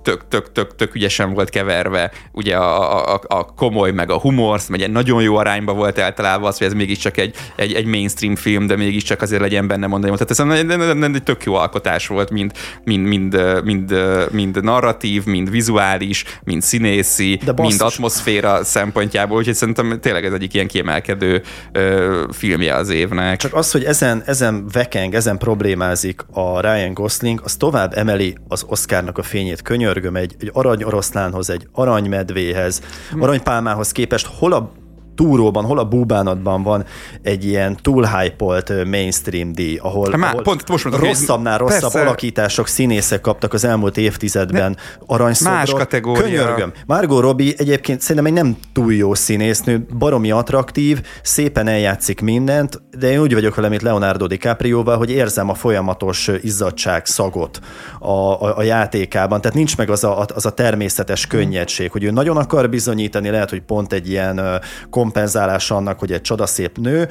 tök, 0.04 0.28
tök, 0.28 0.52
tök, 0.52 0.76
tök 0.76 0.96
ügyesen 0.96 1.34
volt 1.34 1.50
keverve, 1.50 2.12
ugye 2.32 2.56
a, 2.56 2.89
a, 2.90 3.22
a 3.28 3.46
komoly, 3.46 3.92
meg 3.92 4.12
a 4.12 4.20
humor, 4.20 4.60
meg 4.70 4.82
egy 4.82 4.92
nagyon 4.92 5.22
jó 5.22 5.36
arányba 5.36 5.74
volt 5.74 5.98
eltalálva 5.98 6.48
az, 6.48 6.58
hogy 6.58 6.68
ez 6.68 6.74
mégiscsak 6.74 7.18
egy, 7.18 7.36
egy, 7.56 7.74
egy 7.74 7.86
mainstream 7.86 8.36
film, 8.36 8.68
de 8.68 8.76
mégiscsak 8.76 9.22
azért 9.22 9.42
legyen 9.42 9.68
benne 9.68 9.88
mondani. 9.88 10.18
Tehát 10.18 10.32
ez 10.32 10.60
egy, 11.00 11.16
egy 11.16 11.24
tök 11.24 11.44
jó 11.44 11.54
alkotás 11.54 12.08
volt, 12.08 12.30
mind, 12.30 12.52
mind, 12.84 13.08
mind, 13.08 13.38
mind, 13.64 13.96
mind 14.32 14.64
narratív, 14.64 15.26
mind 15.26 15.50
vizuális, 15.50 16.24
mind 16.44 16.62
színészi, 16.62 17.40
mind 17.56 17.82
atmoszféra 17.82 18.64
szempontjából, 18.64 19.38
úgyhogy 19.38 19.56
szerintem 19.56 20.00
tényleg 20.02 20.26
ez 20.26 20.34
egyik 20.34 20.54
ilyen 20.54 20.68
kiemelkedő 20.68 21.42
ö, 21.72 22.24
filmje 22.32 22.76
az 22.76 22.90
évnek. 22.90 23.38
Csak 23.38 23.54
az, 23.54 23.72
hogy 23.72 23.84
ezen, 23.84 24.24
ezen 24.26 24.68
vekeng, 24.72 25.14
ezen 25.14 25.38
problémázik 25.38 26.22
a 26.32 26.62
Ryan 26.62 26.94
Gosling, 26.94 27.42
az 27.44 27.56
tovább 27.56 27.98
emeli 27.98 28.38
az 28.48 28.64
Oscarnak 28.68 29.18
a 29.18 29.24
fényét. 29.24 29.62
Könyörgöm, 29.62 30.16
egy, 30.16 30.36
egy 30.40 30.50
arany 30.54 30.84
oroszlánhoz, 30.84 31.50
egy 31.50 31.68
aranymedvéhez, 31.72 32.79
aranypálmához 33.20 33.92
képest 33.92 34.26
hol 34.26 34.54
a 34.54 34.72
túróban, 35.20 35.66
hol 35.66 35.80
a 35.80 35.84
búbánatban 35.84 36.64
van 36.64 36.86
egy 37.22 37.46
ilyen 37.46 37.78
túl 37.82 38.06
hype 38.06 38.84
mainstream 38.86 39.52
díj, 39.52 39.78
ahol, 39.82 40.12
hát, 40.12 40.32
ahol 40.32 40.42
pont 40.42 40.70
most 40.70 40.84
mondom, 40.84 41.04
rosszabbnál 41.04 41.58
rosszabb 41.58 41.82
persze. 41.82 42.02
alakítások, 42.02 42.68
színészek 42.68 43.22
kaptak 43.22 43.54
az 43.54 43.64
elmúlt 43.64 43.98
évtizedben 43.98 44.78
aranyszobrot. 45.06 45.58
Más 45.58 45.72
kategória. 45.72 46.22
Könyörgöm. 46.22 46.72
Margot 46.86 47.22
Robbie 47.22 47.54
egyébként 47.58 48.02
szerintem 48.02 48.26
egy 48.26 48.44
nem 48.44 48.58
túl 48.74 48.94
jó 48.94 49.14
színésznő, 49.14 49.86
baromi 49.98 50.32
attraktív, 50.32 51.02
szépen 51.22 51.68
eljátszik 51.68 52.22
mindent, 52.22 52.82
de 53.00 53.12
én 53.12 53.20
úgy 53.20 53.34
vagyok 53.34 53.56
vele, 53.56 53.70
mint 53.70 53.82
Leonardo 53.82 54.28
DiCaprioval, 54.28 54.98
hogy 54.98 55.12
érzem 55.12 55.50
a 55.50 55.54
folyamatos 55.54 56.30
izzadság 56.42 57.06
szagot 57.06 57.60
a, 58.00 58.10
a, 58.10 58.58
a 58.58 58.64
játékában, 58.64 59.42
tehát 59.42 59.58
nincs 59.58 59.78
meg 59.78 59.90
az 59.90 60.04
a, 60.04 60.26
az 60.36 60.46
a 60.46 60.52
természetes 60.52 61.28
könnyedség, 61.28 61.92
hogy 61.92 62.04
ő 62.04 62.12
nagyon 62.12 62.38
akar 62.38 62.70
bizonyítani, 62.70 63.30
lehet, 63.30 63.50
hogy 63.50 63.62
pont 63.62 63.94
egy 63.94 64.10
ilyen 64.10 64.62
kom 64.90 65.09
kompenzálása 65.10 65.76
annak, 65.76 66.00
hogy 66.00 66.12
egy 66.12 66.22
csodaszép 66.22 66.78
nő, 66.78 67.10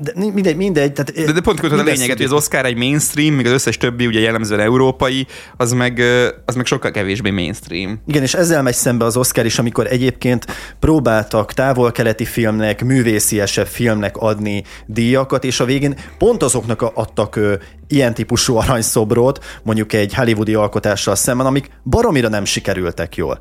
de 0.00 0.12
mindegy, 0.14 0.56
mindegy. 0.56 0.92
Tehát 0.92 1.12
de, 1.26 1.32
de 1.32 1.40
pont 1.40 1.60
a 1.60 1.82
lényeget, 1.82 2.16
hogy 2.16 2.26
az 2.26 2.32
Oscar 2.32 2.64
egy 2.64 2.76
mainstream, 2.76 3.34
míg 3.34 3.46
az 3.46 3.52
összes 3.52 3.76
többi, 3.76 4.06
ugye 4.06 4.20
jellemzően 4.20 4.60
európai, 4.60 5.26
az 5.56 5.72
meg, 5.72 6.02
az 6.44 6.54
meg 6.54 6.66
sokkal 6.66 6.90
kevésbé 6.90 7.30
mainstream. 7.30 8.00
Igen, 8.06 8.22
és 8.22 8.34
ezzel 8.34 8.62
megy 8.62 8.74
szembe 8.74 9.04
az 9.04 9.16
Oscar 9.16 9.44
is, 9.44 9.58
amikor 9.58 9.86
egyébként 9.86 10.46
próbáltak 10.78 11.52
távol-keleti 11.52 12.24
filmnek, 12.24 12.84
művésziesebb 12.84 13.66
filmnek 13.66 14.16
adni 14.16 14.64
díjakat, 14.86 15.44
és 15.44 15.60
a 15.60 15.64
végén 15.64 15.98
pont 16.18 16.42
azoknak 16.42 16.82
adtak 16.82 17.36
ö, 17.36 17.54
ilyen 17.88 18.14
típusú 18.14 18.56
aranyszobrot, 18.56 19.44
mondjuk 19.62 19.92
egy 19.92 20.14
hollywoodi 20.14 20.54
alkotással 20.54 21.14
szemben, 21.14 21.46
amik 21.46 21.70
baromira 21.84 22.28
nem 22.28 22.44
sikerültek 22.44 23.16
jól. 23.16 23.38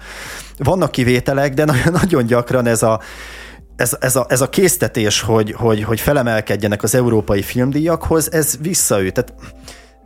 Vannak 0.57 0.91
kivételek, 0.91 1.53
de 1.53 1.65
nagyon 2.01 2.25
gyakran 2.25 2.65
ez 2.65 2.84
a 2.84 3.01
ez, 3.77 3.97
ez, 3.99 4.15
a, 4.15 4.25
ez 4.29 4.41
a 4.41 4.49
késztetés, 4.49 5.21
hogy, 5.21 5.51
hogy, 5.51 5.83
hogy 5.83 5.99
felemelkedjenek 5.99 6.83
az 6.83 6.95
európai 6.95 7.41
filmdíjakhoz, 7.41 8.31
ez 8.31 8.57
visszaüt. 8.61 9.13
Tehát 9.13 9.33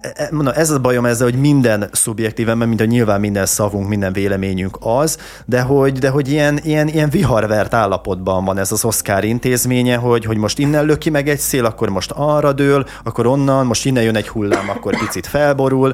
e, 0.02 0.12
e, 0.16 0.30
mondom, 0.32 0.54
ez 0.58 0.70
a 0.70 0.80
bajom 0.80 1.06
ezzel, 1.06 1.30
hogy 1.30 1.40
minden 1.40 1.90
szubjektíven, 1.92 2.58
mert 2.58 2.70
mint 2.70 2.82
a 2.82 2.86
nyilván 2.86 3.20
minden 3.20 3.46
szavunk, 3.46 3.88
minden 3.88 4.14
véleményünk 4.14 4.78
az, 4.80 5.18
de 5.46 5.62
hogy, 5.62 6.00
de 6.00 6.10
hogy 6.10 6.32
ilyen, 6.32 6.60
ilyen, 6.64 6.88
ilyen 6.88 7.10
viharvert 7.10 7.74
állapotban 7.74 8.46
van 8.46 8.58
ez 8.58 8.72
az 8.72 8.86
Oscar 8.86 9.24
intézménye, 9.24 9.96
hogy, 9.96 10.26
hogy 10.26 10.38
most 10.38 10.60
innen 10.60 10.86
löki 10.86 11.10
meg 11.10 11.30
egy 11.30 11.40
szél, 11.40 11.66
akkor 11.66 11.90
most 11.90 12.12
arra 12.16 12.54
dől, 12.54 12.86
akkor 13.04 13.26
onnan, 13.26 13.66
most 13.66 13.86
innen 13.86 14.04
jön 14.04 14.16
egy 14.16 14.28
hullám, 14.28 14.70
akkor 14.70 14.98
picit 14.98 15.28
felborul 15.28 15.94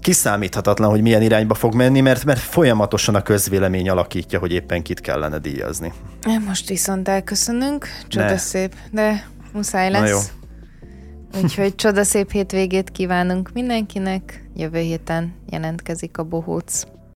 kiszámíthatatlan, 0.00 0.90
hogy 0.90 1.02
milyen 1.02 1.22
irányba 1.22 1.54
fog 1.54 1.74
menni, 1.74 2.00
mert, 2.00 2.24
mert 2.24 2.38
folyamatosan 2.38 3.14
a 3.14 3.22
közvélemény 3.22 3.88
alakítja, 3.88 4.38
hogy 4.38 4.52
éppen 4.52 4.82
kit 4.82 5.00
kellene 5.00 5.38
díjazni. 5.38 5.92
Most 6.46 6.68
viszont 6.68 7.08
elköszönünk, 7.08 7.86
csodaszép, 8.08 8.74
de 8.90 9.28
muszáj 9.52 9.90
lesz. 9.90 10.00
Na 10.00 10.08
jó. 10.08 10.18
Úgyhogy 11.42 11.74
csodaszép 11.74 12.30
hétvégét 12.30 12.90
kívánunk 12.90 13.50
mindenkinek. 13.52 14.48
Jövő 14.54 14.78
héten 14.78 15.34
jelentkezik 15.50 16.18
a 16.18 16.24
bohóc. 16.24 16.82